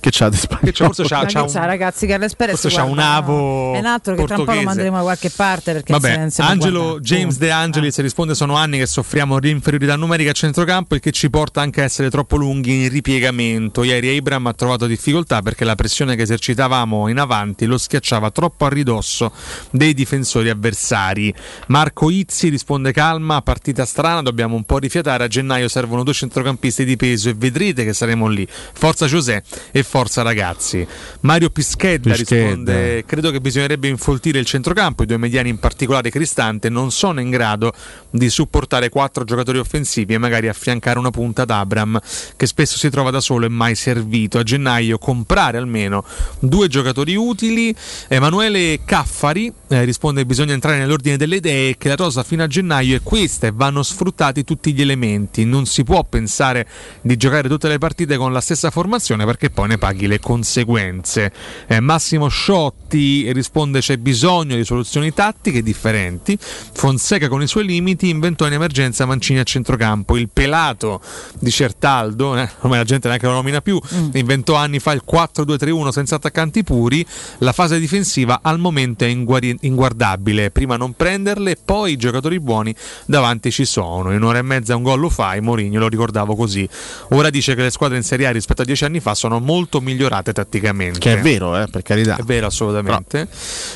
[0.00, 0.66] che c'ha di spagnolo?
[0.66, 3.78] Che c'ha- forse c'ha- c'ha un- c'ha, ragazzi, Carles Perez forse c'ha un avo È
[3.78, 4.64] un altro che tra un po' lo portoghese.
[4.64, 9.38] manderemo da qualche parte perché Vabbè, Angelo James De Angelis risponde: Sono anni che soffriamo
[9.40, 12.88] di inferiorità numerica a centrocampo, il che ci porta anche a essere troppo lunghi in
[12.90, 13.82] ripiegamento.
[13.82, 18.64] Ieri Abram ha trovato difficoltà perché la pressione che esercitavamo in avanti lo schiacciava troppo
[18.64, 19.32] a ridosso
[19.70, 21.32] dei difensori avversari.
[21.68, 25.24] Marco Izzi risponde: Calma, partita strana, dobbiamo un po' rifiatare.
[25.24, 28.46] A gennaio servono due centrocampisti di peso e vedrete che saremo lì.
[28.72, 30.86] Forza José e forza ragazzi.
[31.20, 32.44] Mario Pischedda, Pischedda.
[32.44, 35.02] risponde: Credo che bisognerebbe infoltire il centrocampo.
[35.02, 37.72] I due mediani, in particolare Cristante, non sono in grado
[38.10, 41.98] di supportare quattro giocatori offensivi e magari affiancare una punta ad Abram,
[42.36, 44.38] che spesso si trova da solo e mai servito.
[44.38, 46.04] A gennaio comprare almeno
[46.38, 47.74] due giocatori utili.
[48.08, 52.94] Emanuele Caffari eh, risponde: Bisogna entrare nell'ordine delle idee, che la rosa fino a gennaio
[52.96, 55.46] è questa e vanno sfruttati tutti gli elementi.
[55.46, 56.68] Non si può pensare
[57.00, 61.32] di giocare tutte le partite con la stessa formazione perché poi ne paghi le conseguenze.
[61.66, 66.36] Eh, Massimo Sciotti risponde: C'è bisogno di soluzioni tattiche differenti.
[66.38, 70.16] Fonseca con i suoi limiti inventò in emergenza Mancini a centrocampo.
[70.16, 71.00] Il pelato
[71.38, 73.80] di Certaldo, eh, ormai la gente neanche lo nomina più,
[74.14, 77.04] inventò anni fa il 4-2-3-1 senza attaccanti puri.
[77.38, 80.50] La fase difensiva al momento è inguari- inguardabile.
[80.50, 82.74] Prima non prenderle, poi i giocatori buoni
[83.06, 84.10] davanti ci sono.
[84.10, 85.40] In un'ora e mezza un gol lo fai.
[85.40, 86.68] Mourinho lo ricordavo così.
[87.10, 89.67] Ora dice che le squadre in Serie A rispetto a dieci anni fa sono molto
[89.80, 90.98] migliorate tatticamente.
[90.98, 92.16] Che è vero, eh, per carità.
[92.16, 93.28] È vero, assolutamente.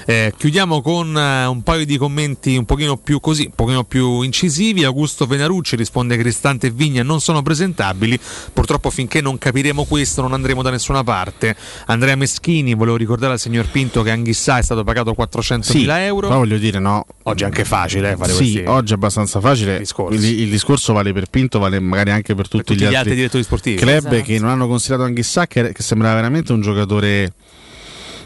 [0.06, 4.22] Eh, chiudiamo con eh, un paio di commenti un pochino più così, un pochino più
[4.22, 4.84] incisivi.
[4.84, 8.18] Augusto Venarucci risponde che Cristante e Vigna non sono presentabili.
[8.52, 11.54] Purtroppo finché non capiremo questo non andremo da nessuna parte.
[11.86, 16.28] Andrea Meschini, volevo ricordare al signor Pinto che Anghissà è stato pagato 400.000 Sì, euro.
[16.28, 17.04] però voglio dire, no.
[17.24, 19.76] Oggi è anche facile eh, fare Sì, questi oggi è abbastanza facile.
[20.10, 23.42] Il, il discorso vale per Pinto, vale magari anche per tutti, tutti gli altri direttori
[23.42, 23.76] sportivi.
[23.76, 24.22] club Esatto.
[24.22, 27.32] che non hanno considerato Anghissà che, che sembrava veramente un giocatore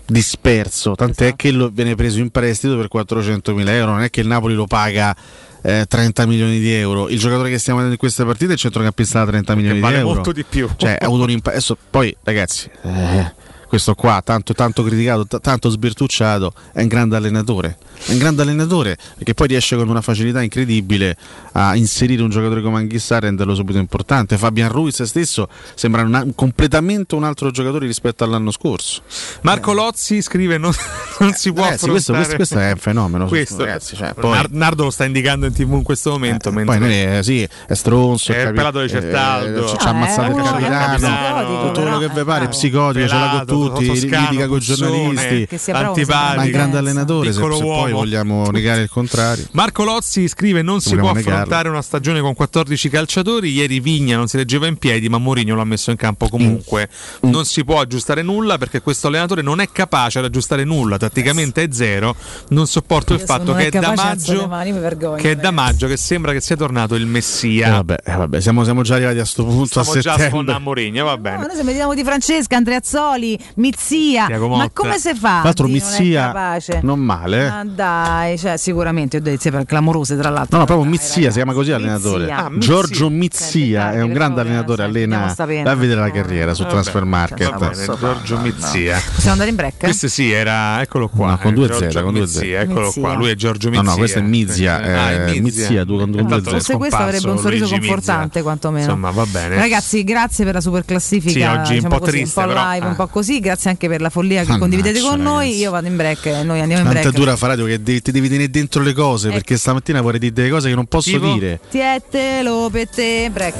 [0.06, 0.94] disperso.
[0.94, 1.36] Tant'è Esatto.
[1.36, 3.92] che lo viene preso in prestito per 400.000 euro.
[3.92, 5.16] Non è che il Napoli lo paga.
[5.62, 8.58] eh, 30 milioni di euro il giocatore che stiamo vedendo in queste partite è il
[8.60, 10.68] centrocampista da 30 milioni vale di euro molto di più.
[10.76, 13.32] cioè ha avuto un impatto adesso poi ragazzi eh,
[13.66, 18.42] questo qua tanto, tanto criticato t- tanto sbirtucciato è un grande allenatore è un grande
[18.42, 21.16] allenatore perché poi riesce con una facilità incredibile
[21.58, 26.26] a inserire un giocatore come Anghissà e renderlo subito importante Fabian Ruiz stesso sembra una-
[26.34, 29.00] completamente un altro giocatore rispetto all'anno scorso
[29.42, 30.72] Marco Lozzi scrive: Non,
[31.20, 32.36] non si può Ragazzi, questo, affrontare.
[32.36, 35.52] questo- questo è un fenomeno Questo, ragazzi, cioè, poi- Nar- Nardo lo sta indicando in
[35.52, 36.50] tv in questo momento.
[36.52, 39.64] mentre poi noi, eh, sì, è stronzo, È il capi- pelato di Certaldo.
[39.64, 43.06] eh, ci ha Ah, ammazzato è il capitano, tutto quello che vi pare, eh, psicotico,
[43.08, 47.32] ce l'ha con pelato, tutti, litiga con i giornalisti, antipatico, ma è un grande allenatore,
[47.32, 49.44] se, poi vogliamo negare il contrario.
[49.52, 51.45] Marco Lozzi scrive: Non si può negarlo.
[51.46, 53.50] Affrontare una stagione con 14 calciatori.
[53.52, 56.88] Ieri Vigna non si reggeva in piedi, ma Mourinho l'ha messo in campo comunque.
[57.24, 57.30] Mm.
[57.30, 60.96] Non si può aggiustare nulla perché questo allenatore non è capace ad aggiustare nulla.
[60.96, 62.14] Tatticamente è zero.
[62.48, 64.46] Non sopporto il Io fatto sono che è da maggio.
[64.48, 65.16] mani, vergogno.
[65.16, 67.68] Che è da maggio che sembra che sia tornato il Messia.
[67.68, 70.28] Eh, vabbè, eh, vabbè, siamo, siamo già arrivati a sto punto Stiamo a già settembre.
[70.28, 71.36] sfondando Mourinho, va No, bene.
[71.46, 75.34] noi se vediamo di Francesca, Andreazzoli, Mizia, ma come si fa?
[75.36, 76.80] Tra l'altro di non Mizia capace?
[76.82, 77.48] non male.
[77.48, 80.56] Ma dai, cioè, sicuramente ho per clamorose tra l'altro.
[80.56, 82.20] No, no, proprio Mizia, si chiama così l'allenatore.
[82.24, 82.44] Mizia.
[82.44, 83.24] Ah, Giorgio Mizia.
[83.46, 87.56] Mizia è un grande allenatore, allena va a vedere la carriera su Transfer Market.
[87.58, 88.98] bene, Giorgio Mizia.
[88.98, 89.76] Possiamo andare in break?
[89.78, 90.80] Questo sì, era.
[90.80, 91.30] Eccolo qua.
[91.30, 92.36] No, con eh, due Giorgio Z, con due Z.
[92.42, 93.14] Eccolo qua.
[93.14, 93.90] Lui è Giorgio No, Mizia.
[93.90, 96.52] no, questo è Mizia, Ah, è eh, Mizia, due con due Tanto Z.
[96.52, 98.84] Forse questo avrebbe un sorriso confortante, quantomeno.
[98.86, 99.56] Insomma, va bene.
[99.56, 101.30] Ragazzi, grazie per la super classifica.
[101.32, 102.88] Sì, oggi un diciamo po' così, triste, un po' live, eh.
[102.88, 103.40] un po' così.
[103.40, 105.56] Grazie anche per la follia che condividete con noi.
[105.58, 107.14] Io vado in break e noi andiamo in Tanta è break.
[107.14, 110.32] dura fa radio che devi- ti devi tenere dentro le cose perché stamattina vorrei dire
[110.32, 111.25] delle cose che non posso Tipo?
[111.34, 111.60] Dire.
[111.68, 113.56] Tiette, lo per te, break.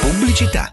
[0.00, 0.72] Pubblicità.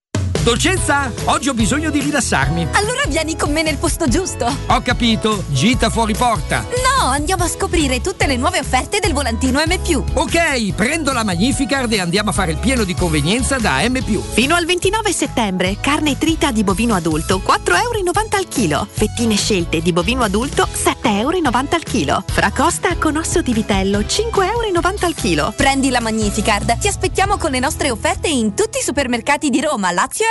[0.43, 2.69] Dolcezza, oggi ho bisogno di rilassarmi.
[2.71, 4.51] Allora vieni con me nel posto giusto.
[4.67, 6.61] Ho capito, gita fuori porta.
[6.61, 10.03] No, andiamo a scoprire tutte le nuove offerte del volantino M+.
[10.13, 14.01] Ok, prendo la Magnificard e andiamo a fare il pieno di convenienza da M+.
[14.33, 17.99] Fino al 29 settembre, carne trita di bovino adulto 4,90 euro
[18.31, 18.87] al chilo.
[18.89, 21.37] Fettine scelte di bovino adulto 7,90 euro
[21.69, 22.23] al chilo.
[22.25, 25.53] Fracosta con osso di vitello 5,90 euro al chilo.
[25.55, 26.79] Prendi la Magnificard.
[26.79, 30.30] Ti aspettiamo con le nostre offerte in tutti i supermercati di Roma, Lazio e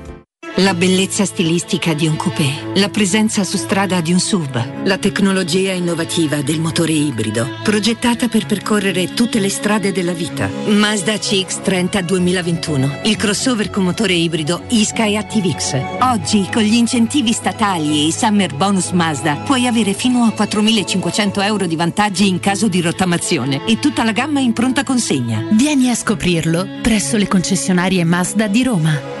[0.55, 5.71] La bellezza stilistica di un coupé, la presenza su strada di un SUV, la tecnologia
[5.71, 10.49] innovativa del motore ibrido, progettata per percorrere tutte le strade della vita.
[10.65, 15.81] Mazda CX-30 2021, il crossover con motore ibrido Isky ActiveX.
[16.01, 21.43] Oggi, con gli incentivi statali e i Summer Bonus Mazda, puoi avere fino a 4.500
[21.43, 25.47] euro di vantaggi in caso di rottamazione e tutta la gamma in pronta consegna.
[25.51, 29.20] Vieni a scoprirlo presso le concessionarie Mazda di Roma.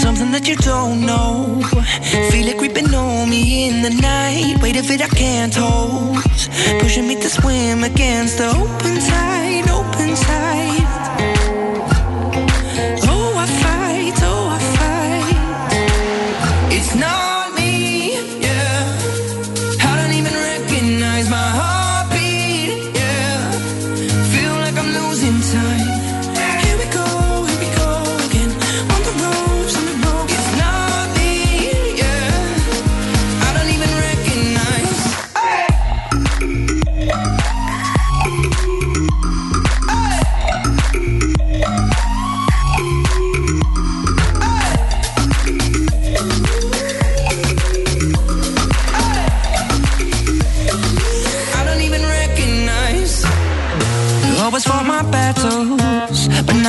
[0.00, 1.60] Something that you don't know.
[2.30, 4.62] Feel it creeping on me in the night.
[4.62, 6.22] Weight of it I can't hold.
[6.80, 10.59] Pushing me to swim against the open tide, open tide.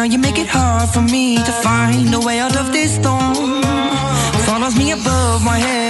[0.01, 3.61] Now you make it hard for me to find a way out of this storm.
[4.47, 5.80] Follows me above my head,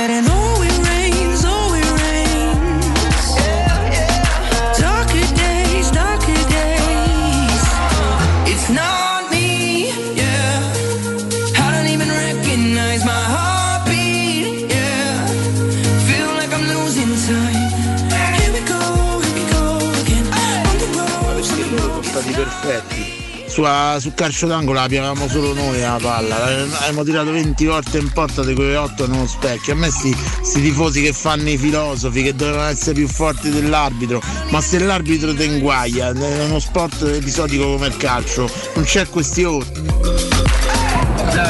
[23.62, 28.00] Sua- sul calcio d'angolo la piavamo solo noi la palla, La- abbiamo tirato 20 volte
[28.00, 29.74] in porta di quelle 8 nello specchio.
[29.74, 30.16] A me sti,
[30.54, 35.44] tifosi che fanno i filosofi, che dovevano essere più forti dell'arbitro, ma se l'arbitro ti
[35.44, 40.41] inguaglia, è uno sport episodico come il calcio, non c'è questione.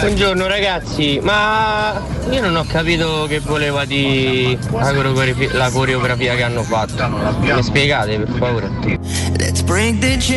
[0.01, 6.41] Buongiorno ragazzi, ma io non ho capito che voleva di la coreografia, la coreografia che
[6.41, 7.07] hanno fatto.
[7.39, 8.99] Mi spiegate per favore?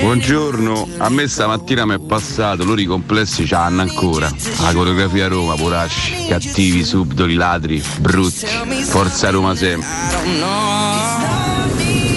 [0.01, 4.31] Buongiorno, a me stamattina mi è passato, loro i complessi ce l'hanno ancora.
[4.61, 8.47] La coreografia a Roma, poracci, cattivi, subdoli, ladri, brutti.
[8.83, 9.89] Forza Roma sempre.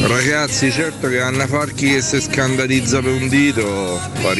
[0.05, 4.33] Ragazzi, certo che Anna Farchi che si scandalizza per un dito, fa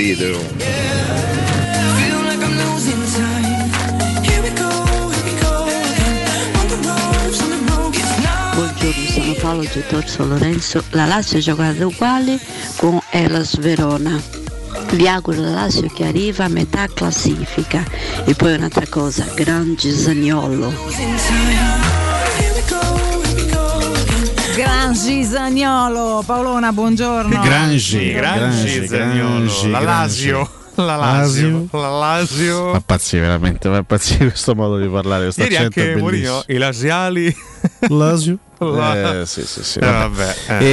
[9.48, 10.84] Paolo Gettorso Lorenzo.
[10.90, 12.38] La Lazio ha giocato uguale
[12.76, 14.22] con Elas Verona.
[14.92, 17.82] Vi auguro la Lazio che arriva a metà classifica.
[18.26, 20.74] E poi un'altra cosa, Grangi Zagnolo.
[24.53, 27.40] Gran Gisagnolo, Paolona, buongiorno.
[27.40, 30.50] Grangi, Grangi, Zaniolo, la Lazio.
[30.77, 32.69] La Lazio, la Lazio.
[32.72, 35.95] Fa impazzire veramente, fa impazzire questo modo di parlare, questo Ieri anche.
[35.95, 37.35] Mourinho, i lasiali.
[37.89, 38.38] Lazio?
[38.59, 39.80] La- Eh, sì, sì, sì.
[39.80, 40.35] Eh, vabbè.
[40.49, 40.65] eh.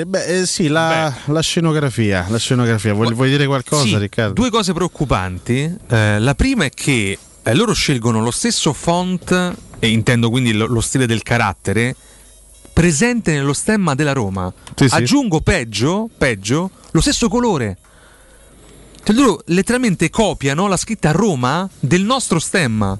[0.00, 2.92] E, beh, eh, sì, la, la scenografia, la scenografia.
[2.94, 4.34] Vuoi, vuoi dire qualcosa, Sì, Riccardo?
[4.34, 5.74] Due cose preoccupanti.
[5.88, 10.66] Eh, la prima è che eh, loro scelgono lo stesso font, e intendo quindi lo,
[10.66, 11.94] lo stile del carattere,
[12.72, 14.52] presente nello stemma della Roma.
[14.74, 14.86] Sì.
[14.90, 17.78] Aggiungo peggio, peggio, lo stesso colore.
[19.06, 22.98] Cioè loro letteralmente copiano la scritta Roma del nostro stemma.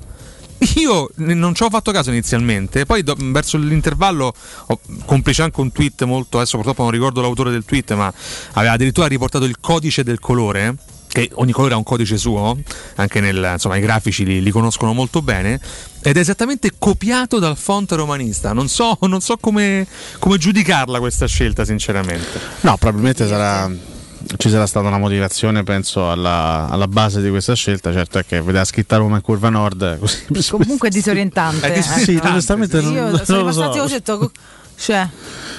[0.77, 4.33] Io non ci ho fatto caso inizialmente, poi do- verso l'intervallo,
[4.67, 8.15] ho, complice anche un tweet molto, adesso purtroppo non ricordo l'autore del tweet, ma
[8.53, 10.77] aveva addirittura riportato il codice del colore,
[11.09, 12.57] che ogni colore ha un codice suo,
[12.95, 15.61] anche nel, insomma i grafici li, li conoscono molto bene,
[16.03, 18.53] ed è esattamente copiato dal font romanista.
[18.53, 19.85] Non so, non so come,
[20.21, 22.39] come giudicarla questa scelta, sinceramente.
[22.61, 23.95] No, probabilmente sarà
[24.37, 27.93] ci sarà stata una motivazione, penso, alla, alla base di questa scelta.
[27.93, 29.99] Certo è che vedeva scritta Roma in curva nord.
[29.99, 31.75] Così, Comunque è disorientante.
[31.75, 33.63] Eh, sì, onestamente non- Io non sono lo so.
[33.65, 34.31] ho detto,
[34.79, 35.09] cioè,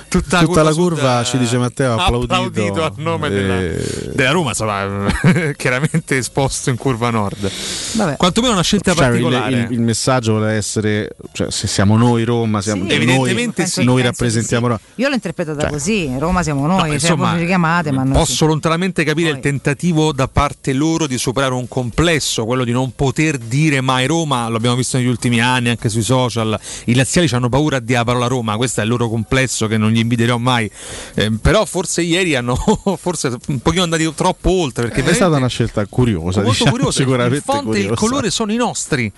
[0.10, 2.34] Tutta, Tutta la curva, sud, ci dice Matteo, ha applaudito.
[2.34, 5.06] applaudito a nome Eh, della, della Roma, insomma,
[5.58, 7.50] chiaramente esposto in curva nord.
[7.96, 8.16] Vabbè.
[8.16, 9.52] Quantomeno una scelta Cioè, il, particolare.
[9.54, 13.84] il- il messaggio vuole essere, cioè, se siamo noi Roma, siamo, Sì, noi, evidentemente sì.
[13.84, 14.80] noi rappresentiamo Roma.
[14.96, 15.70] io l'ho interpretata Cioè.
[15.72, 18.46] così, Roma siamo noi, No, cioè, insomma, voi ci chiamate, ma noi Posso sì.
[18.46, 23.38] lontanamente capire il tentativo da parte loro di superare un complesso, quello di non poter
[23.38, 27.78] dire mai Roma, l'abbiamo visto negli ultimi anni anche sui social, i laziali hanno paura
[27.78, 30.70] a dire la parola Roma, questo è il loro complesso che non gli inviderò mai,
[31.16, 32.56] Eh, però forse ieri hanno
[33.00, 36.92] forse un pochino andati troppo oltre perché È stata una scelta curiosa, molto diciamo, curioso,
[37.00, 38.06] sicuramente il fonte e il curiosa.
[38.06, 39.12] colore sono i nostri.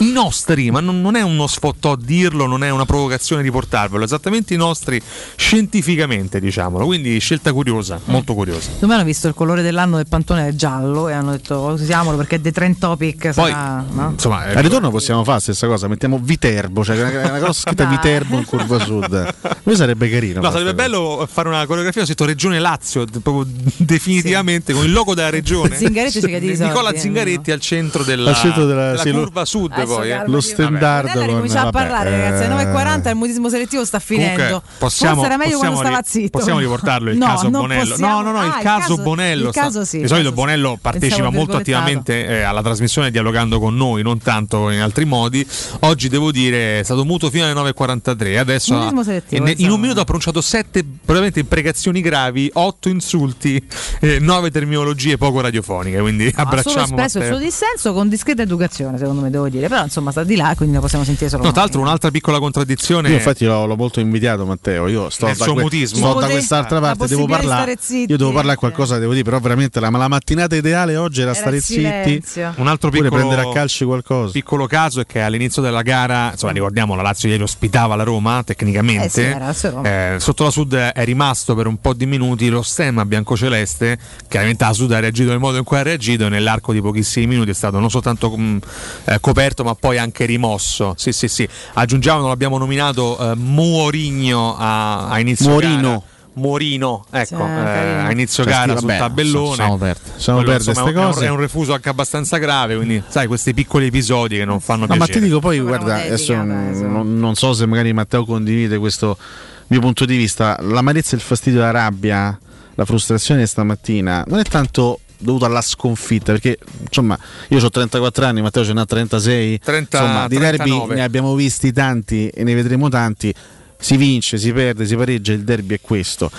[0.00, 4.04] I nostri, ma non, non è uno sfottò dirlo, non è una provocazione di portarvelo,
[4.04, 5.00] esattamente i nostri
[5.34, 6.84] scientificamente, diciamolo.
[6.84, 8.70] Quindi scelta curiosa, molto curiosa.
[8.72, 12.40] Secondo hanno visto il colore dell'anno del pantone è giallo e hanno detto usiamolo perché
[12.40, 14.10] The Trend Topic Poi, sarà, no?
[14.10, 17.84] Insomma, Al ritorno possiamo fare la stessa cosa, mettiamo Viterbo, cioè una, una cosa scritta
[17.84, 17.96] Dai.
[17.96, 19.34] Viterbo in curva sud.
[19.64, 20.40] Noi sarebbe carino.
[20.40, 23.44] No, sarebbe bello fare una coreografia scritto Regione Lazio, proprio
[23.76, 25.74] definitivamente con il logo della regione.
[25.74, 26.20] Zingaretti
[26.58, 30.10] Nicola eh, Zingaretti al centro della, Al centro della- della sì, curva sud Adesso poi.
[30.10, 30.22] eh.
[30.26, 32.44] Lo standard Nella con ricominciamo a vabbè, parlare, ragazzi.
[32.44, 34.42] Alle eh, 9.40 il mutismo selettivo sta finendo.
[34.42, 36.38] Comunque, possiamo, Forse era meglio possiamo quando stava zitto.
[36.38, 37.88] possiamo riportarlo il No, caso Bonello.
[37.90, 38.20] possiamo.
[38.22, 39.44] No, no, no, il, Ah, caso, Bonello.
[39.46, 39.96] Il sta- caso sì.
[39.96, 40.32] di il solito.
[40.32, 45.46] Bonello partecipa molto attivamente eh, alla trasmissione dialogando con noi, non tanto in altri modi.
[45.80, 48.38] Oggi devo dire è stato muto fino alle 9.43.
[48.38, 48.92] Adesso ha-
[49.30, 53.62] in, in un minuto ha pronunciato sette probabilmente imprecazioni gravi, otto insulti,
[54.00, 55.98] eh, nove terminologie poco radiofoniche.
[56.00, 59.48] Quindi No, ha solo abbracciamo espresso il suo dissenso con discreta educazione, secondo me, devo
[59.48, 59.68] dire.
[59.68, 62.38] Però insomma sta di là, quindi lo possiamo sentire solo No, tra l'altro un'altra piccola
[62.38, 63.08] contraddizione.
[63.08, 65.98] Io infatti l'ho, l'ho molto invidiato Matteo, io sto, da, suo que- mutismo.
[65.98, 67.72] sto da Poter- quest'altra la parte, devo parlare.
[67.72, 68.58] stare zitti, Io devo parlare eh.
[68.58, 72.22] qualcosa, devo dire, però veramente la, ma la mattinata ideale oggi era, Era stare zitti.
[72.56, 74.32] Un altro piccolo, prendere a calci qualcosa.
[74.32, 78.42] piccolo caso è che all'inizio della gara, insomma, ricordiamo la Lazio ieri ospitava la Roma
[78.44, 79.04] tecnicamente.
[79.06, 79.88] Eh sì, era Lazio Roma.
[80.14, 83.98] Eh, sotto la Sud è rimasto per un po' di minuti lo stemma biancoceleste.
[84.28, 87.26] Chiaramente la Sud ha reagito nel modo in cui ha reagito e nell'arco di pochissimi
[87.26, 88.58] minuti è stato non soltanto mh,
[89.04, 90.94] eh, coperto ma poi anche rimosso.
[90.96, 91.48] Sì, sì, sì.
[91.74, 95.80] Aggiungiamo, non l'abbiamo nominato, eh, Muorigno a, a inizio Muorino.
[95.88, 96.02] gara.
[96.38, 99.54] Muorino, ecco, eh, a inizio Cioè, gara sì, sul vabbè, tabellone.
[99.56, 101.26] siamo aperti, siamo aperti a insomma, ste è un- cose.
[101.26, 104.94] È un refuso anche abbastanza grave, quindi sai, questi piccoli episodi che non fanno No,
[104.94, 105.18] ma piacere.
[105.18, 106.34] ti dico poi, guarda, adesso.
[106.40, 109.18] non- non so se magari Matteo condivide questo
[109.66, 110.56] mio punto di vista.
[110.60, 112.38] L'amarezza, il fastidio, la rabbia,
[112.76, 118.42] la frustrazione stamattina non è tanto dovuto alla sconfitta perché insomma io ho 34 anni
[118.42, 120.94] Matteo ce n'ha 36 30, insomma di derby 39.
[120.94, 123.34] ne abbiamo visti tanti e ne vedremo tanti.
[123.80, 126.30] Si vince, si perde, si pareggia il derby è questo.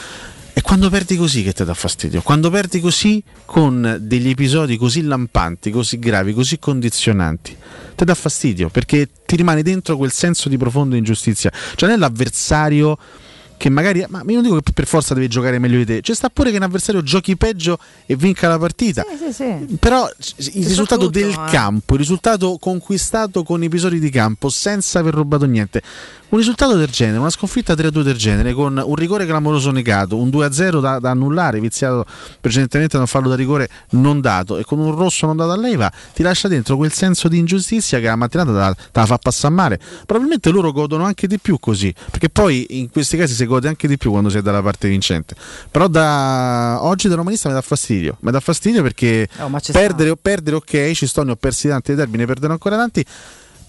[0.53, 2.21] E quando perdi così che ti dà fastidio?
[2.21, 7.55] Quando perdi così con degli episodi così lampanti, così gravi, così condizionanti
[7.95, 11.51] ti dà fastidio perché ti rimane dentro quel senso di profonda ingiustizia.
[11.75, 12.97] Cioè non è l'avversario
[13.59, 16.15] che magari, ma io non dico che per forza devi giocare meglio di te, c'è
[16.15, 19.05] sta pure che un avversario giochi peggio e vinca la partita.
[19.09, 19.75] Sì, sì, sì.
[19.77, 21.51] Però il risultato del eh.
[21.51, 25.83] campo, il risultato conquistato con episodi di campo senza aver rubato niente,
[26.29, 30.29] un risultato del genere, una sconfitta 3-2 del genere, con un rigore clamoroso negato, un
[30.29, 32.05] 2-0 da, da annullare, viziato
[32.39, 35.57] precedentemente da un fallo da rigore non dato e con un rosso non dato a
[35.57, 39.53] Leiva, ti lascia dentro quel senso di ingiustizia che la mattinata te la, fa passare
[39.53, 39.79] male.
[40.05, 43.87] Probabilmente loro godono anche di più così, perché poi in questi casi si gode anche
[43.87, 45.35] di più quando si è dalla parte vincente.
[45.71, 50.15] Però da oggi da romanista mi dà fastidio, mi dà fastidio perché Oh, perdere o
[50.15, 53.05] perdere ok, ci sto, ne ho persi tanti ne perderò ancora tanti.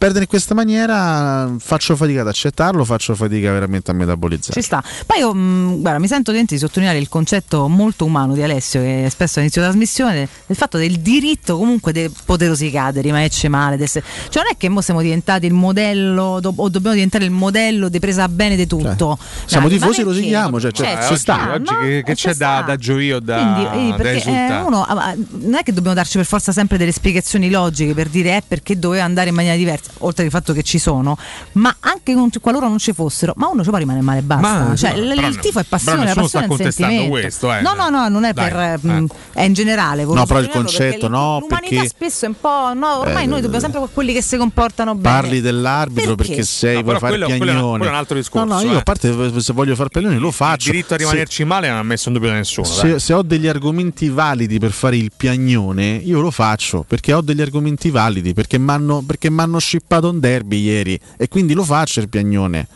[0.00, 4.54] Perdere in questa maniera faccio fatica ad accettarlo, faccio fatica veramente a metabolizzare.
[4.58, 4.82] Ci sta.
[5.04, 8.80] Poi io mh, guarda, mi sento dentro di sottolineare il concetto molto umano di Alessio,
[8.80, 13.76] che spesso all'inizio della trasmissione, del fatto del diritto comunque di poter rosicare, rimanerci male.
[13.76, 17.24] di essere- Cioè non è che mo siamo diventati il modello, do- o dobbiamo diventare
[17.26, 19.18] il modello di presa bene di tutto.
[19.44, 21.52] Siamo Dai, tifosi, ma lo rosichiamo, cioè, cioè, Eh, ci ci sta.
[21.52, 21.78] Oggi no?
[21.80, 24.64] che, che Eh, c'è ci da, da gioio, da, Quindi, eh, da perché eh, esultare?
[24.66, 28.08] uno ah, ma non è che dobbiamo darci per forza sempre delle spiegazioni logiche per
[28.08, 31.16] dire eh, perché doveva andare in maniera diversa, oltre al fatto che ci sono,
[31.52, 34.64] ma anche con- qualora non ci fossero, ma uno ci può rimanere male e basta.
[34.64, 37.20] Ma, cioè, no, l- il tifo è passione, la passione sta è un contestando sentimento.
[37.20, 37.60] questo, eh.
[37.60, 38.78] No, no, no, non è Dai, per eh.
[39.00, 40.04] mh, è in generale.
[40.04, 42.72] No, però il concetto perché no, L'umanità perché- spesso è un po'.
[42.74, 45.20] No, ormai Eh, noi dobbiamo sempre quelli che si comportano bene.
[45.20, 46.46] Parli dell'arbitro perché, Perché?
[46.46, 47.68] sei, No, vuoi fare quello- piagnone.
[47.78, 48.76] quello è un altro discorso, No, no, io eh.
[48.78, 50.66] a parte se voglio fare piagnone lo faccio.
[50.68, 52.66] Il diritto a Se- rimanerci male non ha messo in dubbio da nessuno.
[52.66, 57.20] Se, se ho degli argomenti validi per fare il piagnone, io lo faccio perché ho
[57.20, 62.09] degli argomenti validi, perché mi hanno shippato un derby ieri e quindi lo faccio il
[62.09, 62.68] piagnone.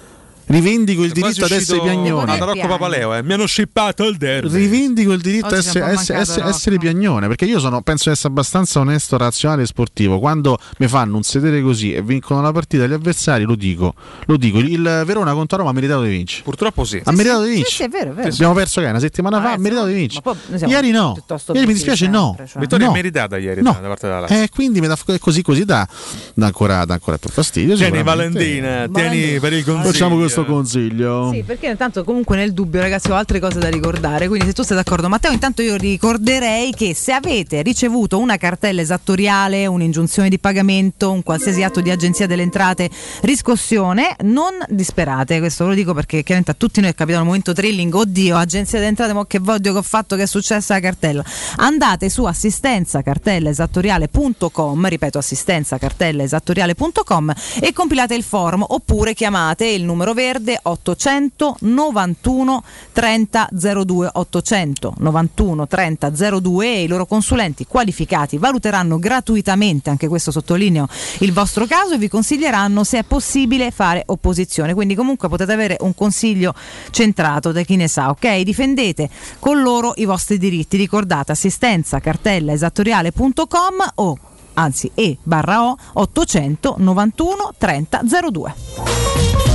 [0.47, 2.39] Rivendico il diritto ad essere piagnone.
[2.39, 3.23] da Rocco Papaleo, eh.
[3.23, 4.55] mi hanno scippato il derby.
[4.55, 8.29] Rivendico il diritto ad essere, essere- essere- essere piagnone perché io sono, penso di essere
[8.29, 10.19] abbastanza onesto, razionale e sportivo.
[10.19, 13.95] Quando mi fanno un sedere così e vincono la partita gli avversari, lo dico,
[14.27, 14.59] lo dico.
[14.59, 16.43] Il Verona contro Roma ha meritato di vincere.
[16.43, 17.01] Purtroppo sì.
[17.03, 17.75] Ha meritato di Sì, vincere.
[17.75, 18.29] sì, è vero, è vero.
[18.29, 20.23] Abbiamo perso che una settimana fa, ha meritato di vincere.
[20.67, 21.17] Ieri no.
[21.55, 22.27] Ieri mi dispiace no.
[22.37, 22.61] sempre, cioè.
[22.61, 22.93] Vittoria No.
[22.93, 23.73] meritata ieri No.
[23.81, 24.43] da parte della Lazio.
[24.43, 25.87] Eh, quindi mi dà così così dà,
[26.35, 27.77] dà ancora, dà ancora più fastidio.
[27.77, 28.03] Tieni.
[28.03, 29.91] Valentina, tieni per il consiglio.
[29.91, 31.31] Facciamo questo consiglio.
[31.33, 34.63] Sì, perché intanto comunque nel dubbio ragazzi ho altre cose da ricordare, quindi se tu
[34.63, 40.39] sei d'accordo Matteo intanto io ricorderei che se avete ricevuto una cartella esattoriale, un'ingiunzione di
[40.39, 42.91] pagamento, un qualsiasi atto di agenzia delle entrate,
[43.23, 47.29] riscossione, non disperate, questo ve lo dico perché chiaramente a tutti noi è capitato il
[47.29, 50.73] momento thrilling, oddio agenzia delle entrate, ma che voglio che ho fatto, che è successa
[50.75, 51.23] la cartella.
[51.57, 61.57] Andate su assistenzacartellaesattoriale.com, ripeto assistenzacartellaesattoriale.com e compilate il forum oppure chiamate il numero verde 800
[61.61, 62.63] 91
[62.93, 70.31] 30 02 800 91 30 02 e i loro consulenti qualificati valuteranno gratuitamente, anche questo
[70.31, 70.89] sottolineo,
[71.21, 74.73] il vostro caso e vi consiglieranno se è possibile fare opposizione.
[74.73, 76.55] Quindi comunque potete avere un consiglio
[76.91, 78.41] centrato da chi ne sa, ok?
[78.41, 80.79] Difendete con loro i vostri diritti.
[80.79, 84.19] Ricordate assistenza cartella esattoriale.com o
[84.55, 89.54] anzi e barra o 800 91 30 02.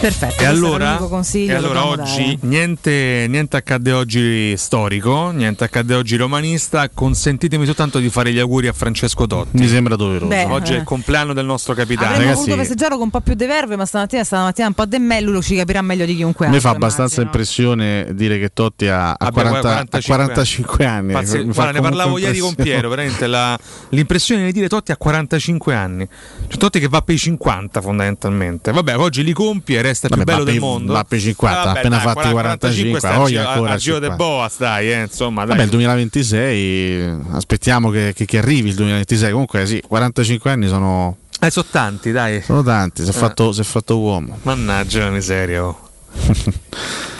[0.00, 0.98] Perfetto, E allora,
[1.34, 6.88] e allora oggi niente, niente accadde oggi storico, niente accadde oggi romanista.
[6.88, 9.58] Consentitemi soltanto di fare gli auguri a Francesco Totti.
[9.58, 10.28] Mi sembra doveroso.
[10.28, 10.78] Beh, oggi è eh.
[10.78, 12.14] il compleanno del nostro capitano.
[12.14, 14.98] Avremmo voluto festeggiarlo con un po' più di verve, ma stamattina, stamattina un po' di
[14.98, 16.70] me, lui lo ci capirà meglio di chiunque Mi altro.
[16.70, 21.12] fa abbastanza impressione dire che Totti ha, ha Abbia 40, ha 45 45 anni.
[21.12, 22.54] Pazzi- Mi fa guarda, ne parlavo ieri con.
[22.54, 23.58] Piero, veramente la-
[23.90, 26.08] l'impressione di dire Totti ha 45 anni.
[26.48, 28.72] Cioè, Totti che va per i 50 fondamentalmente.
[28.72, 30.92] Vabbè, oggi li compie e resta il più bello del mondo.
[31.08, 34.06] i 50, Ah, vabbè, appena dai, fatti 45, sta oggi a- ancora a Giro de
[34.08, 34.16] 50.
[34.24, 35.48] Boas, dai, eh, insomma, dai.
[35.56, 39.30] Vabbè, il 2026 aspettiamo che, che- che arrivi il 2026.
[39.32, 42.40] Comunque, sì, 45 anni sono, Eh, sono tanti, dai.
[42.42, 43.02] sono tanti.
[43.02, 43.16] Si è Eh.
[43.16, 44.38] fatto, si è fatto uomo.
[44.42, 45.74] Mannaggia la miseria.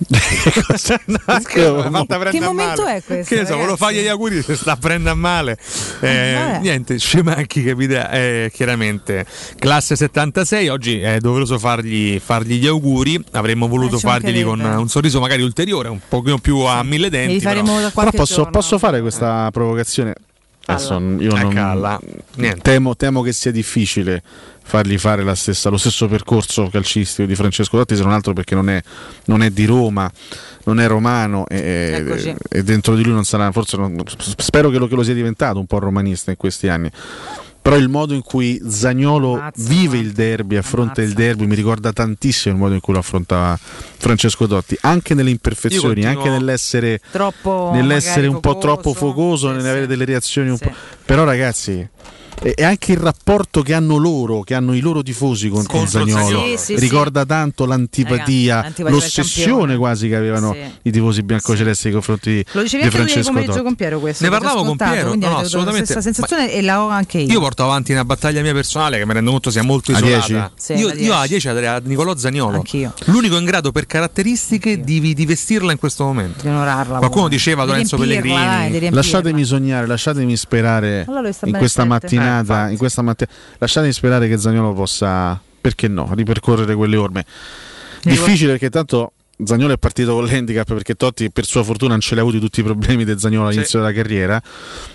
[1.44, 1.60] Che
[2.30, 3.34] Che momento è questo?
[3.34, 5.58] Che ne so, volevo fargli gli auguri si sta prendendo a male.
[6.00, 6.58] Eh, vabbè.
[6.60, 9.26] niente, Scemacchi capita, eh, chiaramente
[9.58, 10.68] classe 76.
[10.68, 13.22] Oggi è doveroso fargli, fargli gli auguri.
[13.32, 17.34] Avremmo voluto Eh, farglieli con un sorriso magari ulteriore, un pochino più a mille denti.
[17.40, 17.80] però.
[17.80, 20.14] da Però posso, posso fare questa provocazione?
[20.72, 21.52] Adesso io Eh, non.
[22.62, 24.22] Temo, temo che sia difficile
[24.62, 28.54] fargli fare la stessa- lo stesso percorso calcistico di Francesco Totti, se non altro perché
[28.54, 28.80] non è,
[29.24, 30.08] non è di Roma,
[30.64, 34.00] non è romano e, e dentro di lui non sarà, forse non-
[34.36, 36.88] spero che lo, che lo sia diventato un po' romanista in questi anni.
[37.62, 42.54] Però il modo in cui Zagnolo vive il derby, affronta il derby, mi ricorda tantissimo
[42.54, 48.26] il modo in cui lo affrontava Francesco Totti, anche nelle imperfezioni, anche nell'essere Troppo nell'essere
[48.28, 48.60] un po' focoso.
[48.66, 50.64] troppo focoso, nell'avere delle reazioni un Sì.
[50.64, 50.72] po'.
[51.04, 51.86] Però, ragazzi.
[52.42, 55.86] E e anche il rapporto che hanno loro, che hanno i loro tifosi con, Zagnolo,
[56.10, 56.46] Zaniolo.
[56.46, 60.58] Sì, sì, ricorda tanto l'antipatia, Raga, l'antipatia l'ossessione quasi che avevano Sì.
[60.82, 63.62] i tifosi biancocelesti nei confronti di, Lo dicevi di Francesco Totti.
[63.62, 64.24] con Piero questo.
[64.24, 66.00] Ne parlavo con Piero, no, assolutamente.
[66.00, 67.32] sensazione e la ho anche io.
[67.32, 70.26] Io porto avanti una battaglia mia personale che mi rendo conto sia molto isolata.
[70.26, 70.50] 10?
[70.56, 71.28] Sì, io, a io a 10.
[71.28, 72.56] 10 darei a Nicolò Zagnolo.
[72.56, 72.92] Anch'io.
[73.04, 76.42] L'unico in grado per caratteristiche di, di vestirla in questo momento.
[76.42, 76.98] Di onorarla.
[76.98, 77.36] Qualcuno pure.
[77.36, 78.36] diceva Di Lorenzo Pellegrini.
[78.36, 78.90] riempirla.
[78.94, 81.06] Lasciatemi sognare, lasciatemi sperare
[81.44, 82.19] in questa attento.
[82.20, 82.72] Eh, mattinata, infatti.
[82.72, 87.24] in questa mattina, lasciatemi sperare che Zagnolo possa, perché no, ripercorrere quelle orme.
[88.02, 92.14] Difficile perché tanto Zagnolo è partito con l'handicap perché Totti per sua fortuna non ce
[92.14, 94.40] li ha avuti tutti i problemi del Zagnolo all'inizio della carriera,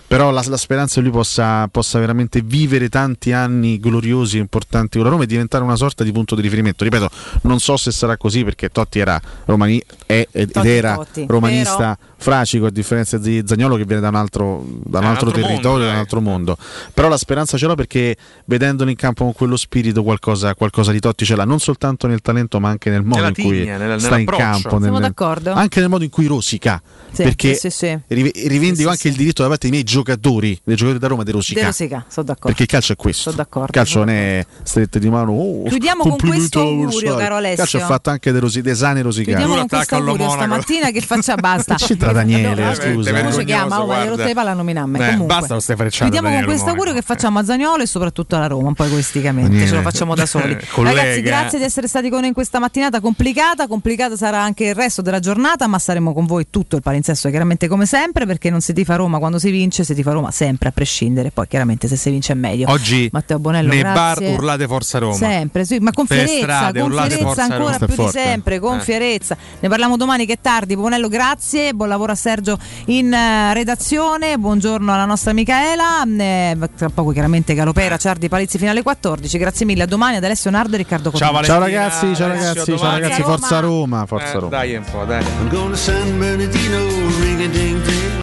[0.08, 4.98] però la, la speranza che lui possa, possa veramente vivere tanti anni gloriosi e importanti
[4.98, 6.84] con la Roma e diventare una sorta di punto di riferimento.
[6.84, 7.10] Ripeto,
[7.44, 11.26] non so se sarà così perché Totti era romani- è- ed Totti, era Totti.
[11.28, 15.42] romanista fracico a differenza di Zagnolo che viene da un altro, da un altro altro
[15.44, 16.00] territorio, mondo, da un dai.
[16.00, 16.58] altro mondo.
[16.92, 21.00] Però la speranza ce l'ho perché vedendolo in campo con quello spirito qualcosa, qualcosa di
[21.00, 23.78] Totti ce l'ha, non soltanto nel talento ma anche nel modo Nella in cui tigna,
[23.78, 25.52] nella- sta in campo, Siamo nel- d'accordo?
[25.54, 26.82] anche nel modo in cui rosica.
[27.12, 28.00] Sì, perché sì, sì, sì.
[28.08, 29.08] rive- rivendico anche sì.
[29.10, 31.62] il diritto da parte dei miei giocatori, dei giocatori da Roma di rosicare.
[31.62, 32.48] De Rosica, sono d'accordo.
[32.48, 33.22] Perché il calcio è questo.
[33.22, 35.32] Sono d'accordo, Il calcio non è strette di mano.
[35.32, 37.80] oh, Chiudiamo con questo augurio, caro Il calcio è Alessio.
[37.82, 39.38] fatto anche dei rosi- dei sani rosicari.
[39.38, 41.76] Chiudiamo con questo augurio stamattina che faccia basta.
[42.16, 43.14] Daniele, No, scusa.
[43.14, 43.82] Come si chiama?
[43.82, 44.98] Oh, ma hai rotto le palle a nominarmi.
[44.98, 45.26] Eh, Comunque.
[45.28, 48.48] basta con ste frecciate, Chiudiamo con questo augurio che facciamo a Zagnolo e soprattutto alla
[48.48, 49.68] Roma, un po' egoisticamente.
[49.68, 50.58] Ce lo facciamo da soli.
[50.72, 51.02] Collega.
[51.02, 53.68] Ragazzi, grazie di essere stati con noi in questa mattinata complicata.
[53.68, 57.68] Complicata sarà anche il resto della giornata, ma saremo con voi tutto il palinsesto, chiaramente
[57.68, 60.72] come sempre, perché non si tifa Roma quando si vince, si tifa Roma sempre a
[60.72, 61.32] prescindere.
[61.32, 62.70] Poi chiaramente se si vince è meglio.
[62.72, 64.28] Oggi Matteo Bonello, nei grazie.
[64.30, 65.16] bar urlate Forza Roma.
[65.16, 67.86] Sempre, sì, ma con Per fierezza, strade, con fierezza ancora Roma.
[67.86, 68.82] più di sempre, con Eh.
[68.82, 69.38] fierezza.
[69.60, 70.76] Ne parliamo domani che è tardi.
[70.76, 76.04] Bonello, grazie, buon lavoro a Sergio in eh, redazione, buongiorno alla nostra Micaela.
[76.06, 79.38] Eh, tra poco chiaramente Galopera, Ciardi Palizzi fino alle 14.
[79.38, 81.44] Grazie mille, a domani ad Alessio Nardo e Riccardo Cotone.
[81.46, 83.02] Ciao ragazzi, ciao ragazzi, ciao domani.
[83.02, 84.50] ragazzi, forza Roma, forza Eh, Roma.
[84.50, 85.24] Dai un po', dai.